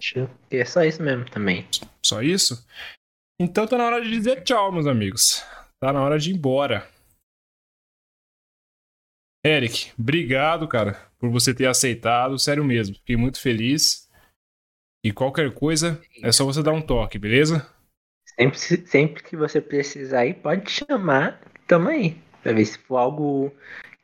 Acho 0.00 0.28
que 0.48 0.56
é 0.56 0.64
só 0.64 0.84
isso 0.84 1.02
mesmo 1.02 1.28
também. 1.30 1.66
Só 2.04 2.22
isso? 2.22 2.64
Então 3.40 3.66
tá 3.66 3.78
na 3.78 3.86
hora 3.86 4.02
de 4.02 4.10
dizer 4.10 4.44
tchau, 4.44 4.70
meus 4.70 4.86
amigos. 4.86 5.42
Tá 5.80 5.92
na 5.92 6.02
hora 6.02 6.18
de 6.18 6.30
ir 6.30 6.34
embora. 6.34 6.88
Eric, 9.44 9.92
obrigado, 9.98 10.68
cara, 10.68 10.94
por 11.18 11.30
você 11.30 11.54
ter 11.54 11.66
aceitado. 11.66 12.38
Sério 12.38 12.64
mesmo, 12.64 12.96
fiquei 12.96 13.16
muito 13.16 13.40
feliz. 13.40 14.08
E 15.04 15.12
qualquer 15.12 15.54
coisa, 15.54 16.00
é 16.22 16.30
só 16.30 16.44
você 16.44 16.62
dar 16.62 16.72
um 16.72 16.82
toque, 16.82 17.18
beleza? 17.18 17.66
Sempre, 18.38 18.58
sempre 18.58 19.22
que 19.22 19.36
você 19.36 19.60
precisar 19.60 20.20
aí, 20.20 20.34
pode 20.34 20.70
chamar. 20.70 21.40
Tamo 21.66 21.88
aí. 21.88 22.20
Pra 22.42 22.52
ver 22.52 22.64
se 22.64 22.78
for 22.78 22.98
algo 22.98 23.52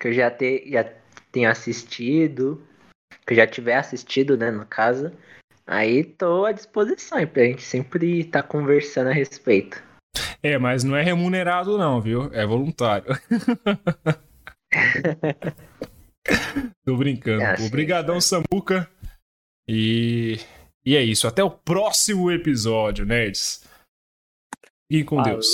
que 0.05 0.09
eu 0.09 0.13
já, 0.13 0.31
te, 0.31 0.71
já 0.71 0.85
tenha 1.33 1.51
assistido. 1.51 2.63
Que 3.27 3.33
eu 3.33 3.39
já 3.39 3.47
tiver 3.47 3.77
assistido, 3.77 4.37
né, 4.37 4.51
no 4.51 4.67
caso. 4.67 5.11
Aí 5.67 6.05
tô 6.05 6.45
à 6.45 6.53
disposição 6.53 7.27
pra 7.27 7.45
gente 7.45 7.63
sempre 7.63 8.21
estar 8.21 8.43
tá 8.43 8.49
conversando 8.49 9.09
a 9.09 9.15
respeito. 9.15 9.83
É, 10.43 10.59
mas 10.59 10.85
não 10.85 10.95
é 10.95 11.03
remunerado 11.03 11.79
não, 11.79 12.03
viu? 12.03 12.31
É 12.35 12.45
voluntário. 12.45 13.19
Tô 16.85 16.99
brincando. 16.99 17.43
É, 17.43 17.55
Obrigadão, 17.67 18.21
Samuca. 18.21 18.87
E... 19.67 20.39
e 20.85 20.95
é 20.95 21.03
isso. 21.03 21.27
Até 21.27 21.43
o 21.43 21.51
próximo 21.51 22.31
episódio, 22.31 23.07
nerds. 23.07 23.67
E 24.91 25.03
com 25.03 25.17
Falou. 25.17 25.33
Deus. 25.33 25.49